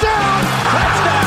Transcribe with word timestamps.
Touchdown! 0.00 0.44
Touchdown! 0.64 1.19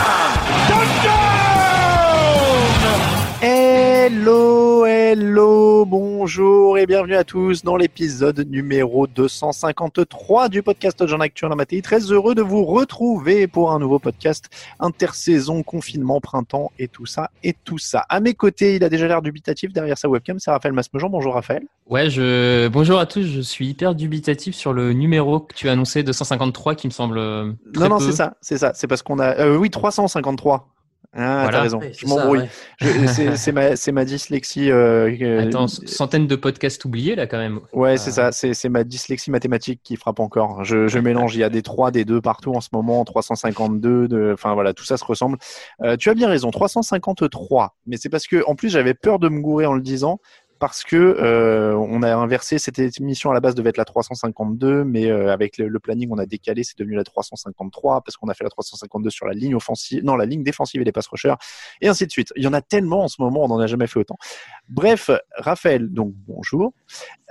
Hello, 4.15 4.85
hello, 4.85 5.85
bonjour 5.85 6.77
et 6.77 6.85
bienvenue 6.85 7.15
à 7.15 7.23
tous 7.23 7.63
dans 7.63 7.75
l'épisode 7.75 8.47
numéro 8.47 9.07
253 9.07 10.49
du 10.49 10.61
podcast 10.61 11.07
Jean 11.07 11.19
Actu 11.19 11.45
en 11.45 11.55
Matéi. 11.55 11.81
Très 11.81 11.99
heureux 12.11 12.35
de 12.35 12.43
vous 12.43 12.63
retrouver 12.63 13.47
pour 13.47 13.71
un 13.71 13.79
nouveau 13.79 13.97
podcast 13.97 14.51
intersaison, 14.79 15.63
confinement, 15.63 16.21
printemps 16.21 16.71
et 16.77 16.87
tout 16.87 17.07
ça 17.07 17.31
et 17.43 17.55
tout 17.65 17.79
ça. 17.79 18.05
À 18.07 18.19
mes 18.19 18.35
côtés, 18.35 18.75
il 18.75 18.83
a 18.83 18.89
déjà 18.89 19.07
l'air 19.07 19.23
dubitatif 19.23 19.73
derrière 19.73 19.97
sa 19.97 20.07
webcam, 20.07 20.37
c'est 20.37 20.51
Raphaël 20.51 20.75
Masmejean. 20.75 21.09
Bonjour 21.09 21.33
Raphaël. 21.33 21.63
Ouais, 21.89 22.11
je 22.11 22.67
bonjour 22.67 22.99
à 22.99 23.07
tous. 23.07 23.23
Je 23.23 23.41
suis 23.41 23.67
hyper 23.67 23.95
dubitatif 23.95 24.53
sur 24.53 24.73
le 24.73 24.93
numéro 24.93 25.39
que 25.39 25.55
tu 25.55 25.69
as 25.69 25.71
annoncé 25.71 26.03
253 26.03 26.75
qui 26.75 26.85
me 26.85 26.91
semble 26.91 27.17
euh, 27.17 27.51
très 27.73 27.89
non, 27.89 27.95
non, 27.95 27.99
c'est 27.99 28.11
ça, 28.11 28.35
c'est 28.41 28.59
ça. 28.59 28.73
C'est 28.75 28.85
parce 28.85 29.01
qu'on 29.01 29.17
a, 29.17 29.39
euh, 29.39 29.57
oui, 29.57 29.71
353. 29.71 30.72
Ah, 31.15 31.43
Voilà. 31.43 31.51
t'as 31.57 31.61
raison. 31.61 31.79
Je 31.95 32.07
m'embrouille. 32.07 32.39
ouais. 32.81 33.35
C'est- 33.75 33.91
ma, 33.91 34.03
dyslexie. 34.05 34.71
euh, 34.71 35.15
euh, 35.21 35.47
Attends, 35.47 35.67
centaines 35.67 36.25
de 36.25 36.35
podcasts 36.35 36.83
oubliés 36.85 37.15
là 37.15 37.27
quand 37.27 37.37
même. 37.37 37.59
Ouais, 37.71 37.97
c'est 37.97 38.09
Euh, 38.09 38.13
ça. 38.13 38.31
C'est 38.31 38.53
c'est 38.55 38.69
ma 38.69 38.83
dyslexie 38.83 39.29
mathématique 39.29 39.81
qui 39.83 39.95
frappe 39.95 40.19
encore. 40.19 40.63
Je, 40.63 40.87
je 40.87 40.97
mélange. 40.99 41.35
Il 41.35 41.39
y 41.39 41.43
a 41.43 41.49
des 41.49 41.61
3, 41.61 41.91
des 41.91 42.03
2 42.03 42.19
partout 42.19 42.53
en 42.53 42.61
ce 42.61 42.69
moment. 42.73 43.03
352. 43.05 44.07
De... 44.07 44.31
Enfin 44.33 44.53
voilà, 44.55 44.73
tout 44.73 44.85
ça 44.85 44.97
se 44.97 45.05
ressemble. 45.05 45.37
Euh, 45.83 45.97
tu 45.97 46.09
as 46.09 46.15
bien 46.15 46.27
raison. 46.27 46.49
353. 46.49 47.75
Mais 47.85 47.97
c'est 47.97 48.09
parce 48.09 48.25
que 48.27 48.43
en 48.47 48.55
plus 48.55 48.69
j'avais 48.69 48.93
peur 48.95 49.19
de 49.19 49.29
me 49.29 49.39
gourer 49.39 49.65
en 49.65 49.73
le 49.73 49.81
disant 49.81 50.19
parce 50.63 50.85
que 50.85 50.95
euh, 50.95 51.75
on 51.75 52.03
a 52.03 52.15
inversé. 52.15 52.57
Cette 52.57 52.79
émission 52.79 53.31
à 53.31 53.33
la 53.33 53.41
base 53.41 53.53
devait 53.53 53.71
être 53.71 53.77
la 53.77 53.83
352, 53.83 54.85
mais 54.85 55.11
euh, 55.11 55.29
avec 55.29 55.57
le, 55.57 55.67
le 55.67 55.79
planning 55.81 56.07
on 56.09 56.17
a 56.17 56.25
décalé. 56.25 56.63
C'est 56.63 56.79
devenu 56.79 56.95
la 56.95 57.03
353 57.03 57.99
parce 57.99 58.15
qu'on 58.15 58.29
a 58.29 58.33
fait 58.33 58.45
la 58.45 58.49
352 58.49 59.09
sur 59.09 59.25
la 59.25 59.33
ligne 59.33 59.55
offensive, 59.55 60.05
non 60.05 60.15
la 60.15 60.25
ligne 60.25 60.41
défensive 60.41 60.79
et 60.79 60.85
les 60.85 60.93
pass 60.93 61.07
rushers 61.07 61.33
et 61.81 61.89
ainsi 61.89 62.07
de 62.07 62.11
suite. 62.13 62.31
Il 62.37 62.43
y 62.43 62.47
en 62.47 62.53
a 62.53 62.61
tellement 62.61 63.03
en 63.03 63.07
ce 63.09 63.21
moment, 63.21 63.43
on 63.43 63.49
n'en 63.49 63.59
a 63.59 63.67
jamais 63.67 63.87
fait 63.87 63.99
autant. 63.99 64.15
Bref, 64.69 65.11
Raphaël, 65.35 65.89
donc 65.89 66.13
bonjour. 66.25 66.71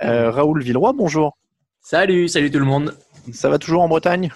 Euh, 0.03 0.29
Raoul 0.29 0.61
Villeroy, 0.61 0.93
bonjour. 0.93 1.35
Salut, 1.81 2.27
salut 2.27 2.51
tout 2.51 2.59
le 2.59 2.65
monde. 2.65 2.95
Ça 3.31 3.49
va 3.49 3.57
toujours 3.57 3.81
en 3.81 3.87
Bretagne? 3.87 4.31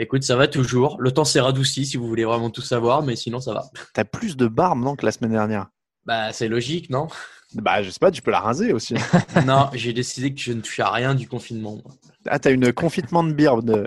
Écoute, 0.00 0.24
ça 0.24 0.34
va 0.34 0.48
toujours. 0.48 1.00
Le 1.00 1.12
temps 1.12 1.24
s'est 1.24 1.40
radouci 1.40 1.86
si 1.86 1.96
vous 1.96 2.08
voulez 2.08 2.24
vraiment 2.24 2.50
tout 2.50 2.60
savoir, 2.60 3.04
mais 3.04 3.14
sinon 3.14 3.38
ça 3.38 3.54
va. 3.54 3.66
T'as 3.94 4.02
plus 4.02 4.36
de 4.36 4.48
barbe 4.48 4.80
non 4.80 4.96
que 4.96 5.06
la 5.06 5.12
semaine 5.12 5.30
dernière? 5.30 5.68
Bah, 6.04 6.32
c'est 6.32 6.48
logique, 6.48 6.90
non? 6.90 7.06
Bah 7.54 7.82
je 7.82 7.90
sais 7.90 7.98
pas, 8.00 8.10
tu 8.10 8.22
peux 8.22 8.30
la 8.30 8.40
raser 8.40 8.72
aussi. 8.72 8.94
Non, 9.46 9.68
j'ai 9.74 9.92
décidé 9.92 10.32
que 10.34 10.40
je 10.40 10.52
ne 10.52 10.60
touche 10.60 10.80
à 10.80 10.90
rien 10.90 11.14
du 11.14 11.28
confinement. 11.28 11.78
ah 12.26 12.38
t'as 12.38 12.50
une 12.52 12.72
confitement 12.72 13.22
de 13.24 13.32
de- 13.62 13.86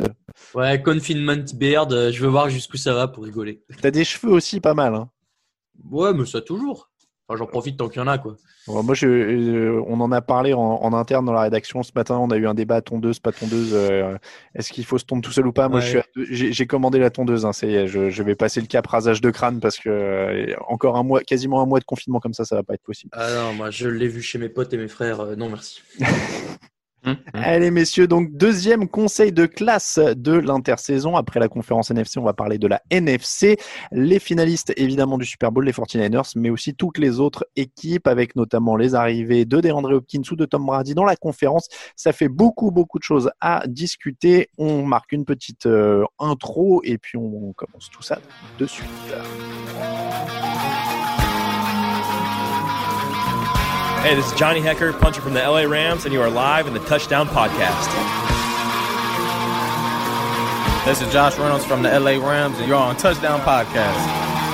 Ouais, 0.53 0.81
confinement 0.81 1.38
beard, 1.53 1.90
je 2.12 2.22
veux 2.22 2.28
voir 2.30 2.50
jusqu'où 2.50 2.78
ça 2.78 2.94
va 2.94 3.08
pour 3.08 3.24
rigoler. 3.24 3.64
T'as 3.81 3.92
des 3.92 4.04
cheveux 4.04 4.31
aussi 4.34 4.59
pas 4.59 4.74
mal. 4.74 4.94
Hein. 4.96 5.09
Ouais, 5.90 6.14
mais 6.14 6.25
ça 6.25 6.42
toujours. 6.42 6.90
Enfin, 7.28 7.38
j'en 7.40 7.47
profite 7.47 7.78
tant 7.78 7.90
qu'il 7.90 8.00
y 8.02 8.03
en 8.03 8.08
a, 8.08 8.18
quoi. 8.19 8.36
Bon, 8.68 8.81
moi 8.84 8.94
je, 8.96 9.08
euh, 9.08 9.84
on 9.88 10.00
en 10.00 10.12
a 10.12 10.22
parlé 10.22 10.53
en, 10.53 10.59
en 10.59 10.94
interne 10.94 11.25
dans 11.25 11.34
la 11.34 11.41
rédaction 11.41 11.81
ce 11.84 11.91
matin. 11.96 12.18
On 12.18 12.30
a 12.30 12.36
eu 12.38 12.47
un 12.47 12.53
débat 12.56 12.81
tondeuse 12.81 13.19
pas 13.19 13.31
tondeuse. 13.31 13.72
euh, 13.74 14.16
Est-ce 14.56 14.72
qu'il 14.74 14.86
faut 14.86 14.97
se 14.97 15.06
tondre 15.06 15.22
tout 15.24 15.31
seul 15.31 15.46
ou 15.47 15.52
pas? 15.53 15.68
Moi 15.69 15.80
Ouais. 15.80 15.86
je 15.86 15.90
suis 15.90 15.97
à 16.00 16.06
deux- 16.16 16.25
j'ai 16.30 16.68
commandé 16.68 16.97
la 17.00 17.09
tondeuse. 17.12 17.46
Hein, 17.46 17.53
ça 17.53 17.68
y 17.68 17.75
est, 17.75 17.88
je, 17.88 18.09
je 18.09 18.24
vais 18.24 18.36
passer 18.36 18.62
le 18.62 18.68
cap 18.68 18.86
rasage 18.88 19.22
de 19.22 19.30
crâne 19.31 19.59
parce 19.59 19.78
que 19.78 19.90
euh, 19.90 20.56
encore 20.68 20.97
un 20.97 21.03
mois, 21.03 21.22
quasiment 21.22 21.62
un 21.62 21.66
mois 21.68 21.80
de 21.80 21.86
confinement 21.86 22.19
comme 22.19 22.34
ça, 22.34 22.44
ça 22.46 22.56
va 22.56 22.63
pas 22.63 22.74
être 22.75 22.84
possible. 22.84 23.12
Ah 23.16 23.28
non, 23.34 23.53
moi 23.53 23.69
je 23.72 23.88
l'ai 23.88 24.07
vu 24.07 24.22
chez 24.24 24.38
mes 24.40 24.50
potes 24.50 24.74
et 24.74 24.78
mes 24.78 24.88
frères. 24.88 25.19
euh, 25.22 25.36
non, 25.36 25.50
merci. 25.50 25.81
hum, 27.06 27.18
hum. 27.34 27.42
Allez 27.44 27.72
messieurs, 27.72 28.08
donc 28.08 28.32
deuxième 28.32 28.88
conseil 28.88 29.32
de 29.32 29.46
classe 29.46 30.00
de 30.00 30.34
l'intersaison. 30.34 31.16
Après 31.16 31.40
la 31.40 31.48
conférence 31.48 31.92
NFC, 31.92 32.20
on 32.20 32.24
va 32.24 32.34
parler 32.34 32.58
de 32.58 32.68
la 32.68 32.82
NFC. 32.90 33.58
Les 33.92 34.20
finalistes 34.20 34.74
évidemment 34.78 35.18
du 35.18 35.26
Super 35.26 35.52
Bowl, 35.52 35.66
les 35.66 35.72
49ers, 35.72 36.34
mais 36.36 36.50
aussi 36.50 36.76
toutes 36.76 36.98
les 36.98 37.20
autres 37.20 37.46
équipes 37.56 38.08
avec 38.08 38.36
notamment 38.36 38.76
les 38.76 38.96
arrivées 38.96 39.46
de 39.46 39.62
DeAndre 39.62 39.92
Hopkins 39.92 40.22
ou 40.32 40.36
de 40.36 40.46
Tom 40.46 40.66
Brady 40.66 40.94
dans 40.94 41.06
la 41.06 41.16
conférence. 41.16 41.68
Ça 41.96 42.14
fait 42.14 42.30
beaucoup 42.30 42.72
beaucoup 42.72 43.00
de 43.00 43.04
choses 43.04 43.32
à 43.42 43.64
discuter. 43.68 44.50
On 44.58 44.84
marque 44.84 45.12
une 45.12 45.26
petite 45.26 45.66
euh, 45.66 46.04
intro 46.20 46.82
et 46.84 46.98
puis 46.98 47.18
on 47.18 47.54
commence 47.54 47.90
tout 47.90 48.04
ça 48.04 48.20
de 48.60 48.66
suite. 48.66 48.86
Hey, 54.06 54.14
this 54.14 54.32
is 54.32 54.38
Johnny 54.38 54.62
Hecker, 54.62 54.94
puncher 54.94 55.20
from 55.20 55.34
the 55.34 55.42
LA 55.42 55.62
Rams, 55.62 56.06
and 56.06 56.14
you 56.14 56.22
are 56.22 56.30
live 56.30 56.68
in 56.68 56.74
the 56.74 56.80
Touchdown 56.82 57.28
Podcast. 57.28 57.90
This 60.86 61.02
is 61.02 61.12
Josh 61.12 61.40
Reynolds 61.40 61.66
from 61.66 61.82
the 61.82 62.00
LA 62.00 62.24
Rams, 62.24 62.60
and 62.60 62.68
you're 62.68 62.78
on 62.78 62.96
Touchdown 62.98 63.40
Podcast. 63.40 64.44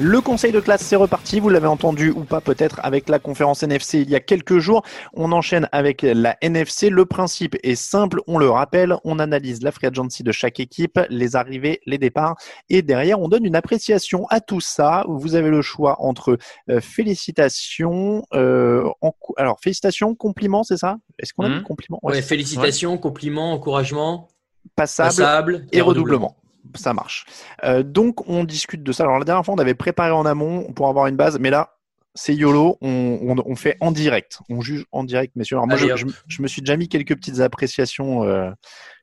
Le 0.00 0.20
conseil 0.20 0.52
de 0.52 0.60
classe, 0.60 0.82
c'est 0.82 0.94
reparti. 0.94 1.40
Vous 1.40 1.48
l'avez 1.48 1.66
entendu 1.66 2.10
ou 2.10 2.22
pas 2.22 2.40
peut-être 2.40 2.78
avec 2.84 3.08
la 3.08 3.18
conférence 3.18 3.64
NFC 3.64 4.00
il 4.00 4.08
y 4.08 4.14
a 4.14 4.20
quelques 4.20 4.58
jours. 4.58 4.84
On 5.12 5.32
enchaîne 5.32 5.68
avec 5.72 6.02
la 6.02 6.36
NFC. 6.40 6.88
Le 6.88 7.04
principe 7.04 7.56
est 7.64 7.74
simple. 7.74 8.20
On 8.28 8.38
le 8.38 8.48
rappelle. 8.48 8.94
On 9.02 9.18
analyse 9.18 9.60
la 9.60 9.72
free 9.72 9.88
agency 9.88 10.22
de 10.22 10.30
chaque 10.30 10.60
équipe, 10.60 11.00
les 11.10 11.34
arrivées, 11.34 11.80
les 11.86 11.98
départs. 11.98 12.36
Et 12.70 12.82
derrière, 12.82 13.20
on 13.20 13.26
donne 13.28 13.44
une 13.44 13.56
appréciation 13.56 14.26
à 14.30 14.40
tout 14.40 14.60
ça. 14.60 15.04
Vous 15.08 15.34
avez 15.34 15.50
le 15.50 15.62
choix 15.62 15.96
entre 16.00 16.38
euh, 16.70 16.80
félicitations, 16.80 18.22
euh, 18.34 18.88
alors 19.36 19.58
félicitations, 19.60 20.14
compliments, 20.14 20.62
c'est 20.62 20.76
ça? 20.76 20.98
Est-ce 21.18 21.32
qu'on 21.32 21.44
a 21.44 21.48
Mhm. 21.48 21.58
dit 21.58 21.64
compliments? 21.64 21.98
Ouais, 22.04 22.22
félicitations, 22.22 22.98
compliments, 22.98 23.52
encouragement, 23.52 24.28
Passable, 24.76 25.08
passable 25.08 25.66
et 25.72 25.80
redoublement. 25.80 26.36
Ça 26.74 26.94
marche. 26.94 27.26
Euh, 27.64 27.82
donc, 27.82 28.28
on 28.28 28.44
discute 28.44 28.82
de 28.82 28.92
ça. 28.92 29.04
Alors, 29.04 29.18
la 29.18 29.24
dernière 29.24 29.44
fois, 29.44 29.54
on 29.54 29.58
avait 29.58 29.74
préparé 29.74 30.10
en 30.10 30.26
amont 30.26 30.72
pour 30.72 30.88
avoir 30.88 31.06
une 31.06 31.16
base, 31.16 31.38
mais 31.38 31.50
là, 31.50 31.74
c'est 32.14 32.34
YOLO, 32.34 32.78
on, 32.80 33.18
on, 33.22 33.36
on, 33.44 33.54
fait 33.54 33.76
en 33.80 33.92
direct, 33.92 34.40
on 34.48 34.60
juge 34.60 34.84
en 34.90 35.04
direct, 35.04 35.36
messieurs. 35.36 35.56
Alors 35.56 35.68
moi, 35.68 35.76
je, 35.76 35.94
je, 35.94 36.06
je, 36.26 36.42
me 36.42 36.48
suis 36.48 36.62
déjà 36.62 36.76
mis 36.76 36.88
quelques 36.88 37.14
petites 37.14 37.38
appréciations 37.38 38.24
euh, 38.24 38.50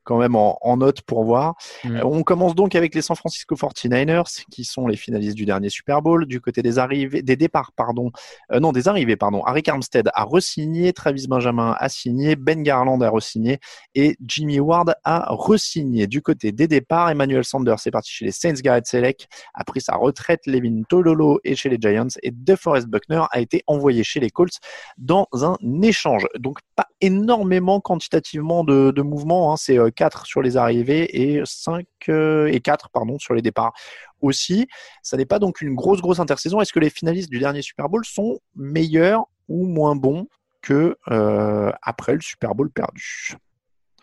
quand 0.06 0.18
même 0.18 0.36
en, 0.36 0.58
en 0.62 0.78
note 0.78 1.02
pour 1.02 1.26
voir. 1.26 1.56
Mm. 1.84 1.98
Euh, 1.98 2.06
on 2.06 2.24
commence 2.24 2.56
donc 2.56 2.76
avec 2.76 2.96
les 2.96 3.02
San 3.02 3.16
Francisco 3.16 3.56
49ers, 3.56 4.46
qui 4.50 4.64
sont 4.64 4.88
les 4.88 4.96
finalistes 4.96 5.36
du 5.36 5.46
dernier 5.46 5.70
Super 5.70 6.02
Bowl. 6.02 6.26
Du 6.26 6.40
côté 6.40 6.62
des 6.62 6.80
arrivées, 6.80 7.22
des 7.22 7.36
départs, 7.36 7.72
pardon, 7.76 8.12
euh, 8.52 8.60
non, 8.60 8.72
des 8.72 8.88
arrivées, 8.88 9.18
pardon. 9.18 9.44
Harry 9.44 9.64
Armstead 9.68 10.10
a 10.14 10.24
resigné, 10.24 10.94
Travis 10.94 11.28
Benjamin 11.28 11.76
a 11.78 11.90
signé, 11.90 12.36
Ben 12.36 12.64
Garland 12.64 13.02
a 13.02 13.10
resigné 13.10 13.60
et 13.94 14.16
Jimmy 14.26 14.60
Ward 14.60 14.96
a 15.04 15.26
resigné. 15.30 16.08
Du 16.08 16.22
côté 16.22 16.52
des 16.52 16.68
départs, 16.68 17.10
Emmanuel 17.10 17.44
Sanders 17.44 17.80
est 17.86 17.92
parti 17.92 18.12
chez 18.12 18.26
les 18.26 18.32
Saints, 18.32 18.54
Garrett 18.62 18.86
Selleck 18.86 19.28
a 19.54 19.64
pris 19.64 19.82
sa 19.82 19.96
retraite, 19.96 20.42
Levin 20.46 20.84
Tololo 20.88 21.40
est 21.44 21.56
chez 21.56 21.70
les 21.70 21.78
Giants 21.80 22.08
et 22.22 22.32
DeForest 22.32 22.88
Buckner 22.88 23.24
a 23.32 23.40
été 23.40 23.64
envoyé 23.68 24.04
chez 24.04 24.20
les 24.20 24.30
Colts 24.30 24.60
dans 24.98 25.28
un 25.34 25.58
échange. 25.82 26.28
Donc 26.38 26.60
pas 26.76 26.88
énormément 27.02 27.80
quantitativement 27.80 28.64
de, 28.64 28.92
de 28.92 29.02
mouvements, 29.02 29.54
hein. 29.54 29.58
c'est 29.58 29.78
euh, 29.78 29.90
4 29.96 30.26
sur 30.26 30.42
les 30.42 30.58
arrivées 30.58 31.36
et 31.36 31.42
5 31.44 31.86
euh, 32.10 32.48
et 32.48 32.60
4 32.60 32.90
pardon 32.90 33.18
sur 33.20 33.34
les 33.34 33.42
départs 33.42 33.74
aussi. 34.22 34.68
Ça 35.02 35.18
n'est 35.18 35.26
pas 35.26 35.40
donc 35.40 35.62
une 35.62 35.76
grosse 35.76 36.02
grosse 36.02 36.20
intersaison. 36.20 36.62
Est-ce 36.62 36.74
que 36.74 36.80
les 36.80 36.90
finalistes 36.90 37.30
du 37.30 37.40
dernier 37.40 37.62
Super 37.62 37.90
Bowl 37.90 38.06
sont 38.06 38.40
meilleurs 38.56 39.26
ou 39.48 39.66
moins 39.66 39.96
bons 39.96 40.28
que 40.62 40.98
euh, 41.12 41.72
après 41.82 42.14
le 42.14 42.22
Super 42.22 42.56
Bowl 42.56 42.70
perdu? 42.70 43.36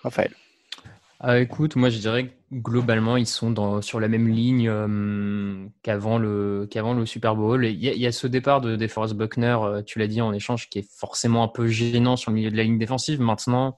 Raphaël. 0.02 0.34
Ah, 1.24 1.38
écoute, 1.38 1.76
moi 1.76 1.88
je 1.88 1.98
dirais 1.98 2.26
que 2.26 2.32
globalement 2.52 3.16
ils 3.16 3.28
sont 3.28 3.52
dans, 3.52 3.80
sur 3.80 4.00
la 4.00 4.08
même 4.08 4.26
ligne 4.26 4.68
euh, 4.68 5.64
qu'avant 5.84 6.18
le, 6.18 6.66
qu'avant 6.68 6.94
le 6.94 7.06
Super 7.06 7.36
Bowl. 7.36 7.64
Il 7.64 7.78
y, 7.78 8.06
a, 8.06 8.10
ce 8.10 8.26
départ 8.26 8.60
de 8.60 8.74
DeForest 8.74 9.14
Buckner, 9.14 9.56
euh, 9.62 9.82
tu 9.82 10.00
l'as 10.00 10.08
dit 10.08 10.20
en 10.20 10.32
échange, 10.32 10.68
qui 10.68 10.80
est 10.80 10.88
forcément 10.98 11.44
un 11.44 11.48
peu 11.48 11.68
gênant 11.68 12.16
sur 12.16 12.32
le 12.32 12.34
milieu 12.34 12.50
de 12.50 12.56
la 12.56 12.64
ligne 12.64 12.76
défensive. 12.76 13.20
Maintenant, 13.20 13.76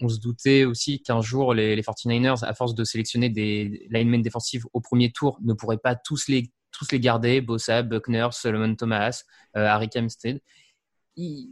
on 0.00 0.08
se 0.08 0.18
doutait 0.18 0.64
aussi 0.64 1.02
qu'un 1.02 1.20
jour 1.20 1.54
les, 1.54 1.76
les 1.76 1.82
49ers, 1.82 2.44
à 2.44 2.54
force 2.54 2.74
de 2.74 2.84
sélectionner 2.84 3.28
des 3.28 3.86
linemen 3.90 4.22
défensifs 4.22 4.64
au 4.72 4.80
premier 4.80 5.12
tour, 5.12 5.38
ne 5.42 5.52
pourraient 5.52 5.78
pas 5.78 5.94
tous 5.94 6.28
les, 6.28 6.50
garder. 6.94 7.40
Bossa, 7.40 7.82
Buckner, 7.82 8.28
Solomon 8.32 8.74
Thomas, 8.74 9.24
euh, 9.56 9.66
Harry 9.66 9.88
Kempstead 9.88 10.40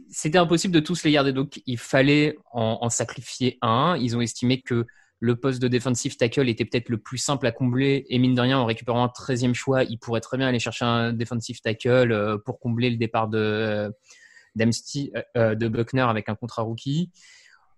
c'était 0.09 0.37
impossible 0.37 0.73
de 0.73 0.79
tous 0.79 1.03
les 1.03 1.11
garder. 1.11 1.33
Donc, 1.33 1.61
il 1.67 1.77
fallait 1.77 2.37
en, 2.51 2.79
en, 2.81 2.89
sacrifier 2.89 3.59
un. 3.61 3.97
Ils 3.97 4.17
ont 4.17 4.21
estimé 4.21 4.61
que 4.61 4.87
le 5.19 5.35
poste 5.35 5.61
de 5.61 5.67
defensive 5.67 6.15
tackle 6.15 6.47
était 6.47 6.65
peut-être 6.65 6.89
le 6.89 6.97
plus 6.97 7.17
simple 7.17 7.45
à 7.45 7.51
combler. 7.51 8.05
Et 8.09 8.19
mine 8.19 8.35
de 8.35 8.41
rien, 8.41 8.57
en 8.57 8.65
récupérant 8.65 9.03
un 9.03 9.07
13e 9.07 9.53
choix, 9.53 9.83
il 9.83 9.99
pourrait 9.99 10.21
très 10.21 10.37
bien 10.37 10.47
aller 10.47 10.59
chercher 10.59 10.85
un 10.85 11.13
defensive 11.13 11.59
tackle 11.61 12.11
euh, 12.11 12.37
pour 12.37 12.59
combler 12.59 12.89
le 12.89 12.97
départ 12.97 13.27
de, 13.27 13.37
euh, 13.37 13.91
euh, 15.37 15.55
de 15.55 15.67
Buckner 15.67 16.01
avec 16.01 16.29
un 16.29 16.35
contrat 16.35 16.61
rookie. 16.61 17.11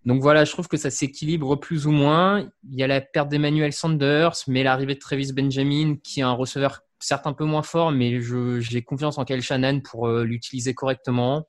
Donc 0.05 0.21
voilà, 0.21 0.45
je 0.45 0.51
trouve 0.51 0.67
que 0.67 0.77
ça 0.77 0.89
s'équilibre 0.89 1.55
plus 1.57 1.85
ou 1.85 1.91
moins. 1.91 2.49
Il 2.69 2.79
y 2.79 2.83
a 2.83 2.87
la 2.87 3.01
perte 3.01 3.29
d'Emmanuel 3.29 3.71
Sanders, 3.71 4.33
mais 4.47 4.63
l'arrivée 4.63 4.95
de 4.95 4.99
Travis 4.99 5.31
Benjamin, 5.31 5.95
qui 6.03 6.21
est 6.21 6.23
un 6.23 6.31
receveur 6.31 6.81
certes 6.99 7.27
un 7.27 7.33
peu 7.33 7.45
moins 7.45 7.63
fort, 7.63 7.91
mais 7.91 8.19
j'ai 8.61 8.81
confiance 8.81 9.17
en 9.17 9.25
Kyle 9.25 9.41
Shannon 9.41 9.79
pour 9.81 10.07
euh, 10.07 10.23
l'utiliser 10.23 10.73
correctement. 10.73 11.47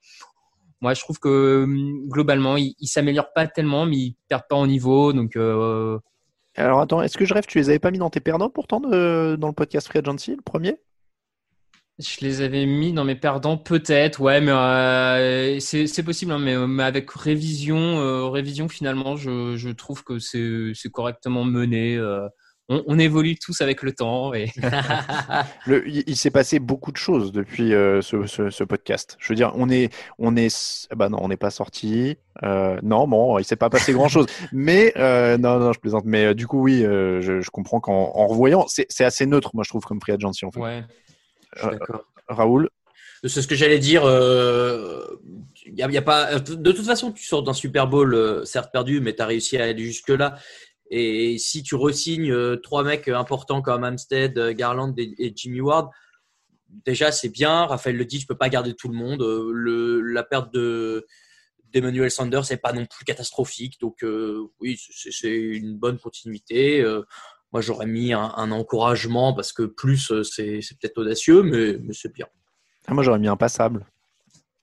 Moi, 0.81 0.94
je 0.94 1.00
trouve 1.00 1.19
que 1.19 1.66
globalement, 2.08 2.56
il, 2.56 2.75
il 2.78 2.88
s'améliore 2.88 3.32
pas 3.34 3.46
tellement, 3.46 3.87
mais 3.87 3.96
il 3.96 4.16
perd 4.28 4.43
pas 4.49 4.56
en 4.56 4.66
niveau. 4.66 5.12
Donc, 5.12 5.37
euh... 5.37 5.99
alors 6.56 6.81
attends, 6.81 7.02
est-ce 7.02 7.16
que 7.16 7.25
je 7.25 7.32
rêve 7.32 7.46
Tu 7.46 7.58
les 7.58 7.69
avais 7.69 7.78
pas 7.78 7.90
mis 7.90 7.99
dans 7.99 8.10
tes 8.10 8.20
perdants 8.20 8.50
pourtant 8.50 8.81
dans 8.81 8.88
le 8.90 9.52
podcast 9.52 9.87
Free 9.87 10.00
Agency, 10.00 10.34
le 10.34 10.43
premier? 10.43 10.78
Je 11.98 12.20
les 12.20 12.40
avais 12.40 12.66
mis 12.66 12.92
dans 12.92 13.04
mes 13.04 13.14
perdants, 13.14 13.58
peut-être, 13.58 14.20
ouais, 14.20 14.40
mais 14.40 14.50
euh, 14.50 15.60
c'est 15.60 16.02
possible, 16.02 16.32
hein, 16.32 16.38
mais, 16.38 16.56
mais, 16.66 16.82
avec 16.82 17.10
révision, 17.10 18.00
euh, 18.00 18.28
révision 18.28 18.68
finalement, 18.68 19.16
je, 19.16 19.56
je 19.56 19.68
trouve 19.68 20.02
que 20.02 20.18
c'est 20.18 20.90
correctement 20.90 21.44
mené. 21.44 21.96
Euh, 21.96 22.26
on, 22.68 22.82
on, 22.86 22.98
évolue 22.98 23.36
tous 23.36 23.60
avec 23.60 23.82
le 23.82 23.92
temps. 23.92 24.32
Et... 24.34 24.50
le, 25.66 25.86
il, 25.88 26.04
il 26.06 26.16
s'est 26.16 26.30
passé 26.30 26.58
beaucoup 26.58 26.92
de 26.92 26.96
choses 26.96 27.32
depuis 27.32 27.74
euh, 27.74 28.00
ce, 28.02 28.26
ce, 28.26 28.50
ce, 28.50 28.64
podcast. 28.64 29.16
Je 29.20 29.28
veux 29.28 29.34
dire, 29.34 29.52
on 29.56 29.68
est, 29.68 29.92
on 30.18 30.36
est, 30.36 30.88
bah 30.94 31.08
non, 31.08 31.18
on 31.20 31.28
n'est 31.28 31.36
pas 31.36 31.50
sorti. 31.50 32.16
Euh, 32.42 32.78
non, 32.82 33.06
bon, 33.06 33.38
il 33.38 33.44
s'est 33.44 33.56
pas 33.56 33.70
passé 33.70 33.92
grand 33.92 34.08
chose. 34.08 34.26
Mais 34.52 34.92
euh, 34.96 35.36
non, 35.38 35.58
non, 35.58 35.72
je 35.72 35.80
plaisante. 35.80 36.04
Mais 36.06 36.26
euh, 36.26 36.34
du 36.34 36.46
coup, 36.46 36.62
oui, 36.62 36.80
je, 36.82 37.40
je, 37.42 37.50
comprends 37.50 37.80
qu'en 37.80 38.12
en 38.14 38.26
revoyant, 38.26 38.66
c'est 38.68 39.04
assez 39.04 39.26
neutre, 39.26 39.50
moi, 39.54 39.64
je 39.64 39.68
trouve, 39.68 39.84
comme 39.84 40.00
free 40.00 40.12
agency 40.12 40.44
en 40.44 40.50
fait. 40.50 40.60
Ouais. 40.60 40.84
D'accord. 41.56 42.04
Raoul. 42.28 42.69
C'est 43.25 43.43
ce 43.43 43.46
que 43.46 43.54
j'allais 43.54 43.78
dire. 43.78 44.02
Il 44.04 45.78
y 45.78 45.82
a, 45.82 45.90
y 45.90 45.96
a, 45.96 46.02
pas. 46.02 46.40
De 46.40 46.72
toute 46.72 46.84
façon, 46.84 47.12
tu 47.12 47.25
sors 47.25 47.43
d'un 47.43 47.52
Super 47.52 47.87
Bowl, 47.87 48.44
certes 48.44 48.72
perdu, 48.72 49.00
mais 49.00 49.14
tu 49.14 49.22
as 49.22 49.26
réussi 49.26 49.56
à 49.58 49.64
aller 49.64 49.84
jusque 49.84 50.08
là. 50.08 50.37
Et 50.94 51.38
si 51.38 51.62
tu 51.62 51.75
resignes 51.75 52.31
euh, 52.31 52.56
trois 52.56 52.84
mecs 52.84 53.08
importants 53.08 53.62
comme 53.62 53.82
Amstead, 53.82 54.38
Garland 54.50 54.93
et, 54.99 55.14
et 55.16 55.32
Jimmy 55.34 55.62
Ward, 55.62 55.88
déjà 56.84 57.10
c'est 57.10 57.31
bien. 57.31 57.64
Raphaël 57.64 57.96
le 57.96 58.04
dit, 58.04 58.20
je 58.20 58.26
peux 58.26 58.37
pas 58.37 58.50
garder 58.50 58.75
tout 58.75 58.88
le 58.88 58.94
monde. 58.94 59.22
Le, 59.22 60.02
la 60.02 60.22
perte 60.22 60.52
de 60.52 61.06
d'Emmanuel 61.72 62.10
Sanders 62.10 62.44
n'est 62.50 62.58
pas 62.58 62.75
non 62.75 62.84
plus 62.84 63.06
catastrophique. 63.06 63.81
Donc 63.81 64.04
euh, 64.04 64.46
oui, 64.60 64.78
c'est 64.90 65.31
une 65.31 65.78
bonne 65.78 65.99
continuité. 65.99 66.84
Euh, 67.52 67.58
moi 67.58 67.60
j'aurais 67.60 67.87
mis 67.87 68.12
un, 68.12 68.32
un, 68.37 68.50
encouragement 68.50 69.34
parce 69.34 69.52
que 69.52 69.64
plus 69.64 70.12
c'est 70.25 70.60
peut-être 70.81 70.99
audacieux, 70.99 71.43
mais, 71.43 71.78
mais 71.82 71.93
c'est 71.93 72.12
bien. 72.12 72.26
Ah, 72.87 72.94
moi 72.94 73.02
j'aurais 73.02 73.19
mis 73.19 73.28
un 73.28 73.37
passable. 73.37 73.87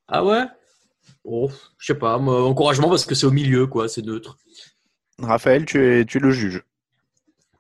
Ah 0.08 0.26
ouais? 0.26 0.46
Oh, 1.24 1.50
je 1.78 1.88
sais 1.88 2.00
pas, 2.00 2.18
moi, 2.18 2.44
encouragement 2.44 2.90
parce 2.90 3.06
que 3.06 3.16
c'est 3.16 3.26
au 3.26 3.32
milieu, 3.32 3.68
quoi, 3.68 3.88
c'est 3.88 4.02
neutre. 4.02 4.38
Raphaël, 5.20 5.66
tu 5.66 5.84
es, 5.86 6.06
tu 6.06 6.18
es 6.18 6.22
le 6.22 6.32
juge. 6.32 6.64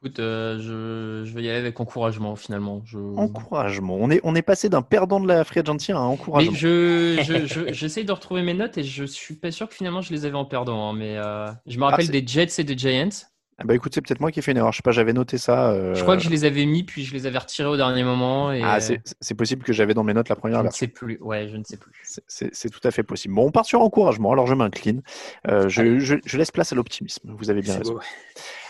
Écoute, 0.01 0.19
euh, 0.19 0.57
je, 0.59 1.29
je, 1.29 1.35
vais 1.35 1.43
y 1.43 1.49
aller 1.49 1.59
avec 1.59 1.77
encouragement 1.81 2.37
finalement. 2.37 2.81
Je... 2.85 2.97
Encouragement. 2.97 3.97
On 3.99 4.09
est, 4.09 4.21
on 4.23 4.33
est 4.33 4.41
passé 4.41 4.69
d'un 4.69 4.81
perdant 4.81 5.19
de 5.19 5.27
la 5.27 5.43
free 5.43 5.59
agency 5.59 5.91
à 5.91 5.97
un 5.97 6.03
encouragement. 6.03 6.53
Mais 6.53 6.57
je, 6.57 7.21
je, 7.21 7.65
j'essaye 7.73 8.05
de 8.05 8.13
retrouver 8.13 8.41
mes 8.41 8.53
notes 8.53 8.77
et 8.77 8.83
je 8.83 9.03
suis 9.03 9.35
pas 9.35 9.51
sûr 9.51 9.67
que 9.67 9.75
finalement 9.75 9.99
je 9.99 10.13
les 10.13 10.23
avais 10.23 10.37
en 10.37 10.45
perdant. 10.45 10.89
Hein, 10.89 10.93
mais 10.93 11.17
euh, 11.17 11.51
je 11.67 11.77
me 11.77 11.83
rappelle 11.83 12.05
ah, 12.07 12.11
des 12.13 12.25
Jets 12.25 12.59
et 12.59 12.63
des 12.63 12.77
Giants. 12.77 13.09
Ah 13.61 13.65
bah 13.65 13.75
écoute, 13.75 13.93
c'est 13.93 14.01
peut-être 14.01 14.21
moi 14.21 14.31
qui 14.31 14.39
ai 14.39 14.41
fait 14.41 14.51
une 14.51 14.57
erreur. 14.57 14.71
Je 14.71 14.77
sais 14.77 14.83
pas, 14.83 14.91
j'avais 14.91 15.11
noté 15.11 15.37
ça. 15.37 15.71
Euh... 15.71 15.93
Je 15.93 16.01
crois 16.01 16.15
que 16.15 16.23
je 16.23 16.29
les 16.29 16.45
avais 16.45 16.65
mis, 16.65 16.83
puis 16.83 17.03
je 17.03 17.13
les 17.13 17.25
avais 17.25 17.37
retirés 17.37 17.67
au 17.67 17.75
dernier 17.75 18.05
moment. 18.05 18.53
Et... 18.53 18.61
Ah, 18.63 18.79
c'est 18.79 19.33
possible 19.35 19.63
que 19.63 19.73
j'avais 19.73 19.93
dans 19.93 20.03
mes 20.03 20.13
notes 20.13 20.29
la 20.29 20.37
première 20.37 20.59
je 20.59 20.63
version. 20.63 20.85
Je 20.85 20.91
ne 20.91 21.09
sais 21.09 21.17
plus. 21.17 21.17
Ouais, 21.21 21.49
je 21.49 21.57
ne 21.57 21.63
sais 21.63 21.77
plus. 21.77 21.91
C'est 22.27 22.69
tout 22.69 22.87
à 22.87 22.91
fait 22.91 23.03
possible. 23.03 23.33
Bon, 23.33 23.45
on 23.45 23.51
part 23.51 23.65
sur 23.65 23.81
encouragement. 23.81 24.31
Alors 24.31 24.47
je 24.47 24.53
m'incline. 24.53 25.01
Euh, 25.47 25.67
je, 25.67 25.99
je, 25.99 26.15
je, 26.25 26.37
laisse 26.37 26.51
place 26.51 26.71
à 26.71 26.75
l'optimisme. 26.75 27.35
Vous 27.37 27.49
avez 27.49 27.61
bien 27.61 27.77
raison. 27.77 27.93
Beau, 27.93 27.99
ouais. 27.99 28.05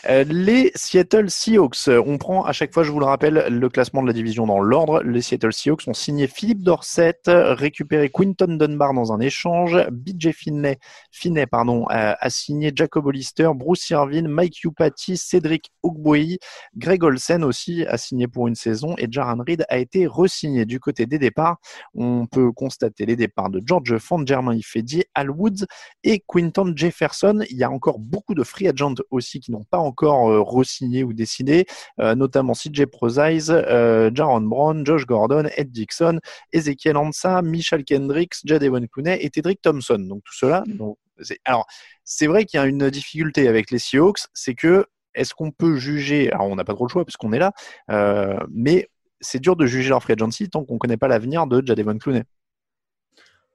Euh, 0.07 0.23
les 0.23 0.71
Seattle 0.75 1.29
Seahawks, 1.29 1.87
on 1.87 2.17
prend 2.17 2.43
à 2.43 2.53
chaque 2.53 2.73
fois, 2.73 2.83
je 2.83 2.91
vous 2.91 2.99
le 2.99 3.05
rappelle, 3.05 3.47
le 3.49 3.69
classement 3.69 4.01
de 4.01 4.07
la 4.07 4.13
division 4.13 4.45
dans 4.45 4.59
l'ordre. 4.59 5.01
Les 5.03 5.21
Seattle 5.21 5.51
Seahawks 5.51 5.87
ont 5.87 5.93
signé 5.93 6.27
Philippe 6.27 6.63
Dorset, 6.63 7.19
récupéré 7.25 8.09
Quinton 8.09 8.55
Dunbar 8.55 8.93
dans 8.93 9.11
un 9.11 9.19
échange, 9.19 9.77
BJ 9.91 10.31
Finney, 10.31 11.45
pardon, 11.47 11.85
a, 11.89 12.17
a 12.19 12.29
signé 12.29 12.71
Jacob 12.73 13.05
Hollister, 13.07 13.49
Bruce 13.55 13.89
Irvin, 13.89 14.27
Mike 14.27 14.63
Upati, 14.63 15.17
Cédric 15.17 15.71
Ogboi, 15.83 16.37
Greg 16.75 17.03
Olsen 17.03 17.43
aussi 17.43 17.85
a 17.85 17.97
signé 17.97 18.27
pour 18.27 18.47
une 18.47 18.55
saison 18.55 18.95
et 18.97 19.07
Jaran 19.09 19.43
Reed 19.45 19.65
a 19.69 19.77
été 19.77 20.07
re-signé. 20.07 20.65
Du 20.65 20.79
côté 20.79 21.05
des 21.05 21.19
départs, 21.19 21.57
on 21.93 22.25
peut 22.25 22.51
constater 22.51 23.05
les 23.05 23.15
départs 23.15 23.49
de 23.49 23.61
George 23.65 23.97
Font, 23.97 24.25
Germain 24.25 24.55
Ifedi, 24.55 25.03
Al 25.13 25.29
Woods 25.29 25.65
et 26.03 26.23
Quinton 26.27 26.73
Jefferson. 26.75 27.43
Il 27.49 27.57
y 27.57 27.63
a 27.63 27.71
encore 27.71 27.99
beaucoup 27.99 28.33
de 28.33 28.43
free 28.43 28.67
agents 28.67 28.95
aussi 29.11 29.39
qui 29.39 29.51
n'ont 29.51 29.65
pas 29.65 29.79
encore 29.89 30.29
euh, 30.29 30.41
re-signé 30.41 31.03
ou 31.03 31.13
décidé, 31.13 31.65
euh, 31.99 32.15
notamment 32.15 32.53
CJ 32.53 32.85
Prozize, 32.85 33.51
euh, 33.51 34.09
Jaron 34.13 34.41
Brown, 34.41 34.85
Josh 34.85 35.05
Gordon, 35.05 35.49
Ed 35.57 35.71
Dixon, 35.71 36.19
Ezekiel 36.53 36.97
Ansa, 36.97 37.41
Michel 37.41 37.83
Kendricks, 37.83 38.37
Jadewan 38.45 38.87
Clooney 38.87 39.17
et 39.21 39.29
Tedrick 39.29 39.61
Thompson. 39.61 39.99
Donc 39.99 40.23
tout 40.23 40.35
cela. 40.35 40.63
Donc, 40.67 40.97
alors, 41.45 41.65
c'est 42.03 42.27
vrai 42.27 42.45
qu'il 42.45 42.59
y 42.59 42.63
a 42.63 42.65
une 42.65 42.89
difficulté 42.89 43.47
avec 43.47 43.71
les 43.71 43.79
Seahawks, 43.79 44.21
c'est 44.33 44.55
que 44.55 44.85
est-ce 45.13 45.33
qu'on 45.33 45.51
peut 45.51 45.77
juger 45.77 46.31
Alors, 46.31 46.47
on 46.47 46.55
n'a 46.55 46.63
pas 46.63 46.73
trop 46.73 46.85
le 46.85 46.89
choix 46.89 47.05
puisqu'on 47.05 47.33
est 47.33 47.39
là, 47.39 47.51
euh, 47.91 48.37
mais 48.51 48.89
c'est 49.19 49.39
dur 49.39 49.55
de 49.55 49.65
juger 49.65 49.89
leur 49.89 50.01
free 50.01 50.13
agency 50.13 50.49
tant 50.49 50.63
qu'on 50.63 50.75
ne 50.75 50.79
connaît 50.79 50.97
pas 50.97 51.07
l'avenir 51.07 51.47
de 51.47 51.65
Jadevon 51.65 51.97
Clooney. 51.97 52.23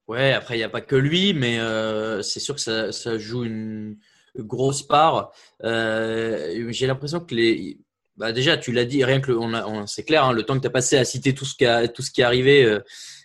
Ouais, 0.06 0.32
après, 0.32 0.56
il 0.56 0.58
n'y 0.58 0.64
a 0.64 0.68
pas 0.68 0.82
que 0.82 0.96
lui, 0.96 1.32
mais 1.32 1.58
euh, 1.58 2.20
c'est 2.20 2.40
sûr 2.40 2.54
que 2.54 2.60
ça, 2.60 2.92
ça, 2.92 3.16
joue 3.16 3.44
une 3.44 3.96
grosse 4.36 4.82
part. 4.82 5.32
Euh, 5.62 6.66
J'ai 6.70 6.86
l'impression 6.86 7.20
que 7.20 7.34
les. 7.34 7.78
Bah 8.16 8.30
déjà, 8.30 8.56
tu 8.56 8.70
l'as 8.70 8.84
dit, 8.84 9.02
rien 9.04 9.20
que 9.20 9.32
le, 9.32 9.38
on 9.38 9.52
on, 9.54 9.86
c'est 9.88 10.04
clair, 10.04 10.24
hein, 10.24 10.32
le 10.32 10.44
temps 10.44 10.54
que 10.54 10.60
tu 10.60 10.68
as 10.68 10.70
passé 10.70 10.96
à 10.96 11.04
citer 11.04 11.34
tout 11.34 11.44
ce 11.44 11.56
qui, 11.56 11.66
a, 11.66 11.88
tout 11.88 12.02
ce 12.02 12.12
qui 12.12 12.20
est 12.20 12.24
arrivé, 12.24 12.64
euh, 12.64 12.78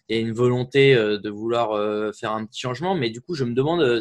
il 0.07 0.15
y 0.15 0.19
a 0.19 0.21
une 0.21 0.33
volonté 0.33 0.95
euh, 0.95 1.19
de 1.19 1.29
vouloir 1.29 1.73
euh, 1.73 2.11
faire 2.11 2.31
un 2.31 2.43
petit 2.45 2.59
changement. 2.59 2.95
Mais 2.95 3.11
du 3.11 3.21
coup, 3.21 3.35
je 3.35 3.43
me 3.43 3.53
demande, 3.53 3.81
euh, 3.81 3.99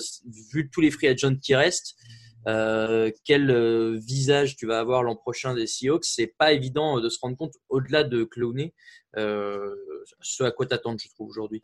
vu 0.50 0.70
tous 0.70 0.80
les 0.80 0.90
free 0.90 1.08
agents 1.08 1.36
qui 1.36 1.54
restent, 1.54 1.94
euh, 2.46 3.10
quel 3.24 3.50
euh, 3.50 3.98
visage 4.00 4.56
tu 4.56 4.66
vas 4.66 4.78
avoir 4.78 5.02
l'an 5.02 5.16
prochain 5.16 5.52
des 5.52 5.66
Seahawks? 5.66 6.06
C'est 6.06 6.32
pas 6.38 6.52
évident 6.52 7.00
de 7.00 7.10
se 7.10 7.18
rendre 7.20 7.36
compte, 7.36 7.52
au-delà 7.68 8.02
de 8.04 8.24
Clowney, 8.24 8.72
euh, 9.18 9.74
ce 10.22 10.44
à 10.44 10.50
quoi 10.50 10.64
t'attendre, 10.64 10.98
je 11.02 11.08
trouve, 11.10 11.28
aujourd'hui. 11.28 11.60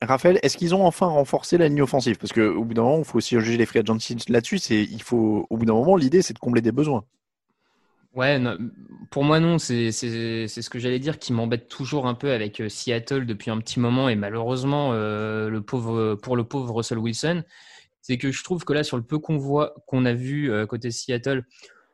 Raphaël, 0.00 0.38
est-ce 0.42 0.56
qu'ils 0.56 0.74
ont 0.74 0.86
enfin 0.86 1.06
renforcé 1.06 1.58
la 1.58 1.68
ligne 1.68 1.82
offensive? 1.82 2.18
Parce 2.18 2.32
qu'au 2.32 2.64
bout 2.64 2.74
d'un 2.74 2.82
moment, 2.82 2.98
il 2.98 3.04
faut 3.04 3.18
aussi 3.18 3.38
juger 3.40 3.56
les 3.56 3.66
free 3.66 3.80
agents 3.80 3.98
là-dessus. 4.28 4.58
C'est, 4.58 4.82
il 4.82 5.02
faut, 5.02 5.46
au 5.50 5.56
bout 5.56 5.64
d'un 5.64 5.74
moment, 5.74 5.96
l'idée, 5.96 6.22
c'est 6.22 6.34
de 6.34 6.38
combler 6.38 6.60
des 6.60 6.72
besoins. 6.72 7.04
Ouais, 8.14 8.40
pour 9.10 9.22
moi 9.22 9.38
non, 9.38 9.58
c'est 9.58 9.92
ce 9.92 10.70
que 10.70 10.78
j'allais 10.78 10.98
dire 10.98 11.18
qui 11.18 11.32
m'embête 11.32 11.68
toujours 11.68 12.06
un 12.06 12.14
peu 12.14 12.32
avec 12.32 12.60
euh, 12.60 12.68
Seattle 12.68 13.26
depuis 13.26 13.50
un 13.50 13.58
petit 13.58 13.78
moment 13.78 14.08
et 14.08 14.16
malheureusement 14.16 14.90
euh, 14.92 15.48
le 15.50 15.60
pauvre, 15.60 16.14
pour 16.16 16.36
le 16.36 16.42
pauvre 16.42 16.74
Russell 16.74 16.98
Wilson, 16.98 17.44
c'est 18.00 18.18
que 18.18 18.32
je 18.32 18.42
trouve 18.42 18.64
que 18.64 18.72
là 18.72 18.82
sur 18.82 18.96
le 18.96 19.02
peu 19.04 19.18
qu'on 19.18 19.36
voit 19.36 19.74
qu'on 19.86 20.04
a 20.04 20.14
vu 20.14 20.50
euh, 20.50 20.66
côté 20.66 20.90
Seattle, 20.90 21.44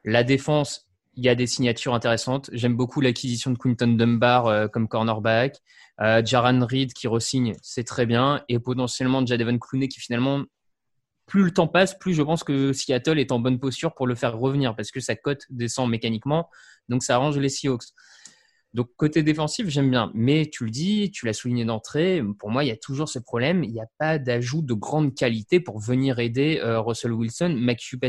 la 0.05 0.23
défense, 0.23 0.89
il 1.17 1.25
y 1.25 1.29
a 1.29 1.35
des 1.35 1.47
signatures 1.47 1.95
intéressantes. 1.95 2.51
J'aime 2.53 2.77
beaucoup 2.77 3.01
l'acquisition 3.01 3.51
de 3.51 3.59
Quinton 3.59 3.89
Dunbar 3.89 4.71
comme 4.71 4.89
cornerback, 4.89 5.59
Jaran 5.99 6.67
Reed 6.67 6.93
qui 6.93 7.07
resigne, 7.07 7.55
c'est 7.63 7.85
très 7.85 8.07
bien 8.07 8.43
et 8.49 8.59
potentiellement 8.59 9.25
Jadeven 9.25 9.59
Clooney 9.59 9.89
qui 9.89 10.01
finalement 10.01 10.45
plus 11.27 11.45
le 11.45 11.51
temps 11.51 11.69
passe, 11.69 11.99
plus 11.99 12.15
je 12.15 12.23
pense 12.23 12.45
que 12.45 12.73
Seattle 12.73 13.19
est 13.19 13.33
en 13.33 13.39
bonne 13.39 13.59
posture 13.59 13.95
pour 13.95 14.07
le 14.07 14.15
faire 14.15 14.37
revenir 14.37 14.77
parce 14.77 14.91
que 14.91 15.01
sa 15.01 15.17
cote 15.17 15.43
descend 15.51 15.89
mécaniquement, 15.89 16.49
donc 16.89 17.03
ça 17.03 17.15
arrange 17.15 17.39
les 17.39 17.49
Seahawks. 17.49 17.87
Donc 18.75 18.89
côté 18.97 19.23
défensif, 19.23 19.69
j'aime 19.69 19.89
bien, 19.91 20.11
mais 20.15 20.51
tu 20.53 20.65
le 20.65 20.71
dis, 20.71 21.11
tu 21.13 21.27
l'as 21.27 21.33
souligné 21.33 21.65
d'entrée, 21.65 22.23
pour 22.39 22.51
moi 22.51 22.65
il 22.65 22.69
y 22.69 22.73
a 22.73 22.77
toujours 22.77 23.09
ce 23.09 23.21
problème, 23.21 23.63
il 23.63 23.71
n'y 23.71 23.81
a 23.81 23.87
pas 23.99 24.19
d'ajout 24.19 24.63
de 24.63 24.75
grande 24.75 25.15
qualité 25.15 25.61
pour 25.61 25.79
venir 25.79 26.19
aider 26.19 26.61
euh, 26.63 26.81
Russell 26.81 27.13
Wilson. 27.13 27.55
McHugh 27.57 28.01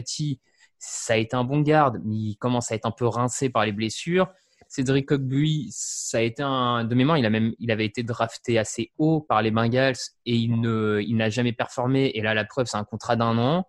ça 0.86 1.14
a 1.14 1.18
été 1.18 1.36
un 1.36 1.44
bon 1.44 1.62
garde, 1.62 2.00
mais 2.06 2.16
il 2.16 2.36
commence 2.36 2.72
à 2.72 2.76
être 2.76 2.86
un 2.86 2.92
peu 2.92 3.08
rincé 3.08 3.50
par 3.50 3.66
les 3.66 3.72
blessures. 3.72 4.28
Cédric 4.68 5.12
Ogbuy, 5.12 5.70
ça 5.72 6.18
a 6.18 6.22
été 6.22 6.44
un 6.44 6.84
de 6.84 6.96
mémoire, 6.96 7.18
il 7.18 7.26
a 7.26 7.30
même 7.30 7.54
il 7.60 7.72
avait 7.72 7.86
été 7.86 8.04
drafté 8.04 8.58
assez 8.58 8.92
haut 8.98 9.22
par 9.22 9.42
les 9.42 9.52
Bengals 9.52 9.96
et 10.26 10.36
il 10.36 10.60
ne 10.60 11.02
il 11.06 11.16
n'a 11.18 11.30
jamais 11.30 11.54
performé 11.54 12.12
et 12.16 12.22
là 12.22 12.34
la 12.34 12.46
preuve 12.46 12.66
c'est 12.66 12.78
un 12.78 12.84
contrat 12.84 13.16
d'un 13.16 13.38
an. 13.38 13.68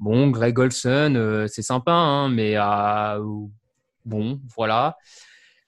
Bon, 0.00 0.28
Greg 0.28 0.58
Olson, 0.58 1.14
euh, 1.16 1.46
c'est 1.46 1.62
sympa 1.62 1.92
hein, 1.92 2.28
mais 2.28 2.54
euh, 2.56 3.20
bon, 4.04 4.40
voilà. 4.56 4.96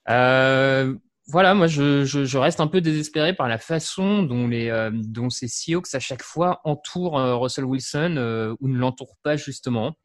Euh, 0.09 0.95
voilà, 1.27 1.53
moi 1.53 1.67
je, 1.67 2.05
je, 2.05 2.37
reste 2.37 2.61
un 2.61 2.67
peu 2.67 2.81
désespéré 2.81 3.33
par 3.33 3.47
la 3.49 3.57
façon 3.57 4.23
dont 4.23 4.47
les 4.47 4.89
dont 4.93 5.29
ces 5.29 5.47
Seahawks 5.49 5.93
à 5.93 5.99
chaque 5.99 6.23
fois 6.23 6.61
entourent 6.63 7.19
Russell 7.41 7.65
Wilson 7.65 8.55
ou 8.59 8.67
ne 8.69 8.77
l'entourent 8.77 9.17
pas 9.23 9.35
justement 9.35 9.95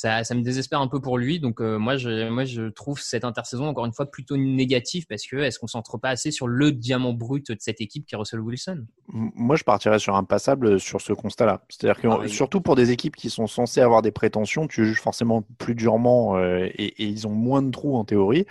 ça, 0.00 0.24
ça, 0.24 0.34
me 0.34 0.40
désespère 0.40 0.80
un 0.80 0.88
peu 0.88 1.00
pour 1.00 1.18
lui. 1.18 1.40
Donc 1.40 1.60
euh, 1.60 1.78
moi, 1.78 1.96
je, 1.96 2.28
moi, 2.30 2.44
je 2.44 2.62
trouve 2.70 3.00
cette 3.00 3.24
intersaison 3.24 3.66
encore 3.66 3.84
une 3.84 3.92
fois 3.92 4.10
plutôt 4.10 4.36
négative 4.38 5.06
parce 5.06 5.26
que 5.26 5.36
est-ce 5.36 5.58
qu'on 5.58 5.66
s'entre 5.66 5.98
pas 5.98 6.08
assez 6.08 6.30
sur 6.30 6.48
le 6.48 6.72
diamant 6.72 7.12
brut 7.12 7.50
de 7.50 7.56
cette 7.60 7.80
équipe 7.82 8.06
qui 8.06 8.14
est 8.14 8.18
Russell 8.18 8.40
Wilson 8.40 8.86
Moi, 9.08 9.56
je 9.56 9.64
partirais 9.64 9.98
sur 9.98 10.16
un 10.16 10.24
passable 10.24 10.80
sur 10.80 11.02
ce 11.02 11.12
constat-là. 11.12 11.64
C'est-à-dire 11.68 12.00
que 12.00 12.08
ah 12.08 12.28
surtout 12.28 12.62
pour 12.62 12.76
des 12.76 12.92
équipes 12.92 13.14
qui 13.14 13.28
sont 13.28 13.46
censées 13.46 13.82
avoir 13.82 14.00
des 14.00 14.10
prétentions, 14.10 14.66
tu 14.66 14.86
juges 14.86 15.00
forcément 15.00 15.42
plus 15.58 15.74
durement 15.74 16.38
euh, 16.38 16.66
et, 16.74 16.86
et, 17.02 17.06
ils 17.06 17.26
ont 17.26 17.34
moins 17.34 17.60
de 17.60 17.70
trous 17.70 17.96
en 17.96 18.04
théorie. 18.04 18.46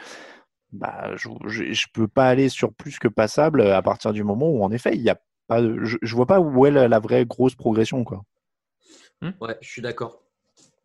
Bah, 0.72 1.16
je, 1.16 1.30
je, 1.48 1.88
peux 1.92 2.08
pas 2.08 2.28
aller 2.28 2.48
sur 2.48 2.72
plus 2.72 3.00
que 3.00 3.08
passable 3.08 3.64
à 3.64 3.82
partir 3.82 4.14
du 4.14 4.24
moment 4.24 4.50
où 4.50 4.64
en 4.64 4.72
effet 4.72 4.92
il 4.94 5.02
y 5.02 5.10
a 5.10 5.20
pas, 5.48 5.64
je, 5.64 5.98
je 6.00 6.16
vois 6.16 6.28
pas 6.28 6.40
où 6.40 6.68
est 6.68 6.72
la, 6.72 6.88
la 6.88 7.00
vraie 7.00 7.26
grosse 7.26 7.56
progression 7.56 8.04
quoi. 8.04 8.24
Ouais, 9.42 9.58
je 9.62 9.68
suis 9.68 9.82
d'accord. 9.82 10.22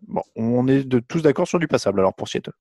Bon, 0.09 0.23
on 0.37 0.69
est 0.69 0.85
de, 0.85 1.01
tous 1.01 1.23
d'accord 1.23 1.49
sur 1.49 1.59
du 1.59 1.69
passable 1.69 2.01
alors 2.01 2.15
pour 2.15 2.29
Seattle. 2.29 2.53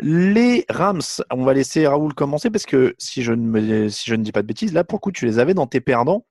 Les 0.00 0.64
Rams, 0.68 1.00
on 1.30 1.44
va 1.44 1.54
laisser 1.54 1.86
Raoul 1.86 2.14
commencer 2.14 2.50
parce 2.50 2.66
que 2.66 2.94
si 2.98 3.22
je 3.22 3.32
ne 3.32 3.88
si 3.88 4.10
je 4.10 4.14
ne 4.14 4.24
dis 4.24 4.32
pas 4.32 4.42
de 4.42 4.46
bêtises, 4.46 4.72
là 4.72 4.82
pour 4.82 5.00
coup 5.00 5.12
tu 5.12 5.24
les 5.24 5.38
avais 5.38 5.54
dans 5.54 5.66
tes 5.66 5.80
perdants. 5.80 6.26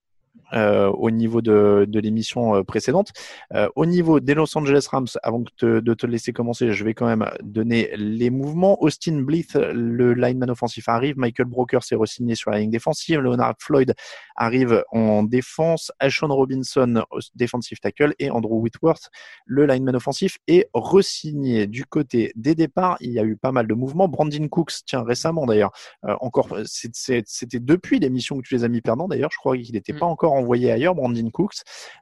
Euh, 0.53 0.91
au 0.91 1.09
niveau 1.09 1.41
de, 1.41 1.85
de 1.87 1.99
l'émission 1.99 2.55
euh, 2.55 2.63
précédente. 2.63 3.11
Euh, 3.53 3.69
au 3.75 3.87
niveau 3.87 4.19
des 4.19 4.35
Los 4.35 4.55
Angeles 4.55 4.87
Rams, 4.91 5.07
avant 5.23 5.43
de 5.61 5.93
te 5.93 6.05
laisser 6.05 6.31
commencer, 6.31 6.73
je 6.73 6.83
vais 6.83 6.93
quand 6.93 7.07
même 7.07 7.27
donner 7.41 7.89
les 7.95 8.29
mouvements. 8.29 8.81
Austin 8.83 9.21
Blythe, 9.21 9.55
le 9.55 10.13
lineman 10.13 10.51
offensif, 10.51 10.89
arrive. 10.89 11.17
Michael 11.17 11.47
Broker 11.47 11.83
s'est 11.83 11.95
re-signé 11.95 12.35
sur 12.35 12.51
la 12.51 12.59
ligne 12.59 12.69
défensive. 12.69 13.19
Leonard 13.19 13.55
Floyd 13.59 13.95
arrive 14.35 14.83
en 14.91 15.23
défense. 15.23 15.91
Ashon 15.99 16.27
Robinson, 16.27 17.03
defensive 17.33 17.79
tackle. 17.79 18.13
Et 18.19 18.29
Andrew 18.29 18.59
Whitworth, 18.59 19.09
le 19.45 19.65
lineman 19.65 19.95
offensif, 19.95 20.37
est 20.47 20.69
re-signé. 20.73 21.65
Du 21.65 21.85
côté 21.85 22.31
des 22.35 22.53
départs, 22.53 22.97
il 22.99 23.11
y 23.11 23.19
a 23.19 23.23
eu 23.23 23.37
pas 23.37 23.51
mal 23.51 23.65
de 23.65 23.73
mouvements. 23.73 24.07
Brandon 24.07 24.47
Cooks, 24.49 24.73
tiens, 24.85 25.03
récemment 25.03 25.47
d'ailleurs, 25.47 25.71
encore, 26.03 26.49
c'était 26.65 27.23
depuis 27.59 27.99
l'émission 27.99 28.37
que 28.37 28.47
tu 28.47 28.53
les 28.53 28.63
as 28.63 28.69
mis 28.69 28.81
perdants 28.81 29.07
d'ailleurs. 29.07 29.31
Je 29.31 29.37
crois 29.37 29.57
qu'il 29.57 29.73
n'était 29.73 29.93
mm. 29.93 29.99
pas 29.99 30.05
encore 30.05 30.22
en 30.27 30.37
envoyé 30.37 30.71
ailleurs. 30.71 30.95
Brandon 30.95 31.29
Cooks 31.29 31.55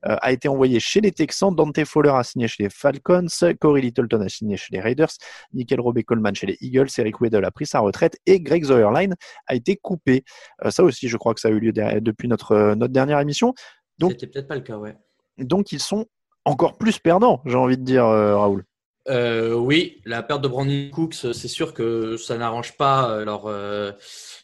euh, 0.06 0.16
a 0.22 0.32
été 0.32 0.48
envoyé 0.48 0.80
chez 0.80 1.02
les 1.02 1.12
Texans. 1.12 1.56
Dante 1.56 1.84
Fowler 1.86 2.12
a 2.14 2.24
signé 2.24 2.48
chez 2.48 2.64
les 2.64 2.70
Falcons. 2.70 3.28
Corey 3.60 3.82
Littleton 3.82 4.22
a 4.22 4.30
signé 4.30 4.58
chez 4.58 4.70
les 4.72 4.82
Raiders. 4.82 5.12
Nickel 5.54 5.80
Robey 5.80 6.04
Coleman 6.04 6.36
chez 6.36 6.48
les 6.48 6.58
Eagles. 6.62 6.88
Eric 6.98 7.22
Weddle 7.22 7.46
a 7.46 7.52
pris 7.52 7.66
sa 7.66 7.80
retraite. 7.80 8.18
Et 8.26 8.40
Greg 8.40 8.66
Zoerline 8.66 9.16
a 9.48 9.56
été 9.56 9.76
coupé. 9.76 10.24
Euh, 10.66 10.72
ça 10.72 10.84
aussi, 10.84 11.08
je 11.08 11.18
crois 11.18 11.34
que 11.34 11.40
ça 11.40 11.50
a 11.50 11.52
eu 11.52 11.60
lieu 11.60 11.72
depuis 11.72 12.28
notre, 12.28 12.54
euh, 12.54 12.76
notre 12.76 12.94
dernière 12.94 13.20
émission. 13.20 13.54
Donc, 14.00 14.12
C'était 14.12 14.28
peut-être 14.28 14.48
pas 14.48 14.56
le 14.56 14.62
cas, 14.62 14.78
ouais. 14.78 14.96
Donc, 15.38 15.72
ils 15.72 15.80
sont 15.80 16.06
encore 16.46 16.78
plus 16.78 16.98
perdants, 17.00 17.42
j'ai 17.46 17.56
envie 17.56 17.78
de 17.78 17.84
dire, 17.84 18.06
Raoul. 18.06 18.64
Oui, 19.08 20.02
la 20.06 20.24
perte 20.24 20.42
de 20.42 20.48
Brandon 20.48 20.90
Cooks, 20.92 21.34
c'est 21.34 21.48
sûr 21.48 21.74
que 21.74 22.18
ça 22.18 22.38
n'arrange 22.38 22.78
pas 22.78 23.24
leur, 23.24 23.48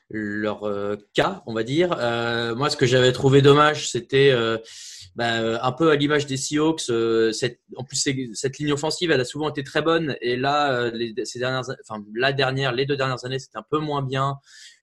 leur 0.09 0.63
euh, 0.63 0.95
cas, 1.13 1.43
on 1.45 1.53
va 1.53 1.63
dire. 1.63 1.95
Euh, 1.99 2.55
moi, 2.55 2.69
ce 2.69 2.77
que 2.77 2.85
j'avais 2.85 3.11
trouvé 3.11 3.41
dommage, 3.41 3.89
c'était 3.89 4.31
euh, 4.31 4.57
bah, 5.15 5.63
un 5.63 5.71
peu 5.71 5.91
à 5.91 5.95
l'image 5.95 6.25
des 6.25 6.37
Seahawks. 6.37 6.89
En 7.75 7.83
plus, 7.83 8.09
cette 8.33 8.57
ligne 8.59 8.71
offensive, 8.71 9.11
elle 9.11 9.21
a 9.21 9.25
souvent 9.25 9.49
été 9.49 9.63
très 9.63 9.81
bonne, 9.81 10.15
et 10.21 10.35
là, 10.35 10.91
ces 11.23 11.39
dernières, 11.39 11.63
enfin 11.87 12.03
la 12.15 12.33
dernière, 12.33 12.71
les 12.71 12.85
deux 12.85 12.97
dernières 12.97 13.25
années, 13.25 13.39
c'était 13.39 13.57
un 13.57 13.65
peu 13.69 13.79
moins 13.79 14.01
bien. 14.01 14.37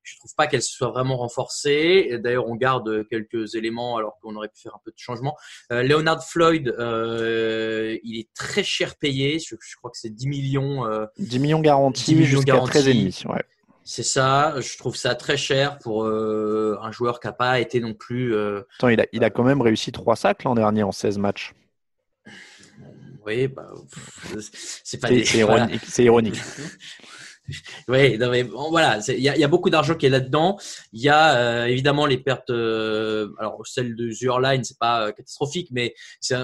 Je 0.05 0.17
trouve 0.19 0.35
pas 0.37 0.47
qu'elle 0.47 0.63
soit 0.63 0.91
vraiment 0.91 1.17
renforcée. 1.17 2.19
D'ailleurs, 2.23 2.47
on 2.47 2.55
garde 2.55 3.07
quelques 3.09 3.55
éléments 3.55 3.97
alors 3.97 4.19
qu'on 4.21 4.37
aurait 4.37 4.49
pu 4.49 4.61
faire 4.61 4.75
un 4.75 4.81
peu 4.85 4.91
de 4.91 4.99
changement. 4.99 5.37
Leonard 5.71 6.25
Floyd, 6.25 6.75
il 6.79 8.19
est 8.19 8.29
très 8.35 8.63
cher 8.63 8.97
payé. 8.97 9.39
Je, 9.39 9.57
crois 9.77 9.91
que 9.91 9.99
c'est 9.99 10.15
10 10.15 10.29
millions. 10.29 10.85
10 11.19 11.39
millions 11.41 11.61
garantis 11.61 12.25
jusqu'à 12.25 12.55
13,5. 12.55 13.33
Ouais. 13.33 13.43
C'est 13.87 14.03
ça, 14.03 14.59
je 14.61 14.79
trouve 14.79 14.97
ça 14.97 15.15
très 15.15 15.37
cher 15.37 15.79
pour 15.79 16.05
euh, 16.05 16.79
un 16.81 16.91
joueur 16.91 17.21
qui 17.21 17.27
n'a 17.27 17.35
pas 17.35 17.61
été 17.61 17.81
non 17.81 17.93
plus. 17.93 18.35
Euh, 18.35 18.63
Attends, 18.79 18.89
il 18.89 18.99
a, 18.99 19.07
il 19.13 19.23
a 19.23 19.29
quand 19.29 19.45
même 19.45 19.61
réussi 19.61 19.93
3 19.93 20.17
sacs 20.17 20.43
l'an 20.45 20.55
dernier 20.55 20.83
en 20.83 20.93
16 20.93 21.19
matchs. 21.19 21.53
Oui, 23.27 23.47
bah, 23.49 23.71
c'est 24.85 24.99
pas 24.99 25.09
C'est 25.09 25.39
ironique. 25.39 25.83
C'est 25.87 26.05
ironique. 26.05 26.41
oui, 27.89 28.19
non 28.19 28.31
mais 28.31 28.43
voilà, 28.43 29.01
il 29.09 29.19
y, 29.19 29.23
y 29.23 29.45
a, 29.45 29.49
beaucoup 29.49 29.71
d'argent 29.71 29.95
qui 29.95 30.07
est 30.07 30.11
là-dedans. 30.11 30.59
Il 30.93 31.03
y 31.03 31.09
a 31.09 31.37
euh, 31.37 31.67
évidemment 31.67 32.07
les 32.07 32.19
pertes. 32.19 32.51
alors 32.51 33.61
celle 33.65 33.97
de 33.97 34.11
Zurline, 34.11 34.65
c'est 34.65 34.79
pas 34.79 35.13
catastrophique, 35.13 35.69
mais 35.71 35.95
c'est 36.21 36.37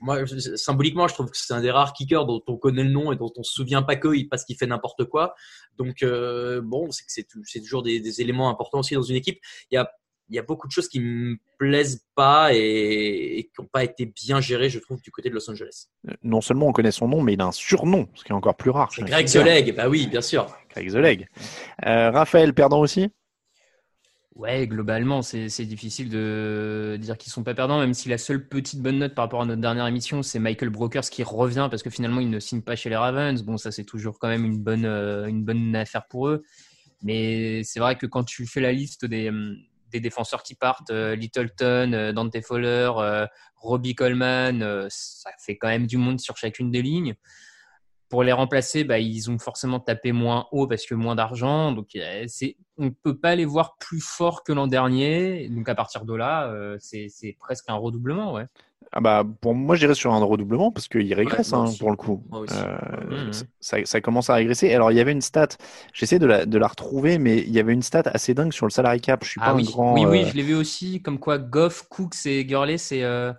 moi, 0.00 0.18
symboliquement, 0.56 1.08
je 1.08 1.14
trouve 1.14 1.30
que 1.30 1.36
c'est 1.36 1.54
un 1.54 1.60
des 1.60 1.70
rares 1.70 1.92
kickers 1.92 2.26
dont 2.26 2.42
on 2.46 2.56
connaît 2.56 2.84
le 2.84 2.90
nom 2.90 3.12
et 3.12 3.16
dont 3.16 3.32
on 3.36 3.42
se 3.42 3.52
souvient 3.52 3.82
pas 3.82 3.96
que 3.96 4.08
parce 4.28 4.44
qu'il 4.44 4.56
fait 4.56 4.66
n'importe 4.66 5.04
quoi. 5.04 5.34
Donc, 5.78 6.02
euh, 6.02 6.60
bon, 6.62 6.90
c'est 6.90 7.26
c'est 7.44 7.60
toujours 7.60 7.82
des, 7.82 8.20
éléments 8.20 8.50
importants 8.50 8.80
aussi 8.80 8.94
dans 8.94 9.02
une 9.02 9.16
équipe. 9.16 9.40
Il 9.70 9.74
y 9.74 9.78
a, 9.78 9.90
il 10.28 10.34
y 10.34 10.38
a 10.38 10.42
beaucoup 10.42 10.66
de 10.66 10.72
choses 10.72 10.88
qui 10.88 11.00
me 11.00 11.36
plaisent 11.58 12.04
pas 12.14 12.50
et, 12.52 13.48
qui 13.54 13.62
n'ont 13.62 13.68
pas 13.68 13.84
été 13.84 14.06
bien 14.06 14.40
gérées, 14.40 14.70
je 14.70 14.78
trouve, 14.78 15.00
du 15.00 15.10
côté 15.10 15.28
de 15.28 15.34
Los 15.34 15.48
Angeles. 15.50 15.86
Euh, 16.08 16.12
non 16.22 16.40
seulement 16.40 16.66
on 16.66 16.72
connaît 16.72 16.90
son 16.90 17.08
nom, 17.08 17.22
mais 17.22 17.34
il 17.34 17.40
a 17.40 17.46
un 17.46 17.52
surnom, 17.52 18.08
ce 18.14 18.24
qui 18.24 18.32
est 18.32 18.34
encore 18.34 18.56
plus 18.56 18.70
rare. 18.70 18.90
Greg 18.98 19.26
The 19.26 19.36
Leg, 19.36 19.74
bah 19.74 19.88
oui, 19.88 20.06
bien 20.06 20.20
sûr. 20.20 20.46
Greg 20.70 20.90
The 20.90 20.96
Leg. 20.96 21.28
Euh, 21.86 22.10
Raphaël, 22.10 22.54
perdant 22.54 22.80
aussi? 22.80 23.10
Ouais, 24.34 24.66
globalement, 24.66 25.22
c'est 25.22 25.64
difficile 25.64 26.10
de 26.10 26.98
dire 27.00 27.16
qu'ils 27.16 27.32
sont 27.32 27.42
pas 27.42 27.54
perdants, 27.54 27.80
même 27.80 27.94
si 27.94 28.10
la 28.10 28.18
seule 28.18 28.46
petite 28.46 28.82
bonne 28.82 28.98
note 28.98 29.14
par 29.14 29.24
rapport 29.24 29.40
à 29.40 29.46
notre 29.46 29.62
dernière 29.62 29.86
émission, 29.86 30.22
c'est 30.22 30.38
Michael 30.38 30.68
Brokers 30.68 31.08
qui 31.08 31.22
revient 31.22 31.68
parce 31.70 31.82
que 31.82 31.88
finalement, 31.88 32.20
il 32.20 32.28
ne 32.28 32.38
signe 32.38 32.60
pas 32.60 32.76
chez 32.76 32.90
les 32.90 32.96
Ravens. 32.96 33.42
Bon, 33.42 33.56
ça, 33.56 33.72
c'est 33.72 33.84
toujours 33.84 34.18
quand 34.18 34.28
même 34.28 34.44
une 34.44 34.58
bonne, 34.58 34.84
euh, 34.84 35.26
une 35.26 35.42
bonne 35.42 35.74
affaire 35.74 36.06
pour 36.06 36.28
eux. 36.28 36.42
Mais 37.02 37.62
c'est 37.64 37.80
vrai 37.80 37.96
que 37.96 38.04
quand 38.04 38.24
tu 38.24 38.46
fais 38.46 38.60
la 38.60 38.72
liste 38.72 39.06
des, 39.06 39.30
hum, 39.30 39.56
des 39.96 40.00
défenseurs 40.00 40.42
qui 40.42 40.54
partent, 40.54 40.90
euh, 40.90 41.14
Littleton, 41.14 41.92
euh, 41.92 42.12
Dante 42.12 42.40
Fowler, 42.42 42.90
Robbie 43.56 43.94
Coleman, 43.94 44.86
ça 44.88 45.30
fait 45.38 45.56
quand 45.56 45.68
même 45.68 45.86
du 45.86 45.96
monde 45.96 46.20
sur 46.20 46.36
chacune 46.36 46.70
des 46.70 46.82
lignes 46.82 47.16
pour 48.08 48.22
les 48.22 48.32
remplacer, 48.32 48.84
bah, 48.84 48.98
ils 48.98 49.30
ont 49.30 49.38
forcément 49.38 49.80
tapé 49.80 50.12
moins 50.12 50.46
haut 50.52 50.66
parce 50.66 50.86
que 50.86 50.94
moins 50.94 51.14
d'argent. 51.14 51.72
Donc, 51.72 51.88
on 52.78 52.84
ne 52.84 52.90
peut 52.90 53.18
pas 53.18 53.34
les 53.34 53.44
voir 53.44 53.76
plus 53.78 54.00
forts 54.00 54.44
que 54.44 54.52
l'an 54.52 54.66
dernier. 54.66 55.48
Donc, 55.48 55.68
à 55.68 55.74
partir 55.74 56.04
de 56.04 56.14
là, 56.14 56.48
euh, 56.48 56.76
c'est, 56.78 57.36
presque 57.38 57.68
un 57.68 57.74
redoublement. 57.74 58.32
Ouais. 58.32 58.46
Ah 58.92 59.00
bah, 59.00 59.24
pour 59.40 59.54
moi, 59.54 59.76
j'irais 59.76 59.94
sur 59.94 60.12
un 60.14 60.22
redoublement 60.24 60.70
parce 60.72 60.88
qu'il 60.88 61.12
régresse 61.12 61.52
hein, 61.52 61.66
pour 61.78 61.90
le 61.90 61.96
coup. 61.96 62.22
Euh, 62.32 62.78
Mhm. 63.26 63.32
ça, 63.60 63.76
ça 63.84 64.00
commence 64.00 64.30
à 64.30 64.34
régresser. 64.34 64.72
Alors, 64.72 64.90
il 64.90 64.96
y 64.96 65.00
avait 65.00 65.12
une 65.12 65.20
stat, 65.20 65.48
j'essaie 65.92 66.18
de 66.18 66.24
la, 66.26 66.46
de 66.46 66.56
la 66.58 66.66
retrouver, 66.68 67.18
mais 67.18 67.38
il 67.38 67.50
y 67.50 67.58
avait 67.58 67.72
une 67.74 67.82
stat 67.82 68.02
assez 68.06 68.32
dingue 68.32 68.52
sur 68.52 68.64
le 68.64 68.70
salary 68.70 69.00
cap. 69.00 69.22
Je 69.24 69.30
suis 69.30 69.40
pas 69.40 69.46
Ah 69.46 69.52
un 69.52 69.56
oui, 69.56 69.64
grand. 69.64 69.94
oui, 69.94 70.06
oui, 70.06 70.22
euh, 70.24 70.26
je 70.28 70.34
l'ai 70.34 70.42
vu 70.42 70.54
aussi, 70.54 71.02
comme 71.02 71.18
quoi 71.18 71.36
Goff, 71.38 71.82
Cooks 71.90 72.24
et 72.26 72.44
Gurley, 72.46 72.78
c'est. 72.78 73.02
euh, 73.02 73.32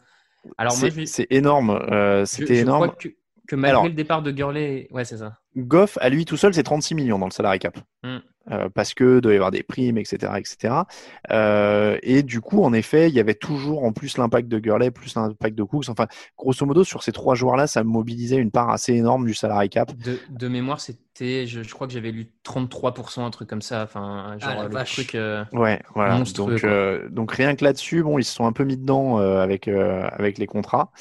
Alors 0.58 0.78
moi, 0.78 0.90
c'est 1.06 1.24
je, 1.30 1.36
énorme. 1.36 1.80
je- 1.90 2.24
C'était 2.26 2.56
je 2.56 2.62
énorme. 2.62 2.84
crois 2.88 2.96
que, 2.96 3.08
que 3.48 3.56
malgré 3.56 3.70
Alors- 3.72 3.86
le 3.86 3.94
départ 3.94 4.22
de 4.22 4.32
Gurley, 4.32 4.88
ouais, 4.92 5.06
c'est 5.06 5.18
ça. 5.18 5.40
Goff, 5.56 5.98
à 6.02 6.10
lui 6.10 6.26
tout 6.26 6.38
seul, 6.38 6.54
c'est 6.54 6.64
36 6.64 6.94
millions 6.94 7.18
dans 7.18 7.26
le 7.26 7.32
salary 7.32 7.58
cap. 7.60 7.78
Mm. 8.04 8.18
Euh, 8.50 8.70
parce 8.74 8.94
que 8.94 9.20
doit 9.20 9.34
y 9.34 9.36
avoir 9.36 9.52
des 9.52 9.64
primes, 9.64 9.98
etc., 9.98 10.32
etc. 10.38 10.88
Euh, 11.32 11.98
et 12.02 12.24
du 12.24 12.40
coup, 12.40 12.64
en 12.64 12.72
effet, 12.72 13.10
il 13.10 13.14
y 13.16 13.20
avait 13.20 13.34
toujours 13.36 13.84
en 13.84 13.92
plus 13.92 14.18
l'impact 14.18 14.48
de 14.48 14.60
Gurley, 14.60 14.90
plus 14.92 15.16
l'impact 15.16 15.58
de 15.58 15.64
Cooks. 15.64 15.90
Enfin, 15.90 16.08
grosso 16.38 16.66
modo, 16.66 16.84
sur 16.86 17.04
ces 17.04 17.12
trois 17.12 17.36
joueurs-là, 17.36 17.68
ça 17.68 17.84
mobilisait 17.84 18.38
une 18.38 18.52
part 18.52 18.70
assez 18.70 18.94
énorme 18.94 19.26
du 19.26 19.34
salary 19.34 19.70
cap. 19.70 19.92
De, 19.98 20.18
de 20.30 20.48
mémoire, 20.48 20.80
c'était, 20.80 21.46
je, 21.46 21.62
je 21.62 21.74
crois 21.74 21.88
que 21.88 21.94
j'avais 21.94 22.12
lu 22.12 22.30
33%, 22.44 23.26
un 23.26 23.32
truc 23.32 23.50
comme 23.50 23.62
ça. 23.62 23.84
Enfin, 23.84 24.38
genre 24.40 24.56
Ah, 24.60 24.64
le 24.64 24.70
vache. 24.74 24.94
truc. 24.94 25.16
euh, 25.16 25.44
Ouais, 25.52 25.82
voilà. 25.94 26.24
Donc, 26.36 26.64
euh, 26.64 27.10
donc 27.10 27.32
rien 27.34 27.56
que 27.56 27.66
là-dessus, 27.66 28.04
bon, 28.04 28.18
ils 28.18 28.24
se 28.24 28.34
sont 28.34 28.46
un 28.46 28.54
peu 28.54 28.64
mis 28.64 28.78
dedans 28.78 29.20
euh, 29.20 29.42
avec 29.42 29.68
euh, 29.68 30.08
avec 30.12 30.38
les 30.38 30.48
contrats, 30.48 30.92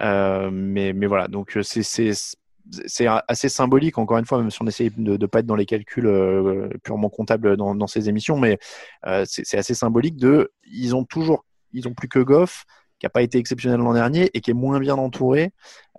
Euh, 0.00 0.50
mais 0.52 0.92
mais 0.92 1.06
voilà. 1.06 1.28
Donc 1.28 1.58
c'est 1.62 1.82
c'est 2.86 3.06
assez 3.28 3.48
symbolique. 3.48 3.98
Encore 3.98 4.18
une 4.18 4.26
fois, 4.26 4.38
même 4.38 4.50
si 4.50 4.62
on 4.62 4.66
essaye 4.66 4.90
de 4.96 5.16
ne 5.16 5.26
pas 5.26 5.40
être 5.40 5.46
dans 5.46 5.56
les 5.56 5.66
calculs 5.66 6.06
euh, 6.06 6.68
purement 6.82 7.08
comptables 7.08 7.56
dans, 7.56 7.74
dans 7.74 7.86
ces 7.86 8.08
émissions, 8.08 8.38
mais 8.38 8.58
euh, 9.06 9.24
c'est 9.26 9.58
assez 9.58 9.74
symbolique 9.74 10.16
de. 10.16 10.52
Ils 10.70 10.94
ont 10.94 11.04
toujours, 11.04 11.44
ils 11.72 11.88
ont 11.88 11.94
plus 11.94 12.08
que 12.08 12.20
Goff 12.20 12.64
qui 13.00 13.06
a 13.06 13.10
pas 13.10 13.22
été 13.22 13.38
exceptionnel 13.38 13.80
l'an 13.80 13.94
dernier 13.94 14.30
et 14.34 14.40
qui 14.42 14.50
est 14.50 14.54
moins 14.54 14.78
bien 14.78 14.94
entouré. 14.96 15.52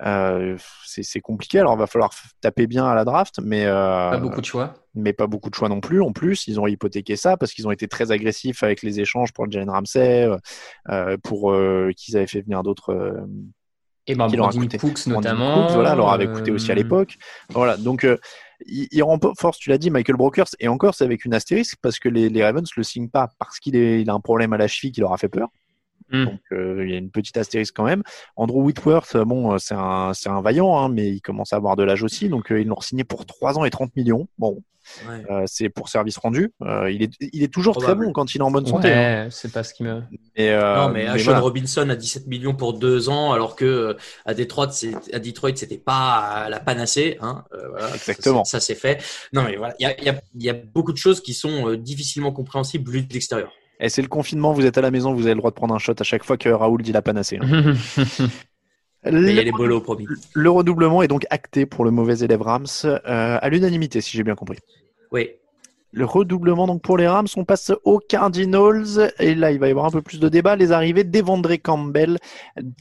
Euh, 0.03 0.55
c'est 0.85 1.19
compliqué. 1.19 1.59
Alors, 1.59 1.73
il 1.73 1.79
va 1.79 1.87
falloir 1.87 2.11
taper 2.41 2.67
bien 2.67 2.85
à 2.85 2.93
la 2.93 3.03
draft, 3.03 3.39
mais 3.43 3.65
euh, 3.65 4.11
Pas 4.11 4.17
beaucoup 4.19 4.39
de 4.39 4.45
choix. 4.45 4.75
mais 4.93 5.11
pas 5.11 5.25
beaucoup 5.25 5.49
de 5.49 5.55
choix 5.55 5.67
non 5.67 5.81
plus. 5.81 6.01
En 6.01 6.13
plus, 6.13 6.47
ils 6.47 6.59
ont 6.59 6.67
hypothéqué 6.67 7.15
ça 7.15 7.37
parce 7.37 7.53
qu'ils 7.53 7.67
ont 7.67 7.71
été 7.71 7.87
très 7.87 8.11
agressifs 8.11 8.61
avec 8.61 8.83
les 8.83 8.99
échanges 8.99 9.33
pour 9.33 9.49
Jalen 9.49 9.71
Ramsey, 9.71 10.29
euh, 10.89 11.17
pour 11.23 11.53
qu'ils 11.97 12.17
avaient 12.17 12.27
fait 12.27 12.41
venir 12.41 12.61
d'autres. 12.61 13.25
Euh, 14.09 14.13
Et 14.13 14.15
ben, 14.15 14.27
qui 14.27 14.35
leur 14.35 14.47
a 14.47 14.51
coûté- 14.51 14.77
Cooks 14.77 15.07
notamment. 15.07 15.67
Cooks, 15.67 15.73
voilà, 15.75 15.95
leur 15.95 16.09
avait 16.09 16.27
coûté 16.31 16.51
aussi 16.51 16.69
à 16.71 16.73
euh, 16.73 16.77
l'époque. 16.77 17.17
Voilà, 17.49 17.77
donc 17.77 18.03
euh, 18.03 18.17
il, 18.65 18.87
il 18.91 19.03
renforce, 19.03 19.57
tu 19.57 19.69
l'as 19.69 19.77
dit, 19.77 19.89
Michael 19.91 20.15
Brokers, 20.17 20.47
et 20.59 20.67
encore 20.67 20.95
c'est 20.95 21.03
avec 21.03 21.25
une 21.25 21.33
astérisque 21.33 21.77
parce 21.81 21.99
que 21.99 22.09
les, 22.09 22.29
les 22.29 22.43
Ravens 22.43 22.67
le 22.75 22.83
signent 22.83 23.09
pas 23.09 23.29
parce 23.39 23.59
qu'il 23.59 23.75
il 23.75 24.09
a 24.09 24.13
un 24.13 24.19
problème 24.19 24.53
à 24.53 24.57
la 24.57 24.67
cheville 24.67 24.91
qui 24.91 25.01
leur 25.01 25.13
a 25.13 25.17
fait 25.17 25.29
peur. 25.29 25.49
Hmm. 26.11 26.25
Donc 26.25 26.39
euh, 26.51 26.83
il 26.85 26.91
y 26.91 26.95
a 26.95 26.97
une 26.97 27.09
petite 27.11 27.37
astérisque 27.37 27.75
quand 27.75 27.85
même. 27.85 28.03
Andrew 28.35 28.61
Whitworth, 28.63 29.15
euh, 29.15 29.25
bon, 29.25 29.53
euh, 29.53 29.57
c'est 29.59 29.75
un, 29.75 30.13
c'est 30.13 30.29
un 30.29 30.41
vaillant, 30.41 30.77
hein, 30.77 30.89
mais 30.89 31.09
il 31.09 31.21
commence 31.21 31.53
à 31.53 31.55
avoir 31.55 31.75
de 31.75 31.83
l'âge 31.83 32.03
aussi, 32.03 32.27
donc 32.29 32.51
euh, 32.51 32.59
ils 32.61 32.67
l'ont 32.67 32.81
signé 32.81 33.03
pour 33.03 33.25
3 33.25 33.57
ans 33.57 33.65
et 33.65 33.69
30 33.69 33.95
millions. 33.95 34.27
Bon, 34.37 34.61
Ouais. 35.07 35.23
euh, 35.29 35.43
c'est 35.45 35.69
pour 35.69 35.89
service 35.89 36.17
rendu. 36.17 36.51
Euh, 36.63 36.89
il, 36.91 37.03
est, 37.03 37.11
il 37.19 37.43
est 37.43 37.53
toujours 37.53 37.73
Probable. 37.75 37.99
très 37.99 38.05
bon 38.07 38.13
quand 38.13 38.33
il 38.33 38.39
est 38.39 38.43
en 38.43 38.49
bonne 38.49 38.65
santé. 38.65 38.91
hein. 38.91 39.23
Ouais, 39.25 39.27
c'est 39.29 39.51
pas 39.53 39.63
ce 39.63 39.75
qui 39.75 39.83
me. 39.83 40.01
Mais, 40.35 40.49
euh, 40.49 40.75
non, 40.75 40.89
mais, 40.89 41.05
mais 41.13 41.21
voilà. 41.21 41.39
Robinson 41.39 41.87
à 41.87 41.95
17 41.95 42.25
millions 42.25 42.55
pour 42.55 42.73
deux 42.73 43.07
ans, 43.07 43.31
alors 43.31 43.55
que 43.55 43.63
euh, 43.63 43.93
à 44.25 44.33
Detroit, 44.33 44.71
c'est, 44.71 44.95
à 45.13 45.19
Detroit, 45.19 45.51
c'était 45.55 45.77
pas 45.77 46.47
la 46.49 46.59
panacée. 46.59 47.17
Hein. 47.21 47.45
Euh, 47.53 47.69
voilà, 47.69 47.93
Exactement. 47.93 48.43
Ça, 48.43 48.59
c'est- 48.59 48.73
ça, 48.73 48.79
c'est 48.81 48.97
fait. 48.97 49.03
Non, 49.33 49.43
mais 49.43 49.55
voilà, 49.55 49.75
il 49.79 49.83
y 49.83 49.85
a, 49.85 49.95
il 49.99 50.03
y, 50.03 50.09
a, 50.09 50.19
il 50.35 50.43
y 50.43 50.49
a 50.49 50.53
beaucoup 50.53 50.91
de 50.93 50.97
choses 50.97 51.21
qui 51.21 51.35
sont 51.35 51.69
euh, 51.69 51.77
difficilement 51.77 52.31
compréhensibles 52.31 52.89
vu 52.91 53.03
de 53.03 53.13
l'extérieur. 53.13 53.51
Et 53.81 53.89
c'est 53.89 54.01
le 54.03 54.07
confinement, 54.07 54.53
vous 54.53 54.65
êtes 54.65 54.77
à 54.77 54.81
la 54.81 54.91
maison, 54.91 55.13
vous 55.13 55.23
avez 55.25 55.33
le 55.33 55.39
droit 55.39 55.49
de 55.51 55.55
prendre 55.55 55.73
un 55.73 55.79
shot 55.79 55.95
à 55.99 56.03
chaque 56.03 56.23
fois 56.23 56.37
que 56.37 56.47
Raoul 56.49 56.81
dit 56.83 56.91
la 56.91 57.01
panacée. 57.01 57.39
hein. 57.41 57.73
Y 59.03 59.07
a 59.07 59.11
Le, 59.11 59.19
les 59.41 59.51
bolos 59.51 59.81
promis. 59.81 60.05
le 60.35 60.49
redoublement 60.51 61.01
est 61.01 61.07
donc 61.07 61.25
acté 61.31 61.65
pour 61.65 61.83
le 61.83 61.89
mauvais 61.91 62.19
élève 62.19 62.43
Rams 62.43 62.67
euh, 62.85 62.99
à 63.41 63.49
l'unanimité, 63.49 63.99
si 63.99 64.15
j'ai 64.15 64.23
bien 64.23 64.35
compris. 64.35 64.59
Oui. 65.11 65.31
Le 65.91 66.05
redoublement 66.05 66.67
donc 66.67 66.83
pour 66.83 66.97
les 66.97 67.07
Rams, 67.07 67.27
on 67.35 67.43
passe 67.43 67.71
aux 67.83 67.97
Cardinals 67.99 69.11
et 69.19 69.33
là 69.35 69.51
il 69.51 69.59
va 69.59 69.67
y 69.67 69.71
avoir 69.71 69.85
un 69.87 69.89
peu 69.91 70.01
plus 70.03 70.19
de 70.19 70.29
débat. 70.29 70.55
Les 70.55 70.71
arrivées 70.71 71.03
d'Evandre 71.03 71.51
Campbell, 71.61 72.17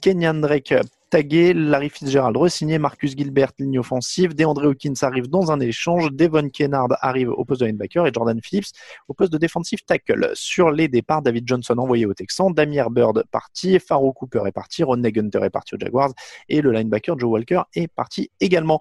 Kenyan 0.03 0.35
Drake 0.35 0.75
tagué, 1.11 1.53
Larry 1.53 1.91
Fitzgerald 1.91 2.37
re-signé, 2.37 2.79
Marcus 2.79 3.17
Gilbert 3.17 3.51
ligne 3.59 3.79
offensive, 3.81 4.35
DeAndre 4.35 4.65
Hawkins 4.67 4.95
arrive 5.03 5.29
dans 5.29 5.51
un 5.51 5.61
échange, 5.61 6.11
Devon 6.13 6.49
Kennard 6.49 6.89
arrive 7.01 7.31
au 7.31 7.45
poste 7.45 7.61
de 7.61 7.67
linebacker 7.67 8.07
et 8.07 8.13
Jordan 8.15 8.39
Phillips 8.43 8.69
au 9.09 9.15
poste 9.15 9.33
de 9.33 9.39
defensive 9.39 9.81
tackle. 9.85 10.31
Sur 10.35 10.71
les 10.71 10.89
départs, 10.89 11.23
David 11.23 11.47
Johnson 11.47 11.77
envoyé 11.79 12.07
au 12.07 12.15
Texans, 12.15 12.53
Damir 12.55 12.91
Bird 12.91 13.25
parti, 13.31 13.79
Faro 13.81 14.13
Cooper 14.13 14.43
est 14.47 14.53
parti, 14.53 14.85
Rodney 14.85 15.13
Gunter 15.13 15.41
est 15.43 15.51
parti 15.51 15.75
aux 15.75 15.79
Jaguars 15.79 16.13
et 16.49 16.61
le 16.63 16.73
linebacker 16.73 17.19
Joe 17.19 17.31
Walker 17.31 17.63
est 17.75 17.89
parti 17.89 18.31
également. 18.41 18.79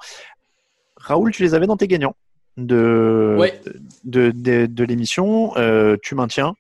Raoul, 0.98 1.32
tu 1.32 1.44
les 1.44 1.54
avais 1.56 1.68
dans 1.68 1.78
tes 1.78 1.88
gagnants 1.88 2.16
de, 2.58 3.36
Ouais. 3.40 3.60
de, 4.04 4.32
de, 4.32 4.66
de 4.66 4.84
l'émission. 4.84 5.56
Euh, 5.58 5.96
tu 6.02 6.14
maintiens 6.16 6.54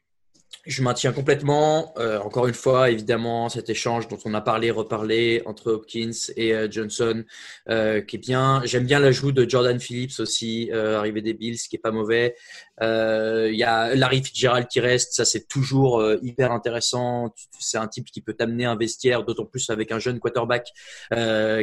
Je 0.65 0.81
maintiens 0.83 1.13
complètement. 1.13 1.93
Euh, 1.97 2.19
encore 2.19 2.47
une 2.47 2.53
fois, 2.53 2.89
évidemment, 2.89 3.49
cet 3.49 3.69
échange 3.69 4.07
dont 4.07 4.17
on 4.25 4.33
a 4.33 4.41
parlé, 4.41 4.71
reparlé 4.71 5.41
entre 5.45 5.71
Hopkins 5.71 6.11
et 6.35 6.53
euh, 6.53 6.67
Johnson, 6.69 7.23
euh, 7.69 8.01
qui 8.01 8.17
est 8.17 8.19
bien. 8.19 8.61
J'aime 8.65 8.85
bien 8.85 8.99
l'ajout 8.99 9.31
de 9.31 9.47
Jordan 9.49 9.79
Phillips 9.79 10.19
aussi, 10.19 10.69
euh, 10.73 10.97
arrivé 10.97 11.21
des 11.21 11.33
Bills, 11.33 11.57
qui 11.57 11.75
est 11.77 11.79
pas 11.79 11.91
mauvais. 11.91 12.35
Euh, 12.81 13.49
Il 13.51 13.57
y 13.57 13.63
a 13.63 13.95
Larry 13.95 14.23
Fitzgerald 14.23 14.67
qui 14.67 14.79
reste, 14.79 15.13
ça 15.13 15.23
c'est 15.23 15.47
toujours 15.47 16.03
hyper 16.21 16.51
intéressant. 16.51 17.33
C'est 17.59 17.77
un 17.77 17.87
type 17.87 18.05
qui 18.11 18.21
peut 18.21 18.33
t'amener 18.33 18.65
un 18.65 18.75
vestiaire, 18.75 19.23
d'autant 19.23 19.45
plus 19.45 19.69
avec 19.69 19.91
un 19.91 19.99
jeune 19.99 20.19
quarterback 20.19 20.67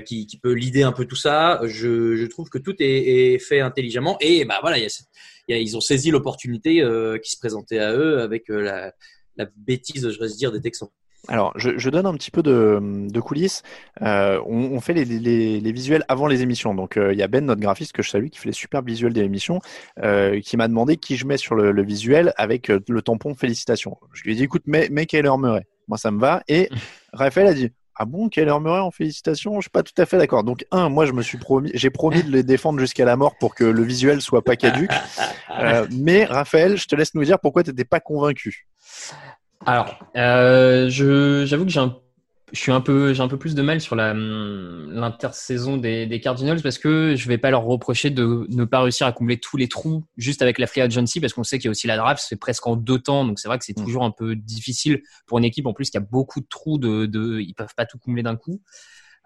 qui, 0.04 0.26
qui 0.26 0.38
peut 0.38 0.52
leader 0.52 0.88
un 0.88 0.92
peu 0.92 1.04
tout 1.06 1.16
ça. 1.16 1.60
Je, 1.64 2.16
je 2.16 2.26
trouve 2.26 2.48
que 2.48 2.58
tout 2.58 2.74
est, 2.80 3.34
est 3.34 3.38
fait 3.38 3.60
intelligemment 3.60 4.16
et 4.20 4.44
bah 4.44 4.58
voilà, 4.62 4.78
il 4.78 4.82
y 4.82 4.86
a 4.86 4.88
cette- 4.88 5.08
ils 5.48 5.76
ont 5.76 5.80
saisi 5.80 6.10
l'opportunité 6.10 6.82
euh, 6.82 7.18
qui 7.18 7.30
se 7.30 7.38
présentait 7.38 7.78
à 7.78 7.92
eux 7.94 8.20
avec 8.20 8.50
euh, 8.50 8.60
la, 8.60 8.92
la 9.36 9.46
bêtise, 9.56 10.10
je 10.10 10.18
reste 10.18 10.36
dire, 10.36 10.52
des 10.52 10.60
Texans. 10.60 10.88
Alors, 11.28 11.52
je, 11.56 11.76
je 11.76 11.90
donne 11.90 12.06
un 12.06 12.14
petit 12.14 12.30
peu 12.30 12.42
de, 12.42 12.78
de 12.80 13.20
coulisses. 13.20 13.62
Euh, 14.02 14.40
on, 14.46 14.72
on 14.72 14.80
fait 14.80 14.92
les, 14.92 15.04
les, 15.04 15.60
les 15.60 15.72
visuels 15.72 16.04
avant 16.08 16.28
les 16.28 16.42
émissions. 16.42 16.74
Donc, 16.74 16.96
euh, 16.96 17.12
il 17.12 17.18
y 17.18 17.22
a 17.22 17.28
Ben, 17.28 17.44
notre 17.44 17.60
graphiste, 17.60 17.92
que 17.92 18.02
je 18.02 18.10
salue, 18.10 18.28
qui 18.28 18.38
fait 18.38 18.48
les 18.48 18.52
superbes 18.52 18.86
visuels 18.86 19.12
des 19.12 19.22
émissions, 19.22 19.60
euh, 20.02 20.40
qui 20.40 20.56
m'a 20.56 20.68
demandé 20.68 20.96
qui 20.96 21.16
je 21.16 21.26
mets 21.26 21.36
sur 21.36 21.56
le, 21.56 21.72
le 21.72 21.82
visuel 21.82 22.32
avec 22.36 22.68
le 22.68 23.02
tampon 23.02 23.34
félicitations. 23.34 23.96
Je 24.12 24.22
lui 24.22 24.32
ai 24.32 24.34
dit, 24.36 24.44
écoute, 24.44 24.62
mets, 24.66 24.88
mets 24.88 25.06
Kyler 25.06 25.32
Murray. 25.38 25.66
Moi, 25.88 25.98
ça 25.98 26.10
me 26.10 26.20
va. 26.20 26.42
Et 26.48 26.68
Raphaël 27.12 27.48
a 27.48 27.54
dit, 27.54 27.70
ah 27.98 28.04
bon, 28.04 28.28
Kyler 28.28 28.58
Murray 28.60 28.80
en 28.80 28.90
félicitations 28.90 29.54
Je 29.56 29.62
suis 29.62 29.70
pas 29.70 29.82
tout 29.82 29.94
à 29.96 30.04
fait 30.04 30.18
d'accord. 30.18 30.44
Donc, 30.44 30.66
un, 30.70 30.88
moi, 30.88 31.06
je 31.06 31.12
me 31.12 31.22
suis 31.22 31.38
promis, 31.38 31.70
j'ai 31.74 31.90
promis 31.90 32.22
de 32.22 32.30
les 32.30 32.42
défendre 32.42 32.78
jusqu'à 32.78 33.04
la 33.04 33.16
mort 33.16 33.36
pour 33.38 33.54
que 33.54 33.64
le 33.64 33.82
visuel 33.82 34.20
soit 34.20 34.42
pas 34.42 34.56
caduque. 34.56 34.92
Euh, 35.58 35.86
mais 35.90 36.26
Raphaël, 36.26 36.76
je 36.76 36.86
te 36.86 36.94
laisse 36.94 37.14
nous 37.14 37.24
dire 37.24 37.38
pourquoi 37.38 37.62
tu 37.62 37.70
n'étais 37.70 37.86
pas 37.86 37.98
convaincu. 37.98 38.66
Alors, 39.64 39.98
euh, 40.14 40.90
je, 40.90 41.46
j'avoue 41.46 41.64
que 41.64 41.70
j'ai 41.70 41.80
un, 41.80 41.96
je 42.52 42.60
suis 42.60 42.70
un 42.72 42.80
peu, 42.80 43.12
j'ai 43.12 43.22
un 43.22 43.28
peu 43.28 43.38
plus 43.38 43.54
de 43.54 43.62
mal 43.62 43.80
sur 43.80 43.96
la, 43.96 44.12
hum, 44.12 44.90
l'intersaison 44.92 45.76
des, 45.76 46.06
des 46.06 46.20
Cardinals 46.20 46.62
parce 46.62 46.78
que 46.78 47.14
je 47.16 47.28
vais 47.28 47.38
pas 47.38 47.50
leur 47.50 47.64
reprocher 47.64 48.10
de 48.10 48.46
ne 48.48 48.64
pas 48.64 48.80
réussir 48.80 49.06
à 49.06 49.12
combler 49.12 49.38
tous 49.38 49.56
les 49.56 49.68
trous 49.68 50.04
juste 50.16 50.42
avec 50.42 50.58
la 50.58 50.66
free 50.66 50.80
agency 50.80 51.20
parce 51.20 51.32
qu'on 51.32 51.42
sait 51.44 51.58
qu'il 51.58 51.66
y 51.66 51.68
a 51.68 51.72
aussi 51.72 51.86
la 51.88 51.96
draft, 51.96 52.24
c'est 52.26 52.36
presque 52.36 52.66
en 52.66 52.76
deux 52.76 53.00
temps, 53.00 53.24
donc 53.24 53.38
c'est 53.38 53.48
vrai 53.48 53.58
que 53.58 53.64
c'est 53.64 53.76
Mm. 53.78 53.84
toujours 53.84 54.04
un 54.04 54.12
peu 54.12 54.36
difficile 54.36 55.02
pour 55.26 55.38
une 55.38 55.44
équipe 55.44 55.66
en 55.66 55.72
plus 55.72 55.90
qui 55.90 55.96
a 55.96 56.00
beaucoup 56.00 56.40
de 56.40 56.46
trous 56.48 56.78
de, 56.78 57.06
de 57.06 57.40
ils 57.40 57.54
peuvent 57.54 57.74
pas 57.76 57.84
tout 57.86 57.98
combler 57.98 58.22
d'un 58.22 58.36
coup. 58.36 58.60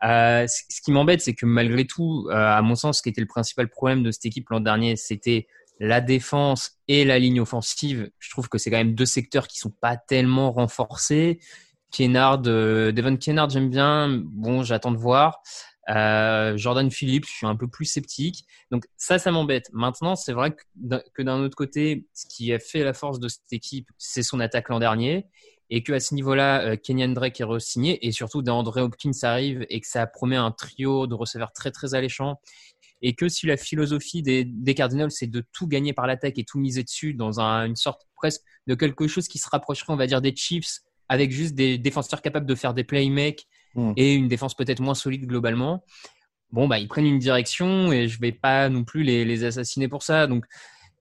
Euh, 0.03 0.47
ce 0.47 0.63
ce 0.71 0.81
qui 0.81 0.93
m'embête, 0.93 1.21
c'est 1.21 1.35
que 1.35 1.45
malgré 1.45 1.87
tout, 1.87 2.27
euh, 2.31 2.35
à 2.35 2.63
mon 2.63 2.75
sens, 2.75 2.99
ce 2.99 3.03
qui 3.03 3.11
était 3.11 3.21
le 3.21 3.27
principal 3.27 3.69
problème 3.69 4.03
de 4.03 4.11
cette 4.11 4.25
équipe 4.25 4.49
l'an 4.49 4.61
dernier, 4.61 4.97
c'était 4.97 5.47
la 5.79 6.01
défense 6.01 6.79
et 6.89 7.05
la 7.05 7.19
ligne 7.19 7.41
offensive. 7.41 8.11
Je 8.19 8.31
trouve 8.31 8.49
que 8.49 8.57
c'est 8.59 8.71
quand 8.71 8.79
même 8.79 8.95
deux 8.95 9.07
secteurs 9.07 9.47
qui 9.47 9.59
sont 9.59 9.73
pas 9.81 9.97
tellement 9.99 10.53
renforcés. 10.53 11.39
Kennard, 11.91 12.43
euh, 12.47 12.93
Devon 12.93 13.17
Kennard, 13.17 13.51
j'aime 13.51 13.71
bien. 13.71 14.09
Bon, 14.25 14.63
j'attends 14.63 14.93
de 14.93 14.97
voir. 14.99 15.43
Euh, 15.89 16.57
Jordan 16.57 16.91
Phillips, 16.91 17.27
je 17.27 17.33
suis 17.33 17.47
un 17.47 17.57
peu 17.57 17.67
plus 17.69 17.85
sceptique. 17.87 18.45
Donc 18.71 18.87
ça, 18.97 19.19
ça 19.19 19.33
m'embête. 19.33 19.69
Maintenant, 19.73 20.15
c'est 20.15 20.33
vrai 20.33 20.53
que 20.55 21.23
d'un 21.23 21.41
autre 21.41 21.57
côté, 21.57 22.07
ce 22.15 22.27
qui 22.27 22.53
a 22.53 22.59
fait 22.59 22.85
la 22.85 22.93
force 22.93 23.19
de 23.19 23.29
cette 23.29 23.53
équipe, 23.53 23.89
c'est 23.99 24.23
son 24.23 24.39
attaque 24.41 24.69
l'an 24.69 24.79
dernier. 24.79 25.27
Et 25.73 25.83
que 25.85 25.93
à 25.93 26.01
ce 26.01 26.15
niveau-là, 26.15 26.63
euh, 26.63 26.77
Kenyan 26.77 27.11
Drake 27.13 27.41
est 27.41 27.45
re-signé 27.45 28.05
et 28.07 28.11
surtout 28.13 28.43
d'Andre 28.43 28.81
Hopkins 28.81 29.13
arrive 29.23 29.65
et 29.71 29.81
que 29.81 29.87
ça 29.87 30.05
promet 30.07 30.37
un 30.37 30.51
trio 30.51 31.07
de 31.07 31.15
receveurs 31.15 31.53
très 31.53 31.71
très 31.71 31.95
alléchant. 31.95 32.41
Et 33.03 33.15
que 33.15 33.29
si 33.29 33.47
la 33.47 33.57
philosophie 33.57 34.23
des, 34.23 34.45
des 34.45 34.75
Cardinals, 34.75 35.11
c'est 35.11 35.27
de 35.29 35.43
tout 35.53 35.67
gagner 35.69 35.93
par 35.93 36.07
l'attaque 36.07 36.39
et 36.39 36.45
tout 36.45 36.59
miser 36.59 36.83
dessus 36.83 37.15
dans 37.15 37.41
un- 37.41 37.67
une 37.67 37.77
sorte 37.77 38.03
presque 38.17 38.43
de 38.67 38.75
quelque 38.75 39.07
chose 39.07 39.27
qui 39.29 39.39
se 39.39 39.49
rapprocherait, 39.49 39.93
on 39.93 39.97
va 39.97 40.07
dire, 40.07 40.21
des 40.21 40.35
Chiefs, 40.37 40.81
avec 41.11 41.31
juste 41.31 41.55
des 41.55 41.77
défenseurs 41.77 42.23
capables 42.23 42.47
de 42.47 42.55
faire 42.55 42.73
des 42.73 42.85
playmakes 42.85 43.47
Mm. 43.75 43.93
et 43.97 44.15
une 44.15 44.29
défense 44.29 44.55
peut-être 44.55 44.81
moins 44.81 44.95
solide 44.95 45.27
globalement. 45.27 45.85
Bon, 46.51 46.67
bah, 46.67 46.79
ils 46.79 46.89
prennent 46.89 47.07
une 47.07 47.19
direction 47.19 47.93
et 47.93 48.09
je 48.09 48.21
vais 48.21 48.33
pas 48.33 48.69
non 48.69 48.85
plus 48.85 49.03
les, 49.05 49.25
les 49.25 49.45
assassiner 49.45 49.87
pour 49.87 50.03
ça. 50.03 50.27
Donc, 50.27 50.45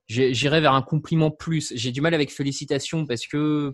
j'irai 0.08 0.62
vers 0.62 0.74
un 0.74 0.84
compliment 0.84 1.32
plus. 1.32 1.74
J'ai 1.76 1.92
du 1.92 2.02
mal 2.02 2.14
avec 2.14 2.32
félicitations 2.32 3.08
parce 3.08 3.26
que, 3.26 3.74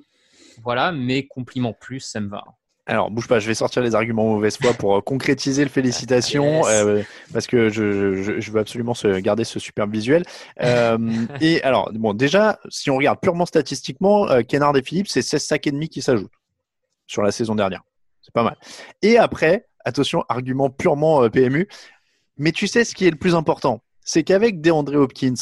voilà, 0.63 0.93
mais 0.93 1.27
compliment 1.27 1.73
plus, 1.73 1.99
ça 1.99 2.21
me 2.21 2.29
va. 2.29 2.45
Alors, 2.87 3.09
bouge 3.09 3.27
pas, 3.27 3.39
je 3.39 3.47
vais 3.47 3.55
sortir 3.55 3.81
les 3.81 3.95
arguments 3.95 4.25
mauvaise 4.25 4.57
foi 4.61 4.73
pour 4.73 4.95
euh, 4.97 5.01
concrétiser 5.01 5.63
le 5.63 5.69
félicitation, 5.71 6.67
Yes. 6.67 6.67
euh, 6.69 7.03
parce 7.33 7.47
que 7.47 7.69
je, 7.69 8.21
je, 8.21 8.39
je 8.39 8.51
veux 8.51 8.59
absolument 8.59 8.93
se 8.93 9.07
garder 9.19 9.43
ce 9.43 9.57
superbe 9.59 9.91
visuel. 9.91 10.23
Euh, 10.61 10.97
et 11.41 11.63
alors, 11.63 11.91
bon, 11.93 12.13
déjà, 12.13 12.59
si 12.69 12.91
on 12.91 12.97
regarde 12.97 13.19
purement 13.19 13.47
statistiquement, 13.47 14.29
euh, 14.29 14.41
Kennard 14.43 14.77
et 14.77 14.83
Philippe, 14.83 15.07
c'est 15.07 15.23
16 15.23 15.43
sacs 15.43 15.65
et 15.65 15.71
demi 15.71 15.89
qui 15.89 16.03
s'ajoutent 16.03 16.31
sur 17.07 17.23
la 17.23 17.31
saison 17.31 17.55
dernière. 17.55 17.81
C'est 18.21 18.33
pas 18.33 18.43
mal. 18.43 18.55
Et 19.01 19.17
après, 19.17 19.65
attention, 19.83 20.23
argument 20.29 20.69
purement 20.69 21.23
euh, 21.23 21.29
PMU, 21.29 21.67
mais 22.37 22.51
tu 22.51 22.67
sais 22.67 22.83
ce 22.83 22.93
qui 22.93 23.07
est 23.07 23.11
le 23.11 23.17
plus 23.17 23.33
important, 23.33 23.81
c'est 24.01 24.23
qu'avec 24.23 24.61
DeAndre 24.61 24.95
Hopkins, 24.95 25.33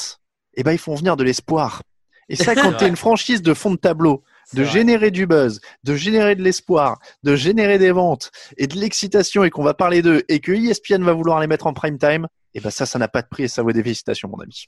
eh 0.53 0.63
ben, 0.63 0.71
ils 0.71 0.77
font 0.77 0.95
venir 0.95 1.17
de 1.17 1.23
l'espoir. 1.25 1.81
Et 2.29 2.37
ça, 2.37 2.55
quand 2.55 2.71
t'es 2.77 2.87
une 2.87 2.95
franchise 2.95 3.41
de 3.41 3.53
fond 3.53 3.71
de 3.71 3.75
tableau, 3.77 4.23
de 4.53 4.63
générer 4.63 5.11
du 5.11 5.25
buzz, 5.27 5.59
de 5.83 5.95
générer 5.95 6.35
de 6.35 6.41
l'espoir, 6.43 6.99
de 7.23 7.35
générer 7.35 7.77
des 7.79 7.91
ventes 7.91 8.31
et 8.57 8.67
de 8.67 8.75
l'excitation 8.77 9.43
et 9.43 9.49
qu'on 9.49 9.63
va 9.63 9.73
parler 9.73 10.01
d'eux 10.01 10.23
et 10.29 10.39
que 10.39 10.51
ESPN 10.51 11.03
va 11.03 11.13
vouloir 11.13 11.39
les 11.39 11.47
mettre 11.47 11.67
en 11.67 11.73
prime 11.73 11.97
time, 11.97 12.27
et 12.53 12.59
ben 12.59 12.69
ça, 12.69 12.85
ça 12.85 12.99
n'a 12.99 13.07
pas 13.07 13.21
de 13.21 13.27
prix 13.27 13.43
et 13.43 13.47
ça 13.47 13.63
vaut 13.63 13.71
des 13.71 13.81
félicitations, 13.83 14.29
mon 14.29 14.39
ami. 14.41 14.67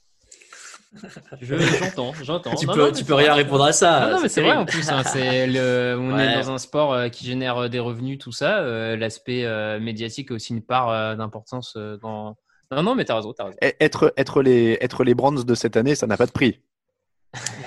Je- 1.42 1.56
J'entends, 1.58 2.12
j'entends. 2.22 2.54
Tu 2.54 2.66
Non, 2.66 2.72
peux, 2.72 2.86
non, 2.86 2.92
tu 2.92 3.04
peux 3.04 3.12
rien 3.14 3.32
vrai. 3.32 3.42
répondre 3.42 3.64
à 3.64 3.72
ça. 3.72 4.06
Non, 4.06 4.16
non, 4.16 4.22
mais 4.22 4.28
c'est 4.30 4.40
vrai 4.40 4.52
en 4.56 4.64
plus. 4.64 4.88
hein, 4.88 5.02
c'est 5.04 5.46
le, 5.46 5.94
on 6.00 6.14
Ouais. 6.14 6.24
est 6.24 6.34
dans 6.34 6.50
un 6.50 6.58
sport 6.58 6.94
euh, 6.94 7.08
qui 7.10 7.26
génère 7.26 7.58
euh, 7.58 7.68
des 7.68 7.80
revenus, 7.80 8.18
tout 8.18 8.32
ça. 8.32 8.60
euh, 8.60 8.96
L'aspect 8.96 9.44
euh, 9.44 9.78
médiatique 9.78 10.30
a 10.30 10.34
aussi 10.34 10.54
une 10.54 10.62
part 10.62 10.88
euh, 10.88 11.14
d'importance 11.14 11.74
euh, 11.76 11.98
dans. 11.98 12.36
Non, 12.70 12.82
non, 12.82 12.94
mais 12.94 13.04
t'as 13.04 13.14
raison, 13.16 13.32
t'as 13.34 13.44
raison. 13.44 13.58
Être, 13.60 14.14
être, 14.16 14.42
les, 14.42 14.78
être 14.80 15.04
les 15.04 15.14
Browns 15.14 15.44
de 15.44 15.54
cette 15.54 15.76
année, 15.76 15.94
ça 15.96 16.06
n'a 16.06 16.16
pas 16.16 16.26
de 16.26 16.32
prix. 16.32 16.60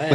Ouais, 0.01 0.09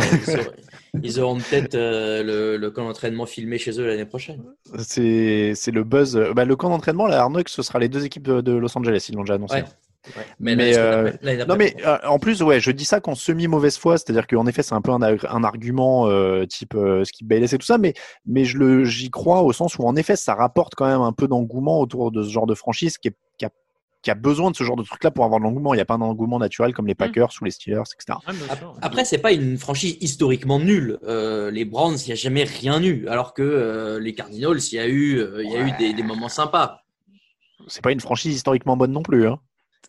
ils 1.02 1.20
auront- 1.20 1.37
peut-être 1.38 1.74
euh, 1.74 2.22
le, 2.22 2.57
le 2.57 2.70
camp 2.70 2.85
d'entraînement 2.87 3.26
filmé 3.26 3.59
chez 3.59 3.78
eux 3.80 3.87
l'année 3.87 4.04
prochaine. 4.04 4.42
C'est 4.78 5.52
c'est 5.54 5.70
le 5.70 5.85
buzz. 5.85 6.18
Bah, 6.35 6.44
le 6.44 6.57
camp 6.57 6.68
d'entraînement, 6.70 7.07
la 7.07 7.20
Arnox, 7.20 7.52
ce 7.52 7.62
sera 7.62 7.78
les 7.78 7.88
deux 7.88 8.04
équipes 8.04 8.22
de, 8.26 8.40
de 8.40 8.52
Los 8.52 8.76
Angeles, 8.76 9.07
ils 9.09 9.14
l'ont 9.14 9.22
déjà 9.22 9.35
annoncé. 9.35 9.57
Ouais. 9.57 9.64
Ouais. 10.18 10.22
Mais, 10.38 10.76
euh, 10.76 11.11
Non 11.48 11.57
mais 11.57 11.74
euh, 11.87 11.96
en 12.04 12.18
plus 12.18 12.42
ouais 12.42 12.61
je 12.61 12.70
dis 12.70 12.85
ça 12.85 13.00
qu'en 13.00 13.14
semi 13.14 13.48
mauvaise 13.48 13.78
foi 13.78 13.96
c'est-à-dire 13.96 14.26
qu'en 14.26 14.46
effet 14.46 14.62
c'est 14.62 14.74
un 14.74 14.83
peu 14.83 14.90
un, 14.90 15.00
ar- 15.00 15.35
un 15.35 15.42
argument 15.44 16.07
euh, 16.11 16.44
type 16.44 16.74
euh, 16.74 17.04
Skip 17.04 17.26
Bayless 17.26 17.54
et 17.54 17.59
tout 17.59 17.64
ça 17.64 17.78
mais 17.78 17.94
mais 18.26 18.44
je 18.44 18.59
le 18.59 18.85
j'y 18.85 19.09
crois 19.11 19.40
au 19.40 19.54
sens 19.54 19.78
où 19.78 19.85
en 19.85 19.96
effet 19.96 20.14
ça 20.14 20.35
rapporte 20.35 20.74
quand 20.74 20.85
même 20.87 21.00
un 21.00 21.14
peu 21.14 21.26
d'engouement 21.26 21.80
autour 21.80 22.12
de 22.12 22.22
ce 22.22 22.28
genre 22.28 22.44
de 22.44 22.54
franchise 22.54 22.98
qui, 22.98 23.09
est- 23.09 23.16
qui 23.38 23.46
a 23.46 23.50
qui 24.05 24.11
a 24.12 24.14
besoin 24.14 24.51
de 24.53 24.57
ce 24.57 24.62
genre 24.62 24.77
de 24.77 24.85
truc 24.85 25.03
là 25.03 25.11
pour 25.11 25.25
avoir 25.25 25.40
de 25.40 25.45
l'engouement 25.45 25.75
il 25.75 25.79
n'y 25.79 25.83
a 25.83 25.85
pas 25.85 25.97
d'engouement 25.97 26.38
naturel 26.38 26.73
comme 26.75 26.87
les 26.87 26.95
Packers 26.95 27.31
ou 27.40 27.45
les 27.45 27.51
Steelers 27.51 27.83
etc 27.93 28.19
Après, 28.83 29.05
c'est 29.05 29.19
pas 29.19 29.33
une 29.33 29.59
franchise 29.59 29.97
historiquement 30.01 30.59
nulle. 30.61 30.99
Euh, 31.05 31.51
les 31.51 31.64
Browns, 31.64 31.97
il 32.03 32.07
n'y 32.07 32.12
a 32.12 32.17
jamais 32.17 32.45
rien 32.45 32.83
eu. 32.83 33.09
Alors 33.09 33.35
que 33.35 33.43
euh, 33.43 33.99
les 33.99 34.14
Cardinals, 34.14 34.59
il 34.71 34.75
y 34.77 34.79
a 34.79 34.87
eu, 34.87 35.19
euh, 35.19 35.43
il 35.43 35.51
y 35.51 35.57
a 35.57 35.61
eu 35.61 35.73
des, 35.79 35.93
des 35.95 36.03
moments 36.03 36.29
sympas. 36.29 36.83
c'est 37.67 37.83
pas 37.83 37.93
une 37.93 38.01
franchise 38.01 38.35
historiquement 38.37 38.77
bonne 38.77 38.93
non 38.93 39.03
plus 39.03 39.27
hein. 39.27 39.38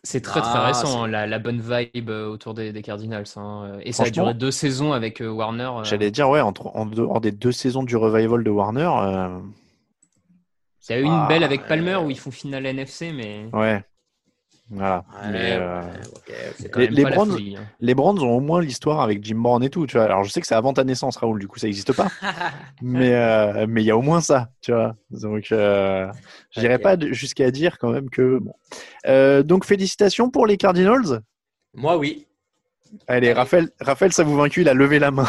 C'est 0.02 0.20
très 0.20 0.40
très 0.40 0.58
Ah, 0.58 0.66
récent, 0.66 1.04
hein, 1.04 1.08
la, 1.08 1.26
la 1.26 1.38
bonne 1.38 1.60
vibe 1.60 2.10
autour 2.10 2.54
des, 2.54 2.72
des 2.72 2.82
Cardinals. 2.82 3.24
hein, 3.36 3.78
Et 3.82 3.92
ça 3.92 4.04
a 4.04 4.10
duré 4.10 4.34
deux 4.34 4.50
saisons 4.52 4.92
avec 4.92 5.20
euh, 5.20 5.28
Warner. 5.28 5.64
euh, 5.78 5.84
j'allais 5.84 6.10
dire 6.10 6.28
ouais 6.28 6.40
entre 6.40 6.68
en 6.76 6.86
dehors 6.86 7.20
des 7.20 7.32
deux 7.32 7.50
saisons 7.52 7.82
du 7.82 7.96
revival 7.96 8.44
de 8.44 8.50
Warner 8.50 8.90
euh, 9.00 9.38
Il 10.88 10.92
y 10.92 10.94
a 10.94 11.00
eu 11.00 11.04
une 11.04 11.10
Ah, 11.10 11.26
belle 11.28 11.42
avec 11.42 11.66
Palmer 11.66 11.92
euh, 11.94 12.00
où 12.02 12.10
ils 12.10 12.18
font 12.18 12.30
finale 12.30 12.66
NFC, 12.66 13.12
mais 13.12 13.46
ouais 13.52 13.82
voilà 14.70 15.04
Ouais, 15.22 15.30
mais 15.30 15.52
euh, 15.52 15.82
les- 16.76 16.88
les 16.88 17.04
hein. 17.04 17.64
les 17.80 17.94
ont 17.94 18.36
au 18.36 18.40
moins 18.40 18.60
l'histoire 18.60 19.00
avec 19.00 19.22
Jim 19.24 19.36
Brown 19.38 19.62
et 19.62 19.70
tout, 19.70 19.86
tu 19.86 19.96
vois. 19.96 20.06
Alors 20.06 20.24
je 20.24 20.30
sais 20.30 20.40
que 20.40 20.46
c'est 20.46 20.54
avant 20.56 20.72
ta 20.72 20.82
naissance, 20.84 21.16
Raoul, 21.16 21.38
du 21.38 21.46
coup 21.48 21.58
ça 21.58 21.66
n'existe 21.66 21.92
pas. 21.92 22.08
mais 22.82 23.14
euh, 23.14 23.66
mais 23.68 23.82
il 23.82 23.86
y 23.86 23.90
a 23.90 23.96
au 23.96 24.02
moins 24.02 24.20
ça, 24.20 24.48
tu 24.60 24.72
vois. 24.72 24.96
Donc 25.10 25.52
euh, 25.52 26.08
je 26.50 26.60
dirais 26.60 26.76
Ok. 26.76 26.82
pas 26.82 26.96
jusqu'à 27.12 27.50
dire 27.50 27.78
quand 27.78 27.90
même 27.90 28.10
que 28.10 28.38
bon. 28.40 28.54
Donc 29.44 29.64
félicitations 29.64 30.30
pour 30.30 30.46
les 30.46 30.56
Cardinals. 30.56 31.20
Moi, 31.74 31.96
oui. 31.96 32.26
Allez, 33.08 33.32
Raphaël, 33.32 33.68
Raphaël, 33.80 34.12
ça 34.12 34.24
vous 34.24 34.36
vaincu, 34.36 34.62
il 34.62 34.68
a 34.68 34.74
levé 34.74 34.98
la 34.98 35.10
main. 35.10 35.26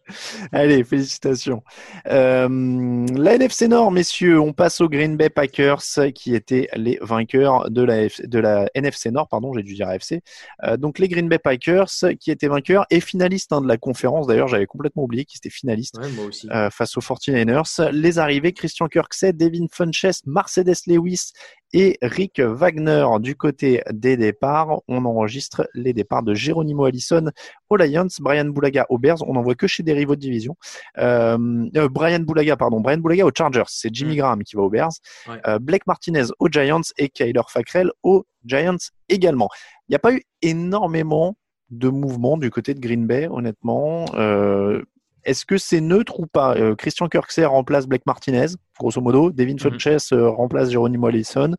Allez, 0.53 0.85
félicitations. 0.85 1.62
Euh, 2.07 3.07
la 3.16 3.35
NFC 3.35 3.68
Nord, 3.68 3.90
messieurs, 3.92 4.40
on 4.40 4.53
passe 4.53 4.81
aux 4.81 4.88
Green 4.88 5.16
Bay 5.16 5.29
Packers 5.31 5.83
qui 6.14 6.35
étaient 6.35 6.68
les 6.77 6.99
vainqueurs 7.03 7.71
de 7.71 7.83
la, 7.83 8.07
F- 8.07 8.27
de 8.27 8.38
la 8.38 8.68
NFC 8.75 9.11
Nord, 9.11 9.29
pardon, 9.29 9.53
j'ai 9.55 9.62
dû 9.62 9.75
dire 9.75 9.88
AFC. 9.88 10.21
Euh, 10.64 10.77
donc 10.77 10.99
les 10.99 11.09
Green 11.09 11.29
Bay 11.29 11.38
Packers 11.38 11.88
qui 12.21 12.31
étaient 12.31 12.49
vainqueurs 12.49 12.87
et 12.90 13.01
finalistes 13.01 13.53
hein, 13.53 13.61
de 13.61 13.68
la 13.68 13.77
conférence. 13.77 14.27
D'ailleurs, 14.27 14.49
j'avais 14.49 14.66
complètement 14.66 15.05
oublié 15.05 15.25
qu'ils 15.25 15.38
étaient 15.38 15.51
finalistes 15.51 15.99
Ouais, 15.99 16.09
moi 16.11 16.27
aussi. 16.27 16.49
euh, 16.51 16.71
face 16.71 16.97
aux 16.97 17.01
49ers. 17.01 17.90
Les 17.92 18.18
arrivées, 18.18 18.53
Christian 18.53 18.88
Kirksey, 18.88 19.33
Devin 19.33 19.66
Funches, 19.71 20.21
Mercedes 20.27 20.75
Lewis 20.87 21.33
et 21.75 21.99
Rick 22.01 22.40
Wagner 22.40 23.05
du 23.21 23.37
côté 23.37 23.83
des 23.92 24.16
départs. 24.16 24.81
On 24.88 25.05
enregistre 25.05 25.68
les 25.75 25.92
départs 25.92 26.23
de 26.23 26.33
Geronimo 26.33 26.85
Allison 26.87 27.27
aux 27.68 27.77
Lions, 27.77 28.07
Brian 28.21 28.47
Boulaga 28.47 28.87
aux 28.88 28.97
Bears. 28.97 29.23
On 29.29 29.35
n'en 29.35 29.42
voit 29.42 29.55
que 29.55 29.66
chez 29.66 29.83
des 29.83 29.92
rivaux 29.99 30.17
de 30.17 30.21
division. 30.21 30.57
Euh, 30.99 31.37
euh, 31.77 31.89
Brian 31.89 32.21
Boulaga, 32.21 32.57
pardon, 32.57 32.81
Brian 32.81 32.99
Boulaga 32.99 33.27
aux 33.27 33.33
Chargers. 33.37 33.65
C'est 33.69 33.95
Jimmy 33.95 34.15
Mm. 34.15 34.17
Graham 34.19 34.43
qui 34.43 34.57
va 34.57 34.63
aux 34.63 34.71
Bears. 34.71 34.93
Ouais. 35.29 35.41
Euh, 35.47 35.59
Blake 35.59 35.87
Martinez 35.87 36.25
aux 36.39 36.49
Giants 36.49 36.81
et 36.97 37.09
Kyler 37.09 37.43
Fackrell 37.49 37.91
aux 38.03 38.25
Giants 38.45 38.77
également. 39.09 39.49
Il 39.89 39.93
n'y 39.93 39.97
a 39.97 40.01
pas 40.01 40.13
eu 40.13 40.23
énormément 40.43 41.37
de 41.71 41.89
mouvements 41.89 42.37
du 42.39 42.51
côté 42.51 42.75
de 42.75 42.81
Green 42.81 43.07
Bay, 43.07 43.29
honnêtement. 43.31 44.07
Euh, 44.15 44.83
est-ce 45.25 45.45
que 45.45 45.59
c'est 45.59 45.81
neutre 45.83 46.21
ou 46.21 46.27
pas? 46.27 46.55
Euh, 46.57 46.75
Christian 46.75 47.09
Kirksey 47.09 47.45
remplace 47.45 47.87
Blake 47.87 48.07
Martinez, 48.07 48.47
grosso 48.79 49.01
modo. 49.01 49.31
Devin. 49.31 49.59
Funches 49.59 50.13
euh, 50.13 50.31
remplace 50.31 50.71
Geronimo 50.71 51.09
Allison. 51.09 51.55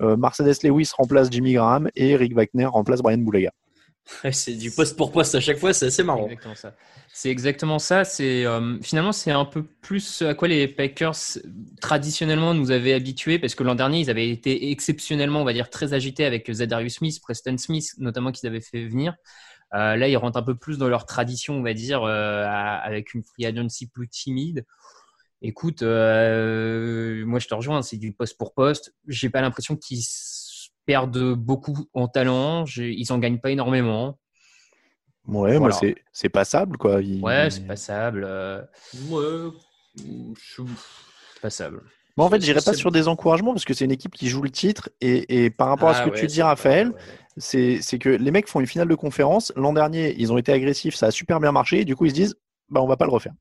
Mercedes 0.00 0.64
Lewis 0.64 0.90
remplace 0.96 1.28
Jimmy 1.30 1.52
Graham. 1.52 1.88
Et 1.94 2.16
Rick 2.16 2.34
Wagner 2.34 2.66
remplace 2.66 3.00
Brian 3.00 3.18
Boulaga. 3.18 3.50
C'est 4.32 4.54
du 4.54 4.70
poste 4.70 4.96
pour 4.96 5.12
poste 5.12 5.34
à 5.34 5.40
chaque 5.40 5.58
fois, 5.58 5.72
c'est 5.72 5.86
assez 5.86 6.02
marrant. 6.02 6.28
C'est 7.14 7.30
exactement 7.30 7.78
ça. 7.78 8.04
C'est 8.04 8.46
euh, 8.46 8.78
finalement 8.80 9.12
c'est 9.12 9.30
un 9.30 9.44
peu 9.44 9.62
plus 9.62 10.22
à 10.22 10.34
quoi 10.34 10.48
les 10.48 10.66
Packers 10.66 11.14
traditionnellement 11.80 12.54
nous 12.54 12.70
avaient 12.70 12.94
habitués 12.94 13.38
parce 13.38 13.54
que 13.54 13.62
l'an 13.62 13.74
dernier 13.74 14.00
ils 14.00 14.10
avaient 14.10 14.30
été 14.30 14.70
exceptionnellement, 14.70 15.42
on 15.42 15.44
va 15.44 15.52
dire, 15.52 15.68
très 15.68 15.92
agités 15.92 16.24
avec 16.24 16.50
Zadarius 16.50 16.94
Smith, 16.94 17.20
Preston 17.20 17.58
Smith 17.58 17.92
notamment 17.98 18.32
qu'ils 18.32 18.48
avaient 18.48 18.62
fait 18.62 18.86
venir. 18.86 19.14
Euh, 19.74 19.96
là 19.96 20.08
ils 20.08 20.16
rentrent 20.16 20.38
un 20.38 20.42
peu 20.42 20.56
plus 20.56 20.78
dans 20.78 20.88
leur 20.88 21.04
tradition, 21.04 21.54
on 21.54 21.62
va 21.62 21.74
dire, 21.74 22.02
euh, 22.02 22.46
avec 22.46 23.12
une 23.12 23.22
free 23.22 23.44
agency 23.44 23.88
plus 23.88 24.08
timide. 24.08 24.64
Écoute, 25.42 25.82
moi 25.82 25.88
je 25.90 27.46
te 27.46 27.54
rejoins, 27.54 27.82
c'est 27.82 27.98
du 27.98 28.12
poste 28.12 28.38
pour 28.38 28.54
poste. 28.54 28.94
J'ai 29.06 29.28
pas 29.28 29.42
l'impression 29.42 29.76
qu'ils 29.76 30.02
perdent 30.86 31.34
beaucoup 31.34 31.86
en 31.94 32.08
talent. 32.08 32.64
Ils 32.76 33.12
en 33.12 33.18
gagnent 33.18 33.38
pas 33.40 33.50
énormément. 33.50 34.18
Ouais, 35.26 35.50
moi, 35.58 35.58
Voilà. 35.70 35.74
c'est, 35.76 35.94
c'est 36.12 36.28
passable, 36.28 36.76
quoi. 36.76 37.00
Il- 37.00 37.22
Ouais, 37.22 37.48
c'est 37.50 37.66
passable. 37.66 38.24
euh, 38.26 38.60
Ouais, 39.08 39.50
je- 40.56 40.62
passable. 41.40 41.82
Moi, 42.16 42.26
en 42.26 42.30
fait, 42.30 42.42
j'irai 42.42 42.60
pas 42.60 42.74
sur 42.74 42.90
des 42.90 43.08
encouragements 43.08 43.52
parce 43.52 43.64
que 43.64 43.72
c'est 43.72 43.84
une 43.84 43.90
équipe 43.92 44.12
qui 44.14 44.28
joue 44.28 44.42
le 44.42 44.50
titre. 44.50 44.90
Et, 45.00 45.44
et 45.44 45.50
par 45.50 45.68
rapport 45.68 45.88
à 45.90 45.94
ce 45.94 46.00
Ah 46.02 46.04
que 46.06 46.10
ouais, 46.10 46.20
tu 46.20 46.26
dis, 46.26 46.42
Raphaël, 46.42 46.88
ouais, 46.88 46.94
ouais. 46.94 47.00
c'est, 47.36 47.78
c'est 47.80 47.98
que 47.98 48.08
les 48.10 48.30
mecs 48.30 48.48
font 48.48 48.60
une 48.60 48.66
finale 48.66 48.88
de 48.88 48.94
conférence. 48.94 49.52
L'an 49.56 49.72
dernier, 49.72 50.14
ils 50.18 50.32
ont 50.32 50.38
été 50.38 50.52
agressifs, 50.52 50.94
ça 50.94 51.06
a 51.06 51.10
super 51.10 51.40
bien 51.40 51.52
marché. 51.52 51.80
Et 51.80 51.84
du 51.84 51.96
coup, 51.96 52.04
ils 52.04 52.10
se 52.10 52.14
disent, 52.14 52.36
bah, 52.68 52.82
on 52.82 52.86
va 52.86 52.96
pas 52.96 53.06
le 53.06 53.12
refaire. 53.12 53.32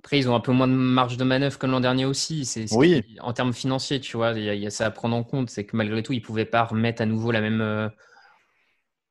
Après, 0.00 0.18
ils 0.18 0.28
ont 0.28 0.34
un 0.34 0.40
peu 0.40 0.52
moins 0.52 0.66
de 0.66 0.72
marge 0.72 1.16
de 1.18 1.24
manœuvre 1.24 1.58
que 1.58 1.66
l'an 1.66 1.80
dernier 1.80 2.06
aussi. 2.06 2.44
C'est 2.46 2.66
Oui. 2.72 3.02
qui- 3.06 3.20
en 3.20 3.32
termes 3.32 3.52
financiers, 3.52 4.00
tu 4.00 4.16
vois, 4.16 4.32
il 4.32 4.44
y, 4.44 4.48
a- 4.48 4.54
il 4.54 4.62
y 4.62 4.66
a 4.66 4.70
ça 4.70 4.86
à 4.86 4.90
prendre 4.90 5.14
en 5.14 5.22
compte. 5.22 5.50
C'est 5.50 5.64
que 5.66 5.76
malgré 5.76 6.02
tout, 6.02 6.12
ils 6.14 6.22
pouvaient 6.22 6.46
pas 6.46 6.64
remettre 6.64 7.02
à 7.02 7.06
nouveau 7.06 7.30
la 7.32 7.40
même. 7.40 7.60
euh, 7.60 7.88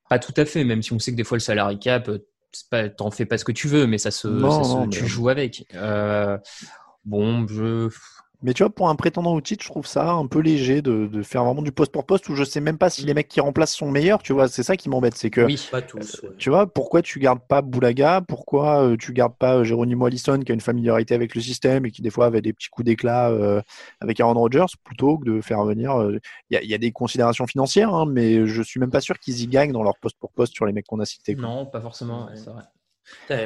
Pas 0.09 0.17
tout 0.19 0.33
à 0.37 0.45
fait, 0.45 0.63
même 0.63 0.81
si 0.81 0.91
on 0.91 0.97
sait 0.99 1.11
que 1.11 1.15
des 1.17 1.23
fois 1.23 1.35
le 1.37 1.41
salary 1.41 1.77
cap, 1.77 2.09
euh, 2.09 2.17
c'est 2.51 2.67
pas, 2.69 2.89
t'en 2.89 3.11
fais 3.11 3.27
pas 3.27 3.37
ce 3.37 3.45
que 3.45 3.51
tu 3.51 3.67
veux, 3.67 3.85
mais 3.85 3.99
ça 3.99 4.09
se, 4.09 4.27
Non, 4.27 4.49
ça 4.49 4.63
se- 4.63 4.75
non, 4.75 4.87
tu 4.89 5.03
mais- 5.03 5.07
joues 5.07 5.29
avec. 5.29 5.65
Euh, 5.75 6.35
bon, 7.05 7.45
je. 7.47 7.89
Mais 8.41 8.53
tu 8.53 8.63
vois, 8.63 8.69
pour 8.69 8.87
un 8.87 8.95
prétendant 8.95 9.33
au 9.33 9.41
titre, 9.41 9.63
je 9.65 9.69
trouve 9.69 9.85
ça 9.85 10.11
un 10.11 10.25
peu 10.25 10.39
léger 10.39 10.81
de, 10.81 11.07
de 11.07 11.21
faire 11.23 11.43
vraiment 11.43 11.61
du 11.61 11.73
poste 11.73 11.91
pour 11.91 12.05
poste 12.05 12.29
où 12.29 12.35
je 12.35 12.45
sais 12.45 12.61
même 12.61 12.77
pas 12.77 12.89
si 12.89 13.03
les 13.05 13.13
mecs 13.13 13.27
qui 13.27 13.41
remplacent 13.41 13.75
sont 13.75 13.91
meilleurs. 13.91 14.23
Tu 14.23 14.31
vois, 14.31 14.47
c'est 14.47 14.63
ça 14.63 14.77
qui 14.77 14.87
m'embête. 14.89 15.15
C'est 15.17 15.29
que, 15.29 15.41
Oui. 15.41 15.67
Pas 15.69 15.81
tous. 15.81 16.21
ouais. 16.23 16.29
tu 16.37 16.49
vois, 16.49 16.65
pourquoi 16.65 17.01
tu 17.01 17.19
gardes 17.19 17.41
pas 17.45 17.61
Boulaga? 17.61 18.21
Pourquoi 18.21 18.81
euh, 18.83 18.95
tu 18.97 19.11
gardes 19.11 19.35
pas 19.35 19.57
euh, 19.57 19.63
Geronimo 19.65 20.05
Allison 20.05 20.39
qui 20.39 20.51
a 20.51 20.55
une 20.55 20.61
familiarité 20.61 21.13
avec 21.15 21.35
le 21.35 21.41
système 21.41 21.85
et 21.85 21.91
qui 21.91 22.01
des 22.01 22.09
fois 22.09 22.27
avait 22.27 22.41
des 22.41 22.53
petits 22.53 22.69
coups 22.69 22.85
d'éclat 22.85 23.29
euh, 23.29 23.61
avec 23.99 24.19
Aaron 24.21 24.35
Rodgers 24.35 24.65
plutôt 24.85 25.17
que 25.17 25.25
de 25.25 25.41
faire 25.41 25.63
venir. 25.65 25.99
euh, 25.99 26.17
Il 26.49 26.53
y, 26.53 26.57
a, 26.57 26.61
il 26.63 26.69
y 26.69 26.73
a 26.73 26.77
des 26.77 26.91
considérations 26.93 27.45
financières, 27.45 27.93
hein, 27.93 28.05
mais 28.07 28.47
je 28.47 28.61
suis 28.61 28.79
même 28.79 28.91
pas 28.91 29.01
sûr 29.01 29.19
qu'ils 29.19 29.41
y 29.41 29.47
gagnent 29.47 29.73
dans 29.73 29.83
leur 29.83 29.97
poste 29.97 30.15
pour 30.17 30.31
poste 30.31 30.53
sur 30.53 30.65
les 30.65 30.71
mecs 30.71 30.85
qu'on 30.85 30.99
a 31.01 31.05
cités. 31.05 31.35
quoi. 31.35 31.43
Non, 31.43 31.65
pas 31.65 31.81
forcément. 31.81 32.27
Ouais. 32.27 32.31
c'est 32.35 32.49
vrai. 32.49 32.63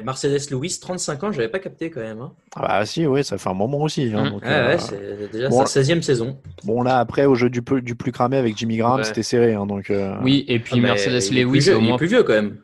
Mercedes 0.04 0.50
Lewis, 0.50 0.80
35 0.82 1.24
ans, 1.26 1.32
j'avais 1.34 1.50
pas 1.50 1.60
capté 1.60 1.90
quand 1.90 2.00
même. 2.00 2.22
hein. 2.22 2.32
Ah 2.56 2.62
bah 2.80 2.86
si, 2.86 3.06
oui, 3.06 3.24
ça 3.24 3.38
fait 3.38 3.50
un 3.50 3.54
moment 3.54 3.80
aussi. 3.82 4.12
hein, 4.16 4.30
donc, 4.32 4.42
Ouais, 4.44 4.48
euh, 4.50 4.68
ouais, 4.70 4.78
c'est 4.80 5.32
déjà 5.32 5.50
bon, 5.50 5.66
sa 5.66 5.82
16e 5.82 6.02
saison. 6.02 6.40
Bon 6.64 6.82
là 6.84 7.00
après 7.00 7.26
au 7.26 7.36
jeu 7.36 7.50
du, 7.50 7.62
peu- 7.62 7.82
du 7.82 7.96
plus 7.96 8.12
cramé 8.14 8.38
avec 8.38 8.56
Jimmy 8.58 8.78
Graham, 8.78 8.98
Ouais. 9.00 9.04
c'était 9.04 9.24
serré. 9.24 9.54
hein, 9.56 9.66
donc 9.66 9.90
euh, 9.90 10.16
Oui, 10.22 10.46
et 10.48 10.60
puis 10.60 10.76
Ah, 10.76 10.78
mais 10.78 10.88
Mercedes 10.90 11.32
Lewis, 11.34 11.70
au 11.70 11.80
il 11.80 11.86
est 11.86 11.88
moins. 11.88 11.98
plus 11.98 12.08
vieux 12.08 12.24
quand 12.24 12.34
même. 12.34 12.58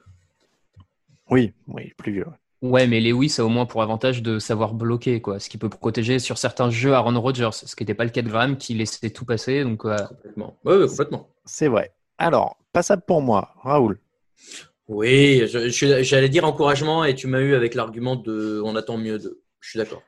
oui, 1.30 1.54
oui, 1.68 1.94
plus 1.98 2.12
vieux. 2.12 2.26
ouais. 2.26 2.34
Ouais, 2.62 2.88
mais 2.88 3.00
Lewis 3.00 3.36
a 3.40 3.46
au 3.46 3.50
moins 3.50 3.66
pour 3.66 3.82
avantage 3.84 4.22
de 4.22 4.38
savoir 4.38 4.74
bloquer, 4.74 5.22
quoi, 5.22 5.40
ce 5.40 5.48
qui 5.50 5.58
peut 5.58 5.70
protéger 5.70 6.20
sur 6.20 6.38
certains 6.38 6.70
jeux 6.70 6.94
Aaron 6.94 7.18
Rodgers, 7.20 7.50
ce 7.54 7.74
qui 7.76 7.84
n'était 7.84 7.94
pas 7.94 8.04
le 8.04 8.10
cas 8.10 8.22
de 8.22 8.28
Graham 8.28 8.58
qui 8.58 8.74
laissait 8.74 9.10
tout 9.12 9.24
passer. 9.24 9.64
Donc, 9.64 9.86
euh, 9.86 9.96
Complètement. 10.08 10.58
Ouais, 10.66 10.76
ouais, 10.76 10.88
complètement. 10.88 11.30
C'est 11.46 11.70
vrai. 11.70 11.94
Alors, 12.18 12.58
passable 12.74 13.04
pour 13.08 13.22
moi, 13.22 13.54
Raoul. 13.64 14.00
Oui, 14.90 15.44
j'allais 16.02 16.28
dire 16.30 16.44
encouragement 16.46 17.06
et 17.06 17.16
tu 17.16 17.28
m'as 17.28 17.40
eu 17.40 17.54
avec 17.54 17.76
l'argument 17.76 18.16
de 18.18 18.62
on 18.66 18.76
attend 18.76 18.98
mieux 18.98 19.20
de. 19.20 19.42
Je 19.62 19.70
suis 19.70 19.78
d'accord. 19.78 20.02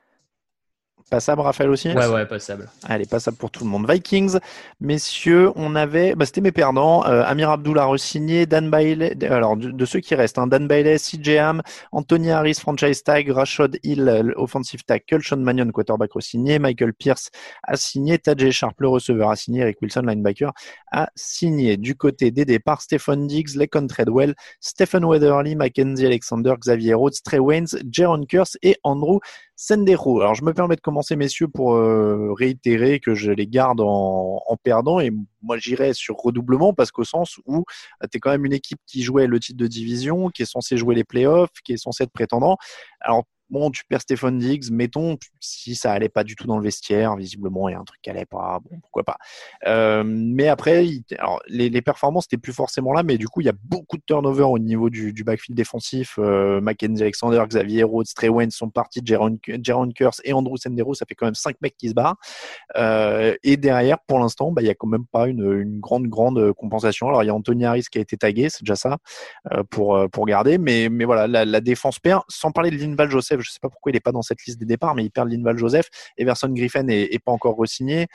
Passable, 1.12 1.42
Raphaël 1.42 1.68
aussi 1.68 1.90
ouais, 1.90 2.06
ouais, 2.06 2.24
passable. 2.24 2.70
Allez, 2.84 3.04
passable 3.04 3.36
pour 3.36 3.50
tout 3.50 3.64
le 3.64 3.68
monde. 3.68 3.86
Vikings, 3.86 4.38
messieurs, 4.80 5.50
on 5.56 5.74
avait, 5.74 6.14
bah, 6.14 6.24
c'était 6.24 6.40
mes 6.40 6.52
perdants. 6.52 7.04
Euh, 7.04 7.22
Amir 7.26 7.50
Abdullah 7.50 7.84
re-signé, 7.84 8.46
Dan 8.46 8.70
Bailey, 8.70 9.14
alors 9.26 9.58
de, 9.58 9.70
de 9.70 9.84
ceux 9.84 10.00
qui 10.00 10.14
restent, 10.14 10.38
hein, 10.38 10.46
Dan 10.46 10.66
Bailey, 10.66 10.96
CJ 10.96 11.36
Ham, 11.36 11.62
Anthony 11.92 12.30
Harris, 12.30 12.54
franchise 12.54 13.02
tag, 13.02 13.28
Rashad 13.28 13.78
Hill, 13.82 14.08
euh, 14.08 14.32
offensive 14.36 14.84
tackle, 14.84 15.20
Sean 15.20 15.36
Mannion, 15.36 15.70
quarterback 15.70 16.14
re-signé, 16.14 16.58
Michael 16.58 16.94
Pierce 16.94 17.28
a 17.62 17.76
signé, 17.76 18.18
Tajay 18.18 18.50
Sharp, 18.50 18.80
le 18.80 18.88
receveur 18.88 19.28
a 19.28 19.36
signé, 19.36 19.60
Eric 19.60 19.82
Wilson, 19.82 20.04
linebacker, 20.06 20.52
a 20.92 21.10
signé. 21.14 21.76
Du 21.76 21.94
côté 21.94 22.30
des 22.30 22.46
départs, 22.46 22.80
Stephen 22.80 23.26
Diggs, 23.26 23.54
Lekon 23.54 23.86
Treadwell, 23.86 24.34
Stephen 24.60 25.04
Weatherly, 25.04 25.56
Mackenzie 25.56 26.06
Alexander, 26.06 26.54
Xavier 26.58 26.94
Rhodes, 26.94 27.22
Trey 27.22 27.38
Waynes, 27.38 27.66
Jaron 27.90 28.24
Curse 28.24 28.56
et 28.62 28.78
Andrew 28.82 29.18
Sendero. 29.62 30.20
Alors, 30.20 30.34
je 30.34 30.44
me 30.44 30.52
permets 30.52 30.76
de 30.76 30.80
commencer, 30.80 31.01
messieurs, 31.10 31.48
pour 31.48 31.74
euh, 31.74 32.32
réitérer 32.32 33.00
que 33.00 33.14
je 33.14 33.30
les 33.30 33.46
garde 33.46 33.80
en, 33.80 34.56
perdant. 34.62 35.00
Et 35.00 35.10
moi, 35.42 35.58
j'irais 35.58 35.92
sur 35.94 36.16
redoublement 36.16 36.72
parce 36.72 36.90
qu'au 36.90 37.04
sens 37.04 37.40
où 37.46 37.64
tu 38.02 38.16
es 38.16 38.20
quand 38.20 38.30
même 38.30 38.44
une 38.44 38.52
équipe 38.52 38.78
qui 38.86 39.02
jouait 39.02 39.26
le 39.26 39.40
titre 39.40 39.58
de 39.58 39.66
division, 39.66 40.28
qui 40.28 40.42
est 40.42 40.50
censée 40.50 40.76
jouer 40.76 40.94
les 40.94 41.04
playoffs, 41.04 41.50
qui 41.64 41.72
est 41.72 41.76
censée 41.78 42.04
être 42.04 42.12
prétendant. 42.12 42.56
Alors, 43.00 43.24
bon, 43.52 43.70
tu 43.70 43.84
perds 43.84 44.00
Stephen 44.00 44.38
Diggs, 44.38 44.70
mettons, 44.70 45.18
si 45.38 45.74
ça 45.74 45.92
allait 45.92 46.08
pas 46.08 46.24
du 46.24 46.34
tout 46.36 46.46
dans 46.46 46.56
le 46.56 46.64
vestiaire, 46.64 47.16
visiblement, 47.16 47.68
il 47.68 47.72
y 47.72 47.74
a 47.74 47.78
un 47.78 47.84
truc 47.84 48.00
qui 48.00 48.08
allait 48.08 48.24
pas, 48.24 48.58
bon, 48.64 48.80
pourquoi 48.80 49.04
pas. 49.04 49.18
Euh, 49.66 50.02
mais 50.04 50.48
après, 50.48 50.88
alors, 51.18 51.40
les, 51.46 51.82
performances 51.82 52.26
n'étaient 52.26 52.40
plus 52.40 52.54
forcément 52.54 52.92
là, 52.92 53.02
mais 53.02 53.18
du 53.18 53.28
coup, 53.28 53.42
il 53.42 53.44
y 53.44 53.50
a 53.50 53.54
beaucoup 53.64 53.98
de 53.98 54.02
turnover 54.06 54.44
au 54.44 54.58
niveau 54.58 54.88
du, 54.88 55.12
backfield 55.22 55.56
défensif. 55.56 56.14
Euh, 56.18 56.60
Mackenzie 56.60 57.02
Alexander, 57.02 57.42
Xavier 57.46 57.82
Rhodes, 57.82 58.06
Trey 58.14 58.30
sont 58.50 58.70
partis, 58.70 59.02
Jaron, 59.04 59.38
Jaron 59.62 59.90
Curse 59.90 60.22
et 60.24 60.32
Andrew 60.32 60.56
Sendero, 60.56 60.94
ça 60.94 61.04
fait 61.06 61.14
quand 61.14 61.26
même 61.26 61.34
cinq 61.34 61.56
mecs 61.60 61.76
qui 61.76 61.90
se 61.90 61.94
barrent. 61.94 62.16
Euh, 62.76 63.36
et 63.42 63.58
derrière, 63.58 63.98
pour 64.06 64.18
l'instant, 64.18 64.50
bah, 64.50 64.62
il 64.62 64.66
y 64.66 64.70
a 64.70 64.74
quand 64.74 64.86
même 64.86 65.04
pas 65.04 65.28
une, 65.28 65.60
une 65.60 65.78
grande, 65.78 66.06
grande 66.06 66.52
compensation. 66.54 67.08
Alors, 67.08 67.22
il 67.22 67.26
y 67.26 67.30
a 67.30 67.34
Anthony 67.34 67.66
Harris 67.66 67.84
qui 67.90 67.98
a 67.98 68.00
été 68.00 68.16
tagué, 68.16 68.48
c'est 68.48 68.62
déjà 68.62 68.76
ça, 68.76 68.96
pour, 69.68 70.08
pour 70.10 70.24
garder. 70.24 70.56
Mais, 70.56 70.88
mais 70.88 71.04
voilà, 71.04 71.26
la, 71.26 71.44
la 71.44 71.60
défense 71.60 71.98
perd. 71.98 72.22
Sans 72.28 72.50
parler 72.52 72.70
de 72.70 72.76
Linval 72.76 73.10
Joseph, 73.10 73.41
je 73.42 73.50
sais 73.50 73.58
pas 73.60 73.68
pourquoi 73.68 73.90
il 73.92 73.96
est 73.96 74.00
pas 74.00 74.12
dans 74.12 74.22
cette 74.22 74.44
liste 74.44 74.58
des 74.58 74.66
départs, 74.66 74.94
mais 74.94 75.04
il 75.04 75.10
perd 75.10 75.28
Linval 75.30 75.58
Joseph. 75.58 75.88
Everson 76.16 76.48
Griffin 76.50 76.86
est, 76.88 77.14
est 77.14 77.18
pas 77.18 77.32
encore 77.32 77.56
re-signé. 77.56 78.06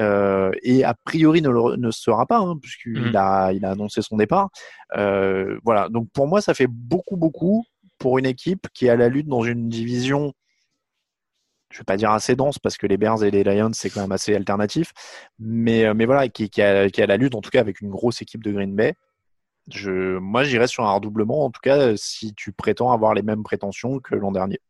Euh, 0.00 0.50
et 0.62 0.84
a 0.84 0.94
priori 1.04 1.42
ne, 1.42 1.50
le- 1.50 1.76
ne 1.76 1.90
sera 1.90 2.26
pas, 2.26 2.38
hein, 2.38 2.56
puisqu'il 2.60 2.92
Mhm. 3.10 3.16
a, 3.16 3.52
il 3.52 3.64
a 3.64 3.70
annoncé 3.72 4.02
son 4.02 4.16
départ. 4.16 4.48
Euh, 4.96 5.58
voilà. 5.64 5.88
Donc, 5.88 6.08
pour 6.12 6.26
moi, 6.28 6.40
ça 6.40 6.54
fait 6.54 6.68
beaucoup, 6.68 7.16
beaucoup 7.16 7.64
pour 7.98 8.18
une 8.18 8.26
équipe 8.26 8.68
qui 8.74 8.86
est 8.86 8.90
à 8.90 8.96
la 8.96 9.08
lutte 9.08 9.26
dans 9.28 9.42
une 9.42 9.68
division 9.68 10.32
je 11.70 11.78
vais 11.78 11.84
pas 11.84 11.96
dire 11.96 12.10
assez 12.12 12.36
dense 12.36 12.58
parce 12.58 12.76
que 12.78 12.86
les 12.86 12.96
Bears 12.96 13.24
et 13.24 13.30
les 13.30 13.42
Lions 13.44 13.70
c'est 13.72 13.90
quand 13.90 14.00
même 14.00 14.12
assez 14.12 14.34
alternatif, 14.34 14.92
mais 15.38 15.84
euh, 15.84 15.94
mais 15.94 16.06
voilà 16.06 16.28
qui 16.28 16.48
qui 16.48 16.62
a, 16.62 16.88
qui 16.90 17.02
a 17.02 17.06
la 17.06 17.16
lutte 17.16 17.34
en 17.34 17.40
tout 17.40 17.50
cas 17.50 17.60
avec 17.60 17.80
une 17.80 17.90
grosse 17.90 18.22
équipe 18.22 18.42
de 18.44 18.52
Green 18.52 18.74
Bay. 18.74 18.94
Je 19.72 20.18
moi 20.18 20.44
j'irais 20.44 20.68
sur 20.68 20.84
un 20.86 20.92
redoublement 20.92 21.44
en 21.44 21.50
tout 21.50 21.60
cas 21.62 21.96
si 21.96 22.34
tu 22.34 22.52
prétends 22.52 22.92
avoir 22.92 23.14
les 23.14 23.22
mêmes 23.22 23.42
prétentions 23.42 23.98
que 24.00 24.14
l'an 24.14 24.32
dernier. 24.32 24.60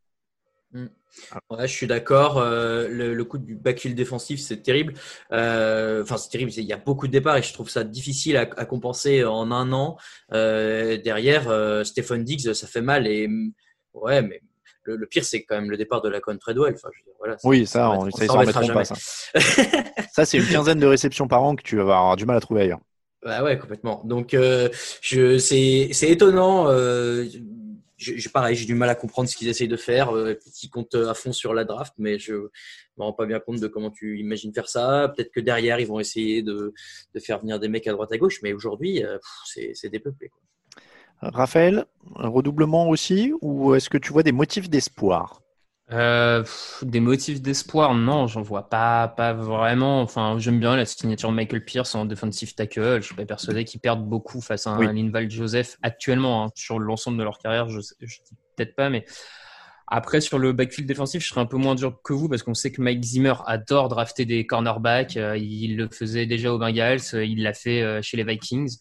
Ouais, 0.75 1.67
je 1.67 1.73
suis 1.73 1.87
d'accord. 1.87 2.39
Euh, 2.39 2.89
le, 2.89 3.15
le 3.15 3.25
coup 3.25 3.39
du 3.39 3.55
backfield 3.55 3.97
défensif, 3.97 4.41
c'est 4.41 4.63
terrible. 4.63 4.93
Euh, 5.33 6.03
Enfin, 6.03 6.17
c'est 6.19 6.29
terrible. 6.29 6.51
Il 6.57 6.65
y 6.65 6.73
a 6.73 6.77
beaucoup 6.77 7.07
de 7.07 7.13
départs 7.13 7.37
et 7.37 7.43
je 7.43 7.53
trouve 7.53 7.71
ça 7.71 7.85
difficile 7.85 8.37
à, 8.37 8.43
à 8.43 8.65
compenser 8.67 9.25
en 9.25 9.51
un 9.51 9.73
an. 9.73 9.97
Euh, 10.33 10.99
derrière, 10.99 11.45
Stephen 11.87 12.25
Diggs, 12.25 12.53
ça 12.53 12.67
fait 12.67 12.83
mal. 12.83 13.07
Et 13.07 13.29
mm, 13.29 13.53
ouais, 13.95 14.21
mais 14.23 14.43
le, 14.83 14.97
le 14.97 15.07
pire, 15.07 15.25
c'est 15.25 15.45
quand 15.45 15.55
même 15.57 15.71
le 15.71 15.77
départ 15.79 16.03
de 16.03 16.09
la 16.11 16.21
Con 16.21 16.37
Treadwell. 16.37 16.75
Enfin, 16.75 16.89
je 16.93 16.99
veux 17.01 17.05
dire, 17.07 17.15
voilà, 17.19 17.39
ça- 17.39 17.49
Oui 17.49 17.67
ça, 17.67 17.91
on 17.93 18.11
ça, 18.11 18.25
ils 18.25 18.27
s'en 18.27 18.39
remettront 18.39 18.69
pas 18.75 18.85
ça. 18.85 18.95
Ça 20.13 20.25
c'est 20.27 20.39
une 20.39 20.47
quinzaine 20.47 20.79
de 20.81 20.87
réceptions 20.87 21.29
par 21.29 21.43
an 21.43 21.57
que 21.57 21.63
tu 21.63 21.77
vas 21.77 21.83
avoir 21.83 22.17
du 22.17 22.27
mal 22.27 22.37
à 22.37 22.41
trouver 22.41 22.63
ailleurs. 22.63 22.81
Bah 23.25 23.43
ouais, 23.43 23.59
complètement. 23.59 24.03
Donc, 24.05 24.37
je, 25.01 25.39
c'est, 25.39 25.89
c'est 25.93 26.11
étonnant. 26.11 26.67
Euh, 26.69 27.25
je- 27.97 28.29
pareil, 28.29 28.57
j'ai 28.57 28.67
du 28.67 28.75
mal 28.75 28.89
à 28.89 28.95
comprendre 28.95 29.29
ce 29.29 29.37
qu'ils 29.37 29.49
essayent 29.49 29.69
de 29.69 29.77
faire. 29.77 30.15
Euh, 30.15 30.39
ils 30.63 30.69
comptent 30.69 30.95
à 30.95 31.15
fond 31.15 31.33
sur 31.33 31.55
la 31.55 31.65
draft, 31.65 31.95
mais 31.99 32.19
je 32.19 32.35
me 32.35 32.51
rends 32.99 33.13
pas 33.13 33.27
bien 33.27 33.41
compte 33.41 33.61
de 33.61 33.67
comment 33.67 33.91
tu 33.91 34.19
imagines 34.19 34.53
faire 34.53 34.69
ça. 34.69 35.13
Peut-être 35.15 35.31
que 35.33 35.41
derrière, 35.41 35.81
ils 35.81 35.87
vont 35.87 36.01
essayer 36.01 36.43
de, 36.43 36.75
faire 37.19 37.41
venir 37.41 37.59
des 37.59 37.69
mecs 37.69 37.87
à 37.87 37.93
droite 37.93 38.13
à 38.13 38.19
gauche, 38.19 38.41
mais 38.43 38.53
aujourd'hui, 38.53 39.05
euh, 39.05 39.19
c'est 39.45 39.89
dépeuplé. 39.89 40.29
Quoi. 40.29 40.41
Raphaël, 41.21 41.87
un 42.17 42.29
redoublement 42.29 42.89
aussi 42.89 43.33
ou 43.41 43.75
est-ce 43.75 43.89
que 43.89 43.99
tu 43.99 44.13
vois 44.13 44.23
des 44.23 44.33
motifs 44.33 44.69
d'espoir? 44.69 45.41
Euh, 45.93 46.43
pff, 46.43 46.83
des 46.85 46.99
motifs 46.99 47.41
d'espoir, 47.41 47.95
non, 47.95 48.27
j'en 48.27 48.43
vois 48.43 48.69
pas, 48.69 49.07
pas 49.07 49.33
vraiment. 49.33 50.03
Enfin, 50.03 50.37
j'aime 50.39 50.59
bien 50.59 50.75
la 50.77 50.85
signature 50.85 51.31
de 51.31 51.35
Michael 51.35 51.65
Pierce 51.65 51.95
en 51.95 52.05
defensive 52.07 52.55
tackle. 52.57 52.97
Je 53.01 53.07
suis 53.07 53.15
pas 53.15 53.25
persuadé 53.25 53.65
qu'ils 53.65 53.81
perdent 53.81 54.05
beaucoup 54.05 54.41
face 54.41 54.67
à 54.67 54.71
un 54.71 54.81
Oui. 54.81 54.87
Linval 54.93 55.31
Joseph 55.31 55.77
actuellement 55.83 56.45
hein, 56.45 56.51
sur 56.57 56.81
l'ensemble 56.81 57.19
de 57.19 57.23
leur 57.23 57.39
carrière. 57.39 57.69
Je, 57.69 57.81
sais- 57.81 57.95
je 58.01 58.17
dis 58.29 58.37
peut-être 58.57 58.75
pas, 58.75 58.91
mais 58.91 59.05
après 59.89 60.21
sur 60.21 60.39
le 60.39 60.53
backfield 60.53 60.89
défensif, 60.89 61.23
je 61.23 61.29
serais 61.29 61.41
un 61.43 61.47
peu 61.47 61.57
moins 61.59 61.75
dur 61.77 62.01
que 62.03 62.13
vous 62.13 62.29
parce 62.29 62.43
qu'on 62.43 62.55
sait 62.55 62.73
que 62.73 62.83
Mike 62.83 63.05
Zimmer 63.05 63.35
adore 63.47 63.89
drafter 63.89 64.25
des 64.25 64.47
cornerbacks. 64.47 65.17
Euh, 65.17 65.37
il 65.39 65.77
le 65.77 65.89
faisait 65.91 66.27
déjà 66.27 66.53
aux 66.53 66.59
Bengals, 66.59 67.01
euh, 67.15 67.25
il 67.25 67.43
l'a 67.43 67.55
fait 67.55 67.83
euh, 67.83 68.03
chez 68.03 68.17
les 68.17 68.25
Vikings. 68.25 68.77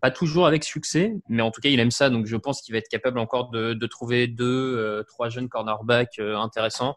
Pas 0.00 0.10
toujours 0.10 0.46
avec 0.46 0.64
succès, 0.64 1.14
mais 1.28 1.42
en 1.42 1.50
tout 1.50 1.60
cas, 1.60 1.70
il 1.70 1.80
aime 1.80 1.90
ça. 1.90 2.10
Donc, 2.10 2.26
je 2.26 2.36
pense 2.36 2.60
qu'il 2.60 2.72
va 2.72 2.78
être 2.78 2.88
capable 2.88 3.18
encore 3.18 3.50
de, 3.50 3.86
trouver 3.86 4.26
deux, 4.26 4.76
euh, 4.76 5.02
trois 5.02 5.28
jeunes 5.28 5.48
cornerbacks 5.48 6.18
euh, 6.18 6.36
intéressants. 6.36 6.96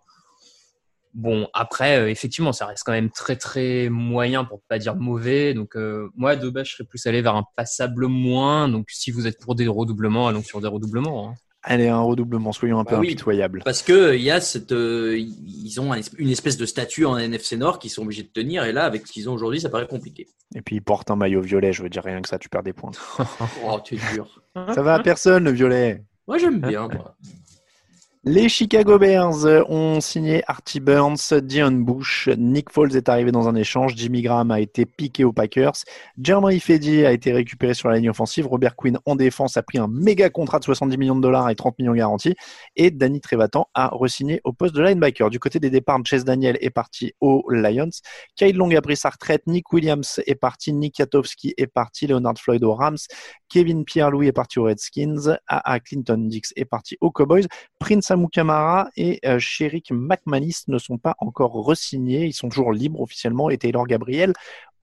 Bon, 1.13 1.47
après, 1.53 1.99
euh, 1.99 2.10
effectivement, 2.10 2.51
ça 2.51 2.65
reste 2.65 2.83
quand 2.86 2.91
même 2.91 3.10
très, 3.10 3.38
très 3.38 3.89
moyen 3.89 4.43
pour 4.43 4.62
pas 4.67 4.77
dire 4.77 4.95
mauvais. 4.95 5.53
Donc, 5.53 5.75
moi, 6.15 6.36
de 6.36 6.49
base, 6.49 6.67
je 6.67 6.75
serais 6.75 6.88
plus 6.88 7.05
allé 7.07 7.21
vers 7.21 7.36
un 7.36 7.45
passable 7.55 8.07
moins. 8.07 8.67
Donc, 8.67 8.89
si 8.89 9.12
vous 9.12 9.25
êtes 9.25 9.39
pour 9.39 9.55
des 9.55 9.67
redoublements, 9.67 10.27
allons 10.27 10.43
sur 10.43 10.62
des 10.62 10.67
redoublements. 10.67 11.29
hein. 11.29 11.36
Allez, 11.63 11.87
un 11.87 11.99
redoublement, 11.99 12.53
soyons 12.53 12.79
un 12.79 12.85
peu 12.85 12.95
Bah 12.95 13.01
oui. 13.01 13.07
impitoyables. 13.07 13.61
Parce 13.65 13.81
que 13.81 14.15
il 14.15 14.21
y 14.21 14.31
a 14.31 14.39
cette, 14.39 14.71
euh, 14.71 15.17
ils 15.19 15.81
ont 15.81 15.91
une 16.17 16.29
espèce 16.29 16.55
de 16.55 16.65
statut 16.65 17.05
en 17.05 17.17
NFC 17.17 17.57
Nord 17.57 17.79
qu'ils 17.79 17.89
sont 17.91 18.03
obligés 18.03 18.23
de 18.23 18.29
tenir, 18.29 18.63
et 18.63 18.71
là, 18.71 18.85
avec 18.85 19.05
ce 19.07 19.11
qu'ils 19.11 19.29
ont 19.29 19.33
aujourd'hui, 19.33 19.59
ça 19.59 19.69
paraît 19.69 19.87
compliqué. 19.87 20.27
Et 20.55 20.61
puis 20.61 20.75
il 20.77 20.81
porte 20.81 21.11
un 21.11 21.15
maillot 21.17 21.41
violet, 21.41 21.73
je 21.73 21.83
veux 21.83 21.89
dire 21.89 22.03
rien 22.03 22.21
que 22.21 22.29
ça, 22.29 22.37
tu 22.39 22.47
perds 22.47 22.63
des 22.63 22.73
points. 22.73 22.91
Oh, 23.65 23.79
tu 23.83 23.95
es 23.95 23.99
dur. 24.13 24.41
Ça 24.73 24.81
va 24.81 24.93
à 24.95 24.99
personne 25.01 25.43
le 25.43 25.51
violet. 25.51 26.03
Moi, 26.27 26.37
j'aime 26.37 26.59
bien. 26.61 26.87
moi. 26.87 27.15
Les 28.23 28.49
Chicago 28.49 28.97
Bears 28.97 29.45
ont 29.69 30.01
signé 30.01 30.43
Artie 30.47 30.80
Burns, 30.80 31.34
Dion 31.43 31.71
Bush, 31.71 32.30
Nick 32.38 32.71
Foles 32.71 32.95
est 32.95 33.10
arrivé 33.10 33.32
dans 33.32 33.47
un 33.47 33.56
échange, 33.56 33.93
Jimmy 33.95 34.23
Graham 34.23 34.49
a 34.49 34.60
été 34.60 34.86
piqué 34.86 35.23
aux 35.23 35.32
Packers, 35.32 35.75
Jeremy 36.21 36.56
Ifedi 36.56 37.06
a 37.06 37.12
été 37.12 37.32
récupéré 37.32 37.75
sur 37.75 37.89
la 37.89 37.97
ligne 37.97 38.10
offensive, 38.10 38.47
Robert 38.47 38.75
Quinn 38.75 38.97
en 39.06 39.15
défense 39.15 39.56
a 39.56 39.63
pris 39.63 39.77
un 39.77 39.88
méga 39.88 40.30
contrat 40.30 40.58
de 40.58 40.63
70 40.63 40.97
millions 40.97 41.15
de 41.15 41.21
dollars 41.21 41.49
et 41.49 41.56
30 41.56 41.77
millions 41.77 41.93
garantis, 41.93 42.36
et 42.75 42.89
Danny 42.89 43.21
Trevathan 43.21 43.67
a 43.75 43.89
re-signé 43.93 44.41
au 44.43 44.51
poste 44.51 44.75
de 44.75 44.82
linebacker. 44.82 45.30
Du 45.30 45.39
côté 45.39 45.60
des 45.60 45.69
départs, 45.69 45.99
Chase 46.03 46.25
Daniel 46.25 46.58
est 46.60 46.71
parti 46.71 47.13
aux 47.21 47.45
Lions, 47.49 47.89
Kyle 48.36 48.58
Long 48.58 48.71
a 48.75 48.82
pris 48.82 48.97
sa 48.97 49.10
retraite, 49.10 49.43
Nick 49.45 49.71
Williams 49.71 50.19
est 50.25 50.36
parti, 50.36 50.73
Nick 50.73 50.97
Yatowski 50.99 51.53
est 51.56 51.67
parti, 51.67 52.08
Leonard 52.08 52.38
Floyd 52.38 52.63
aux 52.63 52.73
Rams, 52.73 52.97
Kevin 53.47 53.86
Pierre-Louis 53.86 54.27
est 54.27 54.34
parti 54.34 54.60
aux 54.60 54.63
Redskins, 54.63 55.38
A.A. 55.47 55.80
Clinton 55.80 56.17
Dix 56.17 56.51
est 56.56 56.65
parti 56.65 56.97
aux 56.99 57.12
Cowboys, 57.12 57.47
Prince 57.80 58.12
Amukamara 58.17 58.89
et 58.97 59.19
euh, 59.25 59.39
Sherik 59.39 59.91
McManus 59.91 60.67
ne 60.67 60.77
sont 60.77 60.97
pas 60.97 61.15
encore 61.19 61.53
re-signés. 61.53 62.25
Ils 62.25 62.34
sont 62.34 62.49
toujours 62.49 62.73
libres 62.73 62.99
officiellement 63.01 63.49
et 63.49 63.58
Taylor 63.58 63.88
Gabriel 63.88 64.34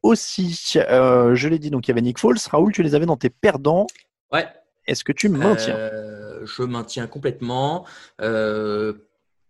aussi. 0.02 0.74
Euh, 0.76 1.34
je 1.34 1.48
l'ai 1.48 1.58
dit, 1.58 1.70
donc 1.70 1.86
il 1.86 1.90
y 1.90 1.92
avait 1.92 2.02
Nick 2.02 2.18
Foles. 2.18 2.38
Raoul, 2.50 2.72
tu 2.72 2.82
les 2.82 2.94
avais 2.94 3.06
dans 3.06 3.16
tes 3.16 3.30
perdants. 3.30 3.86
Ouais. 4.32 4.46
Est-ce 4.86 5.04
que 5.04 5.12
tu 5.12 5.28
maintiens? 5.28 5.74
Euh, 5.74 6.46
je 6.46 6.62
maintiens 6.62 7.06
complètement. 7.06 7.86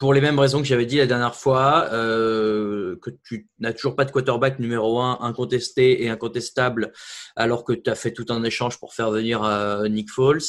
Pour 0.05 0.13
les 0.13 0.21
mêmes 0.21 0.39
raisons 0.39 0.59
que 0.59 0.67
j'avais 0.67 0.85
dit 0.85 0.99
la 0.99 1.07
dernière 1.07 1.35
fois, 1.35 1.89
euh, 1.95 2.97
que 3.01 3.09
tu 3.27 3.49
n'as 3.59 3.73
toujours 3.73 3.97
pas 3.97 4.05
de 4.05 4.11
quarterback 4.11 4.59
numéro 4.59 5.01
un 5.01 5.17
incontesté 5.23 6.05
et 6.05 6.11
incontestable, 6.11 6.93
alors 7.37 7.65
que 7.65 7.73
tu 7.73 7.89
as 7.89 7.95
fait 7.95 8.13
tout 8.13 8.27
un 8.29 8.45
échange 8.45 8.79
pour 8.79 8.93
faire 8.93 9.11
venir 9.11 9.43
euh, 9.43 9.89
Nick 9.89 10.11
Foles, 10.11 10.43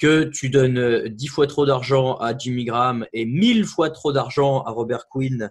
que 0.00 0.24
tu 0.24 0.50
donnes 0.50 0.78
euh, 0.78 1.08
dix 1.08 1.28
fois 1.28 1.46
trop 1.46 1.64
d'argent 1.64 2.16
à 2.16 2.36
Jimmy 2.36 2.64
Graham 2.64 3.06
et 3.12 3.24
mille 3.24 3.64
fois 3.66 3.90
trop 3.90 4.12
d'argent 4.12 4.62
à 4.62 4.72
Robert 4.72 5.06
Quinn, 5.08 5.48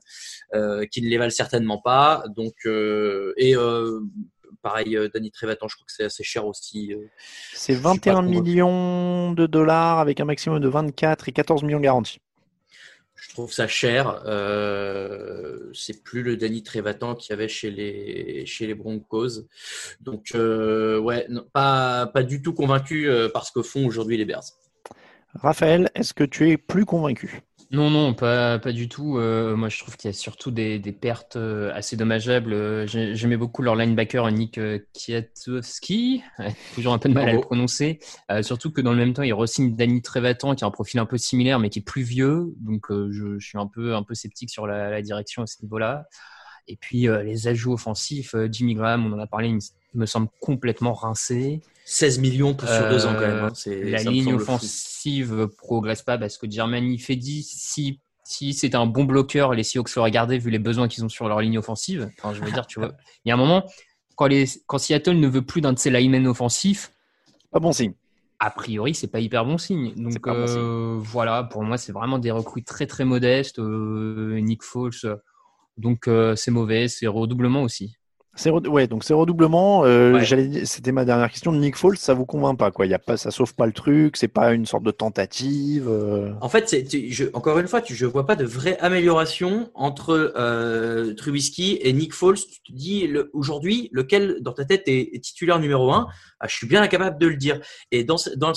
euh, 0.54 0.86
qui 0.86 1.02
ne 1.02 1.08
les 1.08 1.18
valent 1.18 1.32
certainement 1.32 1.80
pas. 1.80 2.26
Donc, 2.36 2.66
et 2.66 3.56
pareil, 4.62 5.00
Danny 5.14 5.32
Trevathan, 5.32 5.70
je 5.70 5.76
crois 5.76 5.86
que 5.86 5.94
c'est 5.94 6.04
assez 6.04 6.26
cher 6.26 6.46
aussi. 6.46 6.94
C'est 7.54 7.76
Je 7.76 7.80
suis 7.80 7.82
pas 7.82 7.94
21 7.94 8.16
convaincu. 8.16 8.42
millions 8.42 9.32
de 9.32 9.46
dollars 9.46 10.00
avec 10.00 10.20
un 10.20 10.26
maximum 10.26 10.60
de 10.60 10.68
24 10.68 11.30
et 11.30 11.32
14 11.32 11.64
millions 11.64 11.80
garantis. 11.80 12.20
Trouve 13.38 13.54
ça 13.54 13.67
cher. 13.67 14.23
Euh, 14.26 15.69
c'est 15.71 16.04
plus 16.04 16.23
le 16.23 16.38
Danny 16.38 16.63
Trevathan 16.63 17.13
qu'il 17.13 17.30
y 17.30 17.34
avait 17.34 17.47
chez 17.47 17.69
les, 17.69 18.47
chez 18.47 18.65
les 18.65 18.73
Broncos. 18.73 19.45
Donc, 20.02 20.32
euh, 20.34 20.97
ouais, 20.97 21.28
non, 21.30 21.45
pas, 21.54 22.08
pas 22.08 22.23
du 22.23 22.41
tout 22.41 22.56
convaincu 22.56 23.08
euh, 23.08 23.30
par 23.30 23.45
ce 23.45 23.52
que 23.52 23.62
font 23.62 23.86
aujourd'hui 23.86 24.17
les 24.17 24.26
Bears. 24.26 24.41
Raphaël, 25.36 25.91
est-ce 25.93 26.15
que 26.15 26.23
tu 26.23 26.50
es 26.50 26.58
plus 26.58 26.86
convaincu? 26.86 27.43
Non, 27.69 27.89
non, 27.89 28.13
pas, 28.13 28.60
pas 28.60 28.71
du 28.71 28.88
tout. 28.88 29.17
Euh, 29.17 29.58
moi, 29.58 29.67
je 29.67 29.77
trouve 29.80 29.97
qu'il 29.97 30.08
y 30.10 30.13
a 30.13 30.13
surtout 30.13 30.51
des, 30.51 30.80
des 30.80 30.93
pertes 30.93 31.36
euh, 31.36 31.69
assez 31.73 31.97
dommageables. 31.97 32.53
Euh, 32.53 32.88
j'ai- 32.88 33.13
J'aimais 33.13 33.36
beaucoup 33.36 33.62
leur 33.62 33.75
linebacker 33.75 34.32
Nick 34.32 34.58
Kwiatkowski. 34.95 36.23
Ouais, 36.39 36.56
toujours 36.75 36.93
un 36.93 36.97
peu 36.97 37.10
de 37.10 37.13
mal 37.13 37.27
à 37.27 37.34
le 37.34 37.41
prononcer. 37.41 37.99
Euh, 38.32 38.41
surtout 38.41 38.71
que 38.71 38.80
dans 38.80 38.91
le 38.93 38.97
même 38.97 39.13
temps, 39.13 39.23
il 39.23 39.34
re-signe 39.34 39.75
Danny 39.75 40.01
Trevathan 40.01 40.56
qui 40.56 40.63
a 40.63 40.67
un 40.67 40.71
profil 40.71 41.01
un 41.01 41.06
peu 41.06 41.17
similaire, 41.17 41.60
mais 41.60 41.69
qui 41.69 41.80
est 41.80 41.82
plus 41.82 42.03
vieux. 42.03 42.53
Donc, 42.62 42.89
euh, 42.89 43.10
je, 43.12 43.38
je 43.38 43.45
suis 43.45 43.58
un 43.58 43.67
peu, 43.67 43.95
un 43.95 44.03
peu 44.03 44.15
sceptique 44.15 44.49
sur 44.49 44.65
la, 44.65 44.89
la 44.89 45.01
direction 45.01 45.41
à 45.43 45.45
ce 45.47 45.62
niveau-là. 45.62 46.08
Et 46.69 46.77
puis, 46.77 47.08
les 47.23 47.47
ajouts 47.47 47.73
offensifs, 47.73 48.36
Jimmy 48.51 48.75
Graham, 48.75 49.06
on 49.06 49.13
en 49.15 49.19
a 49.19 49.27
parlé, 49.27 49.58
me- 50.00 50.06
semble 50.06 50.28
complètement 50.40 50.94
rincé. 50.94 51.62
16 51.86 52.20
millions 52.20 52.54
pour 52.54 52.68
sur 52.68 52.90
deux 52.90 53.06
ans 53.06 53.14
quand 53.14 53.22
même. 53.22 53.38
hein. 53.44 53.48
Euh, 53.48 53.56
C'est- 53.56 53.84
La 53.92 54.04
ligne 54.04 54.34
offensive 54.34 55.48
progresse 55.58 56.02
pas 56.02 56.18
parce 56.18 56.38
que 56.38 56.50
Germany 56.50 56.98
Fedi, 57.00 57.44
si, 57.44 58.00
si 58.24 58.54
c'était 58.54 58.76
un 58.76 58.86
bon 58.86 59.06
bloqueur, 59.06 59.54
les 59.54 59.64
Seahawks 59.64 59.96
l'auraient 59.96 60.12
gardé 60.12 60.38
vu 60.38 60.50
les 60.50 60.60
besoins 60.60 60.88
qu'ils 60.88 61.06
ont 61.06 61.10
sur 61.10 61.28
leur 61.28 61.40
ligne 61.42 61.58
offensive. 61.58 62.10
Enfin, 62.20 62.34
je 62.34 62.44
veux 62.44 62.52
dire, 62.52 62.68
tu 62.68 62.80
vois, 62.80 62.92
il 63.26 63.30
y 63.30 63.32
a 63.32 63.36
un 63.36 63.38
moment, 63.38 63.64
quand, 64.16 64.28
les, 64.28 64.46
quand 64.66 64.78
Seattle 64.80 65.14
ne 65.20 65.28
veut 65.28 65.42
plus 65.44 65.62
d'un 65.62 65.74
de 65.74 65.80
ses 65.80 65.90
linemen 65.90 66.28
offensifs, 66.28 66.92
Pas 67.52 67.60
bon 67.60 67.72
signe. 67.72 67.94
a 68.40 68.52
priori, 68.52 68.94
c'est 68.94 69.08
pas 69.08 69.20
hyper 69.22 69.46
bon 69.46 69.58
signe. 69.58 69.94
C'est 69.96 70.02
Donc 70.04 70.20
pas 70.22 70.34
bon 70.34 70.46
signe. 70.48 70.58
euh, 70.60 70.98
voilà, 71.00 71.44
pour 71.44 71.64
moi, 71.64 71.78
c'est 71.78 71.94
vraiment 71.94 72.20
des 72.20 72.32
recrues 72.32 72.64
très 72.64 72.86
très 72.86 73.06
modestes. 73.06 73.60
Euh, 73.60 74.40
Nick 74.42 74.62
Foles, 74.64 74.92
donc 75.78 76.08
euh, 76.10 76.36
c'est 76.36 76.52
mauvais, 76.52 76.88
c'est 76.90 77.08
redoublement 77.08 77.62
aussi. 77.64 77.96
Ouais, 78.45 78.88
donc 78.88 79.04
c'est 79.04 79.13
redoublement. 79.13 79.84
euh, 79.86 80.13
Ouais. 80.13 80.65
C'était 80.65 80.91
ma 80.91 81.06
dernière 81.06 81.30
question. 81.32 81.52
Nick 81.52 81.76
Foles, 81.76 81.97
ça 81.97 82.13
vous 82.13 82.26
convainc 82.26 82.58
pas 82.58 82.71
quoi? 82.71 82.86
Il 82.86 82.89
y 82.89 82.93
a 82.93 83.00
pas, 83.00 83.17
ça 83.17 83.32
sauve 83.32 83.56
pas 83.56 83.65
le 83.65 83.71
truc. 83.73 84.15
C'est 84.17 84.28
pas 84.28 84.54
une 84.54 84.65
sorte 84.65 84.84
de 84.84 84.91
tentative. 84.91 85.88
euh? 85.89 86.32
En 86.41 86.50
fait, 86.50 86.69
c'est, 86.69 86.84
tu- 86.84 87.12
je, 87.12 87.26
encore 87.34 87.58
une 87.60 87.67
fois, 87.67 87.82
tu, 87.82 87.95
je 87.95 88.06
vois 88.06 88.26
pas 88.26 88.36
de 88.36 88.45
vraie 88.45 88.78
amélioration 88.80 89.69
entre 89.73 90.34
euh, 90.38 91.13
Trubisky 91.15 91.80
et 91.82 91.93
Nick 91.93 92.13
Foles. 92.13 92.38
Tu 92.38 92.62
te 92.62 92.78
dis 92.78 93.08
le- 93.08 93.30
aujourd'hui 93.34 93.89
lequel 93.91 94.38
dans 94.41 94.54
ta 94.54 94.65
tête 94.65 94.84
est, 94.88 95.15
est 95.15 95.23
titulaire 95.23 95.60
numéro 95.60 95.91
un? 95.91 96.08
Ah, 96.39 96.47
je 96.47 96.56
suis 96.56 96.67
bien 96.67 96.82
incapable 96.84 97.17
de 97.19 97.28
le 97.28 97.36
dire. 97.36 97.60
Et 97.91 98.04
dans 98.04 98.17
dans 98.38 98.54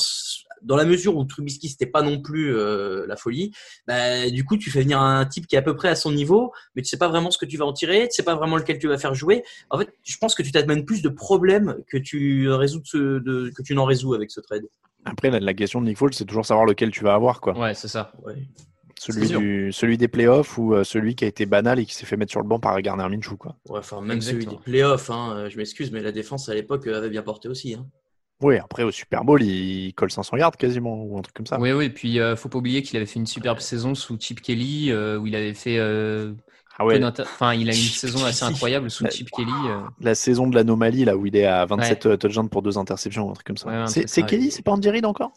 dans 0.62 0.76
la 0.76 0.84
mesure 0.84 1.16
où 1.16 1.24
Trubisky 1.24 1.68
c'était 1.68 1.86
pas 1.86 2.02
non 2.02 2.20
plus 2.20 2.54
euh, 2.54 3.06
la 3.06 3.16
folie, 3.16 3.52
bah, 3.86 4.28
du 4.30 4.44
coup 4.44 4.56
tu 4.56 4.70
fais 4.70 4.82
venir 4.82 5.00
un 5.00 5.24
type 5.26 5.46
qui 5.46 5.56
est 5.56 5.58
à 5.58 5.62
peu 5.62 5.74
près 5.76 5.88
à 5.88 5.94
son 5.94 6.12
niveau, 6.12 6.52
mais 6.74 6.82
tu 6.82 6.88
sais 6.88 6.98
pas 6.98 7.08
vraiment 7.08 7.30
ce 7.30 7.38
que 7.38 7.46
tu 7.46 7.56
vas 7.56 7.64
en 7.66 7.72
tirer, 7.72 8.08
tu 8.08 8.14
sais 8.16 8.22
pas 8.22 8.34
vraiment 8.34 8.56
lequel 8.56 8.78
tu 8.78 8.88
vas 8.88 8.98
faire 8.98 9.14
jouer. 9.14 9.42
En 9.70 9.78
fait, 9.78 9.88
je 10.04 10.16
pense 10.18 10.34
que 10.34 10.42
tu 10.42 10.52
t'amènes 10.52 10.84
plus 10.84 11.02
de 11.02 11.08
problèmes 11.08 11.76
que 11.88 11.96
tu 11.98 12.50
résous 12.50 12.80
de 12.80 12.86
ce- 12.86 13.18
de- 13.20 13.50
que 13.56 13.62
tu 13.62 13.74
n'en 13.74 13.84
résous 13.84 14.14
avec 14.14 14.30
ce 14.30 14.40
trade. 14.40 14.64
Après, 15.04 15.30
la, 15.30 15.40
la 15.40 15.54
question 15.54 15.80
de 15.80 15.86
Nick 15.86 15.96
Foles, 15.96 16.12
c'est 16.14 16.26
toujours 16.26 16.44
savoir 16.44 16.66
lequel 16.66 16.90
tu 16.90 17.02
vas 17.04 17.14
avoir 17.14 17.40
quoi. 17.40 17.58
Ouais, 17.58 17.74
c'est 17.74 17.88
ça. 17.88 18.12
Ouais. 18.22 18.34
Celui, 18.98 19.28
du, 19.28 19.72
celui 19.72 19.96
des 19.96 20.08
playoffs 20.08 20.58
ou 20.58 20.74
euh, 20.74 20.84
celui 20.84 21.14
qui 21.14 21.24
a 21.24 21.26
été 21.26 21.46
banal 21.46 21.78
et 21.78 21.86
qui 21.86 21.94
s'est 21.94 22.04
fait 22.04 22.18
mettre 22.18 22.32
sur 22.32 22.42
le 22.42 22.46
banc 22.46 22.60
par 22.60 22.78
Garner 22.82 23.08
Minshew 23.08 23.34
quoi. 23.38 23.56
Ouais, 23.70 23.78
enfin, 23.78 24.02
même 24.02 24.20
celui 24.20 24.44
des 24.44 24.56
playoffs, 24.58 25.08
hein, 25.08 25.48
je 25.48 25.56
m'excuse, 25.56 25.90
mais 25.90 26.02
la 26.02 26.12
défense 26.12 26.50
à 26.50 26.54
l'époque 26.54 26.86
avait 26.86 27.08
bien 27.08 27.22
porté 27.22 27.48
aussi. 27.48 27.72
Hein. 27.72 27.86
Oui, 28.42 28.56
après 28.56 28.82
au 28.84 28.90
Super 28.90 29.24
Bowl, 29.24 29.42
il 29.42 29.92
colle 29.94 30.10
500 30.10 30.36
yards 30.38 30.56
quasiment 30.56 31.02
ou 31.04 31.18
un 31.18 31.22
truc 31.22 31.34
comme 31.36 31.46
ça. 31.46 31.58
Oui, 31.60 31.72
oui, 31.72 31.90
puis 31.90 32.18
euh, 32.20 32.36
faut 32.36 32.48
pas 32.48 32.58
oublier 32.58 32.82
qu'il 32.82 32.96
avait 32.96 33.06
fait 33.06 33.18
une 33.18 33.26
superbe 33.26 33.58
saison 33.60 33.94
sous 33.94 34.16
Chip 34.18 34.40
Kelly, 34.40 34.90
euh, 34.90 35.18
où 35.18 35.26
il 35.26 35.34
avait 35.36 35.52
fait. 35.54 35.76
euh, 35.78 36.32
Ah 36.78 36.86
ouais, 36.86 37.02
Enfin, 37.04 37.52
il 37.54 37.68
a 37.68 37.74
une 37.74 37.78
saison 37.78 38.24
assez 38.24 38.44
incroyable 38.44 38.90
sous 38.90 39.04
Ouais. 39.04 39.10
Chip 39.10 39.28
Kelly. 39.30 39.50
euh. 39.66 39.80
la 40.00 40.14
saison 40.14 40.46
de 40.48 40.54
l'anomalie 40.54 41.04
là 41.04 41.16
où 41.16 41.26
il 41.26 41.36
est 41.36 41.44
à 41.44 41.66
27 41.66 42.06
euh, 42.06 42.16
touchdowns 42.16 42.48
pour 42.48 42.62
deux 42.62 42.78
interceptions 42.78 43.26
ou 43.26 43.30
un 43.30 43.34
truc 43.34 43.46
comme 43.46 43.56
ça. 43.58 43.68
Ouais, 43.68 43.86
c'est 43.88 44.00
truc 44.00 44.08
c'est 44.08 44.20
ça, 44.22 44.26
Kelly, 44.26 44.44
ouais. 44.46 44.50
c'est 44.50 44.62
pas 44.64 44.72
Andy 44.72 44.88
Reid 44.88 45.04
encore? 45.04 45.32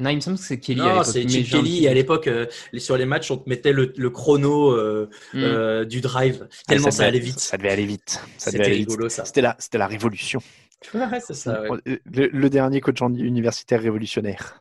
Non, 0.00 0.10
il 0.10 0.16
me 0.16 0.20
semble 0.20 0.36
que 0.38 0.44
c'est 0.44 0.60
Kelly 0.60 0.80
Non, 0.80 1.02
c'est 1.02 1.26
Chip 1.28 1.48
Kelly. 1.50 1.88
À 1.88 1.94
l'époque, 1.94 2.28
euh, 2.28 2.46
sur 2.76 2.96
les 2.96 3.04
matchs, 3.06 3.30
on 3.32 3.36
te 3.38 3.48
mettait 3.48 3.72
le, 3.72 3.92
le 3.96 4.10
chrono 4.10 4.70
euh, 4.72 5.08
euh, 5.34 5.84
du 5.84 6.00
drive, 6.00 6.46
tellement 6.68 6.88
Ah, 6.88 6.90
ça, 6.92 7.04
allait 7.06 7.18
vite. 7.18 7.40
Ça 7.40 7.56
devait 7.56 7.70
aller 7.70 7.86
vite. 7.86 8.20
Ça 8.36 8.50
devait 8.52 8.62
C'était 8.64 8.70
aller 8.70 8.78
vite. 8.80 8.90
rigolo 8.90 9.08
ça. 9.08 9.24
C'était 9.24 9.40
la, 9.40 9.56
c'était 9.58 9.78
la 9.78 9.86
révolution. 9.88 10.40
Ouais, 10.94 11.20
c'est 11.20 11.34
ça. 11.34 11.62
ouais. 11.62 12.00
Le, 12.06 12.28
le 12.28 12.50
dernier 12.50 12.80
coach 12.80 13.00
universitaire 13.00 13.80
révolutionnaire. 13.82 14.60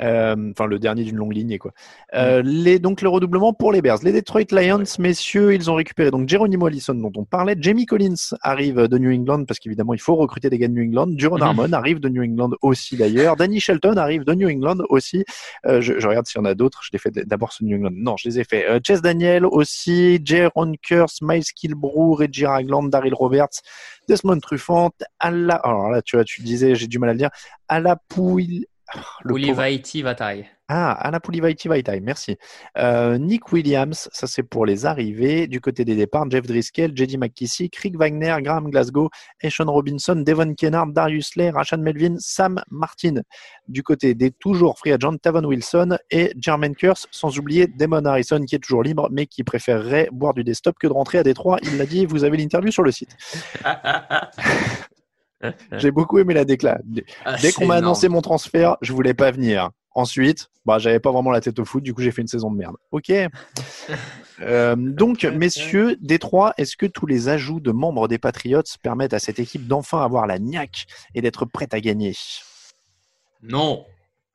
Euh, 0.00 0.36
Enfin, 0.50 0.66
le 0.66 0.78
dernier 0.78 1.04
d'une 1.04 1.16
longue 1.16 1.34
lignée, 1.34 1.58
quoi. 1.58 1.72
Euh, 2.14 2.42
les, 2.44 2.78
donc, 2.78 3.02
le 3.02 3.08
redoublement 3.08 3.52
pour 3.52 3.72
les 3.72 3.82
Bears. 3.82 3.98
Les 4.02 4.12
Detroit 4.12 4.44
Lions, 4.52 4.84
messieurs, 4.98 5.54
ils 5.54 5.70
ont 5.70 5.74
récupéré 5.74 6.10
donc 6.10 6.28
Geronimo 6.28 6.66
Allison, 6.66 6.94
dont 6.94 7.12
on 7.16 7.24
parlait. 7.24 7.56
Jamie 7.58 7.86
Collins 7.86 8.14
arrive 8.42 8.88
de 8.88 8.98
New 8.98 9.12
England, 9.12 9.44
parce 9.44 9.58
qu'évidemment, 9.60 9.94
il 9.94 10.00
faut 10.00 10.16
recruter 10.16 10.50
des 10.50 10.58
gars 10.58 10.68
de 10.68 10.72
New 10.72 10.84
England. 10.84 11.08
Duron 11.08 11.36
Mhm. 11.36 11.42
Harmon 11.42 11.72
arrive 11.72 12.00
de 12.00 12.08
New 12.08 12.22
England 12.22 12.50
aussi, 12.62 12.96
d'ailleurs. 12.96 13.36
Danny 13.48 13.60
Shelton 13.60 13.96
arrive 13.96 14.24
de 14.24 14.34
New 14.34 14.48
England 14.48 14.78
aussi. 14.88 15.24
Euh, 15.66 15.80
je, 15.80 15.98
je 15.98 16.06
regarde 16.08 16.26
s'il 16.26 16.38
y 16.38 16.42
en 16.42 16.44
a 16.44 16.54
d'autres. 16.54 16.80
Je 16.82 16.90
les 16.92 16.98
fais 16.98 17.10
d'abord 17.10 17.52
de 17.60 17.66
New 17.66 17.76
England. 17.76 17.90
Non, 17.94 18.16
je 18.16 18.28
les 18.28 18.40
ai 18.40 18.44
fait. 18.44 18.68
Euh, 18.68 18.80
Chase 18.86 19.02
Daniel 19.02 19.44
aussi, 19.46 20.20
Jaron 20.24 20.72
Curse, 20.82 21.18
Miles 21.22 21.44
Kilbrew, 21.54 22.14
Reggie 22.14 22.46
Ragland, 22.46 22.84
Daryl 22.88 23.14
Roberts, 23.14 23.48
Desmond 24.08 24.38
Truffant, 24.40 24.90
à 25.18 25.30
la, 25.30 25.54
alors 25.56 25.90
là, 25.90 26.02
tu 26.02 26.16
vois, 26.16 26.24
tu 26.24 26.42
disais, 26.42 26.74
j'ai 26.74 26.86
du 26.86 26.98
mal 26.98 27.10
à 27.10 27.12
le 27.12 27.18
dire, 27.18 27.30
à 27.68 27.80
la 27.80 27.96
pouille, 27.96 28.66
le 28.94 29.00
pauvre- 29.28 29.34
Olivaiti 29.34 30.02
Vataille. 30.02 30.46
ah, 30.68 30.92
Anna 31.00 31.18
Poulivaiti 31.20 31.68
Vaitai, 31.68 32.00
merci. 32.00 32.36
Euh, 32.76 33.16
Nick 33.18 33.52
Williams, 33.52 34.08
ça 34.12 34.26
c'est 34.26 34.42
pour 34.42 34.66
les 34.66 34.84
arrivées. 34.86 35.46
Du 35.46 35.60
côté 35.60 35.84
des 35.84 35.96
départs, 35.96 36.30
Jeff 36.30 36.46
Driscoll, 36.46 36.92
J.D. 36.94 37.16
McKissick, 37.16 37.74
Rick 37.76 37.96
Wagner, 37.96 38.36
Graham 38.40 38.68
Glasgow, 38.70 39.08
Sean 39.48 39.70
Robinson, 39.70 40.16
Devon 40.16 40.54
Kennard, 40.54 40.88
Darius 40.88 41.36
Lay, 41.36 41.50
Rashan 41.50 41.78
Melvin, 41.78 42.16
Sam 42.18 42.62
Martin. 42.70 43.22
Du 43.66 43.82
côté 43.82 44.14
des 44.14 44.30
toujours 44.30 44.78
free 44.78 44.92
agent, 44.92 45.16
Tavon 45.18 45.44
Wilson 45.44 45.96
et 46.10 46.32
Jermaine 46.38 46.74
Curse, 46.74 47.06
sans 47.10 47.38
oublier 47.38 47.66
Damon 47.66 48.04
Harrison 48.04 48.44
qui 48.44 48.54
est 48.54 48.58
toujours 48.58 48.82
libre 48.82 49.08
mais 49.10 49.26
qui 49.26 49.44
préférerait 49.44 50.08
boire 50.12 50.34
du 50.34 50.44
desktop 50.44 50.76
que 50.78 50.86
de 50.86 50.92
rentrer 50.92 51.18
à 51.18 51.22
Détroit. 51.22 51.58
Il 51.62 51.78
l'a 51.78 51.86
dit, 51.86 52.04
vous 52.04 52.24
avez 52.24 52.36
l'interview 52.36 52.70
sur 52.70 52.82
le 52.82 52.90
site. 52.92 53.16
J'ai 55.72 55.90
beaucoup 55.90 56.18
aimé 56.18 56.34
la 56.34 56.44
décla. 56.44 56.80
Ah, 57.24 57.36
Dès 57.36 57.48
c'est 57.48 57.52
qu'on 57.52 57.66
m'a 57.66 57.76
annoncé 57.76 58.08
mon 58.08 58.20
transfert, 58.20 58.76
je 58.80 58.92
voulais 58.92 59.14
pas 59.14 59.30
venir. 59.30 59.70
Ensuite, 59.94 60.48
bah, 60.64 60.78
j'avais 60.78 61.00
pas 61.00 61.10
vraiment 61.10 61.30
la 61.30 61.40
tête 61.40 61.58
au 61.58 61.64
foot, 61.64 61.82
du 61.82 61.92
coup 61.92 62.02
j'ai 62.02 62.12
fait 62.12 62.22
une 62.22 62.28
saison 62.28 62.50
de 62.50 62.56
merde. 62.56 62.76
Ok. 62.90 63.12
Euh, 64.40 64.76
donc, 64.76 65.24
messieurs, 65.24 65.96
Détroit, 66.00 66.54
est-ce 66.58 66.76
que 66.76 66.86
tous 66.86 67.06
les 67.06 67.28
ajouts 67.28 67.58
de 67.58 67.72
membres 67.72 68.06
des 68.06 68.18
Patriots 68.18 68.62
permettent 68.84 69.12
à 69.12 69.18
cette 69.18 69.40
équipe 69.40 69.66
d'enfin 69.66 70.00
avoir 70.04 70.28
la 70.28 70.38
niaque 70.38 70.86
et 71.16 71.20
d'être 71.20 71.44
prête 71.44 71.74
à 71.74 71.80
gagner? 71.80 72.14
Non. 73.42 73.84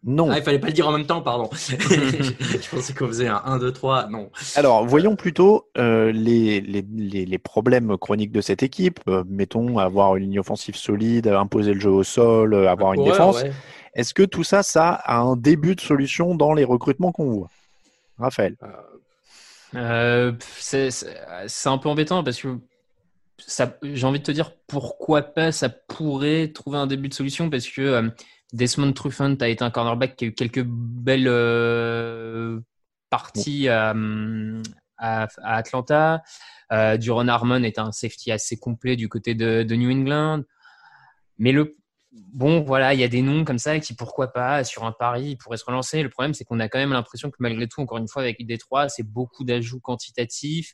Non. 0.06 0.30
Ah, 0.30 0.38
il 0.38 0.44
fallait 0.44 0.60
pas 0.60 0.68
le 0.68 0.74
dire 0.74 0.88
en 0.88 0.92
même 0.92 1.06
temps, 1.06 1.22
pardon. 1.22 1.50
je 1.54 2.70
pensais 2.70 2.94
qu'on 2.94 3.08
faisait 3.08 3.28
un 3.28 3.42
1, 3.46 3.58
2, 3.60 3.72
3. 3.72 4.10
Non. 4.10 4.30
Alors, 4.56 4.86
voyons 4.86 5.16
plutôt 5.16 5.70
euh, 5.78 6.12
les, 6.12 6.60
les, 6.60 6.84
les, 6.94 7.26
les 7.26 7.38
problèmes 7.38 7.98
chroniques 7.98 8.32
de 8.34 8.42
cette 8.42 8.64
équipe. 8.64 9.00
Euh, 9.08 9.24
mettons, 9.28 9.78
avoir 9.80 10.18
une 10.18 10.24
ligne 10.26 10.40
offensive 10.40 10.76
solide, 10.76 11.28
imposer 11.28 11.74
le 11.74 11.80
jeu 11.80 11.90
au 11.92 12.04
sol, 12.04 12.54
euh, 12.54 12.70
avoir 12.70 12.94
une 12.94 13.06
défense. 13.06 13.44
ouais. 13.44 13.54
Est-ce 13.96 14.14
que 14.14 14.24
tout 14.24 14.44
ça, 14.44 14.62
ça 14.62 14.90
a 14.90 15.20
un 15.20 15.38
début 15.38 15.76
de 15.76 15.82
solution 15.82 16.36
dans 16.36 16.54
les 16.54 16.64
recrutements 16.66 17.12
qu'on 17.14 17.30
voit? 17.32 17.50
Raphaël 18.20 18.56
Euh, 19.76 20.34
c'est 20.60 20.92
c'est- 20.92 21.16
c'est 21.48 21.70
un 21.70 21.78
peu 21.80 21.90
embêtant 21.90 22.24
parce 22.24 22.40
que 22.42 22.58
ça, 23.40 23.76
j'ai 23.82 24.06
envie 24.06 24.20
de 24.20 24.24
te 24.24 24.32
dire 24.32 24.52
pourquoi 24.68 25.22
pas 25.24 25.52
ça 25.52 25.70
pourrait 25.70 26.50
trouver 26.50 26.78
un 26.78 26.86
début 26.88 27.10
de 27.10 27.14
solution 27.14 27.50
parce 27.50 27.68
que 27.68 27.82
euh, 27.82 28.10
Desmond 28.54 28.94
Truffant 28.94 29.36
a 29.42 29.48
été 29.48 29.64
un 29.64 29.72
cornerback 29.72 30.16
qui 30.16 30.26
a 30.26 30.28
eu 30.28 30.34
quelques 30.34 30.64
belles 30.64 31.28
euh, 31.28 32.60
parties 33.10 33.68
à, 33.68 33.94
Atlanta. 34.98 36.22
Euh, 36.72 36.98
Duron 36.98 37.28
Harmon 37.28 37.64
est 37.64 37.80
un 37.80 37.92
safety 37.92 38.32
assez 38.32 38.58
complet 38.58 38.96
du 38.96 39.10
côté 39.10 39.36
de, 39.36 39.76
New 39.76 39.92
England. 39.92 40.44
Mais 41.40 41.52
le 41.52 41.76
bon, 42.12 42.62
voilà, 42.62 42.94
il 42.94 43.00
y 43.00 43.04
a 43.04 43.08
des 43.08 43.24
noms 43.24 43.44
comme 43.44 43.58
ça 43.58 43.80
qui, 43.80 43.96
pourquoi 43.96 44.32
pas, 44.32 44.64
sur 44.64 44.86
un 44.86 44.92
pari, 44.92 45.36
pourraient 45.36 45.58
se 45.58 45.66
relancer. 45.66 46.04
Le 46.04 46.10
problème, 46.10 46.36
c'est 46.36 46.46
qu'on 46.46 46.60
a 46.60 46.70
quand 46.70 46.78
même 46.78 46.94
l'impression 46.94 47.32
que 47.32 47.38
malgré 47.40 47.68
tout, 47.68 47.82
encore 47.82 47.98
une 47.98 48.08
fois, 48.08 48.22
avec 48.22 48.46
Détroit, 48.46 48.88
c'est 48.88 49.04
beaucoup 49.04 49.44
d'ajouts 49.44 49.80
quantitatifs 49.80 50.74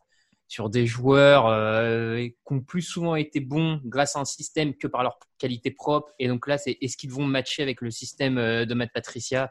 sur 0.49 0.69
des 0.69 0.85
joueurs 0.85 1.45
euh, 1.47 2.17
qui 2.27 2.33
ont 2.47 2.59
plus 2.59 2.81
souvent 2.81 3.15
été 3.15 3.39
bons 3.39 3.79
grâce 3.85 4.17
à 4.17 4.19
un 4.19 4.25
système 4.25 4.75
que 4.75 4.87
par 4.87 5.03
leur 5.03 5.19
qualité 5.37 5.71
propre. 5.71 6.11
Et 6.19 6.27
donc 6.27 6.47
là, 6.47 6.57
c'est 6.57 6.77
est-ce 6.81 6.97
qu'ils 6.97 7.11
vont 7.11 7.23
matcher 7.25 7.63
avec 7.63 7.79
le 7.81 7.91
système 7.91 8.37
euh, 8.37 8.65
de 8.65 8.73
Matt 8.73 8.89
Patricia? 8.93 9.49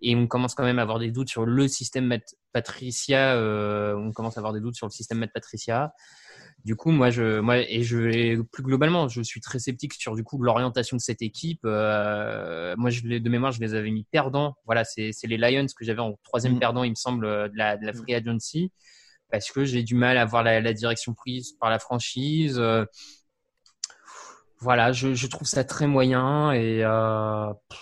Et 0.00 0.16
on 0.16 0.26
commence 0.26 0.54
quand 0.54 0.64
même 0.64 0.78
à 0.78 0.82
avoir 0.82 0.98
des 0.98 1.10
doutes 1.10 1.28
sur 1.28 1.44
le 1.44 1.68
système 1.68 2.06
Matt 2.06 2.34
Patricia. 2.52 3.34
euh, 3.36 3.94
on 3.96 4.12
commence 4.12 4.36
à 4.38 4.40
avoir 4.40 4.54
des 4.54 4.60
doutes 4.60 4.76
sur 4.76 4.86
le 4.86 4.90
système 4.92 5.18
Matt 5.18 5.32
Patricia. 5.34 5.92
Du 6.64 6.76
coup, 6.76 6.90
moi, 6.92 7.10
je, 7.10 7.40
moi, 7.40 7.58
et 7.58 7.82
je, 7.82 7.98
et 7.98 8.38
plus 8.50 8.62
globalement, 8.62 9.08
je 9.08 9.22
suis 9.22 9.40
très 9.40 9.58
sceptique 9.58 9.92
sur 9.94 10.16
du 10.16 10.24
coup 10.24 10.40
l'orientation 10.42 10.96
de 10.96 11.02
cette 11.02 11.20
équipe. 11.20 11.60
Euh, 11.64 12.74
moi, 12.78 12.90
je, 12.90 13.02
les- 13.02 13.20
de 13.20 13.28
mémoire, 13.28 13.52
je 13.52 13.60
les 13.60 13.74
avais 13.74 13.90
mis 13.90 14.04
perdants. 14.10 14.54
Voilà, 14.66 14.84
c'est 14.84 15.12
c'est 15.12 15.26
les 15.26 15.36
Lions 15.36 15.66
que 15.76 15.84
j'avais 15.84 16.00
en 16.00 16.18
troisième 16.24 16.54
Mm. 16.54 16.58
perdant, 16.58 16.84
il 16.84 16.90
me 16.90 16.94
semble, 16.94 17.26
de 17.26 17.56
la, 17.56 17.76
de 17.76 17.84
la 17.84 17.92
free 17.92 18.14
agency, 18.14 18.72
parce 19.30 19.50
que 19.50 19.64
j'ai 19.64 19.82
du 19.82 19.94
mal 19.94 20.18
à 20.18 20.24
voir 20.24 20.42
la, 20.42 20.60
la 20.60 20.72
direction 20.72 21.14
prise 21.14 21.52
par 21.60 21.70
la 21.70 21.78
franchise. 21.78 22.58
Euh, 22.58 22.84
voilà, 24.60 24.92
je, 24.92 25.14
je 25.14 25.26
trouve 25.26 25.46
ça 25.46 25.64
très 25.64 25.86
moyen 25.86 26.52
et 26.52 26.82
euh, 26.84 27.52
pff, 27.68 27.80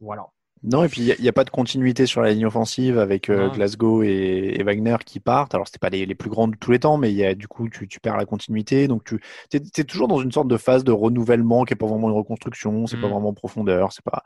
voilà. 0.00 0.26
Non, 0.62 0.82
et 0.82 0.88
puis 0.88 1.02
il 1.02 1.22
n'y 1.22 1.28
a, 1.28 1.32
pas 1.32 1.44
de 1.44 1.50
continuité 1.50 2.06
sur 2.06 2.22
la 2.22 2.32
ligne 2.32 2.46
offensive 2.46 2.98
avec 2.98 3.28
euh. 3.28 3.50
Glasgow 3.50 4.02
et, 4.02 4.56
et 4.58 4.62
Wagner 4.64 4.96
qui 5.04 5.20
partent. 5.20 5.54
Alors, 5.54 5.66
c'était 5.68 5.78
pas 5.78 5.90
les, 5.90 6.06
les 6.06 6.14
plus 6.16 6.30
grands 6.30 6.48
de 6.48 6.56
tous 6.56 6.72
les 6.72 6.80
temps, 6.80 6.96
mais 6.96 7.12
il 7.12 7.16
y 7.16 7.24
a, 7.24 7.34
du 7.36 7.46
coup, 7.46 7.68
tu, 7.68 7.86
tu 7.86 8.00
perds 8.00 8.16
la 8.16 8.24
continuité. 8.24 8.88
Donc, 8.88 9.04
tu 9.04 9.20
es, 9.52 9.84
toujours 9.84 10.08
dans 10.08 10.20
une 10.20 10.32
sorte 10.32 10.48
de 10.48 10.56
phase 10.56 10.82
de 10.82 10.90
renouvellement 10.90 11.64
qui 11.64 11.72
n'est 11.72 11.78
pas 11.78 11.86
vraiment 11.86 12.08
une 12.08 12.16
reconstruction, 12.16 12.86
c'est 12.88 12.96
pas 12.96 13.06
Mm. 13.06 13.10
vraiment 13.10 13.28
en 13.28 13.34
profondeur, 13.34 13.92
c'est 13.92 14.04
pas. 14.04 14.22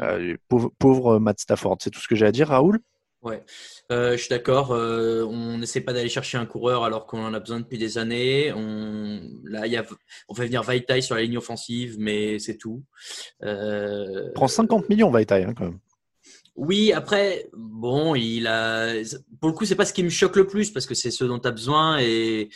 euh, 0.00 0.36
pauvre, 0.48 0.70
pauvre 0.78 1.18
Matt 1.18 1.40
Stafford, 1.40 1.76
c'est 1.80 1.90
tout 1.90 2.00
ce 2.00 2.08
que 2.08 2.14
j'ai 2.14 2.26
à 2.26 2.32
dire, 2.32 2.48
Raoul? 2.48 2.78
Ouais, 3.22 3.44
Euh, 3.92 4.12
je 4.12 4.16
suis 4.16 4.28
d'accord. 4.30 4.72
euh, 4.72 5.22
on 5.24 5.58
n'essaie 5.58 5.80
pas 5.80 5.92
d'aller 5.92 6.08
chercher 6.08 6.38
un 6.38 6.46
coureur 6.46 6.82
alors 6.82 7.06
qu'on 7.06 7.24
en 7.24 7.32
a 7.34 7.38
besoin 7.38 7.60
depuis 7.60 7.78
des 7.78 7.96
années. 7.96 8.52
On, 8.52 9.20
là, 9.44 9.66
il 9.66 9.72
y 9.72 9.76
a, 9.76 9.84
on 10.28 10.34
fait 10.34 10.46
venir 10.46 10.62
Vaitai 10.64 11.00
sur 11.02 11.14
la 11.14 11.22
ligne 11.22 11.38
offensive, 11.38 11.96
mais 12.00 12.40
c'est 12.40 12.56
tout. 12.56 12.82
Euh, 13.44 14.32
Prend 14.34 14.48
50 14.48 14.88
millions, 14.88 15.10
Vaitai, 15.10 15.44
hein, 15.44 15.54
quand 15.56 15.66
même. 15.66 15.78
Oui, 16.56 16.92
après, 16.92 17.48
bon, 17.56 18.14
il 18.16 18.46
a. 18.48 18.92
Pour 19.40 19.50
le 19.50 19.54
coup, 19.54 19.64
c'est 19.66 19.76
pas 19.76 19.86
ce 19.86 19.92
qui 19.92 20.02
me 20.02 20.10
choque 20.10 20.36
le 20.36 20.46
plus 20.46 20.70
parce 20.70 20.86
que 20.86 20.94
c'est 20.94 21.10
ce 21.12 21.24
dont 21.24 21.38
tu 21.38 21.48
as 21.48 21.52
besoin 21.52 21.98
et, 22.00 22.50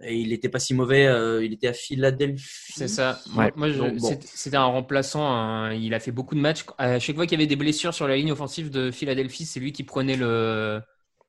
et 0.00 0.16
il 0.16 0.30
n'était 0.30 0.48
pas 0.48 0.58
si 0.58 0.74
mauvais. 0.74 1.06
euh, 1.06 1.44
il 1.44 1.52
était 1.52 1.68
à 1.68 1.72
Philadelphie. 1.72 2.72
C'est 2.74 2.88
ça. 2.88 3.20
Ouais. 3.36 3.52
Moi, 3.56 3.68
je- 3.70 3.78
Donc, 3.78 3.96
bon. 3.98 4.08
c'est- 4.08 4.22
c'était 4.24 4.56
un 4.56 4.64
remplaçant. 4.64 5.24
hein. 5.26 5.72
Il 5.74 5.94
a 5.94 6.00
fait 6.00 6.10
beaucoup 6.12 6.34
de 6.34 6.40
matchs. 6.40 6.64
À 6.78 6.98
chaque 6.98 7.16
fois 7.16 7.26
qu'il 7.26 7.38
y 7.38 7.40
avait 7.42 7.46
des 7.48 7.56
blessures 7.56 7.94
sur 7.94 8.08
la 8.08 8.16
ligne 8.16 8.32
offensive 8.32 8.70
de 8.70 8.90
Philadelphie, 8.90 9.44
c'est 9.46 9.60
lui 9.60 9.72
qui 9.72 9.84
prenait 9.84 10.16
le, 10.16 10.80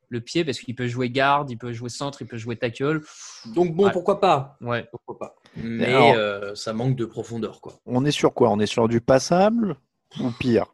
le 0.09 0.21
pied 0.21 0.43
parce 0.45 0.59
qu'il 0.59 0.75
peut 0.75 0.87
jouer 0.87 1.09
garde, 1.09 1.49
il 1.51 1.57
peut 1.57 1.73
jouer 1.73 1.89
centre, 1.89 2.21
il 2.21 2.27
peut 2.27 2.37
jouer 2.37 2.55
tackle. 2.55 3.01
Donc 3.53 3.75
bon, 3.75 3.85
Ouais. 3.85 3.91
pourquoi 3.91 4.19
pas? 4.19 4.57
Ouais. 4.61 4.87
Pourquoi 4.91 5.17
pas? 5.19 5.35
Mais 5.55 5.85
Alors- 5.85 6.13
euh, 6.15 6.55
ça 6.55 6.73
manque 6.73 6.95
de 6.95 7.05
profondeur, 7.05 7.61
quoi. 7.61 7.73
On 7.85 8.05
est 8.05 8.11
sur 8.11 8.33
quoi? 8.33 8.49
On 8.49 8.59
est 8.59 8.65
sur 8.65 8.87
du 8.87 9.01
passable 9.01 9.75
ou 10.19 10.31
pire? 10.31 10.72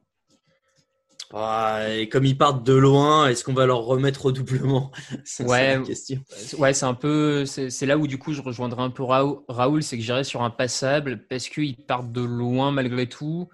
Ah, 1.31 1.81
et 1.89 2.09
comme 2.09 2.25
ils 2.25 2.37
partent 2.37 2.63
de 2.63 2.73
loin, 2.73 3.27
est-ce 3.27 3.43
qu'on 3.43 3.53
va 3.53 3.67
leur 3.67 3.81
remettre 3.83 4.25
au 4.25 4.31
doublement? 4.31 4.91
Ça, 5.23 5.43
c'est 5.43 5.43
Ouais. 5.43 5.79
question. 5.85 6.21
Ouais, 6.57 6.73
c'est 6.73 6.85
un 6.85 6.95
peu. 6.95 7.45
C'est 7.45 7.69
c'est 7.69 7.85
là 7.85 7.97
où 7.99 8.07
du 8.07 8.17
coup 8.17 8.33
je 8.33 8.41
rejoindrai 8.41 8.81
un 8.81 8.89
peu 8.89 9.03
Raoul, 9.03 9.83
c'est 9.83 9.97
que 9.97 10.03
j'irai 10.03 10.23
sur 10.23 10.41
un 10.41 10.49
passable 10.49 11.27
parce 11.27 11.47
qu'ils 11.47 11.77
partent 11.85 12.11
de 12.11 12.21
loin 12.21 12.71
malgré 12.71 13.07
tout 13.07 13.47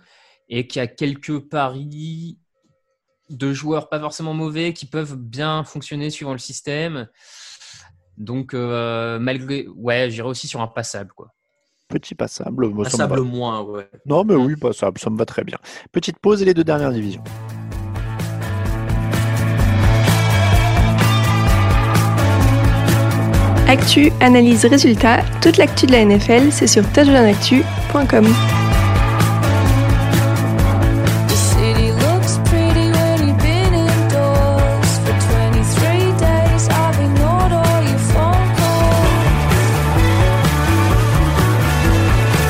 et 0.48 0.68
qu'il 0.68 0.80
y 0.80 0.84
a 0.84 0.88
quelques 0.88 1.40
paris 1.40 2.38
de 3.30 3.52
joueurs 3.52 3.90
pas 3.90 4.00
forcément 4.00 4.34
mauvais 4.34 4.72
qui 4.72 4.86
peuvent 4.86 5.16
bien 5.18 5.64
fonctionner 5.66 6.10
suivant 6.12 6.32
le 6.32 6.38
système. 6.38 7.10
Donc 8.18 8.54
euh, 8.54 9.20
malgré, 9.20 9.68
ouais, 9.76 10.10
j'irai 10.10 10.30
aussi 10.30 10.48
sur 10.48 10.62
un 10.62 10.68
passable 10.68 11.12
quoi. 11.12 11.34
Petit 11.90 12.16
passable. 12.16 12.74
Passable 12.84 13.22
moins, 13.22 13.62
ouais. 13.62 13.90
Non, 14.06 14.24
mais 14.24 14.34
oui, 14.36 14.56
passable, 14.56 14.98
ça 14.98 15.10
me 15.10 15.18
va 15.18 15.26
très 15.26 15.44
bien. 15.44 15.58
Petite 15.92 16.18
pause 16.20 16.42
et 16.42 16.46
les 16.46 16.54
deux 16.54 16.64
dernières 16.64 16.92
divisions. 16.92 17.24
Actu, 23.68 24.12
analyse, 24.22 24.66
résultat, 24.66 25.24
toute 25.42 25.58
l'actu 25.58 25.88
de 25.88 25.92
la 25.94 26.06
NFL, 26.06 26.52
c'est 26.52 26.68
sur 26.68 26.84
touchdownactu.com. 26.92 28.26
The 31.28 31.36
city 31.36 31.92
looks 31.92 32.38
pretty 32.50 32.92
when 32.92 33.28
you've 33.28 33.38
been 33.40 33.74
indoors 33.74 34.92
for 35.04 35.14
23 35.18 36.14
days. 36.20 36.70
I've 36.70 37.00
ignored 37.00 37.52
all 37.54 37.82
your 37.90 38.02
phone 38.14 38.50
calls. 38.56 39.26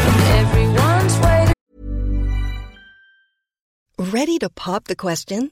And 0.08 0.20
everyone's 0.44 1.16
waiting. 1.24 1.54
Ready 4.12 4.38
to 4.40 4.50
pop 4.50 4.86
the 4.88 4.96
question? 4.98 5.52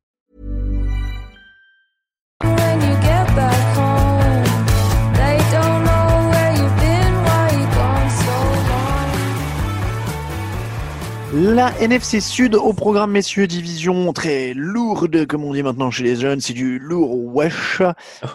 La 11.33 11.71
NFC 11.79 12.19
Sud 12.19 12.55
au 12.55 12.73
programme, 12.73 13.11
messieurs, 13.11 13.47
division 13.47 14.11
très 14.11 14.53
lourde, 14.53 15.25
comme 15.27 15.45
on 15.45 15.53
dit 15.53 15.63
maintenant 15.63 15.89
chez 15.89 16.03
les 16.03 16.17
jeunes. 16.17 16.41
C'est 16.41 16.51
du 16.51 16.77
lourd 16.77 17.15
wesh 17.33 17.81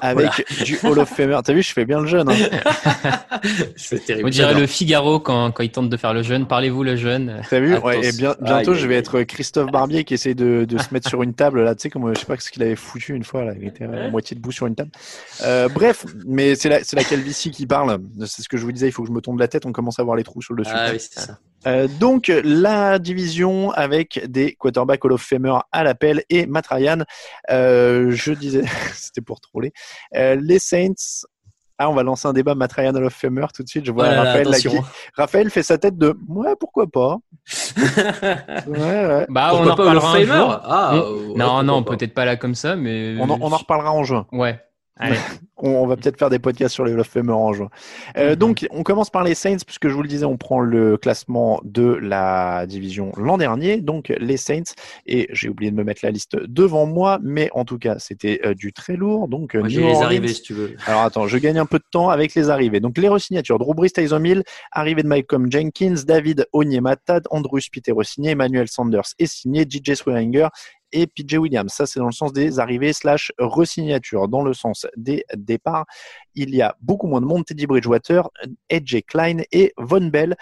avec 0.01 0.31
du 0.65 0.79
Hall 0.83 0.99
of 0.99 1.11
Famer. 1.11 1.39
T'as 1.45 1.53
vu, 1.53 1.63
je 1.63 1.75
fais 1.75 1.85
bien 1.85 2.01
le 2.01 2.07
jeune. 2.07 2.31
Hein. 2.31 3.11
C'est 3.77 4.03
terrible. 4.03 4.29
On 4.29 4.31
dirait 4.31 4.55
le 4.55 4.67
Figaro 4.67 5.21
quand, 5.21 5.53
quand 5.53 5.63
il 5.63 5.71
tente 5.71 5.91
de 5.91 5.97
faire 5.99 6.15
le 6.15 6.23
jeune. 6.23 6.47
Parlez-vous 6.47 6.85
le 6.85 6.97
jeune. 6.97 7.43
T'as 7.51 7.61
vu? 7.61 7.77
Ouais, 7.77 8.03
Et 8.03 8.13
bien, 8.13 8.35
bientôt, 8.41 8.73
Aïe, 8.73 8.79
je 8.79 8.87
vais 8.87 8.95
aïe, 8.95 9.01
être 9.01 9.23
Christophe 9.25 9.71
Barbier 9.71 10.05
qui 10.05 10.15
essaie 10.15 10.35
de, 10.35 10.65
de 10.65 10.79
se 10.79 10.95
mettre 10.95 11.11
sur 11.11 11.23
une 11.23 11.35
table. 11.35 11.63
Là, 11.65 11.75
tu 11.75 11.83
sais, 11.83 11.91
comme 11.91 12.15
je 12.15 12.19
sais 12.19 12.25
pas 12.25 12.39
ce 12.39 12.51
qu'il 12.51 12.63
avait 12.63 12.77
foutu 12.77 13.15
une 13.15 13.25
fois. 13.25 13.45
Là, 13.45 13.53
il 13.61 13.69
était 13.69 13.85
à 13.85 14.09
moitié 14.09 14.35
debout 14.37 14.53
sur 14.53 14.67
une 14.67 14.75
table. 14.75 14.91
Euh, 15.43 15.69
bref, 15.69 16.07
mais 16.27 16.55
c'est 16.55 16.71
la, 16.71 16.83
c'est 16.83 16.97
la 16.97 17.05
calvitie 17.05 17.51
qui 17.51 17.67
parle. 17.67 17.99
C'est 18.25 18.41
ce 18.41 18.49
que 18.49 18.57
je 18.57 18.65
vous 18.65 18.73
disais. 18.73 18.89
Il 18.89 18.93
faut 18.93 19.03
que 19.03 19.09
je 19.09 19.13
me 19.13 19.21
tourne 19.21 19.39
la 19.39 19.49
tête. 19.49 19.67
On 19.67 19.73
commence 19.73 19.99
à 19.99 20.03
voir 20.03 20.17
les 20.17 20.25
trous 20.25 20.41
sur 20.41 20.55
le 20.55 20.63
dessus. 20.63 20.75
Ah 20.75 20.89
oui, 20.91 20.99
c'est 20.99 21.21
ça. 21.21 21.39
Euh, 21.67 21.89
donc 21.89 22.31
la 22.45 22.99
division 22.99 23.71
avec 23.73 24.25
des 24.29 24.55
quarterbacks 24.55 25.05
Hall 25.05 25.13
of 25.13 25.23
Famer 25.23 25.55
à 25.73 25.83
l'appel 25.85 26.23
et 26.31 26.47
Matt 26.47 26.67
Ryan. 26.69 26.99
Euh, 27.51 28.11
je 28.13 28.33
disais, 28.33 28.63
c'était 28.95 29.21
pour 29.21 29.41
troller. 29.41 29.73
Euh, 30.15 30.37
les 30.41 30.59
Saints. 30.59 31.27
Ah, 31.79 31.91
on 31.91 31.95
va 31.95 32.03
lancer 32.03 32.27
un 32.27 32.33
débat 32.33 32.55
Matt 32.55 32.73
Ryan 32.73 32.95
Hall 32.95 33.05
of 33.05 33.13
Famer 33.13 33.45
tout 33.55 33.63
de 33.63 33.69
suite. 33.69 33.85
Je 33.85 33.93
vois 33.93 34.07
Oh 34.07 34.17
Raphaël, 34.17 34.49
là, 34.49 34.57
attention. 34.57 34.71
qui- 34.71 34.89
Raphaël 35.15 35.51
fait 35.51 35.63
sa 35.63 35.77
tête 35.77 35.99
de 35.99 36.17
ouais, 36.29 36.55
pourquoi 36.59 36.87
pas. 36.87 37.19
Ouais, 38.67 38.79
ouais. 38.79 39.27
Bah, 39.29 39.49
Pourquoi 39.51 39.67
on 39.67 39.71
en 39.71 39.77
pas 39.77 39.83
Hall 39.91 39.97
of 39.99 40.03
reparlera 40.05 40.09
un 40.11 40.13
Famer 40.13 40.39
jour. 40.39 40.61
Ah, 40.65 40.93
On- 40.95 40.99
ouais, 40.99 41.35
non, 41.37 41.63
non, 41.63 41.83
peut-être 41.83 42.15
pas 42.15 42.25
là 42.25 42.37
comme 42.37 42.55
ça, 42.55 42.77
mais. 42.77 43.17
On 43.21 43.29
en, 43.29 43.39
on 43.41 43.53
en 43.53 43.57
reparlera 43.57 43.93
en 43.93 44.05
juin. 44.05 44.27
Ouais. 44.33 44.59
Allez. 44.97 45.19
On, 45.57 45.71
on 45.71 45.87
va 45.87 45.97
peut-être 45.97 46.19
faire 46.19 46.31
des 46.31 46.39
podcasts 46.39 46.75
sur 46.75 46.85
les 46.85 46.93
Hall 46.93 47.01
of 47.01 47.09
Famer 47.09 47.33
en 47.33 47.53
juin. 47.53 47.71
Euh. 48.17 48.37
Donc, 48.37 48.67
on 48.71 48.83
commence 48.83 49.11
par 49.11 49.25
les 49.25 49.35
Saints, 49.35 49.59
puisque 49.65 49.89
je 49.89 49.95
vous 49.95 50.03
le 50.03 50.09
disais, 50.09 50.25
on 50.25 50.37
prend 50.37 50.61
le 50.61 50.97
classement 50.97 51.61
de 51.65 51.85
la 51.85 52.67
division 52.67 53.13
l'an 53.17 53.39
dernier. 53.39 53.81
Donc, 53.81 54.13
les 54.19 54.37
Saints, 54.37 54.75
et 55.07 55.29
j'ai 55.33 55.49
oublié 55.49 55.71
de 55.71 55.77
me 55.77 55.85
mettre 55.85 56.01
la 56.05 56.11
liste 56.11 56.37
devant 56.37 56.87
moi, 56.87 57.19
mais 57.23 57.51
en 57.53 57.65
tout 57.65 57.79
cas, 57.79 57.99
c'était 57.99 58.41
euh, 58.45 58.55
du 58.55 58.73
très 58.73 58.97
lourd. 58.97 59.29
Donc, 59.29 59.55
euh, 59.55 59.61
Moi, 59.61 59.69
New 59.69 59.81
les 59.81 60.03
arrivées 60.03 60.29
si 60.29 60.43
tu 60.43 60.55
veux. 60.55 60.77
Alors, 60.87 61.03
attends, 61.03 61.27
je 61.27 61.39
gagne 61.39 61.59
un 61.59 61.67
peu 61.67 61.79
de 61.79 61.85
temps 61.91 62.11
avec 62.11 62.35
les 62.35 62.51
arrivées. 62.51 62.81
Donc, 62.81 62.99
les 62.99 63.09
re-signatures. 63.09 63.59
Drew 63.59 63.75
Brees, 63.75 63.91
Tyson 63.91 64.23
Hill, 64.25 64.43
arrivée 64.73 65.03
de 65.03 65.09
Malcolm 65.09 65.51
Jenkins, 65.51 65.95
David 66.07 66.47
Onyemata, 66.53 67.21
Andrew 67.31 67.61
Spitero 67.61 68.03
signé, 68.03 68.31
Emmanuel 68.31 68.69
Sanders 68.69 69.15
est 69.19 69.27
signé, 69.27 69.67
DJ 69.69 69.95
Swearinger 69.95 70.49
et 70.93 71.07
PJ 71.07 71.35
Williams. 71.35 71.73
Ça, 71.73 71.87
c'est 71.87 72.01
dans 72.01 72.07
le 72.07 72.13
sens 72.13 72.33
des 72.33 72.59
arrivées 72.59 72.93
slash 72.93 73.33
re-signatures. 73.39 74.29
Dans 74.29 74.43
le 74.43 74.55
sens 74.55 74.87
des 74.97 75.25
départ. 75.47 75.87
Il 76.35 76.55
y 76.55 76.63
a 76.63 76.77
beaucoup 76.81 77.07
moins 77.07 77.21
de 77.21 77.27
monde. 77.27 77.45
Teddy 77.45 77.67
Bridgewater, 77.67 78.29
AJ 78.71 79.03
Klein 79.07 79.39
et 79.53 79.73
Von 79.79 80.09
Bell. 80.09 80.37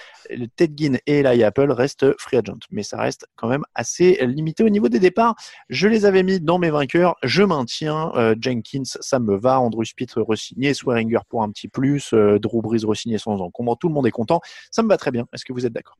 Ted 0.57 0.75
Ginn 0.77 0.99
et 1.07 1.21
Eli 1.21 1.45
Apple 1.45 1.71
restent 1.71 2.07
free 2.19 2.37
agent. 2.37 2.59
Mais 2.71 2.83
ça 2.83 2.99
reste 2.99 3.27
quand 3.37 3.49
même 3.49 3.65
assez 3.75 4.19
limité 4.27 4.65
au 4.65 4.69
niveau 4.69 4.89
des 4.89 4.99
départs. 4.99 5.37
Je 5.69 5.89
les 5.89 6.05
avais 6.05 6.23
mis 6.23 6.41
dans 6.41 6.59
mes 6.59 6.71
vainqueurs. 6.71 7.15
Je 7.23 7.43
maintiens 7.43 8.13
euh, 8.15 8.35
Jenkins, 8.41 8.83
ça 8.85 9.19
me 9.19 9.37
va. 9.37 9.61
Andrew 9.61 9.85
Spieth 9.85 10.15
re-signé, 10.17 10.75
Swearinger 10.75 11.21
pour 11.29 11.43
un 11.43 11.51
petit 11.51 11.69
plus, 11.69 12.13
euh, 12.13 12.39
Drew 12.39 12.63
Brees 12.63 12.85
re-signé 12.85 13.19
sans 13.19 13.41
encombre. 13.41 13.77
Tout 13.79 13.89
le 13.89 13.95
monde 13.95 14.07
est 14.07 14.13
content. 14.13 14.41
Ça 14.71 14.83
me 14.83 14.89
va 14.89 14.97
très 14.97 15.11
bien. 15.11 15.27
Est-ce 15.33 15.45
que 15.45 15.53
vous 15.53 15.67
êtes 15.67 15.73
d'accord? 15.73 15.99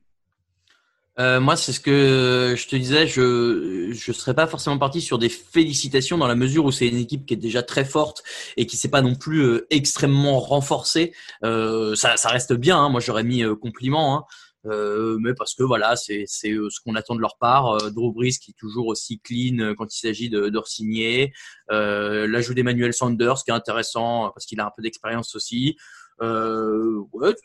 Euh, 1.17 1.39
moi, 1.39 1.55
c'est 1.55 1.71
ce 1.71 1.79
que 1.79 2.55
je 2.57 2.67
te 2.67 2.75
disais. 2.75 3.07
Je 3.07 3.91
je 3.93 4.11
serais 4.11 4.33
pas 4.33 4.47
forcément 4.47 4.77
parti 4.77 4.99
sur 5.01 5.17
des 5.17 5.29
félicitations 5.29 6.17
dans 6.17 6.27
la 6.27 6.35
mesure 6.35 6.65
où 6.65 6.71
c'est 6.71 6.87
une 6.87 6.97
équipe 6.97 7.25
qui 7.25 7.33
est 7.33 7.37
déjà 7.37 7.63
très 7.63 7.85
forte 7.85 8.23
et 8.57 8.65
qui 8.65 8.75
s'est 8.75 8.89
pas 8.89 9.01
non 9.01 9.15
plus 9.15 9.41
euh, 9.41 9.67
extrêmement 9.69 10.39
renforcée. 10.39 11.13
Euh, 11.43 11.95
ça, 11.95 12.17
ça 12.17 12.29
reste 12.29 12.53
bien. 12.53 12.77
hein. 12.77 12.89
Moi, 12.89 12.99
j'aurais 12.99 13.23
mis 13.23 13.43
euh, 13.43 13.55
compliment. 13.55 14.17
Hein. 14.17 14.25
Euh, 14.65 15.17
mais 15.21 15.33
parce 15.35 15.53
que 15.53 15.63
voilà, 15.63 15.95
c'est 15.95 16.23
c'est 16.27 16.49
ce 16.51 16.79
qu'on 16.83 16.95
attend 16.95 17.15
de 17.15 17.21
leur 17.21 17.37
part. 17.37 17.77
Drew 17.91 18.11
Brees 18.11 18.39
qui 18.41 18.51
est 18.51 18.59
toujours 18.59 18.87
aussi 18.87 19.19
clean 19.19 19.73
quand 19.77 19.93
il 19.95 19.99
s'agit 19.99 20.29
de, 20.29 20.49
de 20.49 20.57
re-signer. 20.57 21.31
Euh, 21.71 22.27
L'ajout 22.27 22.55
d'Emmanuel 22.55 22.93
Sanders 22.93 23.43
qui 23.43 23.51
est 23.51 23.53
intéressant 23.53 24.31
parce 24.33 24.45
qu'il 24.45 24.59
a 24.59 24.65
un 24.65 24.71
peu 24.75 24.81
d'expérience 24.81 25.35
aussi. 25.35 25.77
Ouais, 26.19 27.35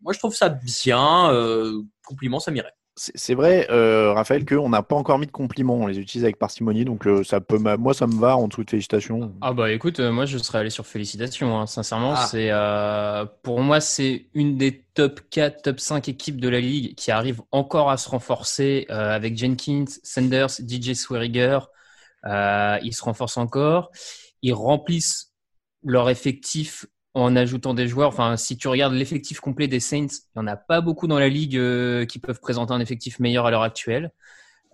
moi 0.00 0.12
je 0.14 0.18
trouve 0.18 0.34
ça 0.34 0.48
bien. 0.48 1.30
Compliment, 2.06 2.40
ça 2.40 2.50
m'irait. 2.50 2.72
C'est 3.02 3.34
vrai, 3.34 3.66
euh, 3.70 4.12
Raphaël, 4.12 4.44
qu'on 4.44 4.68
n'a 4.68 4.82
pas 4.82 4.94
encore 4.94 5.18
mis 5.18 5.24
de 5.24 5.30
compliments. 5.30 5.76
On 5.76 5.86
les 5.86 5.98
utilise 5.98 6.22
avec 6.24 6.38
parcimonie, 6.38 6.84
donc 6.84 7.06
euh, 7.06 7.24
ça 7.24 7.40
peut, 7.40 7.56
moi, 7.56 7.94
ça 7.94 8.06
me 8.06 8.20
va 8.20 8.36
en 8.36 8.46
dessous 8.46 8.62
de 8.62 8.68
félicitations. 8.68 9.32
Ah 9.40 9.54
bah 9.54 9.72
écoute, 9.72 10.00
euh, 10.00 10.12
moi 10.12 10.26
je 10.26 10.36
serais 10.36 10.58
allé 10.58 10.68
sur 10.68 10.86
félicitations. 10.86 11.58
hein. 11.58 11.66
Sincèrement, 11.66 12.12
Ah. 12.14 12.26
c'est 12.26 12.50
pour 13.42 13.60
moi 13.60 13.80
c'est 13.80 14.26
une 14.34 14.58
des 14.58 14.84
top 14.92 15.22
4, 15.30 15.62
top 15.62 15.80
5 15.80 16.10
équipes 16.10 16.38
de 16.42 16.50
la 16.50 16.60
ligue 16.60 16.94
qui 16.94 17.10
arrive 17.10 17.40
encore 17.52 17.90
à 17.90 17.96
se 17.96 18.06
renforcer 18.10 18.84
avec 18.90 19.38
Jenkins, 19.38 19.86
Sanders, 20.02 20.50
DJ 20.60 20.92
Swearinger. 20.92 21.60
Ils 22.26 22.92
se 22.94 23.02
renforcent 23.02 23.38
encore. 23.38 23.90
Ils 24.42 24.52
remplissent 24.52 25.32
leur 25.82 26.10
effectif 26.10 26.84
en 27.14 27.34
ajoutant 27.36 27.74
des 27.74 27.88
joueurs. 27.88 28.08
Enfin, 28.08 28.36
si 28.36 28.56
tu 28.56 28.68
regardes 28.68 28.94
l'effectif 28.94 29.40
complet 29.40 29.68
des 29.68 29.80
Saints, 29.80 30.06
il 30.06 30.40
n'y 30.40 30.42
en 30.42 30.46
a 30.46 30.56
pas 30.56 30.80
beaucoup 30.80 31.06
dans 31.06 31.18
la 31.18 31.28
ligue 31.28 31.56
euh, 31.56 32.06
qui 32.06 32.18
peuvent 32.18 32.40
présenter 32.40 32.72
un 32.72 32.80
effectif 32.80 33.18
meilleur 33.18 33.46
à 33.46 33.50
l'heure 33.50 33.62
actuelle. 33.62 34.12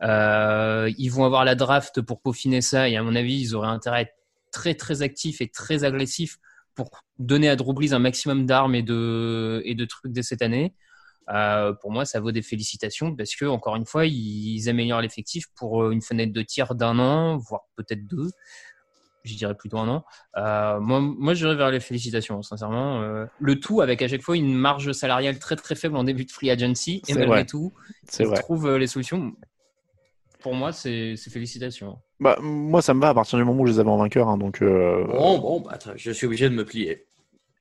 Euh, 0.03 0.93
ils 0.99 1.09
vont 1.09 1.25
avoir 1.25 1.45
la 1.45 1.55
draft 1.55 2.03
pour 2.03 2.21
peaufiner 2.21 2.61
ça 2.61 2.89
et 2.89 2.97
à 2.97 3.03
mon 3.03 3.17
avis, 3.17 3.41
ils 3.41 3.55
auraient 3.55 3.69
intérêt 3.69 3.97
à 3.97 4.01
être 4.03 4.15
très 4.53 4.75
très 4.75 5.03
actifs 5.03 5.41
et 5.41 5.49
très 5.49 5.85
agressifs 5.85 6.39
pour 6.75 6.91
donner 7.19 7.49
à 7.49 7.57
Drew 7.57 7.73
Brees 7.73 7.95
un 7.95 7.99
maximum 7.99 8.45
d'armes 8.45 8.75
et 8.75 8.83
de, 8.83 9.85
trucs 9.89 10.13
dès 10.13 10.23
cette 10.23 10.43
année. 10.43 10.75
Euh, 11.31 11.73
pour 11.73 11.91
moi, 11.91 12.05
ça 12.05 12.21
vaut 12.21 12.31
des 12.31 12.43
félicitations 12.43 13.17
parce 13.17 13.35
que, 13.35 13.47
encore 13.47 13.77
une 13.77 13.87
fois, 13.87 14.07
ils 14.07 14.69
améliorent 14.69 15.01
l'effectif 15.01 15.47
pour 15.57 15.91
une 15.91 16.03
fenêtre 16.03 16.33
de 16.33 16.43
tir 16.43 16.75
d'un 16.75 16.99
an, 16.99 17.39
voire 17.39 17.63
peut-être 17.77 18.07
deux. 18.07 18.31
Je 19.27 19.37
dirais 19.37 19.55
plutôt 19.55 19.79
un 19.79 19.89
an. 19.89 20.05
Euh, 20.37 20.79
moi, 20.81 21.01
moi 21.01 21.35
j'irais 21.35 21.57
vers 21.57 21.71
les 21.71 21.81
félicitations, 21.81 22.43
sincèrement. 22.43 23.03
Euh, 23.03 23.27
le 23.41 23.59
tout 23.61 23.81
avec 23.81 24.01
à 24.03 24.09
chaque 24.09 24.23
fois 24.23 24.37
une 24.37 24.55
marge 24.55 24.93
salariale 24.93 25.39
très 25.39 25.57
très 25.57 25.75
faible 25.75 25.97
en 25.97 26.05
début 26.05 26.25
de 26.25 26.31
free 26.31 26.51
agency. 26.51 27.03
Et 27.09 27.15
malgré 27.15 27.29
vrai. 27.29 27.45
tout, 27.45 27.73
ils 28.19 28.27
vrai. 28.27 28.37
trouvent 28.39 28.69
euh, 28.69 28.79
les 28.79 28.87
solutions. 28.87 29.33
Pour 30.41 30.55
moi, 30.55 30.73
c'est 30.73 31.17
félicitations. 31.17 31.99
Bah, 32.21 32.39
moi, 32.41 32.81
ça 32.81 32.95
me 32.95 33.01
va 33.01 33.09
à 33.09 33.15
partir 33.15 33.37
du 33.39 33.45
moment 33.45 33.63
où 33.63 33.67
je 33.67 33.73
les 33.73 33.79
avais 33.81 33.91
en 33.91 33.97
vainqueur. 33.97 34.29
hein, 34.29 34.39
donc, 34.39 34.63
euh, 34.63 35.05
Bon, 35.07 35.39
bon, 35.39 35.61
bah, 35.61 35.77
je 35.97 36.11
suis 36.13 36.27
obligé 36.27 36.49
de 36.49 36.55
me 36.55 36.65
plier. 36.65 37.07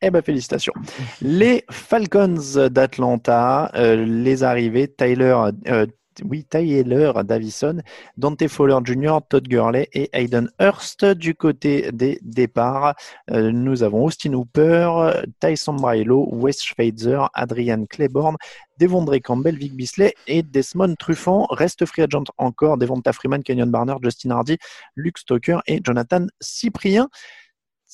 Eh 0.01 0.11
ben 0.11 0.21
félicitations. 0.21 0.73
Les 1.21 1.63
Falcons 1.71 2.67
d'Atlanta, 2.69 3.71
euh, 3.75 4.05
les 4.05 4.43
arrivées, 4.43 4.87
Tyler, 4.87 5.35
euh, 5.67 5.87
oui, 6.23 6.45
Tyler 6.45 7.11
Davison, 7.23 7.77
Dante 8.17 8.47
Fowler 8.47 8.79
Jr., 8.83 9.17
Todd 9.27 9.47
Gurley 9.47 9.89
et 9.93 10.09
Hayden 10.13 10.49
Hurst. 10.59 11.05
Du 11.05 11.35
côté 11.35 11.91
des 11.91 12.19
départs, 12.21 12.95
euh, 13.31 13.51
nous 13.51 13.83
avons 13.83 14.05
Austin 14.05 14.33
Hooper, 14.33 15.23
Tyson 15.39 15.73
Brailo, 15.73 16.27
Wes 16.31 16.61
Schweitzer, 16.61 17.29
Adrian 17.33 17.85
Claiborne, 17.85 18.35
Devondre 18.79 19.19
Campbell, 19.21 19.57
Vic 19.57 19.75
Bisley 19.75 20.13
et 20.27 20.43
Desmond 20.43 20.95
Truffant. 20.95 21.47
Reste 21.49 21.85
free 21.85 22.03
agent 22.03 22.25
encore, 22.37 22.77
Devonta 22.77 23.13
Freeman, 23.13 23.43
Kenyon 23.43 23.67
Barner, 23.67 23.95
Justin 24.01 24.31
Hardy, 24.31 24.57
Luke 24.95 25.17
Stoker 25.17 25.59
et 25.67 25.81
Jonathan 25.83 26.27
Cyprien 26.41 27.09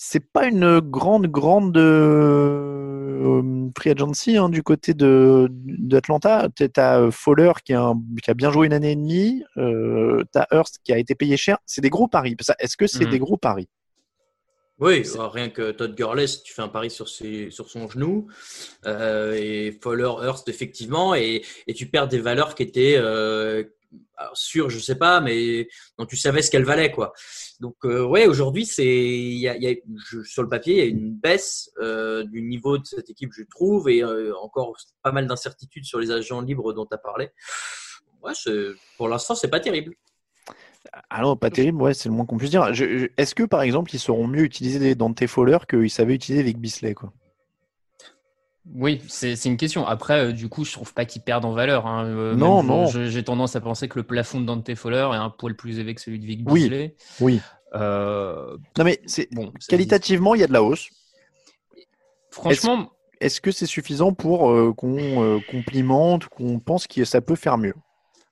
c'est 0.04 0.32
pas 0.34 0.47
une 0.47 0.80
grande, 0.80 1.28
grande 1.28 1.78
euh, 1.78 3.70
free 3.78 3.91
agency 3.91 4.36
hein, 4.36 4.49
du 4.49 4.64
côté 4.64 4.95
de 4.95 5.47
d'Atlanta. 5.52 6.47
Tu 6.56 6.68
as 6.76 6.99
euh, 6.99 7.12
Fowler 7.12 7.52
qui 7.64 7.74
a, 7.74 7.84
un- 7.84 8.02
qui 8.24 8.32
a 8.32 8.34
bien 8.34 8.52
joué 8.52 8.66
une 8.66 8.74
année 8.74 8.93
et 8.93 8.95
demie. 8.95 9.43
Euh, 9.58 10.24
tu 10.34 10.39
as 10.39 10.47
Hurst 10.52 10.80
qui 10.84 10.91
a 10.91 10.97
été 10.97 11.14
payé 11.14 11.38
cher. 11.38 11.60
C'est 11.68 11.82
des 11.82 11.91
gros 11.91 12.08
paris. 12.08 12.36
Est-ce 12.58 12.78
que 12.78 12.88
c'est 12.88 13.06
Mhm. 13.06 13.12
des 13.12 13.20
gros 13.20 13.38
paris? 13.38 13.68
Oui, 14.80 15.04
euh, 15.16 15.28
rien 15.28 15.49
que 15.49 15.70
Todd 15.70 15.93
Gurley, 15.95 16.26
si 16.26 16.41
tu 16.41 16.52
fais 16.52 16.64
un 16.64 16.68
pari 16.68 16.89
sur, 16.89 17.08
ses, 17.08 17.52
sur 17.52 17.70
son 17.70 17.88
genou, 17.88 18.26
euh, 18.88 19.34
et 19.39 19.78
Fowler, 19.84 20.10
Hurst, 20.24 20.49
effectivement, 20.49 21.14
et, 21.14 21.43
et 21.68 21.76
tu 21.76 21.86
perds 21.86 22.08
des 22.08 22.18
valeurs 22.18 22.56
qui 22.56 22.64
étaient 22.64 22.97
alors, 24.18 24.38
sûres, 24.38 24.70
je 24.70 24.80
sais 24.80 24.96
pas, 24.96 25.20
mais 25.20 25.68
dont 25.98 26.06
tu 26.06 26.16
savais 26.16 26.42
ce 26.42 26.52
qu'elles 26.52 26.66
valaient, 26.66 26.92
quoi. 26.92 27.14
Donc, 27.60 27.76
euh, 27.86 28.04
ouais, 28.04 28.28
aujourd'hui, 28.28 28.66
c'est, 28.66 28.86
y 28.86 29.48
a, 29.48 29.76
sur 30.24 30.44
le 30.44 30.50
papier, 30.50 30.74
il 30.74 30.80
y 30.80 30.82
a 30.82 30.86
une 30.86 31.14
baisse 31.14 31.72
euh, 31.80 32.24
du 32.24 32.42
niveau 32.42 32.78
de 32.78 32.86
cette 32.86 33.10
équipe, 33.10 33.32
je 33.34 33.44
trouve, 33.44 33.89
et 33.89 34.04
euh, 34.04 34.34
encore 34.38 34.76
pas 35.04 35.12
mal 35.12 35.28
d'incertitudes 35.28 35.86
sur 35.86 36.00
les 36.00 36.12
agents 36.12 36.42
libres 36.42 36.74
dont 36.74 36.86
tu 36.86 36.94
as 36.94 36.98
parlé. 36.98 37.30
Pour 38.98 39.10
l'instant, 39.10 39.36
c'est 39.36 39.50
pas 39.50 39.60
terrible. 39.60 39.96
Ah 41.10 41.22
non, 41.22 41.36
pas 41.36 41.50
terrible, 41.50 41.82
ouais, 41.82 41.94
c'est 41.94 42.10
le 42.10 42.16
moins 42.16 42.26
qu'on 42.26 42.38
puisse 42.38 42.50
dire. 42.52 42.68
Est-ce 43.18 43.36
que 43.36 43.44
par 43.44 43.62
exemple, 43.62 43.94
ils 43.94 44.00
seront 44.00 44.28
mieux 44.28 44.44
utilisés 44.44 44.80
des 44.80 44.96
Dante 44.96 45.26
Fowler 45.28 45.60
qu'ils 45.70 45.92
savaient 45.92 46.16
utiliser 46.16 46.44
Vic 46.44 46.58
Bisley 46.58 46.94
quoi? 46.94 47.14
Oui, 48.66 49.01
c'est 49.07 49.34
une 49.45 49.57
question. 49.57 49.86
Après, 49.88 50.28
euh, 50.28 50.32
du 50.34 50.47
coup, 50.47 50.64
je 50.66 50.72
trouve 50.72 50.93
pas 50.93 51.05
qu'ils 51.05 51.24
perdent 51.24 51.45
en 51.45 51.53
valeur. 51.53 51.88
hein. 51.88 52.05
Euh, 52.05 52.36
Non, 52.36 52.64
même, 52.64 52.64
non. 52.64 52.86
je- 52.86 53.09
J'ai 53.09 53.24
tendance 53.24 53.55
à 53.55 53.62
penser 53.62 53.88
que 53.89 53.97
le 53.99 54.03
plafond 54.05 54.39
de 54.39 54.45
Dante 54.45 54.76
Fowler 54.76 55.09
est 55.14 55.18
un 55.18 55.30
poil 55.32 55.55
plus 55.55 55.80
élevé 55.80 55.95
que 55.95 56.01
celui 56.01 56.20
de 56.20 56.26
Vic 56.26 56.45
Oui, 56.45 56.70
Bisley. 56.70 56.95
oui. 57.20 57.43
Euh, 57.76 58.57
Non 58.78 58.84
mais 58.84 59.01
c'est 59.05 59.30
bon, 59.32 59.53
qualitativement, 59.70 60.36
il 60.36 60.41
y 60.41 60.43
a 60.43 60.47
de 60.47 60.51
la 60.53 60.62
hausse. 60.62 60.89
Franchement, 62.32 62.91
Est-ce 63.22 63.39
que 63.39 63.51
c'est 63.51 63.68
suffisant 63.68 64.14
pour 64.14 64.51
euh, 64.51 64.74
qu'on 64.74 65.24
euh, 65.24 65.39
complimente, 65.39 66.28
qu'on 66.28 66.59
pense 66.59 66.88
que 66.88 67.05
ça 67.05 67.22
peut 67.22 67.36
faire 67.36 67.57
mieux? 67.57 67.76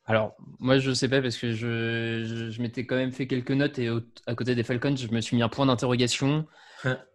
Alors, 0.05 0.35
moi, 0.59 0.79
je 0.79 0.91
sais 0.93 1.07
pas 1.07 1.21
parce 1.21 1.37
que 1.37 1.51
je, 1.53 2.23
je, 2.25 2.49
je 2.49 2.61
m'étais 2.61 2.85
quand 2.85 2.95
même 2.95 3.11
fait 3.11 3.27
quelques 3.27 3.51
notes 3.51 3.77
et 3.79 3.89
au- 3.89 4.01
à 4.25 4.33
côté 4.35 4.55
des 4.55 4.63
Falcons, 4.63 4.95
je 4.95 5.07
me 5.13 5.21
suis 5.21 5.35
mis 5.35 5.43
un 5.43 5.49
point 5.49 5.65
d'interrogation 5.67 6.47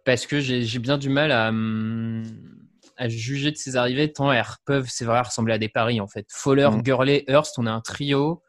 parce 0.05 0.27
que 0.27 0.39
j'ai 0.41 0.63
j'ai 0.63 0.79
bien 0.79 0.97
du 0.97 1.09
mal 1.09 1.31
à, 1.31 1.49
hum, 1.49 2.23
à 2.97 3.09
juger 3.09 3.51
de 3.51 3.57
ces 3.57 3.75
arrivées 3.75 4.11
tant 4.13 4.31
elles 4.31 4.43
peuvent, 4.65 4.87
c'est 4.89 5.05
vrai, 5.05 5.19
ressembler 5.21 5.53
à 5.53 5.57
des 5.57 5.69
paris 5.69 5.99
en 6.01 6.07
fait. 6.07 6.25
Fowler, 6.29 6.69
Mm. 6.71 6.81
Gurley, 6.81 7.23
Hurst, 7.27 7.57
on 7.59 7.65
a 7.65 7.71
un 7.71 7.81
trio. 7.81 8.41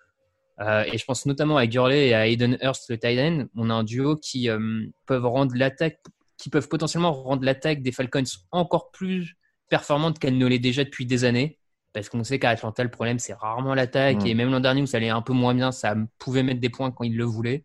euh, 0.61 0.85
et 0.91 0.97
je 0.99 1.05
pense 1.05 1.27
notamment 1.27 1.57
à 1.59 1.67
Gurley 1.67 2.09
et 2.09 2.15
à 2.15 2.27
Hayden 2.27 2.57
Hurst, 2.63 2.89
le 2.89 2.99
tight 2.99 3.19
end. 3.19 3.47
On 3.57 3.69
a 3.71 3.75
un 3.75 3.85
duo 3.85 4.17
qui 4.17 4.51
hum, 4.51 4.91
peuvent 5.07 5.27
rendre 5.27 5.55
l'attaque, 5.55 5.99
qui 6.39 6.49
peuvent 6.51 6.69
potentiellement 6.69 7.13
rendre 7.13 7.45
l'attaque 7.45 7.83
des 7.83 7.93
Falcons 7.93 8.23
encore 8.53 8.91
plus 8.91 9.37
performante 9.69 10.19
qu'elle 10.19 10.39
ne 10.39 10.47
l'est 10.47 10.59
déjà 10.59 10.85
depuis 10.85 11.05
des 11.07 11.25
années. 11.25 11.59
Parce 11.93 12.09
qu'on 12.09 12.25
sait 12.25 12.39
qu'à 12.39 12.51
Atlanta, 12.51 12.83
le 12.85 12.91
problème, 12.91 13.19
c'est 13.19 13.33
rarement 13.35 13.75
l'attaque. 13.75 14.23
Mm. 14.23 14.27
Et 14.27 14.35
même 14.35 14.51
l'an 14.51 14.61
dernier, 14.61 14.83
où 14.83 14.87
ça 14.87 14.97
allait 14.99 15.09
un 15.11 15.23
peu 15.23 15.33
moins 15.33 15.55
bien, 15.55 15.73
ça 15.73 15.95
pouvait 16.19 16.43
mettre 16.43 16.61
des 16.61 16.71
points 16.71 16.91
quand 16.91 17.05
ils 17.05 17.17
le 17.17 17.25
voulaient. 17.25 17.65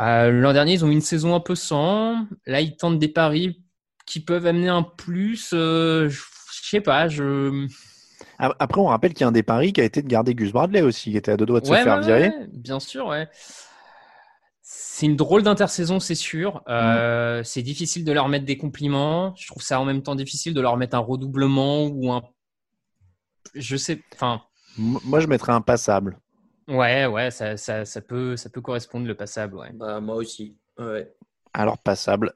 Euh, 0.00 0.30
l'an 0.30 0.52
dernier, 0.52 0.72
ils 0.74 0.84
ont 0.84 0.88
eu 0.88 0.92
une 0.92 1.00
saison 1.00 1.34
un 1.34 1.40
peu 1.40 1.54
sans. 1.54 2.26
Là, 2.46 2.60
ils 2.60 2.76
tentent 2.76 2.98
des 2.98 3.08
paris 3.08 3.60
qui 4.10 4.20
peuvent 4.20 4.46
amener 4.46 4.68
un 4.68 4.82
plus. 4.82 5.50
Euh, 5.54 6.08
je 6.08 6.20
sais 6.62 6.80
pas. 6.80 7.08
Je... 7.08 7.66
Après, 8.38 8.80
on 8.80 8.86
rappelle 8.86 9.12
qu'il 9.12 9.22
y 9.22 9.24
a 9.24 9.28
un 9.28 9.32
des 9.32 9.42
paris 9.42 9.72
qui 9.72 9.80
a 9.80 9.84
été 9.84 10.02
de 10.02 10.08
garder 10.08 10.34
Gus 10.34 10.52
Bradley 10.52 10.82
aussi, 10.82 11.10
qui 11.10 11.16
était 11.16 11.32
à 11.32 11.36
deux 11.36 11.46
doigts 11.46 11.60
de 11.60 11.66
Ouais, 11.66 11.78
se 11.78 11.82
faire 11.82 11.98
ouais, 11.98 12.00
virer. 12.00 12.28
ouais, 12.28 12.46
bien 12.52 12.80
sûr, 12.80 13.06
ouais. 13.06 13.28
C'est 14.62 15.06
une 15.06 15.16
drôle 15.16 15.42
d'intersaison, 15.42 16.00
c'est 16.00 16.14
sûr. 16.14 16.62
Euh, 16.68 17.42
C'est 17.44 17.62
difficile 17.62 18.04
de 18.04 18.12
leur 18.12 18.28
mettre 18.28 18.44
des 18.44 18.56
compliments. 18.58 19.34
Je 19.36 19.46
trouve 19.48 19.62
ça 19.62 19.80
en 19.80 19.84
même 19.84 20.02
temps 20.02 20.14
difficile 20.14 20.54
de 20.54 20.60
leur 20.60 20.76
mettre 20.76 20.96
un 20.96 21.00
redoublement 21.00 21.86
ou 21.86 22.12
un. 22.12 22.22
Je 23.54 23.76
sais. 23.76 24.02
Enfin. 24.14 24.42
Moi, 24.76 25.20
je 25.20 25.26
mettrais 25.26 25.52
un 25.52 25.60
passable. 25.60 26.18
Ouais, 26.68 27.06
ouais, 27.06 27.30
ça, 27.30 27.56
ça, 27.56 27.84
ça 27.84 28.00
peut, 28.00 28.36
ça 28.36 28.48
peut 28.48 28.60
correspondre 28.60 29.06
le 29.06 29.16
passable, 29.16 29.56
ouais. 29.56 29.72
Bah, 29.72 30.00
moi 30.00 30.14
aussi. 30.16 30.56
Ouais. 30.78 31.12
Alors, 31.52 31.78
passable. 31.78 32.32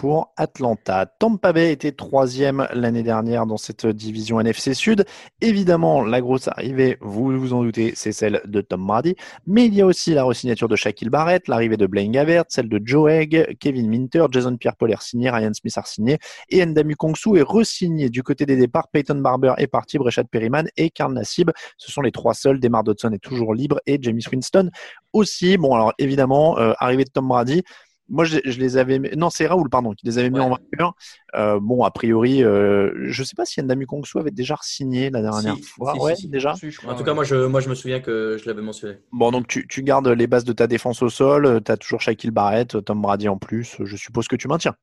Pour 0.00 0.32
Atlanta. 0.38 1.04
Tampa 1.04 1.52
Bay 1.52 1.72
était 1.72 1.92
troisième 1.92 2.66
l'année 2.72 3.02
dernière 3.02 3.44
dans 3.44 3.58
cette 3.58 3.86
division 3.86 4.40
NFC 4.40 4.72
Sud. 4.72 5.04
Évidemment, 5.42 6.02
la 6.02 6.22
grosse 6.22 6.48
arrivée, 6.48 6.96
vous 7.02 7.38
vous 7.38 7.52
en 7.52 7.62
doutez, 7.62 7.92
c'est 7.94 8.12
celle 8.12 8.40
de 8.46 8.62
Tom 8.62 8.86
Brady. 8.86 9.14
Mais 9.46 9.66
il 9.66 9.74
y 9.74 9.82
a 9.82 9.86
aussi 9.86 10.14
la 10.14 10.24
re-signature 10.24 10.68
de 10.68 10.76
Shaquille 10.76 11.10
Barrett, 11.10 11.48
l'arrivée 11.48 11.76
de 11.76 11.86
Blaine 11.86 12.12
Gabbert, 12.12 12.44
celle 12.48 12.70
de 12.70 12.80
Joe 12.82 13.10
Egg, 13.12 13.58
Kevin 13.60 13.90
Minter, 13.90 14.24
Jason 14.30 14.56
Pierre-Paul 14.56 14.90
est 14.90 15.02
signé, 15.02 15.28
Ryan 15.28 15.52
Smith 15.52 15.76
a 15.76 15.82
signé 15.84 16.16
et 16.48 16.64
Ndamu 16.64 16.96
Kongsu 16.96 17.36
est 17.36 17.42
re-signé. 17.42 18.08
Du 18.08 18.22
côté 18.22 18.46
des 18.46 18.56
départs, 18.56 18.88
Peyton 18.88 19.16
Barber 19.16 19.52
est 19.58 19.66
parti, 19.66 19.98
Breshad 19.98 20.28
Perryman 20.28 20.66
et 20.78 20.88
Karl 20.88 21.12
Nassib. 21.12 21.50
Ce 21.76 21.92
sont 21.92 22.00
les 22.00 22.10
trois 22.10 22.32
seuls. 22.32 22.58
Demar 22.58 22.84
Dodson 22.84 23.12
est 23.12 23.22
toujours 23.22 23.52
libre 23.52 23.78
et 23.84 23.98
James 24.00 24.20
Winston 24.32 24.70
aussi. 25.12 25.58
Bon, 25.58 25.74
alors 25.74 25.92
évidemment, 25.98 26.58
euh, 26.58 26.72
arrivée 26.78 27.04
de 27.04 27.10
Tom 27.10 27.28
Brady. 27.28 27.62
Moi, 28.10 28.24
je, 28.24 28.38
je 28.44 28.58
les 28.58 28.76
avais. 28.76 28.98
mis- 28.98 29.16
Non, 29.16 29.30
c'est 29.30 29.46
Raoul, 29.46 29.70
pardon, 29.70 29.92
qui 29.92 30.04
les 30.04 30.18
avait 30.18 30.30
mis 30.30 30.40
en 30.40 30.50
vainqueur. 30.50 30.94
Euh, 31.36 31.58
bon, 31.60 31.84
a 31.84 31.90
priori, 31.90 32.42
euh, 32.44 32.92
je 33.06 33.22
sais 33.22 33.36
pas 33.36 33.44
si 33.46 33.62
Ndamu 33.62 33.86
Kongsu 33.86 34.18
avait 34.18 34.32
déjà 34.32 34.56
signé 34.62 35.10
la 35.10 35.22
dernière 35.22 35.56
Si, 35.56 35.62
fois. 35.62 35.94
si, 35.94 36.00
ouais, 36.00 36.14
si, 36.16 36.22
si. 36.22 36.28
déjà. 36.28 36.54
En 36.86 36.94
tout 36.94 37.04
cas, 37.04 37.14
moi 37.14 37.24
je, 37.24 37.46
moi, 37.46 37.60
je 37.60 37.68
me 37.68 37.74
souviens 37.74 38.00
que 38.00 38.36
je 38.36 38.46
l'avais 38.46 38.62
mentionné. 38.62 38.98
Bon, 39.12 39.30
donc 39.30 39.46
tu, 39.46 39.66
tu 39.68 39.82
gardes 39.82 40.08
les 40.08 40.26
bases 40.26 40.44
de 40.44 40.52
ta 40.52 40.66
défense 40.66 41.02
au 41.02 41.08
sol. 41.08 41.62
Tu 41.64 41.72
as 41.72 41.76
toujours 41.76 42.00
Shaquille 42.00 42.32
Barrett, 42.32 42.84
Tom 42.84 43.00
Brady 43.00 43.28
en 43.28 43.38
plus. 43.38 43.76
Je 43.82 43.96
suppose 43.96 44.28
que 44.28 44.36
tu 44.36 44.48
maintiens. 44.48 44.74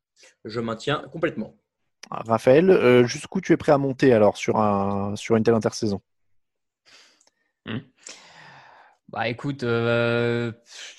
Je 0.46 0.60
maintiens 0.60 1.04
complètement. 1.12 1.56
Raphaël, 2.10 2.70
euh, 2.70 3.06
jusqu'où 3.06 3.42
tu 3.42 3.52
es 3.52 3.58
prêt 3.58 3.74
à 3.74 3.78
monter 3.78 4.14
alors 4.14 4.38
sur, 4.38 4.58
un, 4.58 5.16
sur 5.18 5.36
une 5.36 5.44
telle 5.44 5.56
intersaison? 5.56 6.02
Bah 9.10 9.30
écoute, 9.30 9.64
euh, 9.64 10.52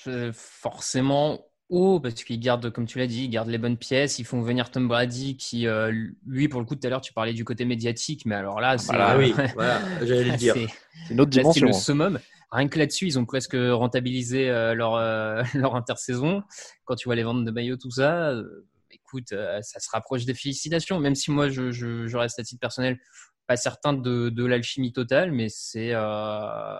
euh, 0.07 0.31
forcément 0.33 1.48
haut, 1.69 1.99
parce 1.99 2.15
qu'ils 2.15 2.39
gardent, 2.39 2.69
comme 2.71 2.85
tu 2.85 2.97
l'as 2.97 3.07
dit, 3.07 3.25
ils 3.25 3.29
gardent 3.29 3.49
les 3.49 3.57
bonnes 3.57 3.77
pièces. 3.77 4.19
Ils 4.19 4.25
font 4.25 4.41
venir 4.41 4.71
Tom 4.71 4.87
Brady, 4.87 5.37
qui, 5.37 5.67
euh, 5.67 5.91
lui, 6.25 6.47
pour 6.49 6.59
le 6.59 6.65
coup, 6.65 6.75
tout 6.75 6.85
à 6.85 6.89
l'heure, 6.89 7.01
tu 7.01 7.13
parlais 7.13 7.33
du 7.33 7.45
côté 7.45 7.65
médiatique, 7.65 8.25
mais 8.25 8.35
alors 8.35 8.59
là, 8.59 8.77
c'est. 8.77 8.87
Voilà, 8.87 9.17
oui, 9.17 9.33
voilà, 9.55 9.79
j'allais 10.01 10.23
le 10.23 10.29
là, 10.29 10.37
dire. 10.37 10.53
c'est- 10.55 10.67
une 11.13 11.21
autre 11.21 11.29
là, 11.37 11.43
c'est 11.43 11.59
dimension. 11.59 11.65
le 11.67 11.71
hein. 11.71 11.79
summum. 11.79 12.19
Rien 12.51 12.67
que 12.67 12.79
là-dessus, 12.79 13.05
ils 13.05 13.19
ont 13.19 13.25
presque 13.25 13.53
rentabilisé 13.55 14.49
euh, 14.49 14.73
leur, 14.73 14.95
euh, 14.95 15.43
leur 15.53 15.75
intersaison. 15.75 16.41
Quand 16.85 16.95
tu 16.95 17.07
vois 17.07 17.15
les 17.15 17.23
ventes 17.23 17.45
de 17.45 17.51
maillots, 17.51 17.77
tout 17.77 17.91
ça, 17.91 18.29
euh, 18.31 18.65
écoute, 18.91 19.31
euh, 19.33 19.59
ça 19.61 19.79
se 19.79 19.89
rapproche 19.91 20.25
des 20.25 20.33
félicitations. 20.33 20.99
Même 20.99 21.15
si 21.15 21.29
moi, 21.31 21.49
je, 21.49 21.71
je, 21.71 22.07
je 22.07 22.17
reste 22.17 22.39
à 22.39 22.43
titre 22.43 22.59
personnel 22.59 22.99
pas 23.47 23.55
certain 23.57 23.93
de, 23.93 24.29
de 24.29 24.45
l'alchimie 24.45 24.93
totale, 24.93 25.31
mais 25.31 25.47
c'est 25.49 25.91
euh, 25.93 26.75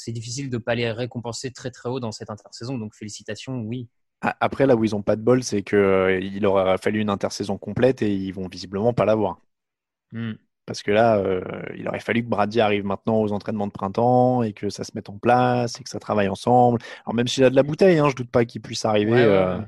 c'est 0.00 0.12
difficile 0.12 0.50
de 0.50 0.58
pas 0.58 0.74
les 0.74 0.90
récompenser 0.92 1.52
très 1.52 1.70
très 1.70 1.88
haut 1.88 2.00
dans 2.00 2.12
cette 2.12 2.30
intersaison. 2.30 2.78
Donc 2.78 2.94
félicitations, 2.94 3.60
oui. 3.62 3.88
A- 4.22 4.36
Après, 4.40 4.66
là 4.66 4.76
où 4.76 4.84
ils 4.84 4.94
ont 4.94 5.02
pas 5.02 5.16
de 5.16 5.22
bol, 5.22 5.42
c'est 5.42 5.62
que 5.62 5.76
euh, 5.76 6.20
il 6.20 6.44
aurait 6.46 6.78
fallu 6.78 7.00
une 7.00 7.10
intersaison 7.10 7.58
complète 7.58 8.02
et 8.02 8.12
ils 8.14 8.32
vont 8.32 8.48
visiblement 8.48 8.92
pas 8.94 9.04
l'avoir. 9.04 9.40
Hmm. 10.12 10.32
Parce 10.70 10.84
que 10.84 10.92
là, 10.92 11.18
euh, 11.18 11.40
il 11.76 11.88
aurait 11.88 11.98
fallu 11.98 12.22
que 12.22 12.28
Brady 12.28 12.60
arrive 12.60 12.84
maintenant 12.84 13.20
aux 13.20 13.32
entraînements 13.32 13.66
de 13.66 13.72
printemps 13.72 14.44
et 14.44 14.52
que 14.52 14.70
ça 14.70 14.84
se 14.84 14.92
mette 14.94 15.10
en 15.10 15.18
place 15.18 15.80
et 15.80 15.82
que 15.82 15.90
ça 15.90 15.98
travaille 15.98 16.28
ensemble. 16.28 16.78
Alors 17.04 17.12
même 17.16 17.26
s'il 17.26 17.42
a 17.42 17.50
de 17.50 17.56
la 17.56 17.64
bouteille, 17.64 17.98
hein, 17.98 18.08
je 18.08 18.14
doute 18.14 18.30
pas 18.30 18.44
qu'il 18.44 18.60
puisse 18.60 18.84
arriver. 18.84 19.10
Ouais, 19.10 19.18
ouais, 19.18 19.32
euh. 19.32 19.58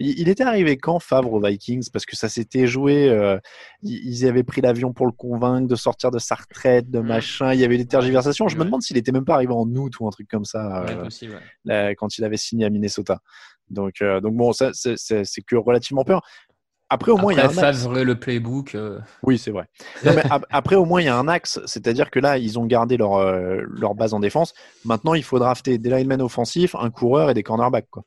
Il, 0.00 0.18
il 0.18 0.28
était 0.28 0.42
arrivé 0.42 0.76
quand 0.76 0.98
Favre 0.98 1.32
aux 1.32 1.40
Vikings? 1.40 1.90
Parce 1.92 2.04
que 2.04 2.16
ça 2.16 2.28
s'était 2.28 2.66
joué. 2.66 3.08
euh, 3.08 3.38
ils, 3.82 4.26
avaient 4.26 4.42
pris 4.42 4.60
l'avion 4.60 4.92
pour 4.92 5.06
le 5.06 5.12
convaincre 5.12 5.68
de 5.68 5.76
sortir 5.76 6.10
de 6.10 6.18
sa 6.18 6.34
retraite, 6.34 6.90
de 6.90 6.98
machin. 6.98 7.54
Il 7.54 7.60
y 7.60 7.64
avait 7.64 7.78
des 7.78 7.86
tergiversations. 7.86 8.48
Je 8.48 8.56
me 8.56 8.64
demande 8.64 8.82
s'il 8.82 8.96
était 8.96 9.12
même 9.12 9.24
pas 9.24 9.34
arrivé 9.34 9.52
en 9.52 9.64
août 9.76 10.00
ou 10.00 10.08
un 10.08 10.10
truc 10.10 10.26
comme 10.28 10.44
ça. 10.44 10.84
Là, 11.66 11.94
quand 11.94 12.18
il 12.18 12.24
avait 12.24 12.36
signé 12.36 12.64
à 12.64 12.70
Minnesota. 12.70 13.20
Donc, 13.70 14.02
donc 14.02 14.34
bon, 14.34 14.52
ça, 14.52 14.70
c'est 14.72 15.42
que 15.42 15.54
relativement 15.54 16.02
peur. 16.02 16.22
Après, 16.90 17.12
au 17.12 17.18
moins, 17.18 17.32
il 17.32 17.36
y 17.36 17.40
a 17.40 17.46
un. 17.46 17.50
Favre, 17.50 17.92
le 18.02 18.18
playbook. 18.18 18.74
euh, 18.74 18.98
Oui, 19.22 19.36
c'est 19.38 19.50
vrai. 19.50 19.66
Non, 20.04 20.12
mais 20.14 20.22
ap- 20.30 20.46
après, 20.50 20.74
au 20.76 20.84
moins, 20.86 21.02
il 21.02 21.04
y 21.04 21.08
a 21.08 21.18
un 21.18 21.28
axe. 21.28 21.60
C'est-à-dire 21.66 22.10
que 22.10 22.18
là, 22.18 22.38
ils 22.38 22.58
ont 22.58 22.64
gardé 22.64 22.96
leur, 22.96 23.16
euh, 23.16 23.60
leur 23.68 23.94
base 23.94 24.14
en 24.14 24.20
défense. 24.20 24.54
Maintenant, 24.86 25.12
il 25.14 25.22
faut 25.22 25.38
drafter 25.38 25.76
des 25.78 25.90
linemen 25.90 26.22
offensifs, 26.22 26.74
un 26.74 26.90
coureur 26.90 27.28
et 27.30 27.34
des 27.34 27.42
cornerbacks. 27.42 27.88
Quoi. 27.90 28.04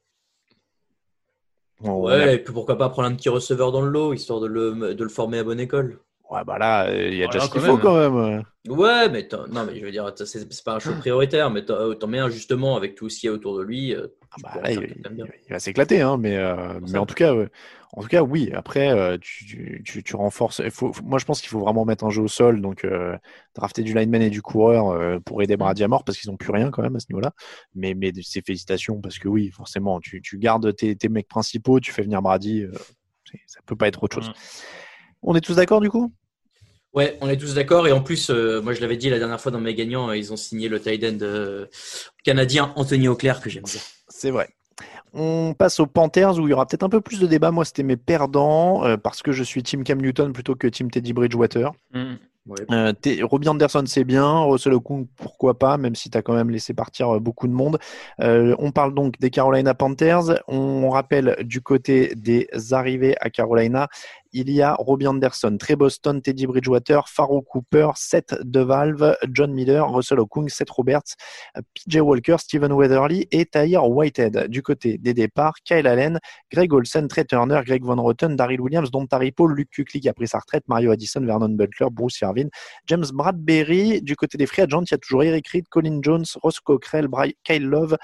Bon, 1.82 2.04
on 2.04 2.08
a- 2.08 2.18
Ouais, 2.18 2.36
et 2.36 2.40
puis 2.40 2.54
pourquoi 2.54 2.78
pas 2.78 2.90
prendre 2.90 3.08
un 3.10 3.16
petit 3.16 3.30
receveur 3.30 3.72
dans 3.72 3.82
le 3.82 3.90
lot, 3.90 4.14
histoire 4.14 4.40
de 4.40 4.48
le, 4.48 4.94
de 4.96 5.04
le 5.04 5.10
former 5.10 5.40
à 5.40 5.44
bonne 5.44 5.60
école. 5.60 6.00
Ouais, 6.30 6.44
bah 6.46 6.58
là, 6.58 6.86
euh, 6.88 7.10
il 7.10 7.18
y 7.18 7.24
a 7.24 7.28
déjà 7.28 7.42
ce 7.46 7.52
qu'il 7.52 7.62
faut 7.62 7.78
quand 7.78 7.98
même. 7.98 8.44
Ouais, 8.68 9.10
mais 9.10 9.28
non, 9.52 9.66
mais 9.66 9.78
je 9.80 9.84
veux 9.86 9.92
dire, 9.92 10.12
c'est 10.16 10.64
pas 10.64 10.76
un 10.76 10.80
choix 10.80 10.94
prioritaire, 10.94 11.50
mais 11.52 11.66
t'en 11.66 11.94
t'en 11.94 12.08
mets 12.08 12.20
un 12.20 12.30
justement 12.30 12.78
avec 12.78 12.96
tout 12.96 13.10
ce 13.10 13.20
qu'il 13.20 13.28
y 13.28 13.30
a 13.30 13.34
autour 13.34 13.58
de 13.58 13.64
lui. 13.64 13.96
Ah, 14.32 14.62
Là, 14.62 14.72
faire 14.72 14.84
il, 14.84 15.52
va 15.52 15.60
s'éclater, 15.60 16.02
hein, 16.02 16.18
mais, 16.18 16.38
euh, 16.38 16.80
mais 16.90 16.98
en 16.98 17.06
tout 17.06 17.16
cas, 17.16 17.34
en 17.94 18.02
tout 18.02 18.08
cas, 18.08 18.22
oui. 18.22 18.52
Après, 18.54 18.90
euh, 18.90 19.18
tu, 19.20 19.82
tu, 19.84 20.04
tu- 20.04 20.16
renforces. 20.16 20.62
il 20.64 20.72
faut- 20.72 20.94
faut- 20.94 21.04
moi, 21.04 21.20
je 21.20 21.26
pense 21.26 21.42
qu'il 21.42 21.50
faut 21.50 21.60
vraiment 21.60 21.84
mettre 21.84 22.06
un 22.06 22.10
jeu 22.10 22.22
au 22.22 22.30
sol, 22.30 22.62
donc 22.62 22.86
euh, 22.86 23.18
drafter 23.56 23.84
du 23.84 23.94
lineman 23.94 24.22
et 24.22 24.30
du 24.30 24.42
coureur 24.42 24.90
euh, 24.90 25.20
pour 25.20 25.42
aider 25.42 25.58
Brady 25.58 25.84
à 25.84 25.90
mort 25.90 26.06
parce 26.06 26.18
qu'ils 26.18 26.30
n'ont 26.32 26.38
plus 26.38 26.52
rien 26.52 26.72
quand 26.72 26.82
même 26.82 26.96
à 26.96 27.00
ce 27.00 27.08
niveau-là. 27.10 27.34
Mais, 27.76 27.94
mais 27.94 28.14
c'est 28.24 28.46
félicitations 28.46 29.02
parce 29.02 29.20
que 29.20 29.28
oui, 29.28 29.50
forcément, 29.52 30.00
tu, 30.00 30.22
tu 30.22 30.38
gardes 30.38 30.74
tes, 30.76 30.96
tes 30.96 31.10
mecs 31.10 31.28
principaux, 31.28 31.82
tu 31.82 31.92
fais 31.92 32.04
venir 32.04 32.22
Brady, 32.22 32.64
euh, 32.64 32.72
ça 33.48 33.60
peut 33.66 33.76
pas 33.76 33.88
être 33.90 34.04
autre 34.04 34.22
chose. 34.22 34.32
On 35.22 35.36
est 35.36 35.42
tous 35.42 35.56
d'accord 35.56 35.82
du 35.82 35.90
coup? 35.90 36.14
Ouais, 36.94 37.18
on 37.22 37.30
est 37.30 37.38
tous 37.38 37.56
d'accord. 37.56 37.88
Et 37.88 37.92
en 37.94 38.02
plus, 38.02 38.30
euh, 38.30 38.62
moi 38.62 38.74
je 38.74 38.82
l'avais 38.82 38.98
dit 38.98 39.10
la 39.10 39.20
dernière 39.20 39.40
fois 39.40 39.52
dans 39.52 39.62
mes 39.62 39.74
gagnants, 39.74 40.12
ils 40.12 40.34
ont 40.34 40.38
signé 40.38 40.68
le 40.68 40.80
tight 40.80 41.04
end 41.04 41.18
euh, 41.22 41.68
canadien 42.24 42.74
Anthony 42.76 43.08
Auclair 43.08 43.42
que 43.42 43.50
j'aime 43.50 43.64
bien. 43.64 43.80
C'est 44.22 44.30
vrai. 44.30 44.50
On 45.16 45.56
passe 45.58 45.80
aux 45.80 45.88
Panthers 45.88 46.38
où 46.38 46.48
il 46.48 46.52
y 46.52 46.54
aura 46.54 46.68
peut-être 46.68 46.84
un 46.84 46.90
peu 46.90 47.02
plus 47.02 47.20
de 47.20 47.26
débat. 47.26 47.50
Moi, 47.50 47.66
c'était 47.66 47.82
mes 47.82 47.98
perdants 47.98 48.86
euh, 48.86 48.96
parce 48.96 49.24
que 49.24 49.32
je 49.32 49.42
suis 49.42 49.64
Team 49.64 49.84
Cam 49.84 50.00
Newton 50.00 50.32
plutôt 50.32 50.54
que 50.54 50.68
Team 50.68 50.92
Teddy 50.92 51.12
Bridgewater. 51.12 51.72
hmm. 51.96 52.18
Euh, 52.72 52.94
Robbie 53.24 53.50
Anderson, 53.50 53.84
c'est 53.86 54.04
bien. 54.04 54.40
Russell 54.44 54.74
Okung, 54.74 55.08
pourquoi 55.16 55.60
pas, 55.60 55.78
même 55.78 55.96
si 55.96 56.10
tu 56.10 56.18
as 56.18 56.22
quand 56.22 56.34
même 56.34 56.50
laissé 56.50 56.74
partir 56.74 57.16
euh, 57.16 57.20
beaucoup 57.20 57.48
de 57.48 57.54
monde. 57.54 57.78
Euh, 58.20 58.56
on 58.58 58.72
parle 58.72 58.96
donc 58.96 59.20
des 59.20 59.30
Carolina 59.30 59.74
Panthers. 59.74 60.42
On 60.48 60.90
rappelle 60.90 61.38
du 61.42 61.62
côté 61.62 62.14
des 62.16 62.48
arrivées 62.72 63.16
à 63.22 63.30
Carolina, 63.30 63.90
il 64.34 64.50
y 64.50 64.62
a 64.62 64.74
Robbie 64.76 65.08
Anderson, 65.08 65.58
Trey 65.58 65.76
Boston, 65.76 66.22
Teddy 66.22 66.46
Bridgewater, 66.46 67.08
Pharo 67.08 67.42
Cooper, 67.42 67.92
Seth 67.96 68.36
DeValve, 68.44 69.18
John 69.32 69.54
Miller, 69.54 69.88
Russell 69.88 70.20
Okung, 70.20 70.50
Seth 70.50 70.70
Roberts, 70.70 71.16
PJ 71.76 72.00
Walker, 72.02 72.38
Steven 72.38 72.72
Weatherly 72.72 73.28
et 73.32 73.46
Tahir 73.46 73.88
Whitehead. 73.90 74.48
Du 74.48 74.62
côté 74.62 74.98
des 74.98 75.14
départs, 75.14 75.56
Kyle 75.64 75.88
Allen, 75.88 76.20
Greg 76.52 76.74
Olsen, 76.74 77.08
Trey 77.08 77.26
Turner, 77.26 77.62
Greg 77.66 77.84
Von 77.84 78.00
Rotten, 78.00 78.36
Daryl 78.36 78.62
Williams, 78.62 78.92
Don 78.92 79.06
Tari 79.06 79.32
Paul, 79.32 79.54
Luke 79.54 79.70
Kuechly 79.72 80.00
qui 80.00 80.10
a 80.10 80.14
pris 80.14 80.28
sa 80.28 80.40
retraite, 80.40 80.64
Mario 80.68 80.92
Addison, 80.92 81.26
Vernon 81.26 81.50
Butler, 81.50 81.88
Bruce 81.92 82.22
Irvin, 82.22 82.48
James 82.88 83.06
Bradbury. 83.14 84.02
Du 84.02 84.16
côté 84.16 84.38
des 84.38 84.46
free 84.46 84.62
agents, 84.62 84.84
il 84.84 84.92
y 84.92 84.96
a 84.96 84.98
toujours 84.98 85.24
Eric 85.24 85.48
Reed, 85.50 85.68
Colin 85.70 86.00
Jones, 86.02 86.26
Ross 86.42 86.60
Cockrell, 86.60 87.08
Kyle 87.44 87.66
Love, 87.66 87.98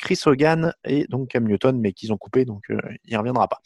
Chris 0.00 0.20
Hogan 0.24 0.72
et 0.84 1.06
donc 1.08 1.28
Cam 1.28 1.46
Newton, 1.46 1.78
mais 1.78 1.92
qu'ils 1.92 2.12
ont 2.12 2.16
coupé, 2.16 2.44
donc 2.44 2.62
euh, 2.70 2.80
il 3.04 3.12
ne 3.12 3.18
reviendra 3.18 3.46
pas. 3.46 3.58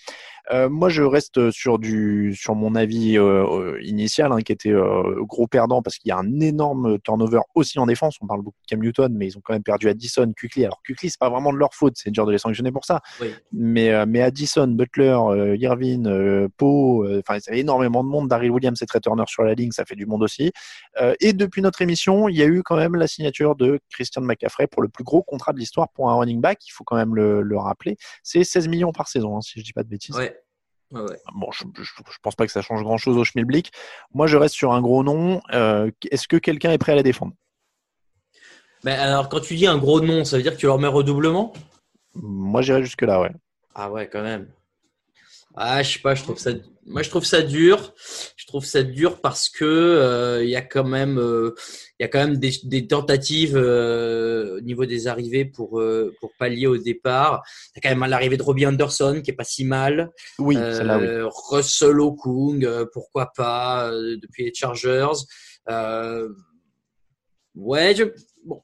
Euh, 0.51 0.69
moi, 0.69 0.89
je 0.89 1.03
reste 1.03 1.51
sur 1.51 1.79
du 1.79 2.35
sur 2.35 2.55
mon 2.55 2.75
avis 2.75 3.17
euh, 3.19 3.45
euh, 3.47 3.83
initial, 3.83 4.33
hein, 4.33 4.41
qui 4.43 4.53
était 4.53 4.73
euh, 4.73 5.23
gros 5.23 5.47
perdant 5.47 5.83
parce 5.83 5.97
qu'il 5.97 6.11
y 6.11 6.13
a 6.13 6.19
un 6.19 6.41
énorme 6.41 6.99
turnover 7.01 7.41
aussi 7.55 7.79
en 7.79 7.87
défense. 7.87 8.17
On 8.21 8.27
parle 8.27 8.43
beaucoup 8.43 8.59
de 8.63 8.67
Cam 8.69 8.81
Newton, 8.81 9.15
mais 9.15 9.27
ils 9.27 9.39
ont 9.39 9.41
quand 9.43 9.55
même 9.55 9.63
perdu 9.63 9.89
Addison, 9.89 10.33
Quickly. 10.39 10.65
Alors 10.65 10.83
Quickly, 10.87 11.11
c'est 11.11 11.19
pas 11.19 11.31
vraiment 11.31 11.53
de 11.53 11.59
leur 11.59 11.75
faute, 11.75 11.95
c'est 11.97 12.11
dur 12.11 12.27
de 12.27 12.33
les 12.33 12.39
sanctionner 12.39 12.73
pour 12.73 12.85
ça. 12.85 13.01
Oui. 13.21 13.29
Mais 13.53 13.91
euh, 13.91 14.05
mais 14.07 14.21
Addison, 14.21 14.67
Butler, 14.67 15.17
euh, 15.29 15.57
Irvin, 15.57 16.05
euh, 16.07 16.49
Poe, 16.57 17.05
euh, 17.05 17.21
enfin, 17.27 17.39
il 17.39 17.47
y 17.47 17.51
avait 17.51 17.61
énormément 17.61 18.05
de 18.05 18.09
monde. 18.09 18.29
Daryl 18.29 18.51
Williams 18.51 18.81
et 18.83 18.87
Trey 18.87 19.01
Turner 19.01 19.25
sur 19.27 19.45
la 19.45 19.55
ligne, 19.55 19.71
ça 19.73 19.85
fait 19.85 19.97
du 19.97 20.07
monde 20.07 20.23
aussi. 20.23 20.53
Euh, 21.01 21.15
et 21.21 21.33
depuis 21.33 21.63
notre 21.63 21.81
émission, 21.81 22.29
il 22.29 22.37
y 22.37 22.43
a 22.43 22.47
eu 22.47 22.63
quand 22.63 22.77
même 22.77 22.97
la 22.97 23.07
signature 23.07 23.57
de 23.57 23.81
Christian 23.91 24.23
McCaffrey 24.23 24.67
pour 24.67 24.83
le 24.83 24.89
plus 24.89 25.05
gros 25.05 25.23
contrat 25.23 25.53
de 25.53 25.59
l'histoire 25.59 25.89
pour 25.91 26.11
un 26.11 26.15
running 26.15 26.41
back. 26.41 26.59
Il 26.67 26.71
faut 26.71 26.85
quand 26.85 26.97
même 26.97 27.15
le, 27.15 27.41
le 27.41 27.59
rappeler. 27.59 27.97
C'est 28.23 28.45
16 28.45 28.69
millions 28.69 28.93
par 28.93 29.09
saison, 29.09 29.37
hein, 29.37 29.41
si 29.41 29.59
je 29.59 29.65
dis 29.65 29.73
pas 29.73 29.83
de 29.83 29.89
bêtises. 29.89 30.17
Ouais. 30.17 30.34
Ouais. 30.93 31.17
Bon, 31.35 31.51
je, 31.53 31.65
je, 31.77 31.83
je 31.83 32.19
pense 32.23 32.37
pas 32.37 32.47
que 32.47 32.53
ça 32.53 32.63
change 32.63 32.83
grand 32.83 32.99
chose 32.99 33.17
au 33.17 33.25
schmilblick. 33.25 33.73
Moi, 34.13 34.27
je 34.27 34.37
reste 34.37 34.55
sur 34.55 34.73
un 34.73 34.81
gros 34.81 35.03
nom. 35.03 35.41
Euh, 35.53 35.91
Est-ce 36.11 36.29
que 36.29 36.37
quelqu'un 36.37 36.71
est 36.73 36.79
prêt 36.79 36.93
à 36.93 36.97
la 36.97 37.03
défendre? 37.03 37.33
Mais 38.85 38.93
alors, 38.93 39.29
quand 39.29 39.41
tu 39.41 39.55
dis 39.57 39.67
un 39.67 39.79
gros 39.79 40.01
nom, 40.01 40.25
ça 40.25 40.37
veut 40.37 40.43
dire 40.43 40.53
que 40.53 40.59
tu 40.61 40.67
leur 40.67 40.79
mets 40.79 40.89
redoublement? 40.89 41.53
Moi, 42.15 42.63
j'irai 42.63 42.83
jusque-là, 42.85 43.21
ouais. 43.21 43.33
Ah 43.75 43.91
ouais, 43.91 44.09
quand 44.09 44.23
même. 44.23 44.49
Ah, 45.57 45.83
je 45.83 45.93
sais 45.95 45.99
pas, 46.01 46.15
je 46.15 46.23
trouve 46.23 46.39
ça. 46.39 46.51
Moi, 46.87 47.03
je 47.03 47.11
trouve 47.11 47.25
ça 47.25 47.43
dur. 47.43 47.95
Je 48.37 48.47
trouve 48.47 48.65
ça 48.65 48.83
dur 48.83 49.21
parce 49.21 49.49
que 49.49 49.65
euh, 49.65 50.45
il 50.45 50.51
y 50.51 50.57
a 50.57 50.63
quand 50.63 50.85
même, 50.85 51.19
euh, 51.19 51.55
il 51.99 52.03
y 52.03 52.05
a 52.05 52.09
quand 52.09 52.19
même 52.19 52.37
des, 52.37 52.53
des 52.65 52.87
tentatives 52.87 53.57
euh, 53.57 54.59
au 54.59 54.61
niveau 54.61 54.85
des 54.85 55.07
arrivées 55.07 55.45
pour 55.45 55.83
pour 56.21 56.33
pallier 56.39 56.67
au 56.67 56.77
départ. 56.77 57.43
Il 57.45 57.79
y 57.79 57.79
a 57.79 57.89
quand 57.89 57.97
même 57.99 58.09
l'arrivée 58.09 58.37
de 58.37 58.43
Robbie 58.43 58.67
Anderson 58.67 59.21
qui 59.25 59.31
est 59.31 59.35
pas 59.35 59.45
si 59.45 59.65
mal. 59.65 60.11
Oui. 60.39 60.57
Russell 61.51 62.01
Okung, 62.01 62.87
pourquoi 62.93 63.33
pas 63.35 63.91
depuis 63.91 64.45
les 64.45 64.55
Chargers. 64.55 65.25
Euh, 65.69 66.29
ouais, 67.55 67.95
je, 67.95 68.05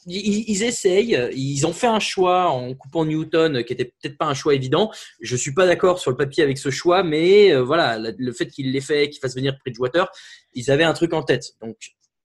ils, 0.06 0.62
essayent. 0.62 1.30
Ils 1.32 1.66
ont 1.66 1.72
fait 1.72 1.86
un 1.86 2.00
choix 2.00 2.48
en 2.50 2.74
coupant 2.74 3.04
Newton, 3.04 3.64
qui 3.64 3.72
était 3.72 3.86
peut-être 3.86 4.18
pas 4.18 4.26
un 4.26 4.34
choix 4.34 4.54
évident. 4.54 4.90
Je 5.20 5.36
suis 5.36 5.54
pas 5.54 5.66
d'accord 5.66 5.98
sur 5.98 6.10
le 6.10 6.16
papier 6.16 6.42
avec 6.42 6.58
ce 6.58 6.70
choix, 6.70 7.02
mais 7.02 7.52
euh, 7.52 7.62
voilà, 7.62 7.98
le, 7.98 8.32
fait 8.32 8.46
qu'il 8.46 8.72
l'ait 8.72 8.80
fait, 8.80 9.08
qu'il 9.10 9.20
fasse 9.20 9.34
venir 9.34 9.56
Bridgewater, 9.64 10.10
ils 10.54 10.70
avaient 10.70 10.84
un 10.84 10.92
truc 10.92 11.12
en 11.12 11.22
tête. 11.22 11.52
Donc 11.60 11.76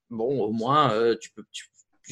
bon, 0.10 0.41
au 0.43 0.51
moins, 0.51 0.91
euh, 0.93 1.16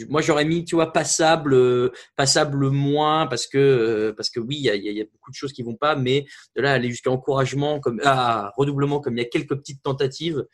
moi, 0.10 0.22
j'aurais 0.22 0.46
mis, 0.46 0.66
tu 0.66 0.76
vois, 0.76 0.92
passable, 0.92 1.54
euh, 1.54 1.92
passable 2.16 2.70
moins 2.70 3.28
parce 3.28 3.46
que 3.46 4.12
parce 4.18 4.30
que 4.30 4.40
oui, 4.40 4.58
il 4.58 4.64
y 4.64 5.02
a, 5.02 5.06
beaucoup 5.06 5.30
de 5.30 5.36
choses 5.36 5.54
qui 5.54 5.62
vont 5.62 5.76
pas, 5.76 5.96
mais 5.96 6.26
de 6.56 6.62
là 6.62 6.74
aller 6.74 6.90
jusqu'à 6.90 7.12
encouragement, 7.12 7.80
comme 7.80 8.02
à 8.04 8.52
redoublement, 8.58 9.00
comme 9.00 9.18
il 9.18 9.22
y 9.22 9.26
a 9.26 9.30
quelques 9.30 9.56
petites 9.56 9.84
tentatives, 9.84 10.46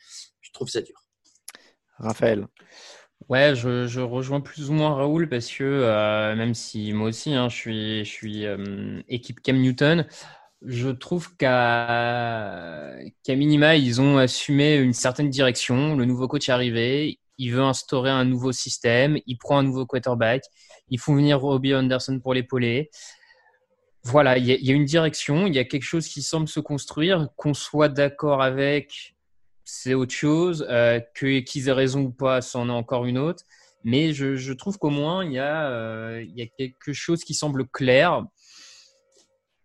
je 0.42 0.52
trouve 0.52 0.70
ça 0.70 0.82
dur. 0.82 1.06
Raphaël. 1.98 2.48
Ouais, 3.28 3.54
je, 3.56 4.00
rejoins 4.00 4.42
plus 4.42 4.70
ou 4.70 4.74
moins 4.74 4.96
Raoul 4.96 5.30
parce 5.30 5.52
que 5.52 5.64
euh, 5.64 6.36
même 6.36 6.56
si 6.56 6.94
moi 6.94 7.10
aussi, 7.10 7.34
hein, 7.34 7.48
je 7.48 8.04
suis, 8.04 8.46
euh, 8.46 9.02
équipe 9.08 9.42
Cam 9.42 9.58
Newton, 9.58 10.08
je 10.66 10.90
trouve 10.90 11.36
qu'à 11.38 12.96
minima, 13.28 13.76
ils 13.76 14.02
ont 14.02 14.18
assumé 14.18 14.76
une 14.78 14.94
certaine 14.94 15.30
direction. 15.30 15.96
Le 15.96 16.06
nouveau 16.06 16.28
coach 16.28 16.50
est 16.50 16.52
arrivé, 16.52 17.20
il 17.38 17.52
veut 17.52 17.62
instaurer 17.62 18.10
un 18.10 18.26
nouveau 18.26 18.52
système, 18.52 19.20
il 19.28 19.38
prend 19.38 19.60
un 19.60 19.64
nouveau 19.64 19.86
quarterback, 19.86 20.44
il 20.90 21.00
faut 21.00 21.14
venir 21.14 21.40
Robbie 21.40 21.76
Anderson 21.76 22.20
pour 22.20 22.34
l'épauler. 22.34 22.90
Voilà, 24.04 24.38
il 24.38 24.46
y 24.46 24.72
a 24.72 24.74
une 24.74 24.86
direction, 24.86 25.46
il 25.46 25.54
y 25.54 25.60
a 25.60 25.66
quelque 25.66 25.84
chose 25.84 26.08
qui 26.08 26.22
semble 26.22 26.48
se 26.48 26.60
construire, 26.60 27.28
qu'on 27.36 27.54
soit 27.54 27.90
d'accord 27.90 28.42
avec, 28.42 29.16
c'est 29.72 29.94
autre 29.94 30.14
chose. 30.14 30.66
Euh, 30.70 31.00
que- 31.16 31.40
qu'ils 31.40 31.68
aient 31.70 31.74
raison 31.74 32.02
ou 32.02 32.12
pas, 32.12 32.42
c'en 32.42 32.70
est 32.70 32.72
encore 32.72 33.06
une 33.06 33.18
autre. 33.18 33.44
Mais 33.84 34.12
je, 34.14 34.36
je 34.36 34.52
trouve 34.54 34.78
qu'au 34.78 34.90
moins, 34.90 35.24
il 35.24 35.34
y, 35.34 35.40
a, 35.40 35.70
euh, 35.70 36.22
il 36.28 36.36
y 36.38 36.42
a 36.42 36.48
quelque 36.48 36.92
chose 36.92 37.24
qui 37.24 37.34
semble 37.34 37.66
clair. 37.68 38.26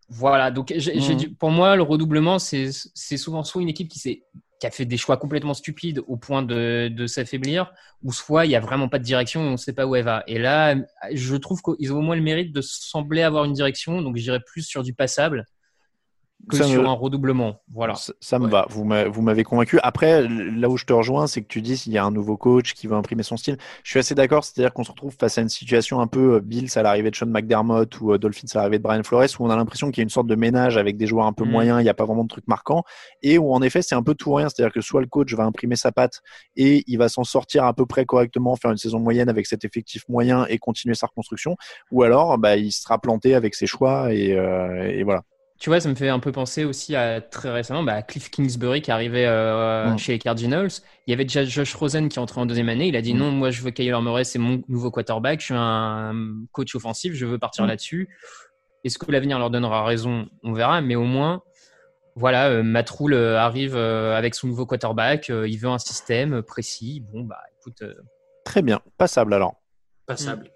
Voilà, 0.09 0.51
donc 0.51 0.73
du- 1.17 1.35
pour 1.35 1.51
moi, 1.51 1.77
le 1.77 1.83
redoublement, 1.83 2.39
c'est 2.39 2.71
souvent 3.17 3.43
soit 3.43 3.63
une 3.63 3.69
équipe 3.71 3.89
qui, 3.89 3.99
s'est- 3.99 4.23
qui 4.61 4.67
a 4.67 4.71
fait 4.71 4.85
des 4.85 4.97
choix 4.99 5.17
complètement 5.17 5.55
stupides 5.55 6.03
au 6.07 6.17
point 6.17 6.43
de, 6.43 6.89
de 6.89 7.07
s'affaiblir, 7.07 7.73
ou 8.03 8.13
soit 8.13 8.45
il 8.45 8.51
n'y 8.51 8.57
a 8.57 8.61
vraiment 8.61 8.89
pas 8.89 8.99
de 8.99 9.05
direction 9.05 9.43
et 9.45 9.49
on 9.49 9.53
ne 9.53 9.57
sait 9.57 9.73
pas 9.73 9.87
où 9.87 9.97
elle 9.97 10.05
va. 10.05 10.23
Et 10.27 10.39
là, 10.39 10.77
je 11.13 11.35
trouve 11.37 11.61
qu'ils 11.63 11.93
ont 11.93 11.99
au 11.99 12.03
moins 12.03 12.17
le 12.17 12.23
mérite 12.23 12.53
de 12.53 12.61
sembler 12.61 13.23
avoir 13.23 13.45
une 13.47 13.55
direction, 13.55 14.03
donc 14.03 14.17
j'irais 14.17 14.41
plus 14.47 14.63
sur 14.63 14.83
du 14.83 14.95
passable 14.95 15.45
que 16.49 16.57
Ça 16.57 16.64
me- 16.64 16.68
sur 16.70 16.88
un 16.88 16.92
redoublement. 16.92 17.61
Voilà. 17.72 17.95
Ça, 17.95 18.12
ça 18.20 18.38
me 18.38 18.49
va, 18.49 18.66
vous 18.68 18.84
m'a- 18.84 19.05
vous 19.09 19.22
m'avez 19.22 19.45
convaincu. 19.45 19.78
Après, 19.82 20.26
là 20.28 20.68
où 20.68 20.76
je 20.76 20.84
te 20.84 20.92
rejoins, 20.92 21.26
c'est 21.26 21.40
que 21.42 21.47
tu 21.47 21.62
dis 21.62 21.76
s'il 21.76 21.92
y 21.92 21.99
a 21.99 22.05
un 22.05 22.11
nouveau 22.11 22.36
coach 22.36 22.74
qui 22.74 22.86
veut 22.86 22.95
imprimer 22.97 23.22
son 23.22 23.36
style. 23.36 23.57
Je 23.82 23.90
suis 23.90 23.99
assez 23.99 24.14
d'accord, 24.14 24.45
c'est-à-dire 24.45 24.72
qu'on 24.72 24.84
se 24.84 24.90
retrouve 24.90 25.14
face 25.18 25.38
à 25.38 25.42
une 25.42 25.49
situation 25.49 26.01
un 26.01 26.07
peu 26.07 26.34
euh, 26.34 26.40
Bills 26.40 26.68
à 26.76 26.82
l'arrivée 26.82 27.11
de 27.11 27.16
Sean 27.16 27.26
McDermott 27.26 28.01
ou 28.01 28.12
euh, 28.12 28.18
Dolphins 28.18 28.47
à 28.55 28.59
l'arrivée 28.59 28.78
de 28.78 28.82
Brian 28.82 29.03
Flores, 29.03 29.24
où 29.38 29.47
on 29.47 29.51
a 29.51 29.57
l'impression 29.57 29.90
qu'il 29.90 29.99
y 29.99 30.03
a 30.03 30.05
une 30.05 30.11
sorte 30.11 30.26
de 30.26 30.34
ménage 30.34 30.76
avec 30.76 30.97
des 30.97 31.07
joueurs 31.07 31.26
un 31.26 31.32
peu 31.32 31.45
Mm. 31.45 31.51
moyens, 31.51 31.80
il 31.80 31.84
n'y 31.84 31.88
a 31.90 31.95
pas 31.95 32.05
vraiment 32.05 32.24
de 32.24 32.28
trucs 32.28 32.49
marquants, 32.49 32.84
et 33.22 33.38
où 33.38 33.53
en 33.53 33.62
effet 33.62 33.82
c'est 33.82 33.95
un 33.95 34.03
peu 34.03 34.14
tout 34.14 34.30
ou 34.30 34.34
rien, 34.34 34.49
c'est-à-dire 34.49 34.72
que 34.72 34.80
soit 34.80 35.01
le 35.01 35.07
coach 35.07 35.32
va 35.34 35.45
imprimer 35.45 35.76
sa 35.76 35.92
patte 35.92 36.20
et 36.57 36.84
il 36.86 36.97
va 36.99 37.09
s'en 37.09 37.24
sortir 37.24 37.64
à 37.64 37.72
peu 37.74 37.86
près 37.86 38.05
correctement, 38.05 38.57
faire 38.57 38.70
une 38.70 38.76
saison 38.76 38.99
moyenne 38.99 39.28
avec 39.28 39.47
cet 39.47 39.64
effectif 39.64 40.05
moyen 40.09 40.47
et 40.49 40.59
continuer 40.59 40.95
sa 40.95 41.07
reconstruction, 41.07 41.57
ou 41.90 42.03
alors 42.03 42.38
bah, 42.38 42.57
il 42.57 42.72
sera 42.72 42.99
planté 43.01 43.34
avec 43.34 43.55
ses 43.55 43.66
choix 43.66 44.12
et, 44.12 44.32
euh, 44.32 44.88
et 44.90 45.03
voilà. 45.05 45.22
Tu 45.61 45.71
vois, 45.71 45.79
ça 45.81 45.89
me 45.89 45.95
fait 45.95 46.09
un 46.09 46.19
peu 46.19 46.33
penser 46.33 46.65
aussi 46.65 46.97
à 46.97 47.21
très 47.21 47.51
récemment 47.51 47.83
bah, 47.85 47.95
à 47.95 48.03
Cliff 48.03 48.29
Kingsbury 48.31 48.83
qui 48.83 48.91
arrivait 48.91 49.25
euh, 49.27 49.93
Mm. 49.93 49.99
chez 49.99 50.13
les 50.13 50.19
Cardinals. 50.19 50.69
Il 51.07 51.11
y 51.11 51.15
avait 51.15 51.25
déjà 51.25 51.45
Josh 51.45 51.75
Rosen 51.75 52.09
qui 52.09 52.19
entrait 52.19 52.41
en 52.41 52.47
deuxième 52.47 52.69
année. 52.69 52.89
Il 52.89 52.97
a 52.97 53.03
dit 53.03 53.15
Mm. 53.15 53.19
non, 53.19 53.31
moi 53.31 53.51
je 53.51 53.63
veux 53.63 53.71
Kyler 53.71 53.99
Murray, 54.03 54.25
c'est 54.25 54.39
mon 54.41 54.63
nouveau 54.69 54.91
quarterback. 54.91 55.41
Je 55.41 55.45
suis 55.47 55.55
un 55.57 56.13
coach 56.53 56.75
offensif, 56.75 57.15
je 57.15 57.25
veux 57.25 57.39
partir 57.39 57.65
Mm. 57.65 57.69
là-dessus. 57.69 58.09
Est-ce 58.83 58.99
que 58.99 59.11
l'avenir 59.13 59.39
leur 59.39 59.49
donnera 59.51 59.85
raison? 59.85 60.27
On 60.43 60.53
verra, 60.53 60.81
mais 60.83 60.97
au 60.97 61.05
moins, 61.05 61.43
voilà, 62.17 62.49
euh, 62.49 62.63
Matt 62.63 62.91
Rule 62.91 63.15
euh, 63.15 63.39
arrive 63.39 63.75
euh, 63.77 64.17
avec 64.19 64.35
son 64.35 64.49
nouveau 64.49 64.67
quarterback. 64.67 65.31
euh, 65.31 65.49
il 65.49 65.57
veut 65.57 65.69
un 65.71 65.79
système 65.79 66.43
précis. 66.43 67.03
Bon, 67.13 67.23
bah 67.23 67.39
écoute, 67.61 67.83
Très 68.45 68.61
bien, 68.61 68.81
passable 68.99 69.33
alors. 69.35 69.55
Passable. 70.07 70.51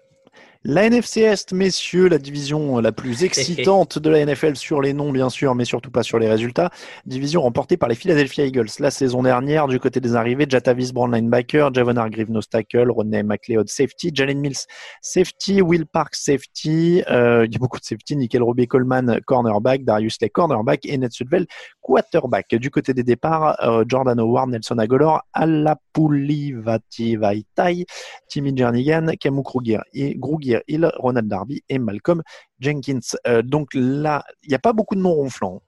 La 0.65 0.83
NFC 0.83 1.21
Est, 1.21 1.53
messieurs, 1.53 2.09
la 2.09 2.17
division 2.17 2.79
la 2.79 2.91
plus 2.91 3.23
excitante 3.23 3.97
de 3.97 4.09
la 4.09 4.25
NFL 4.25 4.57
sur 4.57 4.81
les 4.81 4.91
noms, 4.91 5.13
bien 5.13 5.29
sûr, 5.29 5.55
mais 5.55 5.63
surtout 5.63 5.89
pas 5.89 6.03
sur 6.03 6.19
les 6.19 6.27
résultats. 6.27 6.69
Division 7.05 7.43
remportée 7.43 7.77
par 7.77 7.87
les 7.87 7.95
Philadelphia 7.95 8.45
Eagles 8.45 8.67
la 8.79 8.91
saison 8.91 9.23
dernière. 9.23 9.69
Du 9.69 9.79
côté 9.79 10.01
des 10.01 10.17
arrivées, 10.17 10.45
Jatavis 10.49 10.91
Brown 10.91 11.15
linebacker, 11.15 11.73
Javon 11.73 11.95
Hargreave 11.95 12.29
nose 12.29 12.49
tackle, 12.49 12.91
Rodney 12.91 13.23
McLeod 13.23 13.69
safety, 13.69 14.11
Jalen 14.13 14.41
Mills 14.41 14.65
safety, 15.01 15.61
Will 15.61 15.85
Park 15.85 16.13
safety, 16.13 17.03
euh, 17.09 17.45
il 17.45 17.53
y 17.53 17.55
a 17.55 17.59
beaucoup 17.59 17.79
de 17.79 17.85
safety, 17.85 18.17
Nickel 18.17 18.43
Robbie 18.43 18.67
Coleman 18.67 19.21
cornerback, 19.25 19.85
Darius 19.85 20.17
Lay 20.21 20.27
cornerback 20.29 20.85
et 20.85 20.97
Ned 20.97 21.13
Sudfeld 21.13 21.47
quarterback. 21.79 22.53
Du 22.55 22.69
côté 22.69 22.93
des 22.93 23.03
départs, 23.03 23.55
euh, 23.63 23.85
Jordan 23.87 24.19
Howard, 24.19 24.49
Nelson 24.49 24.77
Aguilar, 24.77 25.23
Alapulivati 25.31 27.15
Vaitai, 27.15 27.85
Timmy 28.27 28.51
Jernigan, 28.53 29.13
Camus 29.17 29.43
Kruger, 29.43 29.79
et 29.93 30.15
Grugier 30.15 30.48
Hill, 30.67 30.91
Ronald 30.97 31.27
Darby 31.27 31.63
et 31.69 31.79
Malcolm 31.79 32.21
Jenkins. 32.59 32.99
Euh, 33.27 33.41
donc 33.41 33.69
là, 33.73 34.23
il 34.43 34.49
n'y 34.49 34.55
a 34.55 34.59
pas 34.59 34.73
beaucoup 34.73 34.95
de 34.95 35.01
noms 35.01 35.13
ronflants. 35.13 35.61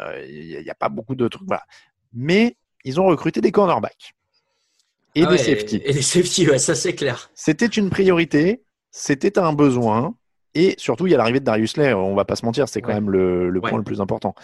Euh, 0.00 0.24
Il 0.28 0.62
n'y 0.62 0.70
a, 0.70 0.74
pas 0.74 0.88
beaucoup 0.88 1.14
de 1.14 1.28
trucs. 1.28 1.46
Voilà. 1.46 1.62
Mais 2.12 2.56
ils 2.84 3.00
ont 3.00 3.06
recruté 3.06 3.40
des 3.40 3.52
cornerbacks 3.52 4.12
et 5.14 5.22
Ah 5.24 5.30
des 5.30 5.38
safety. 5.38 5.80
Et 5.84 5.92
des 5.92 6.02
safety, 6.02 6.48
ouais, 6.48 6.58
ça 6.58 6.74
c'est 6.74 6.94
clair. 6.94 7.30
C'était 7.34 7.66
une 7.66 7.88
priorité, 7.90 8.64
c'était 8.90 9.38
un 9.38 9.52
besoin. 9.52 10.16
Et 10.56 10.74
surtout, 10.78 11.06
il 11.08 11.10
y 11.10 11.14
a 11.14 11.18
l'arrivée 11.18 11.40
de 11.40 11.44
Darius 11.44 11.76
Lay, 11.76 11.92
on 11.94 12.14
va 12.14 12.24
pas 12.24 12.36
se 12.36 12.44
mentir, 12.44 12.68
c'est 12.68 12.80
quand 12.80 12.88
Ouais. 12.88 12.94
même 12.94 13.10
le, 13.10 13.50
le 13.50 13.60
point 13.60 13.72
Ouais. 13.72 13.78
le 13.78 13.82
plus 13.84 14.00
important. 14.00 14.34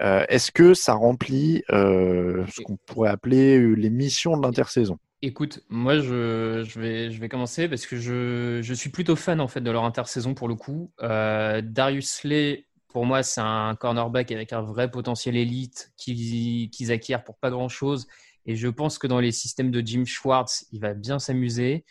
Euh, 0.00 0.24
Est-ce 0.28 0.50
que 0.50 0.74
ça 0.74 0.94
remplit 0.94 1.62
euh, 1.70 2.44
ce 2.52 2.60
qu'on 2.62 2.76
pourrait 2.86 3.10
appeler 3.10 3.56
euh, 3.58 3.74
les 3.74 3.90
missions 3.90 4.36
de 4.36 4.42
l'intersaison? 4.44 4.98
Écoute, 5.22 5.60
moi 5.68 5.98
je, 5.98 6.78
vais, 6.78 7.28
commencer 7.28 7.68
parce 7.68 7.86
que 7.86 7.96
je, 7.96 8.72
suis 8.72 8.88
plutôt 8.88 9.16
fan 9.16 9.40
en 9.40 9.48
fait 9.48 9.60
de 9.60 9.70
leur 9.70 9.84
intersaison 9.84 10.32
pour 10.32 10.48
le 10.48 10.54
coup. 10.54 10.92
Euh, 11.02 11.60
Darius 11.62 12.24
Lay, 12.24 12.66
pour 12.88 13.04
moi, 13.04 13.22
c'est 13.22 13.42
un 13.42 13.74
cornerback 13.76 14.32
avec 14.32 14.54
un 14.54 14.62
vrai 14.62 14.90
potentiel 14.90 15.36
élite 15.36 15.92
qu'ils 15.98 16.90
acquièrent 16.90 17.22
pour 17.22 17.36
pas 17.36 17.50
grand 17.50 17.68
chose. 17.68 18.06
Et 18.46 18.56
je 18.56 18.68
pense 18.68 18.98
que 18.98 19.06
dans 19.06 19.20
les 19.20 19.30
systèmes 19.30 19.70
de 19.70 19.86
Jim 19.86 20.04
Schwartz, 20.06 20.66
il 20.72 20.80
va 20.80 20.94
bien 20.94 21.18
s'amuser. 21.18 21.84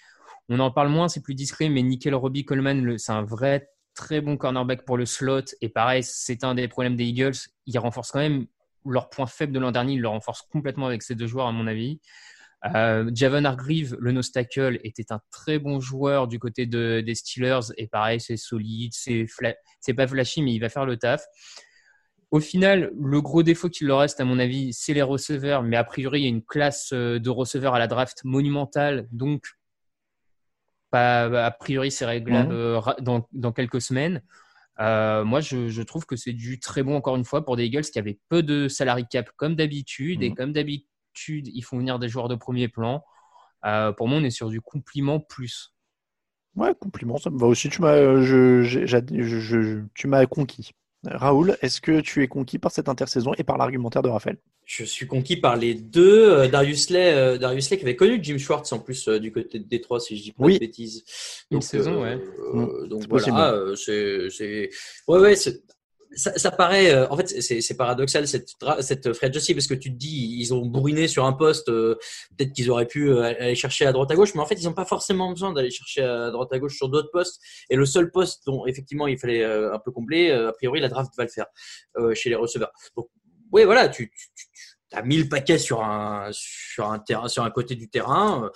On 0.49 0.59
en 0.59 0.71
parle 0.71 0.89
moins, 0.89 1.07
c'est 1.07 1.21
plus 1.21 1.36
discret, 1.36 1.69
mais 1.69 1.84
Nickel 1.84 2.15
Robbie 2.15 2.45
Coleman, 2.45 2.84
le- 2.84 2.97
c'est 2.97 3.11
un 3.11 3.23
vrai 3.23 3.69
très 3.93 4.21
bon 4.21 4.38
cornerback 4.38 4.86
pour 4.86 4.97
le 4.97 5.05
slot. 5.05 5.43
Et 5.61 5.69
pareil, 5.69 6.01
c'est 6.03 6.43
un 6.43 6.55
des 6.55 6.67
problèmes 6.67 6.95
des 6.95 7.05
Eagles. 7.05 7.36
Ils 7.67 7.77
renforcent 7.77 8.11
quand 8.11 8.19
même 8.19 8.47
leur 8.86 9.09
point 9.11 9.27
faible 9.27 9.53
de 9.53 9.59
l'an 9.59 9.71
dernier, 9.71 9.93
ils 9.93 10.01
le 10.01 10.07
renforcent 10.07 10.41
complètement 10.41 10.88
avec 10.88 11.03
ces 11.03 11.13
deux 11.13 11.27
joueurs, 11.27 11.47
à 11.47 11.51
mon 11.51 11.67
avis. 11.67 11.99
Euh, 12.76 13.10
Javon 13.14 13.45
Hargreave, 13.45 13.95
le 13.99 14.12
nose 14.12 14.32
tackle, 14.32 14.80
était 14.84 15.12
un 15.14 15.22
très 15.32 15.60
bon 15.60 15.80
joueur 15.80 16.28
du 16.28 16.39
côté 16.39 16.66
de, 16.66 17.01
des 17.05 17.16
Steelers. 17.16 17.72
Et 17.78 17.88
pareil, 17.88 18.20
c'est 18.20 18.36
solide, 18.38 18.91
c'est 18.93 19.24
fla- 19.26 19.55
pas 19.95 20.07
flashy, 20.07 20.41
mais 20.41 20.53
il 20.53 20.60
va 20.60 20.70
faire 20.70 20.86
le 20.86 20.97
taf. 20.97 21.24
Au 22.32 22.39
final, 22.39 22.91
le 22.99 23.22
gros 23.22 23.43
défaut 23.43 23.70
qu'il 23.70 23.88
leur 23.88 23.99
reste, 23.99 24.20
à 24.20 24.26
mon 24.26 24.38
avis, 24.39 24.74
c'est 24.74 24.93
les 24.93 25.01
receveurs. 25.01 25.64
Mais 25.64 25.78
a 25.78 25.84
priori, 25.84 26.20
il 26.20 26.24
y 26.24 26.28
a 26.28 26.30
une 26.30 26.43
classe 26.43 26.89
euh, 26.93 27.18
de 27.18 27.30
receveurs 27.30 27.74
à 27.76 27.80
la 27.80 27.88
draft 27.88 28.24
monumentale. 28.24 29.07
Donc, 29.12 29.45
pas- 30.91 31.45
a 31.45 31.51
priori, 31.51 31.91
c'est 31.91 32.05
réglable 32.05 32.51
Mhm. 32.53 32.60
euh, 32.60 32.82
dans, 33.01 33.28
dans 33.32 33.51
quelques 33.51 33.82
semaines. 33.82 34.22
Euh, 34.80 35.24
moi, 35.26 35.39
je, 35.41 35.70
je 35.70 35.82
trouve 35.82 36.05
que 36.05 36.16
c'est 36.16 36.34
du 36.34 36.60
très 36.60 36.84
bon, 36.84 36.95
encore 36.95 37.16
une 37.16 37.26
fois, 37.26 37.43
pour 37.45 37.55
des 37.57 37.66
Eagles 37.66 37.82
qui 37.84 37.99
avaient 37.99 38.20
peu 38.30 38.43
de 38.43 38.68
salary 38.68 39.05
cap 39.10 39.30
comme 39.36 39.55
d'habitude. 39.55 40.24
Et 40.24 40.30
Mhm. 40.30 40.36
comme 40.36 40.53
d'habitude, 40.53 40.88
ils 41.28 41.61
font 41.61 41.78
venir 41.78 41.99
des 41.99 42.07
joueurs 42.09 42.28
de 42.30 42.36
premier 42.36 42.67
plan. 42.67 43.03
Euh, 43.65 43.91
pour 43.91 44.07
moi, 44.07 44.20
on 44.20 44.24
est 44.24 44.30
sur 44.30 44.49
du 44.49 44.61
compliment 44.61 45.20
plus. 45.20 45.74
Ouais, 46.55 46.74
compliment, 46.80 47.17
ça 47.17 47.30
me 47.30 47.38
va 47.38 47.47
aussi. 47.47 47.70
Tu 47.70 47.82
m'as, 47.82 47.93
euh, 47.93 48.22
je- 48.22 48.63
je- 48.63 48.86
je- 48.86 49.80
tu 49.93 50.07
m'as 50.07 50.26
conquis. 50.26 50.72
Raoul, 51.05 51.57
est-ce 51.61 51.80
que 51.80 52.01
tu 52.01 52.24
es 52.24 52.28
conquis 52.28 52.59
par 52.59 52.72
cette 52.72 52.89
intersaison 52.89 53.34
et 53.38 53.43
par 53.45 53.57
l'argumentaire 53.57 54.01
de 54.01 54.09
Raphaël? 54.09 54.38
Je 54.65 54.84
suis 54.84 55.07
conquis 55.07 55.38
par 55.38 55.55
les 55.55 55.74
deux. 55.74 56.30
Euh, 56.32 56.47
Darius 56.49 56.89
Lay, 56.89 57.13
euh, 57.13 57.38
Darius 57.38 57.70
Lay 57.70 57.78
qui 57.78 57.84
avait 57.84 57.95
connu 57.95 58.20
Jim 58.22 58.38
Schwartz 58.38 58.72
en 58.74 58.80
plus 58.80 59.07
euh, 59.07 59.17
du 59.20 59.32
côté 59.32 59.59
de 59.59 59.63
Détroit, 59.63 59.99
si 60.01 60.17
je 60.17 60.24
dis 60.24 60.32
pas 60.34 60.43
Oui. 60.43 60.55
de 60.55 60.59
bêtises. 60.59 61.05
Une 61.51 61.61
saison, 61.61 62.01
ouais. 62.03 62.20
euh, 62.53 62.86
donc 62.88 63.03
C'est 63.03 63.07
voilà, 63.09 63.53
euh, 63.53 63.76
c'est, 63.76 64.30
c'est, 64.30 64.70
ouais, 65.07 65.20
ouais, 65.20 65.36
c'est- 65.38 65.63
ça, 66.16 66.51
paraît, 66.51 66.91
euh, 66.91 67.07
en 67.10 67.18
fait, 67.18 67.28
c'est, 67.41 67.78
paradoxal 67.78 68.28
cette, 68.28 68.49
cette 68.82 69.14
free 69.14 69.28
agency 69.28 69.53
parce 69.53 69.68
que 69.68 69.74
tu 69.74 69.91
te 69.91 69.97
dis, 69.97 70.38
ils 70.39 70.53
ont 70.53 70.66
bourriné 70.66 71.07
sur 71.07 71.26
un 71.26 71.34
poste, 71.34 71.70
euh, 71.70 71.95
peut-être 72.36 72.53
qu'ils 72.53 72.72
auraient 72.72 72.88
pu 72.88 73.10
euh, 73.10 73.24
aller 73.24 73.55
chercher 73.55 73.86
à 73.86 73.91
droite 73.91 74.10
à 74.12 74.16
gauche, 74.16 74.34
mais 74.34 74.41
en 74.41 74.45
fait, 74.45 74.55
ils 74.55 74.66
n'ont 74.66 74.74
pas 74.74 74.86
forcément 74.86 75.30
besoin 75.30 75.53
d'aller 75.53 75.70
chercher 75.70 76.01
à 76.01 76.32
droite 76.32 76.51
à 76.51 76.60
gauche 76.60 76.76
sur 76.76 76.89
d'autres 76.89 77.12
postes. 77.12 77.41
Et 77.70 77.76
le 77.76 77.86
seul 77.86 78.12
poste 78.12 78.43
dont 78.47 78.66
effectivement 78.66 79.07
il 79.07 79.20
fallait 79.20 79.43
un 79.43 79.80
peu 79.80 79.91
combler, 79.91 80.32
a 80.32 80.51
priori, 80.53 80.80
la 80.80 80.89
draft 80.89 81.12
va 81.18 81.24
le 81.24 81.30
faire 81.30 81.45
chez 82.16 82.30
les 82.30 82.36
receveurs. 82.36 82.72
Donc, 82.95 83.10
oui, 83.51 83.64
voilà, 83.66 83.89
tu, 83.89 84.12
as 84.93 85.03
mis 85.03 85.18
le 85.18 85.30
paquet 85.30 85.57
sur 85.57 85.84
un, 85.84 86.32
sur 86.32 86.91
un 86.91 87.51
côté 87.51 87.76
du 87.76 87.89
terrain. 87.89 88.49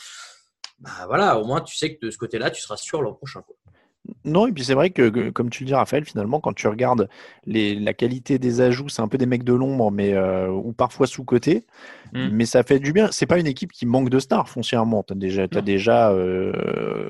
bah 0.80 1.06
voilà, 1.08 1.39
au 1.39 1.45
moins 1.45 1.62
tu 1.62 1.76
sais 1.76 1.95
que 1.95 2.06
de 2.06 2.12
ce 2.12 2.18
côté-là, 2.18 2.49
tu 2.51 2.62
seras 2.62 2.78
sûr 2.78 3.01
l'an 3.01 3.14
prochain. 3.14 3.41
Quoi. 3.41 3.56
Non, 4.26 4.47
et 4.47 4.51
puis 4.51 4.66
c'est 4.66 4.74
vrai 4.74 4.89
que, 4.89 5.30
comme 5.30 5.49
tu 5.49 5.64
le 5.64 5.68
dis, 5.68 5.74
Raphaël, 5.74 6.04
finalement, 6.04 6.41
quand 6.41 6.51
tu 6.54 6.68
regardes 6.68 7.08
les, 7.45 7.74
la 7.76 7.93
qualité 7.93 8.38
des 8.38 8.60
ajouts, 8.60 8.89
c'est 8.89 9.01
un 9.01 9.08
peu 9.08 9.18
des 9.18 9.26
mecs 9.26 9.45
de 9.45 9.54
l'ombre, 9.54 9.91
mais 9.91 10.14
euh, 10.14 10.49
ou 10.49 10.74
parfois 10.74 11.08
sous-côté. 11.08 11.66
Mm. 12.14 12.28
Mais 12.34 12.45
ça 12.45 12.64
fait 12.64 12.80
du 12.80 12.91
bien. 12.91 13.10
C'est 13.12 13.26
pas 13.26 13.39
une 13.39 13.47
équipe 13.47 13.72
qui 13.72 13.86
manque 13.86 14.10
de 14.10 14.20
stars 14.20 14.49
foncièrement. 14.49 15.04
T'as 15.04 15.16
déjà, 15.16 15.47
t'as 15.47 15.60
Non. 15.60 15.66
déjà. 15.66 16.12
euh, 16.12 17.10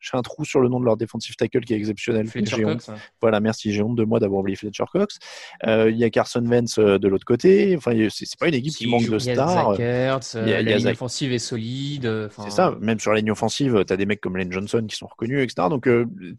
J'ai 0.00 0.16
un 0.16 0.22
trou 0.22 0.44
sur 0.44 0.60
le 0.60 0.68
nom 0.68 0.78
de 0.80 0.84
leur 0.84 0.96
défensif 0.96 1.36
tackle 1.36 1.60
qui 1.64 1.74
est 1.74 1.76
exceptionnel. 1.76 2.26
Fletcher 2.28 2.64
honte. 2.64 2.72
Cox, 2.74 2.88
ouais. 2.88 2.94
Voilà, 3.20 3.40
merci. 3.40 3.72
J'ai 3.72 3.82
honte 3.82 3.96
de 3.96 4.04
moi 4.04 4.20
d'avoir 4.20 4.40
oublié 4.40 4.56
Fletcher 4.56 4.84
Cox. 4.92 5.18
Euh, 5.66 5.90
Il 5.90 5.96
y 5.98 6.04
a 6.04 6.10
Carson 6.10 6.44
Wentz 6.46 6.78
de 6.78 7.08
l'autre 7.08 7.24
côté. 7.24 7.74
Enfin, 7.76 7.92
c'est 8.10 8.38
pas 8.38 8.48
une 8.48 8.54
équipe 8.54 8.74
qui 8.74 8.86
manque 8.86 9.02
de 9.08 9.18
Il 9.18 9.26
y 9.26 9.30
a 9.30 9.34
stars. 9.34 9.72
Zach 9.76 9.80
Ertz, 9.80 10.34
Il 10.34 10.38
y 10.38 10.40
a- 10.40 10.46
il 10.46 10.48
y 10.50 10.52
a 10.54 10.62
la 10.62 10.70
ligne 10.76 10.78
Zach- 10.84 10.92
offensive 10.94 11.32
est 11.32 11.38
solide. 11.38 12.28
C'est 12.44 12.50
ça, 12.50 12.76
même 12.80 13.00
sur 13.00 13.10
la 13.12 13.18
ligne 13.18 13.30
offensive, 13.32 13.84
tu 13.86 13.92
as 13.92 13.96
des 13.96 14.06
mecs 14.06 14.20
comme 14.20 14.36
Lane 14.36 14.52
Johnson 14.52 14.84
qui 14.88 14.96
sont 14.96 15.08
reconnus, 15.08 15.42
etc. 15.42 15.68
Donc, 15.68 15.88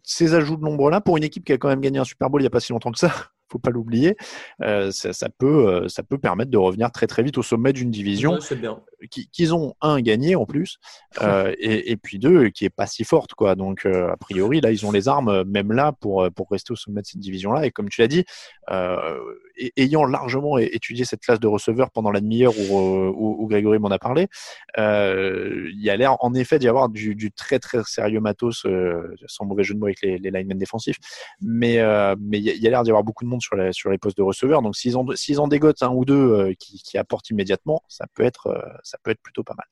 ces 0.04 0.34
ajouts 0.34 0.58
de 0.58 0.64
nombre-là, 0.64 1.02
pour 1.02 1.18
une 1.18 1.24
équipe 1.24 1.46
qui 1.46 1.54
a 1.54 1.58
quand 1.58 1.70
même 1.70 1.82
gagné 1.82 2.00
un 2.00 2.04
Super 2.04 2.30
Bowl 2.30 2.42
il 2.42 2.44
n'y 2.44 2.48
a 2.48 2.52
pas 2.52 2.60
si 2.60 2.72
longtemps 2.72 2.92
que 2.92 3.00
ça, 3.00 3.12
faut 3.54 3.60
pas 3.60 3.70
l'oublier, 3.70 4.18
euh, 4.62 4.92
ça, 4.92 5.14
ça 5.14 5.30
peut, 5.30 5.68
euh, 5.68 5.88
ça 5.88 6.04
peut 6.04 6.18
permettre 6.18 6.52
de 6.52 6.58
revenir 6.58 6.92
très 6.92 7.08
très 7.08 7.24
vite 7.24 7.38
au 7.38 7.44
sommet 7.44 7.72
d'une 7.72 7.92
division 7.92 8.34
Ouais, 8.34 8.40
qu'ils 9.12 9.54
ont, 9.54 9.76
un, 9.82 10.02
gagné 10.02 10.36
en 10.36 10.46
plus, 10.46 10.80
euh, 11.22 11.54
et, 11.60 11.92
et 11.92 11.98
puis 11.98 12.20
deux, 12.20 12.50
qui 12.50 12.66
est 12.66 12.70
pas 12.70 12.88
si 12.88 13.04
forte. 13.04 13.34
quoi. 13.34 13.56
Donc, 13.56 13.86
euh, 13.86 14.10
a 14.10 14.18
priori, 14.18 14.62
là, 14.62 14.72
ils 14.72 14.86
ont 14.86 14.92
les 14.92 15.08
armes, 15.08 15.44
même 15.44 15.72
là, 15.72 15.92
pour, 15.92 16.28
pour 16.36 16.50
rester 16.50 16.72
au 16.74 16.76
sommet 16.76 17.02
de 17.02 17.06
cette 17.06 17.20
division-là. 17.20 17.66
Et 17.66 17.72
comme 17.72 17.90
tu 17.90 18.02
l'as 18.02 18.08
dit, 18.08 18.24
ayant 19.78 20.06
largement 20.06 20.58
étudié 20.58 21.06
cette 21.06 21.22
classe 21.22 21.40
de 21.40 21.48
receveurs 21.48 21.92
pendant 21.92 22.12
la 22.12 22.22
demi-heure 22.22 22.54
où, 22.58 22.76
où, 22.76 23.44
où 23.44 23.48
Grégory 23.48 23.78
m'en 23.78 23.90
a 23.90 24.00
parlé, 24.00 24.28
il 24.78 25.82
y 25.82 25.90
a 25.90 25.98
l'air 25.98 26.16
en 26.24 26.34
effet 26.34 26.58
d'y 26.58 26.68
avoir 26.68 26.90
du, 26.90 27.14
du 27.14 27.32
très 27.32 27.60
très 27.60 27.84
sérieux 27.84 28.22
matos, 28.22 28.66
sans 29.28 29.46
mauvais 29.46 29.64
jeu 29.64 29.74
de 29.74 29.80
mots 29.80 29.88
avec 29.88 30.02
les, 30.02 30.18
les 30.18 30.32
linemen 30.32 30.58
défensifs, 30.58 30.98
mais 31.42 31.78
mais 32.20 32.40
il 32.40 32.46
y 32.46 32.68
a, 32.68 32.70
a 32.70 32.72
l'air 32.72 32.84
d'y 32.84 32.90
avoir 32.90 33.04
beaucoup 33.04 33.26
de 33.26 33.30
monde 33.30 33.43
sur 33.44 33.56
les, 33.56 33.74
sur 33.74 33.92
les 33.92 33.98
postes 34.00 34.18
de 34.18 34.24
receveurs. 34.24 34.62
Donc 34.64 34.76
s'ils 34.76 34.98
en, 34.98 35.06
s'ils 35.16 35.40
en 35.40 35.48
dégotent 35.48 35.84
un 35.84 35.92
ou 35.92 36.06
deux 36.06 36.16
euh, 36.16 36.54
qui, 36.60 36.82
qui 36.82 36.98
apportent 36.98 37.30
immédiatement, 37.30 37.84
ça 37.88 38.06
peut 38.16 38.24
être 38.24 38.48
euh, 38.48 38.62
ça 38.84 38.98
peut 39.04 39.12
être 39.12 39.22
plutôt 39.22 39.44
pas 39.44 39.54
mal. 39.56 39.68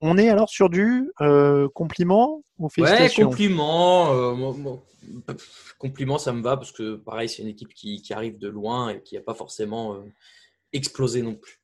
On 0.00 0.18
est 0.18 0.28
alors 0.30 0.48
sur 0.48 0.70
du 0.70 1.10
euh, 1.20 1.68
compliment 1.74 2.42
ou 2.58 2.68
Ouais, 2.68 2.70
félicitations? 2.70 3.30
compliment. 3.30 4.12
euh, 4.14 4.34
moi- 4.34 4.54
moi, 4.54 4.82
pff, 5.26 5.74
compliment, 5.78 6.18
ça 6.18 6.32
me 6.32 6.42
va 6.42 6.56
parce 6.56 6.72
que 6.72 6.96
pareil, 6.96 7.28
c'est 7.28 7.42
une 7.42 7.48
équipe 7.48 7.74
qui, 7.74 8.02
qui 8.02 8.12
arrive 8.14 8.38
de 8.38 8.48
loin 8.48 8.90
et 8.90 9.02
qui 9.02 9.16
n'a 9.16 9.20
pas 9.22 9.34
forcément 9.34 9.94
euh, 9.94 10.00
explosé 10.72 11.22
non 11.22 11.34
plus. 11.34 11.60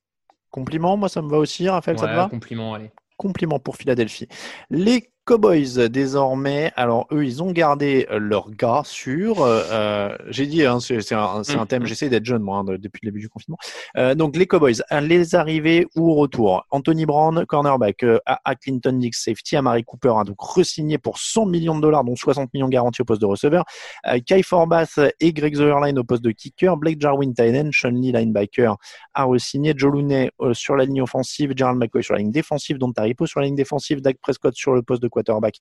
Compliment, 0.51 0.97
moi 0.97 1.09
ça 1.09 1.21
me 1.21 1.29
va 1.29 1.37
aussi, 1.37 1.67
Raphaël, 1.69 1.97
ça 1.99 2.07
te 2.07 2.13
ouais, 2.13 2.17
va? 2.17 2.29
compliment, 2.29 2.73
allez. 2.73 2.91
Compliment 3.17 3.59
pour 3.59 3.75
Philadelphie. 3.77 4.27
Les 4.69 5.11
Cowboys, 5.27 5.89
désormais, 5.89 6.71
alors 6.77 7.05
eux, 7.11 7.25
ils 7.25 7.43
ont 7.43 7.51
gardé 7.51 8.07
euh, 8.09 8.17
leur 8.17 8.49
gars 8.49 8.83
sur. 8.85 9.41
euh, 9.41 9.61
euh, 9.71 10.17
J'ai 10.29 10.47
dit, 10.47 10.65
hein, 10.65 10.79
c'est 10.79 11.11
un, 11.13 11.41
un 11.45 11.65
thème, 11.65 11.85
j'essaie 11.85 12.07
d'être 12.07 12.23
jeune, 12.23 12.41
moi, 12.41 12.59
hein, 12.59 12.63
de- 12.63 12.77
depuis 12.77 13.01
le 13.03 13.11
début 13.11 13.19
du 13.19 13.27
confinement. 13.27 13.57
Euh, 13.97 14.15
donc, 14.15 14.37
les 14.37 14.47
Cowboys, 14.47 14.81
euh, 14.93 15.01
les 15.01 15.35
arrivées 15.35 15.85
ou 15.97 16.13
retour. 16.15 16.65
Anthony 16.71 17.05
Brown, 17.05 17.45
cornerback, 17.45 18.03
euh, 18.03 18.19
à, 18.25 18.39
à 18.45 18.55
Clinton 18.55 18.93
Dix, 18.93 19.11
safety, 19.11 19.57
Amari 19.57 19.83
Cooper, 19.83 20.13
hein, 20.15 20.23
donc 20.23 20.37
re-signé 20.39 20.97
pour 20.97 21.17
100 21.17 21.45
millions 21.45 21.75
de 21.75 21.81
dollars, 21.81 22.05
dont 22.05 22.15
60 22.15 22.53
millions 22.53 22.69
garantis 22.69 23.01
au 23.01 23.05
poste 23.05 23.19
de 23.21 23.25
receveur. 23.25 23.65
Euh, 24.07 24.19
Kai 24.25 24.43
Forbath 24.43 24.97
et 25.19 25.33
Greg 25.33 25.55
Zuerlein 25.57 25.97
au 25.97 26.05
poste 26.05 26.23
de 26.23 26.31
kicker. 26.31 26.77
Blake 26.77 27.01
Jarwin, 27.01 27.33
Tynan, 27.33 27.69
Sean 27.73 27.89
Lee, 27.89 28.13
linebacker, 28.13 28.77
a 29.13 29.25
re-signé. 29.25 29.73
Joe 29.75 29.91
Looney 29.91 30.31
euh, 30.39 30.53
sur 30.53 30.77
la 30.77 30.85
ligne 30.85 31.01
offensive, 31.01 31.51
Gerald 31.53 31.77
McCoy 31.79 32.01
sur 32.01 32.13
la 32.13 32.19
ligne 32.21 32.31
défensive, 32.31 32.77
Don 32.77 32.93
Taripo 32.93 33.25
sur 33.25 33.41
la 33.41 33.47
ligne 33.47 33.55
défensive, 33.55 33.99
Dak 34.01 34.17
Prescott 34.21 34.55
sur 34.55 34.71
le 34.73 34.81
poste 34.83 35.03
de 35.03 35.09
quarterback 35.23 35.55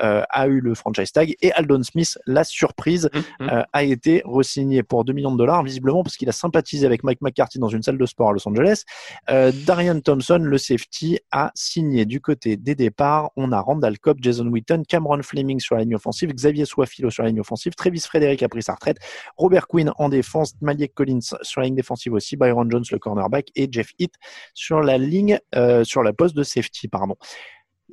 euh, 0.00 0.22
a 0.30 0.46
eu 0.46 0.60
le 0.60 0.74
franchise 0.74 1.12
tag 1.12 1.34
et 1.42 1.52
Aldon 1.52 1.82
Smith, 1.82 2.18
la 2.26 2.44
surprise, 2.44 3.10
euh, 3.40 3.62
a 3.72 3.82
été 3.82 4.22
re-signé 4.24 4.82
pour 4.82 5.04
2 5.04 5.12
millions 5.12 5.32
de 5.32 5.38
dollars, 5.38 5.62
visiblement 5.62 6.02
parce 6.02 6.16
qu'il 6.16 6.28
a 6.28 6.32
sympathisé 6.32 6.86
avec 6.86 7.02
Mike 7.02 7.20
McCarthy 7.20 7.58
dans 7.58 7.68
une 7.68 7.82
salle 7.82 7.98
de 7.98 8.06
sport 8.06 8.30
à 8.30 8.32
Los 8.32 8.48
Angeles. 8.48 8.84
Euh, 9.30 9.52
Darian 9.66 10.00
Thompson, 10.00 10.38
le 10.40 10.58
safety, 10.58 11.18
a 11.32 11.50
signé 11.54 12.04
du 12.06 12.20
côté 12.20 12.56
des 12.56 12.74
départs. 12.74 13.30
On 13.36 13.52
a 13.52 13.60
Randall 13.60 13.98
Cobb, 13.98 14.18
Jason 14.20 14.46
Witten, 14.46 14.84
Cameron 14.86 15.22
Fleming 15.22 15.58
sur 15.60 15.76
la 15.76 15.82
ligne 15.82 15.96
offensive, 15.96 16.32
Xavier 16.32 16.64
Swafilo 16.64 17.10
sur 17.10 17.22
la 17.22 17.30
ligne 17.30 17.40
offensive, 17.40 17.74
Travis 17.74 18.00
Frederick 18.00 18.42
a 18.42 18.48
pris 18.48 18.62
sa 18.62 18.74
retraite, 18.74 18.98
Robert 19.36 19.66
Quinn 19.66 19.92
en 19.98 20.08
défense, 20.08 20.54
Malik 20.60 20.94
Collins 20.94 21.20
sur 21.42 21.60
la 21.60 21.66
ligne 21.66 21.76
défensive 21.76 22.12
aussi, 22.12 22.36
Byron 22.36 22.70
Jones 22.70 22.84
le 22.90 22.98
cornerback 22.98 23.48
et 23.54 23.68
Jeff 23.70 23.92
Heath 23.98 24.14
sur 24.54 24.80
la 24.80 24.98
ligne, 24.98 25.38
euh, 25.54 25.84
sur 25.84 26.02
la 26.02 26.12
poste 26.12 26.36
de 26.36 26.42
safety, 26.42 26.88
pardon. 26.88 27.16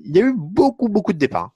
Il 0.04 0.16
y 0.16 0.22
a 0.22 0.26
eu 0.26 0.34
beaucoup, 0.36 0.90
beaucoup 0.90 1.14
de 1.14 1.18
départs. 1.18 1.52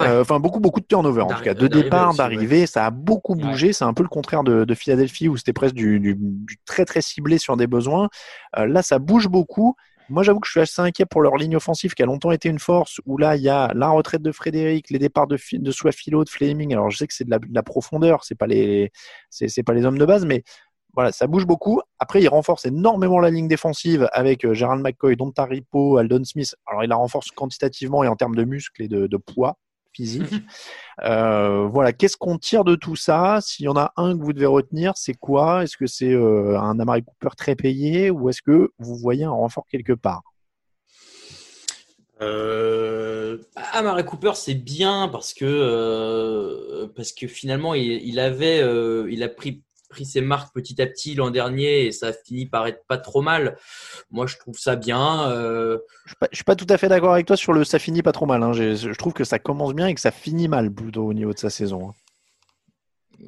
Euh, 0.00 0.20
Enfin, 0.20 0.40
beaucoup, 0.40 0.60
beaucoup 0.60 0.80
de 0.80 0.86
turnover, 0.86 1.22
en 1.22 1.28
tout 1.28 1.42
cas. 1.42 1.54
De 1.54 1.68
départ, 1.68 2.10
ouais. 2.10 2.16
d'arrivée, 2.16 2.66
ça 2.66 2.86
a 2.86 2.90
beaucoup 2.90 3.34
bougé. 3.34 3.72
C'est 3.72 3.84
un 3.84 3.94
peu 3.94 4.02
le 4.02 4.08
contraire 4.10 4.44
de, 4.44 4.64
de 4.64 4.74
Philadelphie 4.74 5.28
où 5.28 5.36
c'était 5.38 5.54
presque 5.54 5.74
du, 5.74 5.98
du- 6.00 6.16
du 6.18 6.58
très, 6.66 6.84
très 6.84 7.00
ciblé 7.00 7.38
sur 7.38 7.56
des 7.56 7.66
besoins. 7.66 8.08
Euh, 8.58 8.66
là, 8.66 8.82
ça 8.82 8.98
bouge 8.98 9.28
beaucoup. 9.28 9.74
Moi, 10.08 10.22
j'avoue 10.22 10.38
que 10.38 10.46
je 10.46 10.52
suis 10.52 10.60
assez 10.60 10.80
inquiet 10.82 11.04
pour 11.04 11.20
leur 11.20 11.36
ligne 11.36 11.56
offensive 11.56 11.94
qui 11.94 12.02
a 12.02 12.06
longtemps 12.06 12.30
été 12.30 12.48
une 12.48 12.60
force, 12.60 13.00
où 13.06 13.18
là, 13.18 13.34
il 13.36 13.42
y 13.42 13.48
a 13.48 13.72
la 13.74 13.88
retraite 13.88 14.22
de 14.22 14.30
Frédéric, 14.30 14.90
les 14.90 15.00
départs 15.00 15.26
de, 15.26 15.36
de 15.52 15.70
Swafilo, 15.72 16.22
de 16.22 16.28
Fleming. 16.28 16.72
Alors, 16.74 16.90
je 16.90 16.98
sais 16.98 17.06
que 17.08 17.14
c'est 17.14 17.24
de 17.24 17.30
la, 17.30 17.38
de 17.40 17.46
la 17.52 17.62
profondeur, 17.64 18.22
c'est 18.22 18.36
pas 18.36 18.46
les, 18.46 18.92
c'est 19.30 19.48
c'est 19.48 19.64
pas 19.64 19.72
les 19.72 19.84
hommes 19.84 19.98
de 19.98 20.04
base, 20.04 20.24
mais 20.24 20.44
voilà, 20.96 21.12
ça 21.12 21.28
bouge 21.28 21.46
beaucoup. 21.46 21.80
Après, 22.00 22.20
il 22.20 22.28
renforce 22.28 22.64
énormément 22.66 23.20
la 23.20 23.30
ligne 23.30 23.46
défensive 23.46 24.08
avec 24.12 24.44
euh, 24.44 24.54
Gerald 24.54 24.82
McCoy, 24.82 25.14
Don 25.14 25.30
Taripo, 25.30 25.98
Aldon 25.98 26.24
Smith. 26.24 26.56
Alors, 26.66 26.82
il 26.82 26.88
la 26.88 26.96
renforce 26.96 27.30
quantitativement 27.30 28.02
et 28.02 28.08
en 28.08 28.16
termes 28.16 28.34
de 28.34 28.44
muscles 28.44 28.82
et 28.82 28.88
de, 28.88 29.06
de 29.06 29.16
poids 29.16 29.58
physique. 29.92 30.34
Euh, 31.04 31.66
voilà, 31.66 31.92
qu'est-ce 31.94 32.16
qu'on 32.18 32.36
tire 32.36 32.64
de 32.64 32.74
tout 32.74 32.96
ça? 32.96 33.38
S'il 33.40 33.64
y 33.64 33.68
en 33.68 33.76
a 33.76 33.92
un 33.96 34.16
que 34.18 34.22
vous 34.22 34.34
devez 34.34 34.46
retenir, 34.46 34.92
c'est 34.96 35.14
quoi? 35.14 35.64
Est-ce 35.64 35.76
que 35.78 35.86
c'est 35.86 36.12
euh, 36.12 36.58
un 36.58 36.78
Amari 36.80 37.02
Cooper 37.02 37.34
très 37.36 37.56
payé 37.56 38.10
ou 38.10 38.28
est-ce 38.28 38.42
que 38.42 38.72
vous 38.78 38.96
voyez 38.96 39.24
un 39.24 39.30
renfort 39.30 39.64
quelque 39.70 39.94
part? 39.94 40.22
Euh, 42.22 43.38
Amari 43.72 44.04
Cooper, 44.04 44.32
c'est 44.34 44.54
bien 44.54 45.08
parce 45.08 45.34
que 45.34 45.44
euh, 45.44 46.88
parce 46.94 47.12
que 47.12 47.26
finalement 47.26 47.74
il, 47.74 47.84
il 48.06 48.18
avait 48.18 48.60
il 49.10 49.22
a 49.22 49.28
pris 49.28 49.62
pris 49.96 50.04
ses 50.04 50.20
marques 50.20 50.54
petit 50.54 50.80
à 50.82 50.86
petit 50.86 51.14
l'an 51.14 51.30
dernier 51.30 51.86
et 51.86 51.92
ça 51.92 52.08
a 52.08 52.12
fini 52.12 52.44
par 52.46 52.66
être 52.66 52.84
pas 52.86 52.98
trop 52.98 53.22
mal. 53.22 53.56
Moi, 54.10 54.26
je 54.26 54.36
trouve 54.36 54.58
ça 54.58 54.76
bien. 54.76 55.30
euh, 55.30 55.78
je 56.04 56.10
suis, 56.10 56.16
pas, 56.16 56.28
je 56.30 56.36
suis 56.36 56.44
pas 56.44 56.54
tout 56.54 56.66
à 56.68 56.76
fait 56.76 56.88
d'accord 56.88 57.14
avec 57.14 57.26
toi 57.26 57.36
sur 57.36 57.52
le 57.54 57.64
ça 57.64 57.78
finit 57.78 58.02
pas 58.02 58.12
trop 58.12 58.26
mal. 58.26 58.42
hein. 58.42 58.52
Je 58.52 58.92
trouve 58.98 59.14
que 59.14 59.24
ça 59.24 59.38
commence 59.38 59.74
bien 59.74 59.86
et 59.86 59.94
que 59.94 60.00
ça 60.00 60.10
finit 60.10 60.48
mal 60.48 60.70
plutôt 60.70 61.04
au 61.06 61.14
niveau 61.14 61.32
de 61.32 61.38
sa 61.38 61.48
saison. 61.50 61.88
hein. 61.90 61.94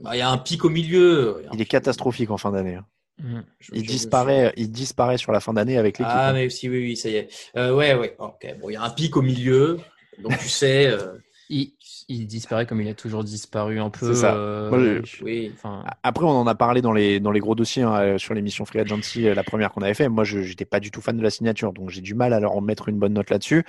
bah, 0.02 0.14
Il 0.16 0.18
y 0.18 0.22
a 0.22 0.28
un 0.30 0.38
pic 0.38 0.64
au 0.64 0.68
milieu. 0.70 1.42
Il 1.54 1.60
est 1.60 1.64
catastrophique 1.66 2.30
en 2.30 2.36
fin 2.38 2.52
d'année. 2.52 2.74
hein. 2.76 2.84
Mhm. 3.20 3.44
Il 3.72 3.82
disparaît, 3.84 4.52
il 4.56 4.70
disparaît 4.70 5.18
sur 5.18 5.32
la 5.32 5.40
fin 5.40 5.52
d'année 5.54 5.76
avec 5.78 5.98
l'équipe. 5.98 6.14
Ah, 6.14 6.32
mais 6.32 6.48
si, 6.50 6.68
oui, 6.68 6.78
oui, 6.78 6.96
ça 6.96 7.08
y 7.08 7.16
est. 7.16 7.28
Euh, 7.56 7.74
ouais, 7.74 7.94
ouais. 7.94 8.14
Ok. 8.20 8.46
Bon, 8.60 8.68
il 8.70 8.74
y 8.74 8.76
a 8.76 8.82
un 8.82 8.90
pic 8.90 9.16
au 9.16 9.22
milieu. 9.22 9.80
Donc, 10.22 10.38
tu 10.38 10.48
sais. 10.48 10.86
euh, 10.86 11.14
Il, 11.50 11.72
il 12.08 12.26
disparaît 12.26 12.66
comme 12.66 12.80
il 12.80 12.88
a 12.88 12.94
toujours 12.94 13.22
disparu 13.22 13.78
un 13.80 13.90
peu. 13.90 14.06
C'est 14.14 14.20
ça. 14.20 14.34
euh, 14.34 14.70
Moi, 14.70 14.78
je- 14.78 15.04
je- 15.04 15.24
oui. 15.24 15.52
enfin, 15.54 15.84
Après, 16.02 16.24
on 16.24 16.30
en 16.30 16.46
a 16.46 16.54
parlé 16.54 16.80
dans 16.80 16.92
les, 16.92 17.20
dans 17.20 17.30
les 17.30 17.40
gros 17.40 17.54
dossiers 17.54 17.82
hein, 17.82 17.94
euh, 18.00 18.18
sur 18.18 18.32
l'émission 18.34 18.64
Free 18.64 18.80
Agency, 18.80 19.28
euh, 19.28 19.34
la 19.34 19.44
première 19.44 19.72
qu'on 19.72 19.82
avait 19.82 19.94
fait. 19.94 20.08
Moi, 20.08 20.24
je 20.24 20.38
n'étais 20.38 20.64
pas 20.64 20.80
du 20.80 20.90
tout 20.90 21.00
fan 21.02 21.16
de 21.16 21.22
la 21.22 21.30
signature, 21.30 21.72
donc 21.72 21.90
j'ai 21.90 22.00
du 22.00 22.14
mal 22.14 22.32
à 22.32 22.40
leur 22.40 22.52
en 22.56 22.60
mettre 22.62 22.88
une 22.88 22.98
bonne 22.98 23.12
note 23.12 23.28
là-dessus. 23.30 23.64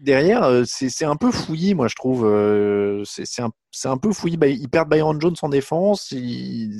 Derrière, 0.00 0.44
euh, 0.44 0.62
c'est 0.64 1.04
un 1.04 1.16
peu 1.16 1.30
fouillis, 1.30 1.74
moi, 1.74 1.86
je 1.86 1.94
trouve. 1.94 2.24
euh, 2.24 3.02
C'est 3.04 3.42
un, 3.42 3.98
peu 3.98 4.12
fouillis. 4.12 4.38
Bah, 4.38 4.46
ils 4.46 4.68
perdent 4.68 4.88
Byron 4.88 5.20
Jones 5.20 5.34
en 5.42 5.50
défense. 5.50 6.14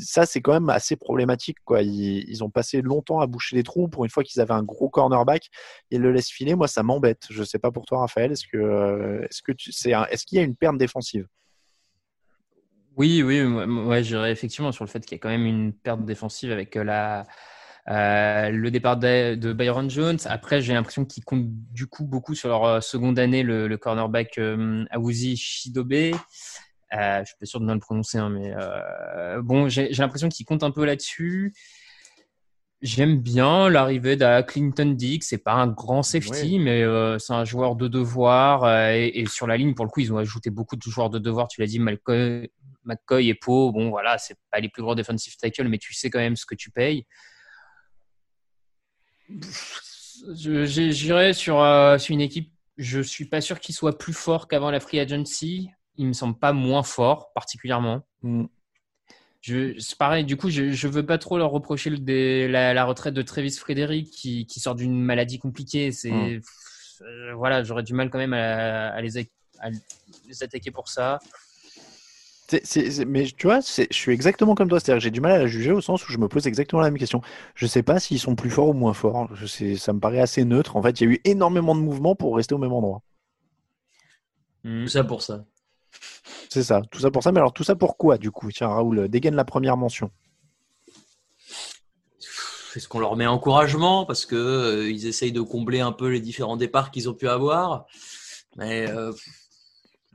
ça, 0.00 0.24
c'est 0.24 0.40
quand 0.40 0.54
même 0.54 0.70
assez 0.70 0.96
problématique. 0.96 1.58
Quoi. 1.66 1.82
Ils, 1.82 2.42
ont 2.42 2.48
passé 2.48 2.80
longtemps 2.80 3.20
à 3.20 3.26
boucher 3.26 3.56
les 3.56 3.62
trous. 3.62 3.88
Pour 3.88 4.04
une 4.04 4.10
fois 4.10 4.24
qu'ils 4.24 4.40
avaient 4.40 4.54
un 4.54 4.62
gros 4.62 4.88
cornerback, 4.88 5.50
ils 5.90 6.00
le 6.00 6.12
laissent 6.12 6.30
filer. 6.30 6.54
Moi, 6.54 6.66
ça 6.66 6.82
m'embête. 6.82 7.24
Je 7.28 7.44
sais 7.44 7.58
pas 7.58 7.70
pour 7.70 7.84
toi, 7.84 8.00
Raphaël. 8.00 8.32
Est-ce 8.32 8.46
que, 8.50 8.56
euh, 8.56 9.26
est-ce 9.28 10.24
qu'il 10.24 10.38
y 10.38 10.40
a 10.40 10.44
une 10.44 10.56
perte 10.56 10.78
défensive? 10.78 11.26
Oui, 12.96 13.22
oui, 13.22 13.42
moi- 13.42 14.00
dirais 14.00 14.32
effectivement 14.32 14.72
sur 14.72 14.84
le 14.84 14.90
fait 14.90 15.00
qu'il 15.00 15.12
y 15.12 15.14
a 15.16 15.18
quand 15.18 15.28
même 15.28 15.46
une 15.46 15.72
perte 15.74 16.04
défensive 16.04 16.52
avec 16.52 16.74
la, 16.74 17.26
euh, 17.88 18.50
le 18.50 18.70
départ 18.70 18.96
de, 18.96 19.34
de 19.34 19.52
Byron 19.52 19.88
Jones. 19.88 20.18
Après, 20.26 20.60
j'ai 20.60 20.74
l'impression 20.74 21.04
qu'ils 21.04 21.24
comptent 21.24 21.48
du 21.48 21.86
coup 21.86 22.04
beaucoup 22.04 22.34
sur 22.34 22.48
leur 22.48 22.64
euh, 22.64 22.80
seconde 22.80 23.18
année, 23.18 23.42
le, 23.42 23.68
le 23.68 23.76
cornerback 23.78 24.38
euh, 24.38 24.84
Awuzie 24.90 25.36
Shidobe. 25.36 25.92
Euh, 25.92 27.20
je 27.20 27.24
suis 27.24 27.36
pas 27.38 27.46
sûr 27.46 27.60
de 27.60 27.66
bien 27.66 27.74
le 27.74 27.80
prononcer, 27.80 28.18
hein, 28.18 28.30
mais 28.30 28.52
bon, 29.42 29.68
j'ai 29.68 29.88
l'impression 29.90 30.28
qu'ils 30.28 30.44
comptent 30.44 30.64
un 30.64 30.72
peu 30.72 30.84
là-dessus. 30.84 31.52
J'aime 32.82 33.20
bien 33.20 33.68
l'arrivée 33.68 34.16
d'A 34.16 34.42
Clinton 34.42 34.94
Dick. 34.96 35.22
C'est 35.22 35.36
pas 35.44 35.52
un 35.52 35.66
grand 35.66 36.02
safety, 36.02 36.58
mais 36.58 36.82
euh, 36.82 37.18
c'est 37.18 37.34
un 37.34 37.44
joueur 37.44 37.76
de 37.76 37.88
devoir. 37.88 38.64
euh, 38.64 38.92
et, 38.94 39.20
et 39.20 39.26
sur 39.26 39.46
la 39.46 39.58
ligne, 39.58 39.74
pour 39.74 39.84
le 39.84 39.90
coup, 39.90 40.00
ils 40.00 40.12
ont 40.14 40.16
ajouté 40.16 40.48
beaucoup 40.48 40.76
de 40.76 40.82
joueurs 40.82 41.10
de 41.10 41.18
devoir. 41.18 41.48
Tu 41.48 41.60
l'as 41.60 41.66
dit, 41.66 41.78
McCoy, 41.78 42.50
McCoy 42.84 43.28
et 43.28 43.34
Poe. 43.34 43.70
Bon, 43.70 43.90
voilà, 43.90 44.16
c'est 44.16 44.36
pas 44.50 44.60
les 44.60 44.70
plus 44.70 44.82
gros 44.82 44.94
defensive 44.94 45.36
tackle, 45.36 45.68
mais 45.68 45.76
tu 45.76 45.92
sais 45.92 46.08
quand 46.08 46.20
même 46.20 46.36
ce 46.36 46.46
que 46.46 46.54
tu 46.54 46.70
payes. 46.70 47.04
J'irais 50.32 51.32
sur, 51.32 51.60
euh, 51.60 51.98
sur 51.98 52.12
une 52.14 52.20
équipe. 52.20 52.52
je 52.76 53.00
suis 53.00 53.24
pas 53.26 53.40
sûr 53.40 53.60
qu'il 53.60 53.74
soit 53.74 53.96
plus 53.98 54.12
fort 54.12 54.48
qu'avant 54.48 54.70
la 54.70 54.80
free 54.80 55.00
agency. 55.00 55.70
Il 55.96 56.06
me 56.06 56.12
semble 56.12 56.38
pas 56.38 56.52
moins 56.52 56.82
fort, 56.82 57.32
particulièrement. 57.34 58.02
Mm. 58.22 58.44
Je, 59.42 59.78
c'est 59.78 59.96
pareil, 59.98 60.24
du 60.24 60.36
coup, 60.36 60.50
je, 60.50 60.70
je 60.72 60.88
veux 60.88 61.04
pas 61.04 61.16
trop 61.18 61.38
leur 61.38 61.50
reprocher 61.50 61.90
le 61.90 62.46
la, 62.46 62.74
la 62.74 62.84
retraite 62.84 63.14
de 63.14 63.22
Travis 63.22 63.52
Frédéric 63.52 64.10
qui, 64.10 64.46
qui 64.46 64.60
sort 64.60 64.74
d'une 64.74 65.00
maladie 65.00 65.38
compliquée. 65.38 65.92
C'est, 65.92 66.10
Mm. 66.10 66.40
euh, 67.02 67.34
voilà, 67.34 67.62
j'aurais 67.64 67.82
du 67.82 67.94
mal 67.94 68.10
quand 68.10 68.18
même 68.18 68.34
à, 68.34 68.88
à 68.90 69.00
les, 69.00 69.16
ac- 69.16 69.30
à 69.60 69.70
les 69.70 70.42
attaquer 70.42 70.70
pour 70.70 70.88
ça. 70.88 71.18
C'est- 72.50 72.66
c'est- 72.66 72.90
c'est- 72.90 73.04
mais 73.04 73.26
tu 73.26 73.46
vois, 73.46 73.62
c'est- 73.62 73.86
je 73.92 73.96
suis 73.96 74.10
exactement 74.12 74.56
comme 74.56 74.68
toi. 74.68 74.80
C'est-à-dire 74.80 74.98
que 74.98 75.04
j'ai 75.04 75.12
du 75.12 75.20
mal 75.20 75.30
à 75.30 75.38
la 75.38 75.46
juger 75.46 75.70
au 75.70 75.80
sens 75.80 76.08
où 76.08 76.10
je 76.12 76.18
me 76.18 76.26
pose 76.26 76.48
exactement 76.48 76.82
la 76.82 76.90
même 76.90 76.98
question. 76.98 77.20
Je 77.54 77.64
sais 77.64 77.84
pas 77.84 78.00
s'ils 78.00 78.18
sont 78.18 78.34
plus 78.34 78.50
forts 78.50 78.70
ou 78.70 78.72
moins 78.72 78.92
forts. 78.92 79.28
Je 79.36 79.46
sais, 79.46 79.76
ça 79.76 79.92
me 79.92 80.00
paraît 80.00 80.18
assez 80.18 80.44
neutre. 80.44 80.74
En 80.76 80.82
fait, 80.82 81.00
il 81.00 81.04
y 81.04 81.06
a 81.06 81.12
eu 81.12 81.20
énormément 81.24 81.76
de 81.76 81.80
mouvements 81.80 82.16
pour 82.16 82.34
rester 82.34 82.52
au 82.56 82.58
même 82.58 82.72
endroit. 82.72 83.02
Mm. 84.64 84.82
Tout 84.82 84.88
ça 84.88 85.04
pour 85.04 85.22
ça. 85.22 85.44
C'est 86.48 86.64
ça. 86.64 86.82
Tout 86.90 86.98
ça 86.98 87.12
pour 87.12 87.22
ça. 87.22 87.30
Mais 87.30 87.38
alors, 87.38 87.52
tout 87.52 87.62
ça 87.62 87.76
pourquoi, 87.76 88.18
du 88.18 88.32
coup? 88.32 88.50
Tiens, 88.50 88.66
Raoul, 88.66 89.08
dégaine 89.08 89.36
la 89.36 89.44
première 89.44 89.76
mention. 89.76 90.10
Est-ce 92.74 92.88
qu'on 92.88 92.98
leur 92.98 93.14
met 93.14 93.28
encouragement 93.28 94.06
parce 94.06 94.26
que 94.26 94.34
euh, 94.34 94.90
ils 94.90 95.06
essayent 95.06 95.30
de 95.30 95.40
combler 95.40 95.78
un 95.78 95.92
peu 95.92 96.08
les 96.08 96.20
différents 96.20 96.56
départs 96.56 96.90
qu'ils 96.90 97.08
ont 97.08 97.14
pu 97.14 97.28
avoir? 97.28 97.86
Mais 98.56 98.90
euh, 98.90 99.12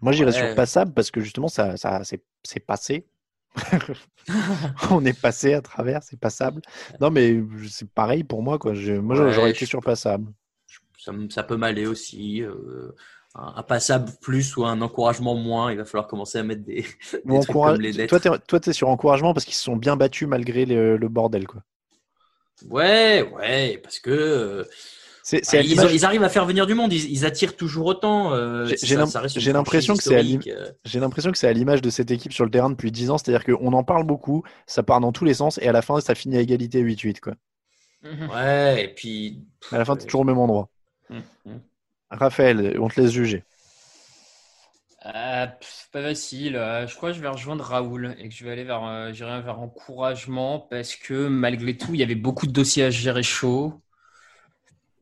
Moi, 0.01 0.11
j'irais 0.11 0.31
Ouais. 0.31 0.47
sur 0.47 0.55
passable 0.55 0.93
parce 0.93 1.11
que 1.11 1.21
justement, 1.21 1.47
ça, 1.47 1.77
ça, 1.77 2.01
c'est 2.03 2.59
passé. 2.59 3.07
On 4.91 5.05
est 5.05 5.19
passé 5.19 5.53
à 5.53 5.61
travers, 5.61 6.03
c'est 6.03 6.19
passable. 6.19 6.61
Non, 6.99 7.09
mais 7.09 7.41
c'est 7.69 7.89
pareil 7.89 8.23
pour 8.23 8.43
moi, 8.43 8.57
quoi. 8.59 8.73
Je- 8.73 8.93
moi, 8.93 9.15
Ouais, 9.19 9.31
j'aurais 9.33 9.51
été 9.51 9.65
sur 9.65 9.81
passable. 9.81 10.31
ça, 11.29 11.43
peut 11.43 11.57
m'aller 11.57 11.85
aussi. 11.87 12.41
euh, 12.43 12.91
un, 13.35 13.53
un 13.57 13.63
passable 13.63 14.11
plus 14.21 14.55
ou 14.57 14.65
un 14.65 14.81
encouragement 14.81 15.35
moins. 15.35 15.71
Il 15.71 15.77
va 15.77 15.85
falloir 15.85 16.07
commencer 16.07 16.37
à 16.37 16.43
mettre 16.43 16.63
des, 16.63 16.85
des 17.25 17.39
trucs 17.39 17.49
encourage- 17.49 17.73
comme 17.73 17.81
les 17.81 17.91
lettres. 17.91 18.17
Toi, 18.19 18.39
toi, 18.39 18.59
t'es 18.59 18.73
sur 18.73 18.89
encouragement 18.89 19.33
parce 19.33 19.45
qu'ils 19.45 19.55
se 19.55 19.63
sont 19.63 19.75
bien 19.75 19.97
battus 19.97 20.27
malgré 20.27 20.65
le, 20.65 20.97
le 20.97 21.09
bordel, 21.09 21.45
quoi. 21.47 21.61
Ouais, 22.69 23.21
ouais, 23.33 23.79
parce 23.83 23.99
que 23.99 24.09
euh, 24.09 24.63
C'est, 25.27 25.43
c'est 25.43 25.57
à 25.57 25.61
ils, 25.63 26.05
arrivent 26.05 26.21
à 26.21 26.29
faire 26.29 26.45
venir 26.45 26.67
du 26.67 26.75
monde. 26.75 26.93
Ils, 26.93 27.11
ils 27.11 27.25
attirent 27.25 27.55
toujours 27.55 27.87
autant. 27.87 28.31
euh, 28.35 28.67
J'ai- 28.83 28.95
l'impression 28.95 29.95
que 29.95 30.03
c'est 30.03 30.15
à 30.15 30.21
l'im- 30.21 30.37
historique. 30.37 30.49
J'ai 30.85 30.99
l'impression 30.99 31.31
que 31.31 31.37
c'est 31.39 31.47
à 31.47 31.51
l'image 31.53 31.81
de 31.81 31.89
cette 31.89 32.11
équipe 32.11 32.31
sur 32.31 32.45
le 32.45 32.51
terrain 32.51 32.69
depuis 32.69 32.91
10 32.91 33.09
ans, 33.09 33.17
c'est-à-dire 33.17 33.43
qu'on 33.43 33.73
en 33.73 33.83
parle 33.83 34.03
beaucoup, 34.03 34.43
ça 34.67 34.83
part 34.83 34.99
dans 34.99 35.11
tous 35.11 35.25
les 35.25 35.33
sens, 35.33 35.57
et 35.63 35.67
à 35.67 35.71
la 35.71 35.81
fin, 35.81 35.99
ça 35.99 36.13
finit 36.13 36.37
à 36.37 36.41
égalité 36.41 36.79
8-8, 36.79 37.21
quoi. 37.21 37.33
Ouais, 38.03 38.83
et 38.83 38.87
puis. 38.89 39.39
À 39.71 39.79
la 39.79 39.85
fin, 39.85 39.95
t'es 39.95 40.05
toujours 40.05 40.21
au 40.21 40.25
même 40.25 40.37
endroit. 40.37 40.69
Hum. 41.09 41.23
Raphaël, 42.11 42.77
on 42.79 42.87
te 42.87 43.01
laisse 43.01 43.09
juger. 43.09 43.43
Euh, 45.07 45.47
pas 45.91 46.01
facile. 46.03 46.55
Euh, 46.55 46.85
je 46.85 46.95
crois 46.95 47.09
que 47.09 47.15
je 47.15 47.21
vais 47.21 47.27
rejoindre 47.29 47.63
Raoul 47.63 48.15
et 48.19 48.29
que 48.29 48.35
je 48.35 48.45
vais 48.45 48.51
aller 48.51 48.63
vers, 48.63 48.83
euh, 48.85 49.11
vers 49.11 49.59
encouragement 49.59 50.59
parce 50.59 50.95
que 50.95 51.27
malgré 51.27 51.75
tout, 51.75 51.95
il 51.95 51.99
y 51.99 52.03
avait 52.03 52.13
beaucoup 52.13 52.45
de 52.45 52.51
dossiers 52.51 52.83
à 52.83 52.89
gérer 52.91 53.23
chaud. 53.23 53.81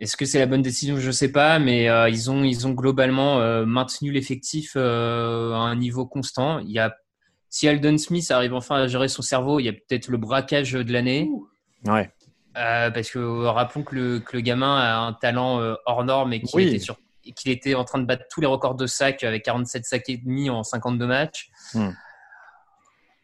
Est-ce 0.03 0.17
que 0.17 0.25
c'est 0.25 0.39
la 0.39 0.47
bonne 0.47 0.61
décision? 0.61 0.97
Je 0.99 1.11
sais 1.11 1.31
pas, 1.31 1.59
mais 1.59 1.87
euh, 1.87 2.09
ils 2.09 2.29
ont, 2.29 2.43
ils 2.43 2.67
ont 2.67 2.71
globalement 2.71 3.39
euh, 3.39 3.65
maintenu 3.65 4.11
l'effectif 4.11 4.73
euh, 4.75 5.53
à 5.53 5.57
un 5.59 5.77
niveau 5.77 6.05
constant. 6.05 6.59
Il 6.59 6.71
y 6.71 6.79
a, 6.79 6.93
si 7.49 7.69
Alden 7.69 7.97
Smith 7.97 8.29
arrive 8.29 8.53
enfin 8.53 8.75
à 8.83 8.87
gérer 8.87 9.07
son 9.07 9.21
cerveau, 9.21 9.61
il 9.61 9.63
y 9.63 9.69
a 9.69 9.73
peut-être 9.73 10.09
le 10.09 10.17
braquage 10.17 10.73
de 10.73 10.91
l'année. 10.91 11.29
Ouais. 11.85 12.11
Parce 12.53 13.09
que 13.11 13.45
rappelons 13.45 13.83
que 13.85 13.95
le, 13.95 14.19
que 14.19 14.35
le 14.35 14.41
gamin 14.41 14.75
a 14.77 14.97
un 14.97 15.13
talent 15.13 15.61
hors 15.85 16.03
norme 16.03 16.33
et 16.33 16.41
qu'il 16.41 16.49
Oui. 16.59 16.67
était, 16.67 16.79
sur- 16.79 16.97
et 17.23 17.31
qu'il 17.31 17.51
était 17.51 17.73
en 17.73 17.85
train 17.85 17.99
de 17.99 18.05
battre 18.05 18.25
tous 18.29 18.41
les 18.41 18.47
records 18.47 18.75
de 18.75 18.85
sacs 18.85 19.23
avec 19.23 19.43
47 19.43 19.85
sacs 19.85 20.09
et 20.09 20.17
demi 20.17 20.49
en 20.49 20.63
52 20.63 21.07
matchs. 21.07 21.49
Hmm. 21.73 21.91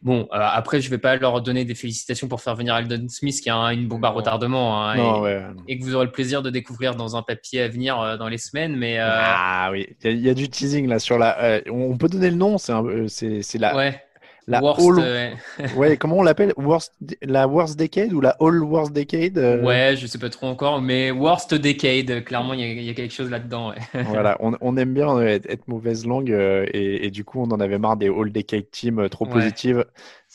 Bon, 0.02 0.22
euh, 0.32 0.38
après, 0.40 0.80
je 0.80 0.88
vais 0.88 0.96
pas 0.98 1.16
leur 1.16 1.42
donner 1.42 1.66
des 1.66 1.74
félicitations 1.74 2.26
pour 2.26 2.40
faire 2.40 2.54
venir 2.56 2.72
Alden 2.74 3.08
Smith, 3.10 3.38
qui 3.42 3.50
a 3.50 3.56
un- 3.56 3.70
une 3.70 3.86
bombe 3.86 4.04
à 4.06 4.08
retardement, 4.08 4.82
hein, 4.82 4.96
Non, 4.96 5.18
et, 5.18 5.20
ouais. 5.20 5.42
et 5.68 5.78
que 5.78 5.84
vous 5.84 5.94
aurez 5.94 6.06
le 6.06 6.10
plaisir 6.10 6.40
de 6.42 6.48
découvrir 6.48 6.94
dans 6.94 7.16
un 7.16 7.22
papier 7.22 7.60
à 7.62 7.68
venir 7.68 8.00
euh, 8.00 8.16
dans 8.16 8.28
les 8.28 8.38
semaines. 8.38 8.76
Mais 8.76 8.98
euh, 8.98 9.06
Ah 9.10 9.68
oui, 9.70 9.86
il 10.02 10.06
y, 10.06 10.08
a- 10.08 10.12
il 10.16 10.20
y 10.22 10.30
a 10.30 10.34
du 10.34 10.48
teasing 10.48 10.88
là 10.88 10.98
sur 10.98 11.18
la. 11.18 11.38
euh, 11.42 11.60
on 11.70 11.98
peut 11.98 12.08
donner 12.08 12.30
le 12.30 12.36
nom, 12.36 12.56
c'est 12.56 12.72
un- 12.72 13.08
c'est 13.08 13.42
c'est 13.42 13.58
la. 13.58 13.76
ouais, 13.76 14.02
la 14.50 14.60
worst, 14.60 14.80
all- 14.80 14.98
euh, 14.98 15.30
Ouais, 15.76 15.96
comment 15.96 16.18
on 16.18 16.22
l'appelle? 16.22 16.52
Worst, 16.56 16.92
La 17.22 17.46
Worst 17.46 17.78
Decade 17.78 18.12
ou 18.12 18.20
la 18.20 18.36
All 18.40 18.62
Worst 18.62 18.92
Decade 18.92 19.38
euh, 19.38 19.62
ouais, 19.64 19.96
je 19.96 20.06
sais 20.06 20.18
pas 20.18 20.28
trop 20.30 20.46
encore, 20.46 20.80
mais 20.82 21.10
worst 21.10 21.54
decade, 21.54 22.24
clairement, 22.24 22.54
il 22.54 22.60
y 22.60 22.62
a, 22.64 22.66
il 22.66 22.82
y 22.84 22.90
a 22.90 22.94
quelque 22.94 23.12
chose 23.14 23.30
là-dedans. 23.30 23.70
ouais. 23.70 23.76
Voilà, 24.04 24.36
on, 24.40 24.56
on 24.60 24.76
aime 24.76 24.94
bien 24.94 25.16
euh, 25.16 25.26
être, 25.26 25.46
être 25.48 25.68
mauvaise 25.68 26.06
langue 26.06 26.32
euh, 26.32 26.66
et, 26.72 27.06
et 27.06 27.10
du 27.10 27.24
coup 27.24 27.40
on 27.40 27.50
en 27.50 27.60
avait 27.60 27.78
marre 27.78 27.96
des 27.96 28.08
All 28.08 28.32
Decade 28.32 28.70
Teams 28.70 29.08
trop 29.08 29.26
Ouais, 29.26 29.30
positives. 29.32 29.84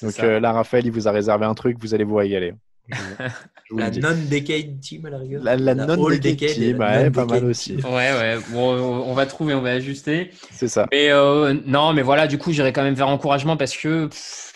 Donc 0.02 0.20
euh, 0.20 0.40
là, 0.40 0.52
Raphaël, 0.54 0.86
il 0.86 0.92
vous 0.92 1.08
a 1.08 1.12
réservé 1.12 1.46
un 1.46 1.54
truc, 1.54 1.78
vous 1.80 1.94
allez 1.94 2.04
vous 2.04 2.16
régaler. 2.16 2.54
La 3.76 3.90
non-decade 3.90 4.80
team 4.80 5.06
à 5.08 5.10
la 5.10 5.18
rigueur. 5.18 5.44
La, 5.44 5.56
la 5.56 5.74
non-decade 5.74 6.36
team, 6.36 6.78
la 6.78 7.02
ouais, 7.02 7.12
pas 7.12 7.26
mal 7.26 7.46
aussi. 7.46 7.78
Ouais, 7.78 7.84
ouais. 8.12 8.38
Bon, 8.52 8.76
on 8.78 9.14
va 9.14 9.26
trouver, 9.26 9.56
on 9.56 9.62
va 9.62 9.72
ajuster. 9.72 10.30
C'est 10.52 10.68
ça. 10.68 10.88
Mais 10.92 11.10
euh, 11.10 11.56
non, 11.66 11.94
mais 11.94 12.04
voilà, 12.04 12.28
du 12.28 12.38
coup, 12.38 12.52
j'irai 12.52 12.72
quand 12.74 12.84
même 12.84 12.94
vers 12.94 13.08
encouragement 13.10 13.58
parce 13.58 13.76
que 13.76 14.06
pff, 14.06 14.54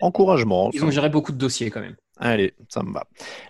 Encouragement. 0.00 0.70
ils 0.74 0.84
ont 0.84 0.90
géré 0.90 1.08
beaucoup 1.08 1.32
de 1.32 1.38
dossiers 1.38 1.70
quand 1.70 1.80
même. 1.80 1.96
Allez, 2.18 2.54
ça 2.70 2.82
me 2.82 2.94
va. 2.94 3.04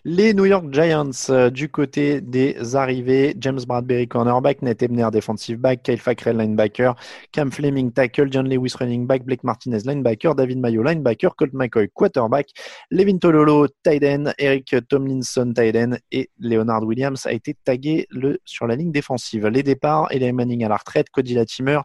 Les 0.05 0.35
New 0.35 0.45
York 0.45 0.67
Giants, 0.73 1.31
euh, 1.31 1.51
du 1.51 1.69
côté 1.69 2.21
des 2.21 2.75
arrivées, 2.75 3.37
James 3.39 3.61
Bradbury, 3.65 4.09
cornerback, 4.09 4.61
Nate 4.61 4.83
Ebner, 4.83 5.09
defensive 5.13 5.59
back, 5.59 5.85
Kyle 5.85 6.01
Fackrell, 6.01 6.37
linebacker, 6.37 6.95
Cam 7.31 7.53
Fleming, 7.53 7.93
tackle, 7.93 8.27
John 8.29 8.49
Lewis, 8.49 8.75
running 8.81 9.07
back, 9.07 9.25
Blake 9.25 9.45
Martinez, 9.45 9.83
linebacker, 9.87 10.35
David 10.35 10.59
Mayo, 10.59 10.83
linebacker, 10.83 11.37
Colt 11.37 11.53
McCoy, 11.53 11.89
quarterback, 11.95 12.49
Levin 12.91 13.19
Tololo, 13.19 13.69
tight 13.85 14.03
Eric 14.39 14.75
Tomlinson, 14.89 15.53
tight 15.55 15.77
end, 15.77 15.93
et 16.11 16.29
Leonard 16.41 16.83
Williams 16.83 17.25
a 17.25 17.33
été 17.33 17.55
tagué 17.55 18.09
le, 18.11 18.41
sur 18.45 18.67
la 18.67 18.75
ligne 18.75 18.91
défensive. 18.91 19.47
Les 19.47 19.63
départs, 19.63 20.09
Eli 20.11 20.33
Manning 20.33 20.65
à 20.65 20.69
la 20.69 20.77
retraite, 20.77 21.09
Cody 21.11 21.35
Latimer, 21.35 21.79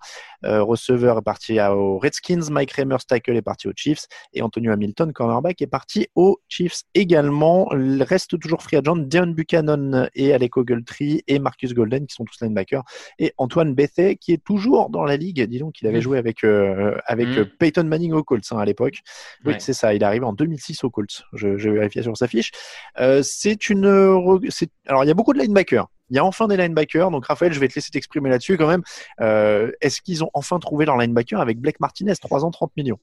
euh, 0.46 0.64
receveur 0.64 1.20
est 1.20 1.22
parti 1.22 1.60
aux 1.60 2.00
Redskins, 2.00 2.50
Mike 2.50 2.72
Remers, 2.72 3.06
tackle 3.08 3.38
est 3.38 3.44
parti 3.44 3.68
aux 3.68 3.74
Chiefs, 3.76 4.08
et 4.34 4.42
Antonio 4.42 4.72
Hamilton, 4.72 5.14
cornerback, 5.14 5.62
est 5.62 5.68
parti 5.68 6.08
aux 6.16 6.40
Chiefs 6.50 6.71
également. 6.96 7.70
Il 7.74 8.02
reste 8.04 8.40
toujours 8.40 8.62
free 8.62 8.78
agent 8.78 8.96
Dion 8.98 9.28
Buchanan 9.28 10.10
et 10.16 10.34
Alec 10.34 10.58
Ogletree 10.58 11.24
et 11.28 11.40
Marcus 11.40 11.74
Golden 11.74 12.06
qui 12.08 12.16
sont 12.16 12.26
tous 12.26 12.42
linebackers 12.42 12.84
et 13.20 13.34
Antoine 13.38 13.74
Bethay 13.76 14.16
qui 14.18 14.34
est 14.34 14.44
toujours 14.44 14.90
dans 14.90 15.04
la 15.04 15.18
ligue. 15.18 15.42
Dis 15.44 15.60
donc, 15.60 15.82
il 15.82 15.88
avait 15.88 16.00
Mm. 16.00 16.02
joué 16.02 16.18
avec, 16.18 16.44
euh, 16.44 16.96
avec 17.06 17.28
Mm. 17.28 17.38
euh, 17.40 17.46
Peyton 17.60 17.84
Manning 17.84 18.14
aux 18.14 18.24
Colts 18.24 18.46
hein, 18.52 18.58
à 18.58 18.66
l'époque. 18.66 19.00
Oui, 19.46 19.54
Ouais. 19.54 19.60
c'est 19.60 19.74
ça. 19.74 19.94
Il 19.94 20.02
est 20.02 20.06
arrivé 20.06 20.26
en 20.26 20.34
2006 20.34 20.84
aux 20.84 20.90
Colts. 20.90 21.24
Je, 21.34 21.58
je 21.58 21.70
vérifier 21.70 22.04
sur 22.04 22.16
sa 22.18 22.28
fiche. 22.28 22.52
Euh, 23.00 23.22
c'est 23.24 23.70
une. 23.70 23.86
Alors, 23.86 25.04
il 25.04 25.08
y 25.08 25.12
a 25.12 25.14
beaucoup 25.14 25.34
de 25.34 25.40
linebackers. 25.40 25.88
Il 26.10 26.16
y 26.18 26.20
a 26.20 26.26
enfin 26.26 26.48
des 26.48 26.58
linebackers. 26.58 27.10
Donc, 27.10 27.26
Raphaël, 27.28 27.54
je 27.54 27.60
vais 27.60 27.70
te 27.70 27.76
laisser 27.76 27.90
t'exprimer 27.90 28.30
là-dessus 28.30 28.58
quand 28.58 28.68
même. 28.68 28.84
Euh, 29.22 29.72
Est-ce 29.80 30.02
qu'ils 30.02 30.24
ont 30.26 30.30
enfin 30.34 30.60
trouvé 30.60 30.86
leur 30.86 30.98
linebacker 30.98 31.40
avec 31.40 31.58
Blake 31.60 31.80
Martinez 31.80 32.14
3 32.22 32.44
ans, 32.44 32.52
30 32.52 32.72
millions? 32.76 33.00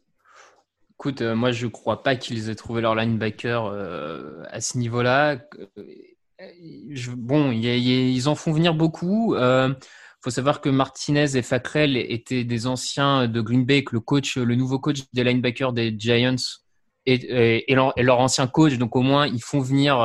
Écoute, 1.01 1.23
euh, 1.23 1.37
moi, 1.37 1.53
je 1.53 1.69
crois 1.69 2.03
pas 2.03 2.17
qu'ils 2.17 2.51
aient 2.51 2.57
trouvé 2.57 2.83
leur 2.83 2.97
linebacker 2.97 3.67
euh, 3.67 4.43
à 4.51 4.61
ce 4.61 4.79
niveau-là. 4.79 5.39
Euh, 6.41 6.97
bon, 7.17 7.53
ils 7.53 8.29
en 8.29 8.35
font 8.35 8.51
venir 8.51 8.75
beaucoup. 8.75 9.37
Euh, 9.37 9.73
faut 10.21 10.31
savoir 10.31 10.61
que 10.61 10.69
Martinez 10.69 11.37
et 11.37 11.43
Fackrell 11.43 11.97
étaient 11.97 12.43
des 12.43 12.67
anciens 12.67 13.29
de 13.29 13.41
Green 13.41 13.65
Bay, 13.65 13.85
que 13.85 13.95
le 13.95 14.01
coach, 14.01 14.37
le 14.37 14.57
nouveau 14.57 14.81
coach 14.81 15.03
des 15.13 15.23
linebackers 15.23 15.73
des 15.73 15.95
Giants 15.97 16.35
et, 17.07 17.65
leur, 17.73 18.19
ancien 18.19 18.49
coach. 18.49 18.77
Donc 18.77 18.97
au 18.97 19.03
moins, 19.03 19.29
ils 19.29 19.43
font 19.43 19.61
venir, 19.61 19.99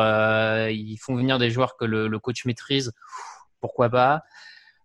ils 0.69 0.99
font 1.01 1.15
venir 1.15 1.39
des 1.39 1.49
joueurs 1.49 1.75
que 1.75 1.85
le, 1.85 2.19
coach 2.19 2.45
maîtrise. 2.45 2.91
Pourquoi 3.61 3.89
pas? 3.89 4.21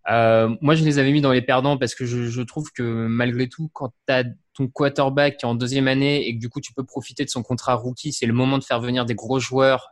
Moi, 0.07 0.73
je 0.73 0.83
les 0.83 0.97
avais 0.97 1.11
mis 1.11 1.21
dans 1.21 1.31
les 1.31 1.43
perdants 1.43 1.77
parce 1.77 1.93
que 1.93 2.07
je, 2.07 2.25
je 2.25 2.41
trouve 2.41 2.71
que 2.71 2.81
malgré 2.81 3.47
tout, 3.47 3.69
quand 3.73 3.91
tu 4.07 4.13
as 4.13 4.23
quarterback 4.67 5.39
en 5.43 5.55
deuxième 5.55 5.87
année 5.87 6.27
et 6.27 6.35
que 6.35 6.39
du 6.39 6.49
coup 6.49 6.61
tu 6.61 6.73
peux 6.73 6.83
profiter 6.83 7.23
de 7.25 7.29
son 7.29 7.43
contrat 7.43 7.75
rookie, 7.75 8.11
c'est 8.11 8.25
le 8.25 8.33
moment 8.33 8.57
de 8.57 8.63
faire 8.63 8.79
venir 8.79 9.05
des 9.05 9.15
gros 9.15 9.39
joueurs 9.39 9.89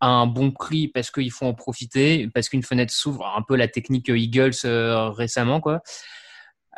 à 0.00 0.08
un 0.08 0.26
bon 0.26 0.50
prix 0.50 0.88
parce 0.88 1.10
qu'il 1.10 1.30
faut 1.30 1.46
en 1.46 1.54
profiter, 1.54 2.28
parce 2.34 2.48
qu'une 2.48 2.62
fenêtre 2.62 2.92
s'ouvre, 2.92 3.26
un 3.36 3.42
peu 3.42 3.56
la 3.56 3.68
technique 3.68 4.08
Eagles 4.08 4.52
euh, 4.64 5.10
récemment 5.10 5.60
quoi. 5.60 5.82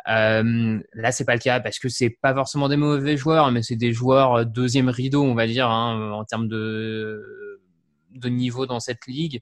Euh, 0.07 0.79
là, 0.93 1.11
c'est 1.11 1.25
pas 1.25 1.33
le 1.33 1.39
cas 1.39 1.59
parce 1.59 1.77
que 1.77 1.89
c'est 1.89 2.09
pas 2.09 2.33
forcément 2.33 2.69
des 2.69 2.77
mauvais 2.77 3.17
joueurs, 3.17 3.51
mais 3.51 3.61
c'est 3.61 3.75
des 3.75 3.93
joueurs 3.93 4.35
euh, 4.35 4.43
deuxième 4.45 4.89
rideau, 4.89 5.23
on 5.23 5.35
va 5.35 5.45
dire, 5.45 5.69
hein, 5.69 6.11
en 6.13 6.23
termes 6.23 6.47
de 6.47 7.19
niveau 8.23 8.65
dans 8.65 8.79
cette 8.79 9.05
ligue. 9.07 9.41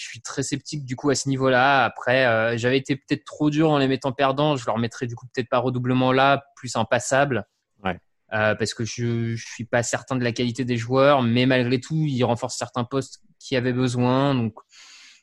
Je 0.00 0.08
suis 0.08 0.22
très 0.22 0.42
sceptique 0.42 0.86
du 0.86 0.96
coup 0.96 1.10
à 1.10 1.14
ce 1.14 1.28
niveau-là. 1.28 1.84
Après, 1.84 2.24
euh, 2.26 2.56
j'avais 2.56 2.78
été 2.78 2.96
peut-être 2.96 3.24
trop 3.24 3.50
dur 3.50 3.70
en 3.70 3.76
les 3.76 3.86
mettant 3.86 4.12
perdants. 4.12 4.56
Je 4.56 4.64
leur 4.64 4.78
mettrais 4.78 5.06
du 5.06 5.14
coup 5.14 5.26
peut-être 5.32 5.50
pas 5.50 5.58
redoublement 5.58 6.10
là, 6.10 6.42
plus 6.56 6.74
un 6.76 6.86
passable. 6.86 7.46
Ouais. 7.84 7.98
Euh, 8.32 8.54
parce 8.54 8.72
que 8.72 8.84
je, 8.84 9.34
je 9.34 9.46
suis 9.46 9.66
pas 9.66 9.82
certain 9.82 10.16
de 10.16 10.24
la 10.24 10.32
qualité 10.32 10.64
des 10.64 10.78
joueurs, 10.78 11.20
mais 11.22 11.44
malgré 11.44 11.80
tout, 11.80 12.06
ils 12.06 12.22
renforcent 12.24 12.56
certains 12.56 12.84
postes 12.84 13.20
qui 13.38 13.56
avaient 13.56 13.74
besoin. 13.74 14.34
Donc, 14.34 14.54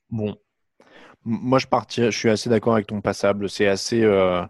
bon, 0.10 0.38
Moi, 1.24 1.58
je 1.58 1.68
partirais, 1.68 2.12
je 2.12 2.18
suis 2.18 2.30
assez 2.30 2.50
d'accord 2.50 2.74
avec 2.74 2.88
ton 2.88 3.02
passable. 3.02 3.50
C'est 3.50 3.68
assez, 3.68 4.04
euh, 4.04 4.44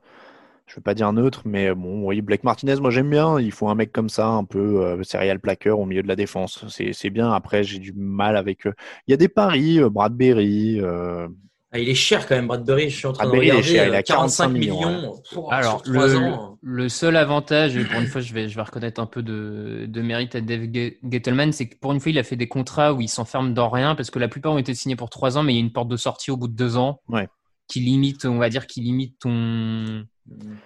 je 0.67 0.75
veux 0.75 0.81
pas 0.81 0.93
dire 0.93 1.11
neutre, 1.13 1.43
mais 1.45 1.73
bon, 1.73 2.05
oui, 2.05 2.21
Blake 2.21 2.43
Martinez, 2.43 2.75
moi 2.77 2.91
j'aime 2.91 3.09
bien. 3.09 3.39
Il 3.39 3.51
faut 3.51 3.69
un 3.69 3.75
mec 3.75 3.91
comme 3.91 4.09
ça, 4.09 4.27
un 4.27 4.43
peu 4.43 4.83
euh, 4.85 5.03
serial 5.03 5.39
plaqueur 5.39 5.79
au 5.79 5.85
milieu 5.85 6.03
de 6.03 6.07
la 6.09 6.15
défense. 6.17 6.65
C'est, 6.69 6.91
c'est 6.93 7.09
bien. 7.09 7.31
Après, 7.31 7.63
j'ai 7.63 7.79
du 7.79 7.93
mal 7.93 8.35
avec. 8.37 8.67
euh, 8.67 8.73
Il 9.07 9.11
y 9.11 9.13
a 9.13 9.17
des 9.17 9.29
paris, 9.29 9.79
euh, 9.79 9.89
Bradbury. 9.89 10.79
euh, 10.81 11.27
Ah, 11.71 11.79
il 11.79 11.89
est 11.89 11.95
cher 11.95 12.27
quand 12.27 12.35
même, 12.35 12.47
Bradbury. 12.47 12.89
Je 12.89 12.97
suis 12.97 13.07
en 13.07 13.13
train 13.13 13.25
Bradbury, 13.25 13.47
de 13.47 13.53
il 13.53 13.59
est 13.59 13.61
regarder. 13.61 13.73
cher, 13.75 13.87
il 13.87 13.95
a 13.95 13.97
euh, 13.99 14.01
45 14.01 14.47
45 14.47 14.49
millions, 14.49 15.21
Alors, 15.49 15.71
sur 15.71 15.81
trois 15.83 16.07
le, 16.07 16.17
ans. 16.17 16.57
le 16.61 16.89
seul 16.89 17.15
avantage, 17.17 17.77
et 17.77 17.85
pour 17.85 17.99
une 17.99 18.07
fois, 18.07 18.21
je 18.21 18.33
vais, 18.33 18.49
je 18.49 18.55
vais 18.55 18.61
reconnaître 18.61 18.99
un 19.01 19.05
peu 19.05 19.21
de, 19.23 19.85
de 19.87 20.01
mérite 20.01 20.35
à 20.35 20.41
Dave 20.41 20.63
Ge- 20.63 20.97
Gettleman, 21.09 21.51
c'est 21.53 21.67
que 21.69 21.77
pour 21.77 21.93
une 21.93 21.99
fois, 21.99 22.11
il 22.11 22.19
a 22.19 22.23
fait 22.23 22.35
des 22.35 22.47
contrats 22.47 22.93
où 22.93 23.01
il 23.01 23.09
s'enferme 23.09 23.53
dans 23.53 23.69
rien, 23.69 23.95
parce 23.95 24.11
que 24.11 24.19
la 24.19 24.27
plupart 24.27 24.53
ont 24.53 24.57
été 24.57 24.73
signés 24.73 24.95
pour 24.95 25.09
trois 25.09 25.37
ans, 25.37 25.43
mais 25.43 25.53
il 25.53 25.57
y 25.57 25.59
a 25.59 25.63
une 25.63 25.71
porte 25.73 25.87
de 25.89 25.97
sortie 25.97 26.31
au 26.31 26.37
bout 26.37 26.47
de 26.47 26.55
deux 26.55 26.77
ans 26.77 27.01
Ouais. 27.09 27.27
qui 27.67 27.79
limite, 27.81 28.25
on 28.25 28.37
va 28.37 28.49
dire, 28.49 28.65
qui 28.67 28.81
limite 28.81 29.19
ton 29.19 30.05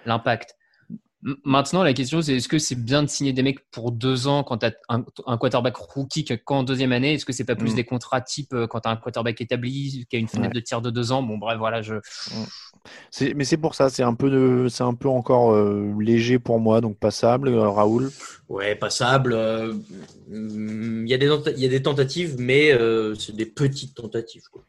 l'impact. 0.06 0.56
Maintenant, 1.44 1.84
la 1.84 1.92
question, 1.92 2.20
c'est 2.20 2.34
est-ce 2.38 2.48
que 2.48 2.58
c'est 2.58 2.74
bien 2.74 3.04
de 3.04 3.08
signer 3.08 3.32
des 3.32 3.44
mecs 3.44 3.60
pour 3.70 3.92
deux 3.92 4.26
ans 4.26 4.42
quand 4.42 4.58
tu 4.58 4.66
as 4.66 4.72
un, 4.88 5.04
un 5.26 5.38
quarterback 5.38 5.76
rookie 5.76 6.24
que- 6.24 6.34
qu'en 6.34 6.64
deuxième 6.64 6.90
année? 6.90 7.14
Est-ce 7.14 7.24
que 7.24 7.32
c'est 7.32 7.44
pas 7.44 7.54
plus 7.54 7.74
Mm. 7.74 7.76
des 7.76 7.84
contrats 7.84 8.20
type 8.20 8.52
euh, 8.54 8.66
quand 8.66 8.80
tu 8.80 8.88
as 8.88 8.90
un 8.90 8.96
quarterback 8.96 9.40
établi, 9.40 10.04
qui 10.10 10.16
a 10.16 10.18
une 10.18 10.26
fenêtre 10.26 10.48
Ouais. 10.54 10.60
de 10.60 10.64
tir 10.64 10.82
de 10.82 10.90
deux 10.90 11.12
ans? 11.12 11.22
Bon, 11.22 11.38
bref, 11.38 11.58
voilà, 11.58 11.80
je. 11.80 11.94
c'est, 13.12 13.34
mais 13.34 13.44
c'est 13.44 13.56
pour 13.56 13.76
ça, 13.76 13.88
c'est 13.88 14.02
un 14.02 14.14
peu, 14.14 14.30
de, 14.30 14.66
c'est 14.68 14.82
un 14.82 14.94
peu 14.94 15.08
encore 15.08 15.52
euh, 15.52 15.94
léger 16.00 16.40
pour 16.40 16.58
moi, 16.58 16.80
donc 16.80 16.98
passable. 16.98 17.48
Euh, 17.50 17.68
Raoul. 17.68 18.10
Ouais, 18.48 18.74
passable. 18.74 19.32
euh, 19.32 19.74
mm, 20.28 21.04
Il 21.06 21.08
y, 21.08 21.14
a 21.14 21.18
des 21.18 21.28
tenta- 21.28 21.52
il 21.54 21.62
y 21.62 21.66
a 21.66 21.68
des 21.68 21.82
tentatives, 21.82 22.34
mais 22.38 22.72
euh, 22.72 23.14
c'est 23.14 23.36
des 23.36 23.46
petites 23.46 23.94
tentatives. 23.94 24.42
quoi. 24.50 24.64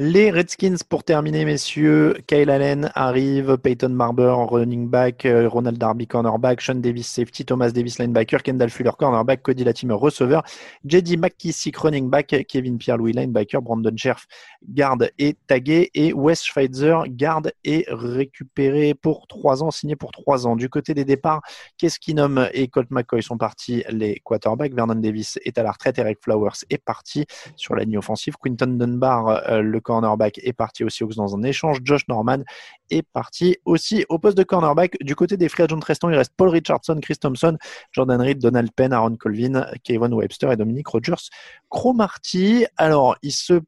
Les 0.00 0.30
Redskins 0.30 0.76
pour 0.88 1.02
terminer, 1.02 1.44
messieurs. 1.44 2.18
Kyle 2.28 2.50
Allen 2.50 2.92
arrive, 2.94 3.58
Peyton 3.58 3.90
Barber 3.90 4.32
running 4.48 4.88
back, 4.88 5.26
euh, 5.26 5.48
Ronald 5.48 5.76
Darby 5.76 6.06
cornerback, 6.06 6.60
Sean 6.60 6.76
Davis 6.76 7.08
safety, 7.08 7.44
Thomas 7.44 7.72
Davis 7.72 7.98
linebacker, 7.98 8.44
Kendall 8.44 8.70
Fuller 8.70 8.92
cornerback, 8.96 9.42
Cody 9.42 9.64
Latimer 9.64 9.94
receveur, 9.94 10.44
JD 10.84 11.18
McKissick 11.18 11.76
running 11.78 12.08
back, 12.08 12.28
Kevin 12.46 12.78
Pierre-Louis 12.78 13.12
linebacker, 13.12 13.60
Brandon 13.60 13.96
Scherf 13.96 14.28
garde 14.68 15.10
et 15.18 15.36
tagué 15.48 15.90
et 15.94 16.12
Wes 16.12 16.44
Schweitzer 16.44 16.98
garde 17.08 17.50
et 17.64 17.84
récupéré 17.88 18.94
pour 18.94 19.26
trois 19.26 19.64
ans, 19.64 19.72
signé 19.72 19.96
pour 19.96 20.12
trois 20.12 20.46
ans. 20.46 20.54
Du 20.54 20.68
côté 20.68 20.94
des 20.94 21.04
départs, 21.04 21.42
Keskinum 21.76 22.48
et 22.52 22.68
Colt 22.68 22.92
McCoy 22.92 23.20
sont 23.20 23.36
partis 23.36 23.82
les 23.88 24.22
quarterbacks? 24.24 24.74
Vernon 24.74 24.94
Davis 24.94 25.40
est 25.44 25.58
à 25.58 25.64
la 25.64 25.72
retraite. 25.72 25.98
Eric 25.98 26.18
Flowers 26.22 26.64
est 26.70 26.78
parti 26.78 27.26
sur 27.56 27.74
la 27.74 27.82
ligne 27.82 27.98
offensive. 27.98 28.36
Quinton 28.40 28.68
Dunbar, 28.78 29.42
euh, 29.48 29.60
le 29.60 29.80
cornerback, 29.88 30.38
est 30.44 30.52
parti 30.52 30.84
aux 30.84 30.90
Seahawks 30.90 31.14
dans 31.14 31.34
un 31.34 31.42
échange. 31.42 31.78
Josh 31.82 32.06
Norman 32.08 32.44
est 32.90 33.02
parti 33.02 33.56
aussi 33.64 34.04
au 34.10 34.18
poste 34.18 34.36
de 34.36 34.42
cornerback. 34.42 34.98
Du 35.00 35.16
côté 35.16 35.38
des 35.38 35.48
free 35.48 35.62
agents 35.62 35.80
restants, 35.80 36.10
il 36.10 36.16
reste 36.16 36.34
Paul 36.36 36.50
Richardson, 36.50 36.98
Chris 37.00 37.16
Thompson, 37.16 37.56
Jordan 37.92 38.20
Reed, 38.20 38.38
Donald 38.38 38.70
Penn, 38.72 38.92
Aaron 38.92 39.16
Colvin, 39.16 39.66
Kevin 39.84 40.12
Webster 40.12 40.52
et 40.52 40.56
Dominic 40.56 40.86
Rogers. 40.88 41.30
Cromarty, 41.70 42.66
alors 42.76 43.16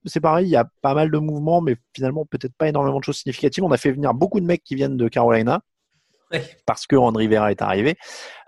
c'est 0.06 0.20
pareil, 0.20 0.46
il 0.46 0.50
y 0.50 0.56
a 0.56 0.68
pas 0.82 0.94
mal 0.94 1.10
de 1.10 1.18
mouvements, 1.18 1.62
mais 1.62 1.76
finalement 1.94 2.26
peut-être 2.26 2.54
pas 2.54 2.68
énormément 2.68 2.98
de 2.98 3.04
choses 3.04 3.16
significatives. 3.16 3.64
On 3.64 3.72
a 3.72 3.78
fait 3.78 3.92
venir 3.92 4.12
beaucoup 4.12 4.40
de 4.40 4.46
mecs 4.46 4.62
qui 4.62 4.74
viennent 4.74 4.98
de 4.98 5.08
Carolina 5.08 5.62
Parce 6.66 6.86
que 6.86 6.96
Ron 6.96 7.10
Rivera 7.12 7.50
est 7.50 7.62
arrivé. 7.62 7.96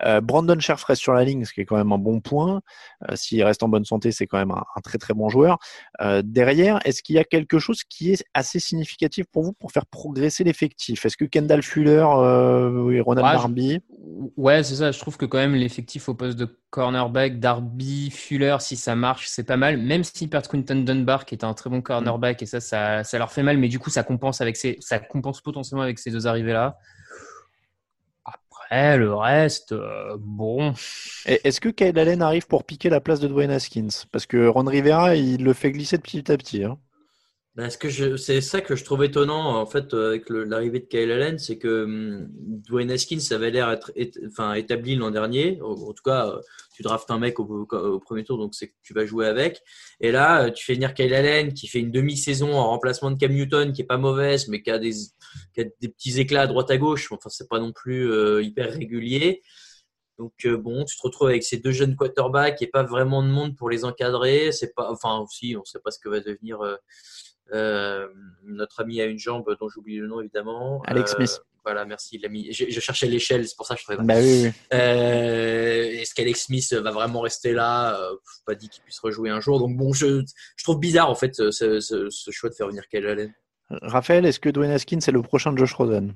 Euh, 0.05 0.21
Brandon 0.21 0.59
Scherf 0.59 0.83
reste 0.83 1.01
sur 1.01 1.13
la 1.13 1.23
ligne, 1.23 1.45
ce 1.45 1.53
qui 1.53 1.61
est 1.61 1.65
quand 1.65 1.75
même 1.77 1.91
un 1.91 1.97
bon 1.97 2.21
point. 2.21 2.61
Euh, 3.09 3.15
S'il 3.15 3.43
reste 3.43 3.63
en 3.63 3.67
bonne 3.69 3.85
santé, 3.85 4.11
c'est 4.11 4.27
quand 4.27 4.37
même 4.37 4.51
un, 4.51 4.63
un 4.75 4.81
très 4.81 4.97
très 4.97 5.13
bon 5.13 5.29
joueur. 5.29 5.57
Euh, 6.01 6.21
derrière, 6.23 6.79
est-ce 6.85 7.03
qu'il 7.03 7.15
y 7.15 7.19
a 7.19 7.23
quelque 7.23 7.59
chose 7.59 7.83
qui 7.83 8.11
est 8.13 8.23
assez 8.33 8.59
significatif 8.59 9.25
pour 9.31 9.43
vous 9.43 9.53
pour 9.53 9.71
faire 9.71 9.85
progresser 9.85 10.43
l'effectif? 10.43 11.05
Est-ce 11.05 11.17
que 11.17 11.25
Kendall 11.25 11.61
Fuller 11.63 12.05
et 12.93 13.01
Ronald 13.01 13.25
Ouais, 13.25 13.33
je- 13.33 13.37
Darby? 13.37 13.79
Ouais, 14.37 14.63
c'est 14.63 14.75
ça. 14.75 14.91
Je 14.91 14.99
trouve 14.99 15.17
que 15.17 15.25
quand 15.25 15.37
même 15.37 15.55
l'effectif 15.55 16.07
au 16.09 16.13
poste 16.13 16.37
de 16.37 16.59
cornerback, 16.69 17.39
Darby, 17.39 18.09
Fuller, 18.11 18.57
si 18.59 18.75
ça 18.75 18.95
marche, 18.95 19.27
c'est 19.27 19.43
pas 19.43 19.57
mal. 19.57 19.77
Même 19.77 20.03
s'ils 20.03 20.29
perdent 20.29 20.47
Quinton 20.47 20.83
Dunbar, 20.83 21.25
qui 21.25 21.35
était 21.35 21.45
un 21.45 21.53
très 21.53 21.69
bon 21.69 21.81
cornerback, 21.81 22.41
et 22.41 22.45
ça, 22.45 22.59
ça, 22.59 23.03
ça 23.03 23.17
leur 23.17 23.31
fait 23.31 23.43
mal, 23.43 23.57
mais 23.57 23.67
du 23.67 23.79
coup, 23.79 23.89
ça 23.89 24.03
compense 24.03 24.41
avec 24.41 24.57
ces, 24.57 24.77
ça 24.79 24.99
compense 24.99 25.41
potentiellement 25.41 25.83
avec 25.83 25.99
ces 25.99 26.11
deux 26.11 26.25
arrivées-là. 26.27 26.77
Après, 28.69 28.97
le 28.97 29.13
reste, 29.13 29.71
euh, 29.73 30.17
bon. 30.19 30.73
Est-ce 31.25 31.61
que 31.61 31.69
Kyle 31.69 31.97
Allen 31.99 32.21
arrive 32.21 32.47
pour 32.47 32.63
piquer 32.65 32.89
la 32.89 32.99
place 33.01 33.19
de 33.19 33.27
Dwayne 33.27 33.51
Haskins? 33.51 33.87
Parce 34.11 34.25
que 34.25 34.47
Ron 34.47 34.65
Rivera, 34.65 35.15
il 35.15 35.43
le 35.43 35.53
fait 35.53 35.71
glisser 35.71 35.97
de 35.97 36.01
petit 36.01 36.31
à 36.31 36.37
petit. 36.37 36.63
hein. 36.63 36.77
Ben, 37.55 37.69
que 37.69 38.17
c'est 38.17 38.41
ça 38.41 38.61
que 38.61 38.75
je 38.75 38.83
trouve 38.83 39.03
étonnant 39.03 39.61
en 39.61 39.67
fait 39.67 39.93
euh, 39.93 40.07
avec 40.07 40.27
l'arrivée 40.31 40.79
de 40.79 40.85
Kyle 40.85 41.11
Allen, 41.11 41.37
c'est 41.37 41.59
que 41.59 41.83
hum, 41.83 42.27
Dwayne 42.31 42.89
Haskins 42.89 43.19
avait 43.29 43.51
l'air 43.51 43.69
être 43.69 43.91
enfin, 44.25 44.55
établi 44.55 44.95
l'an 44.95 45.11
dernier. 45.11 45.61
En, 45.61 45.93
tout 45.93 46.01
cas, 46.03 46.29
euh, 46.29 46.41
tu 46.73 46.81
draftes 46.81 47.11
un 47.11 47.19
mec 47.19 47.39
au, 47.39 47.99
premier 47.99 48.23
tour, 48.23 48.39
donc 48.39 48.55
c'est 48.55 48.69
que 48.69 48.73
tu 48.81 48.95
vas 48.95 49.05
jouer 49.05 49.27
avec. 49.27 49.61
Et 49.99 50.11
là, 50.11 50.45
euh, 50.45 50.49
tu 50.49 50.65
fais 50.65 50.73
venir 50.73 50.95
Kyle 50.95 51.13
Allen 51.13 51.53
qui 51.53 51.67
fait 51.67 51.79
une 51.79 51.91
demi-saison 51.91 52.55
en 52.55 52.69
remplacement 52.69 53.11
de 53.11 53.19
Cam 53.19 53.31
Newton, 53.31 53.71
qui 53.71 53.83
est 53.83 53.85
pas 53.85 53.97
mauvaise, 53.97 54.47
mais 54.47 54.63
qui 54.63 54.71
a 54.71 54.79
des, 54.79 54.93
qui 55.53 55.61
a 55.61 55.65
des 55.79 55.89
petits 55.89 56.19
éclats 56.19 56.41
à 56.41 56.47
droite 56.47 56.71
à 56.71 56.77
gauche. 56.77 57.11
Enfin, 57.11 57.29
c'est 57.29 57.49
pas 57.49 57.59
non 57.59 57.71
plus 57.71 58.43
hyper 58.43 58.73
régulier. 58.73 59.43
Donc 60.17 60.33
bon, 60.47 60.85
tu 60.85 60.97
te 60.97 61.01
retrouves 61.03 61.27
avec 61.27 61.43
ces 61.43 61.57
deux 61.57 61.71
jeunes 61.71 61.95
quarterbacks 61.95 62.61
et 62.63 62.67
pas 62.67 62.83
vraiment 62.83 63.21
de 63.21 63.27
monde 63.27 63.55
pour 63.55 63.69
les 63.69 63.85
encadrer. 63.85 64.51
C'est 64.51 64.73
pas, 64.73 64.91
enfin 64.91 65.19
aussi, 65.19 65.55
on 65.55 65.63
sait 65.65 65.79
pas 65.83 65.91
ce 65.91 65.99
que 65.99 66.09
va 66.09 66.19
devenir 66.19 66.59
euh, 67.51 68.07
notre 68.45 68.81
ami 68.81 69.01
à 69.01 69.05
une 69.05 69.19
jambe 69.19 69.45
dont 69.59 69.69
j'oublie 69.69 69.97
le 69.97 70.07
nom 70.07 70.21
évidemment. 70.21 70.81
Alex 70.85 71.11
Euh, 71.13 71.15
Smith. 71.25 71.41
Voilà, 71.65 71.85
merci. 71.85 72.21
mis- 72.29 72.51
Je, 72.51 72.65
je 72.69 72.79
cherchais 72.81 73.07
l'échelle, 73.07 73.47
c'est 73.47 73.55
pour 73.55 73.65
ça 73.65 73.75
que 73.75 73.79
je 73.79 73.85
trouvais. 73.85 73.97
pas. 73.97 74.03
Bah 74.03 74.15
oui, 74.19 74.43
oui. 74.47 74.51
Euh, 74.73 75.83
Est-ce 76.01 76.13
qu'Alex 76.13 76.47
Smith 76.47 76.73
va 76.73 76.91
vraiment 76.91 77.21
rester 77.21 77.53
là? 77.53 77.97
Pas 78.45 78.53
dit 78.55 78.67
qu'il 78.67 78.83
puisse 78.83 78.99
rejouer 78.99 79.29
un 79.29 79.39
jour. 79.39 79.59
Donc 79.59 79.77
bon, 79.77 79.93
je, 79.93 80.23
je 80.57 80.63
trouve 80.63 80.79
bizarre 80.79 81.09
en 81.09 81.15
fait 81.15 81.33
ce, 81.35 81.51
ce- 81.51 81.79
ce- 81.79 82.09
ce 82.09 82.31
choix 82.31 82.49
de 82.49 82.55
faire 82.55 82.67
venir 82.67 82.85
Kyle 82.89 83.07
Allen. 83.07 83.33
Raphaël, 83.69 84.25
est-ce 84.25 84.41
que 84.41 84.49
Dwayne 84.49 84.71
Haskins 84.71 84.99
est 84.99 85.11
le 85.11 85.21
prochain 85.21 85.55
Josh 85.55 85.73
Rosen? 85.73 86.13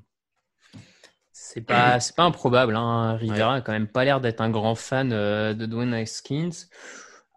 C'est 1.32 1.62
pas, 1.62 2.00
c'est 2.02 2.16
pas 2.16 2.24
improbable. 2.24 2.76
Hein. 2.76 3.16
Rivera 3.16 3.56
a 3.56 3.62
quand 3.62 3.72
même 3.72 3.88
pas 3.88 4.04
l'air 4.04 4.20
d'être 4.20 4.42
un 4.42 4.50
grand 4.50 4.76
fan 4.76 5.12
euh, 5.14 5.54
de 5.54 5.66
Dwayne 5.66 5.94
Haskins. 5.94 6.50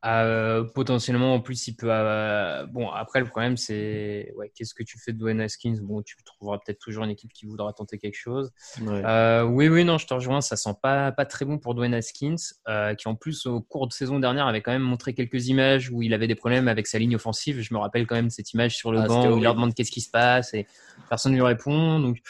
Euh, 0.06 0.64
potentiellement, 0.64 1.34
en 1.34 1.40
plus, 1.40 1.68
il 1.68 1.76
peut. 1.76 1.88
euh, 1.90 2.64
Bon, 2.66 2.88
après, 2.88 3.20
le 3.20 3.26
problème, 3.26 3.58
c'est 3.58 4.32
ouais, 4.34 4.50
qu'est-ce 4.54 4.72
que 4.72 4.82
tu 4.82 4.98
fais 4.98 5.12
de 5.12 5.18
Dwayne 5.18 5.42
Haskins? 5.42 5.76
Bon, 5.82 6.00
tu 6.00 6.16
trouveras 6.24 6.58
peut-être 6.58 6.78
toujours 6.78 7.04
une 7.04 7.10
équipe 7.10 7.32
qui 7.34 7.44
voudra 7.44 7.72
tenter 7.74 7.98
quelque 7.98 8.16
chose. 8.16 8.50
Ouais. 8.80 9.02
Euh, 9.04 9.42
oui, 9.42 9.68
oui, 9.68 9.84
non, 9.84 9.98
je 9.98 10.06
te 10.06 10.14
rejoins. 10.14 10.40
Ça 10.40 10.56
sent 10.56 10.74
pas, 10.82 11.12
pas 11.12 11.26
très 11.26 11.44
bon 11.44 11.58
pour 11.58 11.74
Dwayne 11.74 11.92
Haskins, 11.92 12.36
euh, 12.68 12.94
qui 12.94 13.08
en 13.08 13.14
plus, 13.14 13.44
au 13.44 13.60
cours 13.60 13.88
de 13.88 13.92
saison 13.92 14.18
dernière, 14.18 14.46
avait 14.46 14.62
quand 14.62 14.72
même 14.72 14.80
montré 14.80 15.12
quelques 15.12 15.48
images 15.48 15.90
où 15.90 16.00
il 16.00 16.14
avait 16.14 16.28
des 16.28 16.34
problèmes 16.34 16.68
avec 16.68 16.86
sa 16.86 16.98
ligne 16.98 17.16
offensive. 17.16 17.60
Je 17.60 17.74
me 17.74 17.78
rappelle 17.78 18.06
quand 18.06 18.16
même 18.16 18.30
cette 18.30 18.54
image 18.54 18.76
sur 18.76 18.92
le 18.92 19.00
Ah, 19.00 19.06
banc 19.06 19.28
où 19.30 19.36
il 19.36 19.42
leur 19.42 19.54
demande 19.54 19.74
qu'est-ce 19.74 19.90
qui 19.92 20.00
se 20.00 20.10
passe 20.10 20.54
et 20.54 20.66
personne 21.10 21.32
ne 21.32 21.36
lui 21.36 21.44
répond. 21.44 22.00
Donc, 22.00 22.20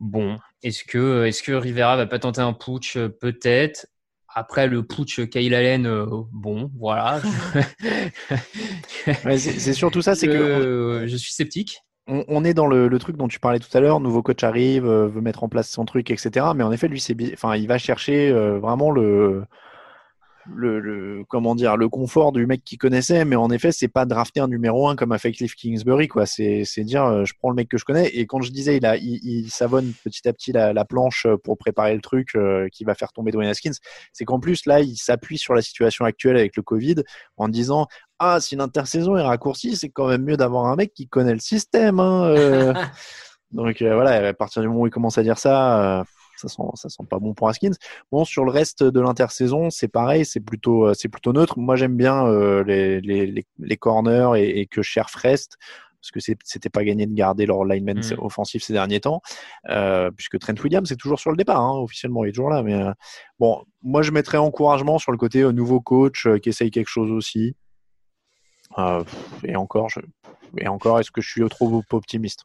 bon, 0.00 0.36
est-ce 0.64 0.82
que, 0.82 1.26
est-ce 1.26 1.44
que 1.44 1.52
Rivera 1.52 1.96
va 1.96 2.06
pas 2.06 2.18
tenter 2.18 2.40
un 2.40 2.54
putsch? 2.54 2.98
Peut-être. 3.20 3.86
Après 4.34 4.66
le 4.68 4.84
putsch 4.86 5.28
Kyle 5.28 5.54
Allen, 5.54 5.86
euh, 5.86 6.06
bon, 6.32 6.70
voilà. 6.78 7.20
Ouais, 9.24 9.38
c'est 9.38 9.72
surtout 9.74 10.02
ça, 10.02 10.14
c'est 10.14 10.28
que 10.28 10.32
Euh, 10.36 11.06
je 11.06 11.16
suis 11.16 11.32
sceptique. 11.32 11.80
on, 12.06 12.24
on 12.28 12.44
est 12.44 12.54
dans 12.54 12.66
le, 12.66 12.88
le 12.88 12.98
truc 12.98 13.16
dont 13.16 13.28
tu 13.28 13.38
parlais 13.40 13.58
tout 13.58 13.68
à 13.76 13.80
l'heure, 13.80 14.00
nouveau 14.00 14.22
coach 14.22 14.42
arrive, 14.42 14.86
euh, 14.86 15.06
veut 15.08 15.20
mettre 15.20 15.44
en 15.44 15.48
place 15.48 15.70
son 15.70 15.84
truc, 15.84 16.10
etc. 16.10 16.46
Mais 16.54 16.64
en 16.64 16.72
effet, 16.72 16.88
lui, 16.88 17.00
c'est, 17.00 17.16
enfin, 17.34 17.56
il 17.56 17.68
va 17.68 17.78
chercher 17.78 18.30
euh, 18.30 18.58
vraiment 18.58 18.90
le, 18.90 19.44
le, 20.46 20.80
le- 20.80 21.24
comment 21.28 21.54
dire, 21.54 21.76
le 21.76 21.88
confort 21.88 22.32
du 22.32 22.46
mec 22.46 22.64
qu'il 22.64 22.78
connaissait. 22.78 23.24
Mais 23.24 23.36
en 23.36 23.50
effet, 23.50 23.72
c'est 23.72 23.88
pas 23.88 24.04
drafter 24.06 24.40
un 24.40 24.48
numéro 24.48 24.88
un 24.88 24.96
comme 24.96 25.12
a 25.12 25.18
fait 25.18 25.32
Cliff 25.32 25.54
Kingsbury, 25.54 26.08
quoi. 26.08 26.26
C'est, 26.26 26.64
c'est 26.64 26.84
dire, 26.84 27.04
euh, 27.04 27.24
je 27.24 27.34
prends 27.38 27.50
le 27.50 27.56
mec 27.56 27.68
que 27.68 27.78
je 27.78 27.84
connais. 27.84 28.08
Et 28.08 28.26
quand 28.26 28.40
je 28.40 28.50
disais, 28.50 28.76
il 28.76 28.86
a, 28.86 28.96
il, 28.96 29.20
il 29.22 29.50
savonne 29.50 29.92
petit 30.04 30.26
à 30.28 30.32
petit 30.32 30.52
la, 30.52 30.72
la 30.72 30.84
planche 30.84 31.26
euh, 31.26 31.36
pour 31.36 31.58
préparer 31.58 31.94
le 31.94 32.00
truc 32.00 32.30
euh, 32.36 32.68
qui 32.72 32.84
va 32.84 32.94
faire 32.94 33.12
tomber 33.12 33.30
Dwayne 33.32 33.50
Haskins. 33.50 33.72
C'est 34.12 34.24
qu'en 34.24 34.40
plus 34.40 34.66
là, 34.66 34.80
il 34.80 34.96
s'appuie 34.96 35.38
sur 35.38 35.54
la 35.54 35.62
situation 35.62 36.04
actuelle 36.04 36.36
avec 36.36 36.56
le 36.56 36.62
Covid 36.62 36.96
en 37.36 37.48
disant 37.48 37.86
ah, 38.18 38.38
si 38.40 38.54
l'intersaison 38.56 39.16
est 39.16 39.22
raccourcie, 39.22 39.76
c'est 39.76 39.88
quand 39.88 40.08
même 40.08 40.24
mieux 40.24 40.36
d'avoir 40.36 40.66
un 40.66 40.76
mec 40.76 40.92
qui 40.94 41.08
connaît 41.08 41.32
le 41.32 41.40
système. 41.40 42.00
Hein, 42.00 42.24
euh. 42.24 42.74
Donc 43.52 43.82
voilà, 43.82 44.28
à 44.28 44.32
partir 44.32 44.62
du 44.62 44.68
moment 44.68 44.82
où 44.82 44.86
il 44.86 44.92
commence 44.92 45.18
à 45.18 45.24
dire 45.24 45.38
ça, 45.38 46.04
ça 46.40 46.48
sent, 46.48 46.62
ça 46.74 46.88
sent 46.88 47.04
pas 47.08 47.18
bon 47.18 47.34
pour 47.34 47.48
Haskins. 47.48 47.74
Bon, 48.10 48.24
sur 48.24 48.44
le 48.44 48.50
reste 48.50 48.82
de 48.82 49.00
l'intersaison, 49.00 49.70
c'est 49.70 49.88
pareil, 49.88 50.24
c'est 50.24 50.40
plutôt, 50.40 50.86
euh, 50.86 50.94
c'est 50.94 51.08
plutôt 51.08 51.32
neutre. 51.32 51.58
Moi, 51.58 51.76
j'aime 51.76 51.96
bien 51.96 52.26
euh, 52.26 52.64
les, 52.64 53.00
les, 53.00 53.46
les, 53.58 53.76
corners 53.76 54.32
et, 54.36 54.60
et 54.60 54.66
que 54.66 54.82
Scherf 54.82 55.14
reste. 55.14 55.56
Parce 56.00 56.12
que 56.12 56.34
c'était 56.44 56.70
pas 56.70 56.82
gagné 56.82 57.06
de 57.06 57.12
garder 57.12 57.44
leur 57.44 57.64
lineman 57.64 57.98
Mm. 57.98 58.14
offensif 58.18 58.62
ces 58.62 58.72
derniers 58.72 59.00
temps, 59.00 59.20
euh, 59.68 60.10
puisque 60.10 60.38
Trent 60.38 60.54
Williams 60.62 60.90
est 60.90 60.96
toujours 60.96 61.20
sur 61.20 61.30
le 61.30 61.36
départ, 61.36 61.60
hein, 61.60 61.78
officiellement, 61.78 62.24
il 62.24 62.30
est 62.30 62.32
toujours 62.32 62.50
là. 62.50 62.62
Mais 62.62 62.74
euh, 62.74 62.92
bon, 63.38 63.62
moi 63.82 64.02
je 64.02 64.10
mettrais 64.10 64.38
encouragement 64.38 64.98
sur 64.98 65.12
le 65.12 65.18
côté 65.18 65.42
euh, 65.42 65.52
nouveau 65.52 65.80
coach 65.80 66.26
qui 66.42 66.48
essaye 66.48 66.70
quelque 66.70 66.88
chose 66.88 67.10
aussi. 67.10 67.54
Et 69.44 69.56
encore, 69.56 69.88
je... 69.90 70.00
et 70.56 70.68
encore, 70.68 71.00
est-ce 71.00 71.10
que 71.10 71.20
je 71.20 71.28
suis 71.28 71.46
trop 71.48 71.82
optimiste? 71.92 72.44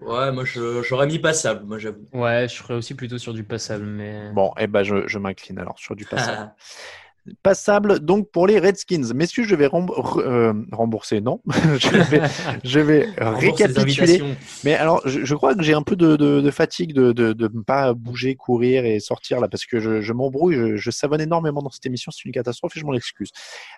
Ouais, 0.00 0.32
moi 0.32 0.44
je- 0.44 0.82
j'aurais 0.82 1.06
mis 1.06 1.18
passable, 1.18 1.64
moi 1.66 1.78
j'avoue. 1.78 2.06
Ouais, 2.12 2.46
je 2.48 2.54
serais 2.54 2.74
aussi 2.74 2.94
plutôt 2.94 3.18
sur 3.18 3.34
du 3.34 3.44
passable, 3.44 3.84
mais. 3.84 4.30
Bon, 4.32 4.52
eh 4.58 4.66
ben, 4.66 4.82
je, 4.82 5.06
je 5.06 5.18
m'incline 5.18 5.58
alors 5.58 5.78
sur 5.78 5.96
du 5.96 6.04
passable. 6.04 6.50
Passable 7.42 8.00
donc 8.00 8.30
pour 8.30 8.46
les 8.46 8.58
Redskins. 8.58 9.12
Messieurs, 9.14 9.44
je 9.44 9.54
vais 9.54 9.68
euh, 9.72 10.52
rembourser, 10.72 11.20
non? 11.22 11.40
Je 11.78 11.88
vais, 12.10 12.20
je 12.64 12.80
vais 12.80 13.08
récapituler. 13.18 14.22
Mais 14.62 14.74
alors, 14.74 15.00
je, 15.06 15.24
je 15.24 15.34
crois 15.34 15.54
que 15.54 15.62
j'ai 15.62 15.72
un 15.72 15.82
peu 15.82 15.96
de, 15.96 16.16
de- 16.16 16.40
de 16.42 16.50
fatigue 16.50 16.92
de 16.92 17.12
de 17.12 17.32
de 17.32 17.50
ne 17.52 17.62
pas 17.62 17.94
bouger, 17.94 18.34
courir 18.34 18.84
et 18.84 19.00
sortir 19.00 19.40
là 19.40 19.48
parce 19.48 19.64
que 19.64 19.80
je, 19.80 20.00
je 20.02 20.12
m'embrouille, 20.12 20.54
je, 20.54 20.76
je 20.76 20.90
savonne 20.90 21.20
énormément 21.20 21.62
dans 21.62 21.70
cette 21.70 21.86
émission, 21.86 22.12
c'est 22.12 22.24
une 22.26 22.32
catastrophe 22.32 22.76
et 22.76 22.80
je 22.80 22.84
m'en 22.84 22.94
excuse. 22.94 23.30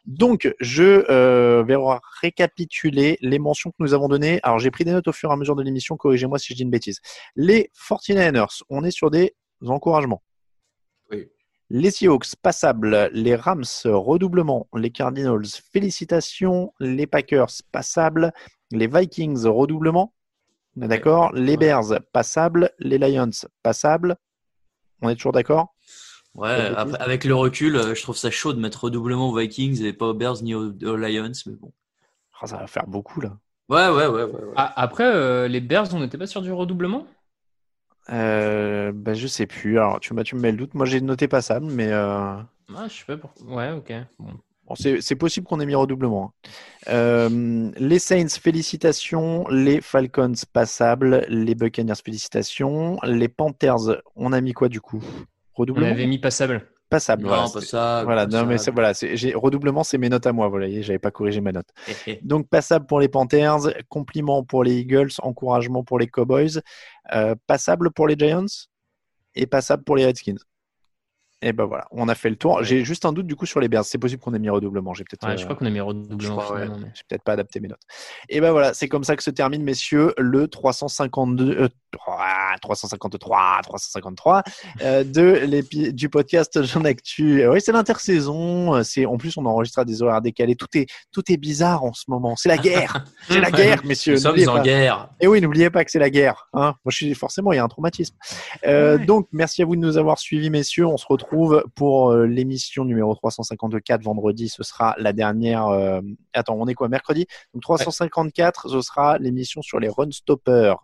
Donc, 0.07 0.53
je 0.61 1.05
euh, 1.09 1.63
vais 1.63 1.77
récapituler 2.23 3.19
les 3.21 3.39
mentions 3.39 3.71
que 3.71 3.77
nous 3.79 3.95
avons 3.95 4.09
données. 4.09 4.41
Alors, 4.43 4.59
j'ai 4.59 4.71
pris 4.71 4.85
des 4.85 4.93
notes 4.93 5.09
au 5.09 5.13
fur 5.13 5.31
et 5.31 5.33
à 5.33 5.37
mesure 5.37 5.55
de 5.57 5.63
l'émission, 5.63 5.97
corrigez-moi 5.97 6.39
si 6.39 6.53
je 6.53 6.57
dis 6.57 6.63
une 6.63 6.71
bêtise. 6.71 7.01
Les 7.37 7.71
49ers, 7.89 8.63
on 8.71 8.83
est 8.85 8.91
sur 8.91 9.11
des 9.11 9.35
encouragements. 9.65 10.23
Les 11.69 11.91
Seahawks, 11.91 12.37
passables. 12.43 13.11
Les 13.13 13.35
Rams, 13.35 13.65
redoublement. 13.85 14.69
Les 14.75 14.91
Cardinals, 14.91 15.47
félicitations. 15.73 16.73
Les 16.79 17.07
Packers, 17.07 17.51
passables. 17.73 18.33
Les 18.71 18.87
Vikings, 18.87 19.47
redoublement. 19.47 20.13
On 20.77 20.83
est 20.83 20.89
d'accord 20.89 21.33
Les 21.33 21.57
Bears, 21.57 22.01
passables. 22.13 22.71
Les 22.79 22.99
Lions, 22.99 23.31
passables. 23.63 24.17
On 25.03 25.09
est 25.09 25.17
toujours 25.17 25.33
d'accord? 25.33 25.75
Ouais, 26.35 26.73
après, 26.77 26.99
avec 26.99 27.25
le 27.25 27.35
recul, 27.35 27.77
euh, 27.77 27.95
je 27.95 28.03
trouve 28.03 28.17
ça 28.17 28.31
chaud 28.31 28.53
de 28.53 28.61
mettre 28.61 28.85
redoublement 28.85 29.31
aux 29.31 29.37
Vikings 29.37 29.83
et 29.83 29.95
pas 29.95 30.09
aux 30.09 30.15
Bears 30.15 30.43
ni 30.43 30.55
aux, 30.55 30.71
aux 30.71 30.97
Lions, 30.97 31.33
mais 31.47 31.55
bon. 31.55 31.73
Ah, 32.41 32.47
Ça 32.47 32.59
va 32.59 32.67
faire 32.67 32.87
beaucoup 32.87 33.23
là. 33.23 33.39
Ouais, 33.71 33.89
ouais, 33.89 34.07
ouais, 34.07 34.25
ouais. 34.25 34.25
ouais. 34.25 34.53
Ah, 34.55 34.73
après, 34.77 35.05
euh, 35.07 35.49
les 35.49 35.61
Bears, 35.61 35.93
on 35.95 36.01
n'était 36.01 36.19
pas 36.19 36.27
sur 36.27 36.43
du 36.43 36.53
redoublement? 36.53 37.07
Euh, 38.11 38.93
ben, 38.95 39.15
je 39.15 39.27
sais 39.27 39.47
plus. 39.47 39.79
Alors, 39.79 40.01
tu, 40.01 40.15
me 40.15 40.23
mets 40.41 40.53
le 40.53 40.57
doute. 40.59 40.75
Moi, 40.75 40.87
j'ai 40.87 41.01
noté 41.01 41.29
passable, 41.29 41.67
mais 41.67 41.89
euh, 41.91 42.37
Ah, 42.75 42.87
je 42.89 42.95
sais 42.95 43.05
pas 43.07 43.17
pourquoi. 43.17 43.47
Ouais, 43.47 43.71
ok. 43.73 43.93
Bon. 44.19 44.31
bon, 44.67 44.75
c'est 44.77 45.17
possible 45.17 45.47
qu'on 45.47 45.61
ait 45.61 45.67
mis 45.67 45.75
redoublement. 45.75 46.33
hein. 46.47 46.51
Euh, 46.89 47.71
les 47.77 47.99
Saints, 47.99 48.29
félicitations. 48.41 49.47
Les 49.49 49.81
Falcons, 49.81 50.33
passables. 50.53 51.27
Les 51.29 51.55
Buccaneers, 51.55 51.95
félicitations. 52.05 52.99
Les 53.03 53.29
Panthers, 53.29 54.01
on 54.15 54.33
a 54.33 54.41
mis 54.41 54.53
quoi 54.53 54.69
du 54.69 54.81
coup? 54.81 55.03
On 55.03 55.61
Redoublement 55.61 55.87
avait 55.91 56.07
mis 56.07 56.19
passable. 56.19 56.67
Passable. 56.89 57.23
Non, 57.25 57.29
voilà, 57.29 57.43
pas 57.45 57.61
c'est- 57.61 57.67
ça. 57.67 58.05
Voilà, 58.05 58.27
non, 58.27 58.47
mais 58.47 58.59
c'est- 58.59 58.71
voilà, 58.71 58.93
j'ai- 58.93 59.35
redoublement, 59.35 59.83
c'est 59.83 59.99
mes 59.99 60.09
notes 60.09 60.27
à 60.27 60.33
moi. 60.33 60.47
Vous 60.49 60.57
voyez, 60.57 60.83
j'avais 60.83 61.01
pas 61.01 61.11
corrigé 61.11 61.41
ma 61.41 61.51
note. 61.53 61.67
Donc, 62.23 62.49
passable 62.49 62.87
pour 62.87 63.01
les 63.01 63.09
Panthers, 63.09 63.59
compliment 63.89 64.45
pour 64.45 64.63
les 64.63 64.77
Eagles, 64.79 65.11
encouragement 65.23 65.83
pour 65.83 65.99
les 65.99 66.07
Cowboys, 66.07 66.61
euh, 67.13 67.35
passable 67.47 67.91
pour 67.91 68.07
les 68.07 68.15
Giants 68.17 68.47
et 69.35 69.47
passable 69.47 69.83
pour 69.83 69.97
les 69.97 70.07
Redskins. 70.07 70.39
Et 71.43 71.53
ben 71.53 71.65
voilà, 71.67 71.87
on 71.91 72.09
a 72.09 72.15
fait 72.15 72.31
le 72.31 72.37
tour. 72.37 72.63
J'ai 72.65 72.83
juste 72.83 73.05
un 73.05 73.13
doute 73.13 73.27
du 73.27 73.37
coup 73.37 73.45
sur 73.45 73.61
les 73.61 73.69
Bears. 73.69 73.85
C'est 73.85 73.99
possible 73.99 74.23
qu'on 74.23 74.33
ait 74.33 74.39
mis 74.39 74.49
redoublement. 74.49 74.95
J'ai 74.95 75.05
peut-être. 75.05 75.27
Ouais, 75.29 75.37
je 75.37 75.43
euh, 75.43 75.45
crois 75.45 75.57
qu'on 75.57 75.67
a 75.67 75.71
mis 75.71 75.77
je 75.77 75.83
redoublement 75.83 76.37
crois, 76.39 76.57
ouais. 76.57 76.63
finalement. 76.63 76.79
mais- 76.87 76.93
J'ai 76.95 77.03
peut-être 77.09 77.23
pas 77.25 77.33
adapté 77.33 77.61
mes 77.61 77.69
notes. 77.69 77.81
Et 78.31 78.41
ben 78.41 78.53
voilà, 78.53 78.73
c'est 78.73 78.89
comme 78.89 79.05
ça 79.05 79.17
que 79.17 79.23
se 79.23 79.31
termine, 79.31 79.63
messieurs, 79.63 80.15
le 80.17 80.49
352, 80.49 81.51
euh, 81.61 81.69
3, 81.93 82.25
353, 82.63 83.61
353 83.63 84.43
euh, 84.83 85.05
de 85.05 85.23
l'épi- 85.47 85.93
du 85.93 86.09
podcast 86.09 86.63
Jean 86.63 86.85
Actu. 86.87 87.43
Euh, 87.43 87.53
Oui, 87.53 87.61
c'est 87.61 87.73
l'intersaison. 87.73 88.83
C'est 88.83 89.05
en 89.05 89.19
plus 89.19 89.37
on 89.37 89.45
enregistre 89.45 89.79
à 89.81 89.85
des 89.85 90.03
horaires 90.03 90.23
décalés. 90.23 90.57
Tout 90.57 90.69
est 90.75 90.87
tout 91.13 91.23
est 91.31 91.37
bizarre 91.37 91.85
en 91.85 91.93
ce 91.93 92.05
moment. 92.09 92.35
C'est 92.37 92.49
la 92.49 92.57
guerre. 92.59 93.05
c'est 93.29 93.41
la 93.41 93.51
guerre, 93.51 93.85
messieurs. 93.85 94.15
Nous 94.15 94.21
sommes 94.21 94.49
en 94.49 94.63
guerre. 94.63 95.11
Et 95.21 95.27
oui, 95.27 95.41
n'oubliez 95.43 95.69
pas 95.69 95.85
que 95.85 95.91
c'est 95.91 95.99
la 95.99 96.11
guerre. 96.11 96.49
Hein. 96.55 96.75
Moi, 96.85 96.91
je 96.91 96.97
suis 96.97 97.15
forcément, 97.15 97.53
il 97.53 97.57
y 97.57 97.59
a 97.59 97.65
un 97.65 97.69
traumatisme. 97.69 98.17
Euh, 98.67 98.97
Donc, 98.99 99.29
merci 99.33 99.61
à 99.63 99.67
vous 99.67 99.77
de 99.77 99.81
nous 99.81 99.99
avoir 99.99 100.19
suivis, 100.19 100.49
messieurs. 100.51 100.87
On 100.87 100.97
se 100.97 101.07
retrouve 101.07 101.26
pour 101.75 102.11
euh, 102.13 102.27
l'émission 102.27 102.85
numéro 102.85 103.15
354 103.15 104.03
vendredi. 104.03 104.49
Ce 104.49 104.63
sera 104.63 104.95
la 104.99 105.13
dernière. 105.13 105.67
euh, 105.67 106.01
Attends, 106.35 106.57
on 106.59 106.67
est 106.67 106.75
quoi 106.75 106.89
mercredi? 106.89 107.27
Donc 107.55 107.63
354, 107.63 108.69
ce 108.69 108.81
sera 108.81 109.19
l'émission 109.19 109.63
sur 109.63 109.81
les 109.81 109.89
run 109.89 110.11
stoppers 110.11 110.77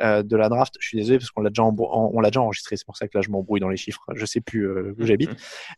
euh, 0.00 0.22
de 0.22 0.36
la 0.36 0.48
draft. 0.48 0.74
Je 0.80 0.88
suis 0.88 0.98
désolé 0.98 1.18
parce 1.18 1.30
qu'on 1.30 1.42
l'a 1.42 1.50
déjà, 1.50 1.62
embr- 1.62 1.88
en- 1.90 2.10
on 2.12 2.20
l'a 2.20 2.30
déjà 2.30 2.40
enregistré. 2.42 2.76
C'est 2.76 2.84
pour 2.84 2.96
ça 2.96 3.08
que 3.08 3.16
là, 3.16 3.22
je 3.22 3.30
m'embrouille 3.30 3.60
dans 3.60 3.68
les 3.68 3.76
chiffres. 3.76 4.04
Je 4.14 4.26
sais 4.26 4.40
plus 4.40 4.66
euh, 4.68 4.94
où 4.98 5.06
j'habite. 5.06 5.30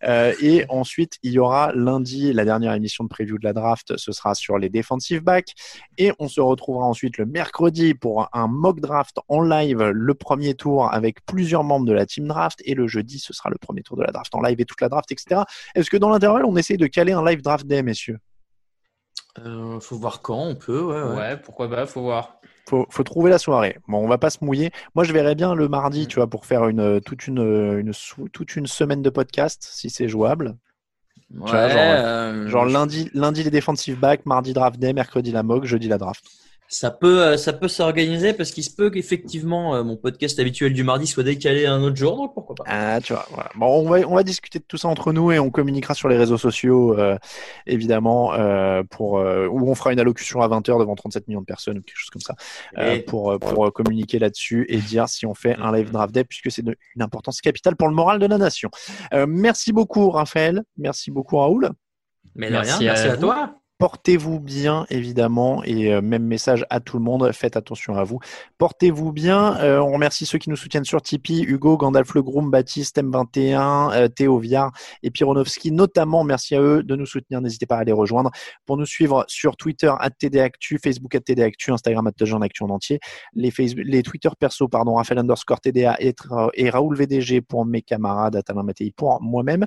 Euh, 0.05 0.33
et 0.41 0.65
ensuite, 0.69 1.19
il 1.23 1.33
y 1.33 1.39
aura 1.39 1.73
lundi 1.75 2.33
la 2.33 2.45
dernière 2.45 2.73
émission 2.75 3.05
de 3.05 3.09
preview 3.09 3.39
de 3.39 3.45
la 3.45 3.53
draft. 3.53 3.97
Ce 3.97 4.13
sera 4.13 4.35
sur 4.35 4.59
les 4.59 4.69
defensive 4.69 5.21
backs. 5.23 5.55
Et 5.99 6.13
on 6.19 6.29
se 6.29 6.41
retrouvera 6.41 6.87
ensuite 6.87 7.19
le 7.19 7.27
mercredi 7.27 7.95
pour 7.95 8.29
un 8.33 8.47
mock 8.49 8.81
draft 8.81 9.19
en 9.29 9.43
live, 9.43 9.83
le 9.83 10.15
premier 10.15 10.55
tour 10.55 10.93
avec 10.93 11.25
plusieurs 11.27 11.65
membres 11.65 11.87
de 11.87 11.93
la 11.93 12.07
team 12.07 12.27
draft. 12.27 12.61
Et 12.65 12.75
le 12.75 12.87
jeudi, 12.87 13.19
ce 13.19 13.33
sera 13.33 13.51
le 13.51 13.57
premier 13.59 13.83
tour 13.83 13.97
de 13.97 14.03
la 14.03 14.08
draft 14.13 14.35
en 14.35 14.41
live 14.43 14.61
et 14.61 14.65
toute 14.65 14.81
la 14.81 14.89
draft, 14.89 15.11
etc. 15.13 15.43
Est-ce 15.75 15.91
que 15.91 15.97
dans 15.97 16.09
l'intervalle, 16.09 16.45
on 16.45 16.57
essaye 16.57 16.77
de 16.77 16.87
caler 16.87 17.13
un 17.13 17.25
live 17.25 17.43
draft 17.43 17.67
day, 17.67 17.83
messieurs? 17.83 18.19
Euh, 19.39 19.79
faut 19.81 19.97
voir 19.97 20.21
quand, 20.23 20.41
on 20.43 20.55
peut, 20.57 20.81
ouais. 20.83 21.01
ouais. 21.03 21.17
Ouais, 21.17 21.37
pourquoi 21.37 21.69
pas, 21.71 21.87
faut 21.87 22.03
voir. 22.03 22.41
faut, 22.69 22.87
faut 22.91 23.05
trouver 23.05 23.31
la 23.31 23.39
soirée. 23.39 23.79
Bon, 23.87 23.99
on 23.99 24.09
va 24.09 24.19
pas 24.19 24.31
se 24.31 24.45
mouiller. 24.45 24.71
Moi, 24.95 25.05
je 25.05 25.13
verrais 25.13 25.35
bien 25.35 25.55
le 25.55 25.69
mardi, 25.69 26.07
tu 26.09 26.17
vois, 26.17 26.27
pour 26.27 26.45
faire 26.45 26.67
une 26.69 27.01
toute 27.01 27.27
une, 27.29 27.79
une 27.79 27.93
sou- 27.93 28.29
toute 28.31 28.57
une 28.57 28.67
semaine 28.67 29.03
de 29.03 29.11
podcast, 29.11 29.69
si 29.71 29.91
c'est 29.91 30.09
jouable. 30.09 30.57
Vois, 31.31 31.53
Ouais, 31.53 31.71
genre, 31.71 31.83
euh, 31.83 32.49
genre 32.49 32.65
lundi, 32.65 33.11
lundi 33.15 33.43
les 33.45 33.51
defensive 33.51 33.99
back, 34.01 34.25
mardi 34.27 34.55
draft 34.55 34.79
day, 34.79 34.93
mercredi 34.93 35.31
la 35.31 35.43
mock, 35.43 35.65
jeudi 35.67 35.87
la 35.87 35.99
draft. 35.99 36.25
Ça 36.71 36.91
peut, 36.91 37.23
euh, 37.23 37.37
ça 37.39 37.55
peut 37.55 37.67
s'organiser 37.67 38.35
parce 38.35 38.51
qu'il 38.51 38.63
se 38.63 38.71
peut 38.71 38.91
qu'effectivement 38.91 39.75
euh, 39.75 39.83
mon 39.83 39.97
podcast 39.97 40.39
habituel 40.39 40.75
du 40.75 40.85
mardi 40.85 41.07
soit 41.07 41.23
décalé 41.23 41.65
à 41.65 41.73
un 41.73 41.83
autre 41.83 41.97
jour, 41.97 42.17
donc 42.19 42.35
pourquoi 42.35 42.55
pas. 42.57 42.65
Ah, 42.67 43.01
tu 43.03 43.15
vois, 43.15 43.25
voilà. 43.31 43.49
Bon, 43.57 43.67
on 43.69 43.89
va, 43.89 44.01
on 44.07 44.15
va 44.15 44.23
discuter 44.23 44.59
de 44.59 44.65
tout 44.69 44.77
ça 44.77 44.89
entre 44.89 45.15
nous 45.15 45.33
et 45.33 45.39
on 45.39 45.49
communiquera 45.49 45.95
sur 45.95 46.11
les 46.11 46.19
réseaux 46.19 46.37
sociaux, 46.37 46.99
euh, 46.99 47.17
évidemment, 47.67 48.35
euh, 48.35 48.83
pour, 48.91 49.17
euh, 49.19 49.47
où 49.47 49.67
on 49.71 49.75
fera 49.75 49.95
une 49.95 50.01
allocution 50.01 50.43
à 50.43 50.49
20h 50.49 50.79
devant 50.79 50.95
37 50.95 51.27
millions 51.29 51.41
de 51.41 51.47
personnes 51.47 51.79
ou 51.79 51.83
quelque 51.83 51.97
chose 51.97 52.11
comme 52.11 52.21
ça, 52.21 52.35
euh, 52.77 52.97
Et- 52.97 53.01
pour, 53.01 53.33
euh, 53.33 53.39
pour 53.39 53.73
communiquer 53.73 54.19
là-dessus 54.19 54.67
et 54.69 54.77
dire 54.77 55.09
si 55.09 55.25
on 55.25 55.33
fait 55.33 55.57
un 55.57 55.73
live 55.73 55.91
draft 55.91 56.13
day, 56.13 56.25
puisque 56.25 56.51
c'est 56.51 56.63
une 56.67 57.03
importance 57.03 57.41
capitale 57.41 57.77
pour 57.77 57.89
le 57.89 57.95
moral 57.95 58.19
de 58.19 58.27
la 58.27 58.37
nation. 58.37 58.69
Euh, 59.15 59.25
merci 59.27 59.73
beaucoup, 59.73 60.11
Raphaël. 60.11 60.63
Merci 60.77 61.11
beaucoup, 61.11 61.39
Raoul. 61.39 61.71
Mais 62.35 62.49
de 62.49 62.53
Merci 62.53 62.73
rien, 62.81 62.93
merci 62.93 63.09
à 63.09 63.13
à, 63.13 63.15
vous. 63.15 63.21
toi. 63.23 63.55
Portez-vous 63.79 64.41
bien, 64.41 64.87
évidemment, 64.91 65.63
et 65.63 65.95
euh, 65.95 66.01
même 66.03 66.25
message 66.25 66.67
à 66.69 66.81
tout 66.81 66.99
le 66.99 67.05
monde, 67.05 67.31
faites 67.31 67.57
attention 67.57 67.95
à 67.95 68.03
vous. 68.03 68.19
Portez-vous 68.59 69.13
bien. 69.13 69.57
Euh, 69.59 69.79
on 69.79 69.93
remercie 69.93 70.27
ceux 70.27 70.39
qui 70.39 70.51
nous 70.51 70.57
soutiennent 70.57 70.85
sur 70.85 71.01
Tipeee, 71.01 71.45
Hugo, 71.45 71.77
Gandalf 71.77 72.13
Le 72.15 72.25
Groom, 72.25 72.51
Baptiste, 72.51 72.99
M21, 72.99 73.93
euh, 73.95 74.09
Théo 74.09 74.39
Viard 74.39 74.73
et 75.05 75.13
Pironovski, 75.13 75.71
notamment. 75.71 76.25
Merci 76.25 76.57
à 76.57 76.61
eux 76.61 76.83
de 76.83 76.97
nous 76.97 77.07
soutenir. 77.07 77.41
N'hésitez 77.41 77.67
pas 77.67 77.77
à 77.77 77.85
les 77.85 77.93
rejoindre. 77.93 78.33
Pour 78.67 78.79
nous 78.79 78.85
suivre 78.85 79.25
sur 79.29 79.57
Twitter, 79.57 79.93
TDActu, 80.19 80.81
Facebook, 80.83 81.17
TDActu, 81.25 81.71
Instagram, 81.71 82.09
Actu 82.09 82.65
en 82.65 82.71
entier. 82.71 82.99
Les, 83.35 83.53
Twitter 84.03 84.31
perso, 84.41 84.67
pardon, 84.67 84.95
Raphaël 84.95 85.21
underscore 85.21 85.61
TDA 85.61 85.95
et, 86.01 86.17
et 86.55 86.69
Raoul 86.69 86.97
VDG 86.97 87.43
pour 87.43 87.65
mes 87.65 87.83
camarades, 87.83 88.35
Atalin 88.35 88.65
Mattei 88.65 88.93
pour 88.97 89.23
moi-même. 89.23 89.67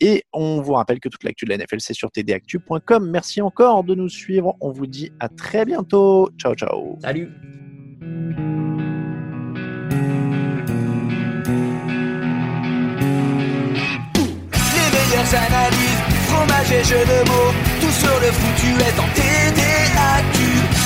Et 0.00 0.24
on 0.32 0.60
vous 0.60 0.72
rappelle 0.72 0.98
que 0.98 1.08
toute 1.08 1.22
l'actu 1.22 1.44
de 1.44 1.50
la 1.50 1.58
NFL, 1.58 1.76
c'est 1.78 1.94
sur 1.94 2.10
tdactu.com. 2.10 3.08
Merci 3.08 3.40
encore 3.40 3.51
de 3.58 3.94
nous 3.94 4.08
suivre. 4.08 4.56
On 4.60 4.70
vous 4.70 4.86
dit 4.86 5.12
à 5.20 5.28
très 5.28 5.64
bientôt. 5.64 6.30
Ciao, 6.38 6.54
ciao. 6.54 6.98
Salut. 7.00 7.30
Les 14.74 14.88
meilleures 14.96 15.34
analyses, 15.46 16.02
fromage 16.28 16.72
et 16.72 16.84
jeux 16.84 17.06
de 17.06 17.20
mots, 17.28 17.52
tout 17.80 17.94
sur 18.02 18.16
le 18.20 18.30
foutu 18.32 18.70
est 18.88 18.98
en 18.98 19.08
TDAQ. 19.14 20.36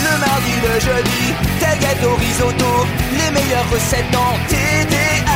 Le 0.05 0.15
mardi, 0.21 0.55
le 0.63 0.75
jeudi, 0.81 1.25
tel 1.61 1.79
gâteau 1.79 2.15
risotto, 2.17 2.73
les 3.13 3.31
meilleures 3.31 3.71
recettes 3.71 4.11
dans 4.13 4.35
TDAQ 4.49 5.36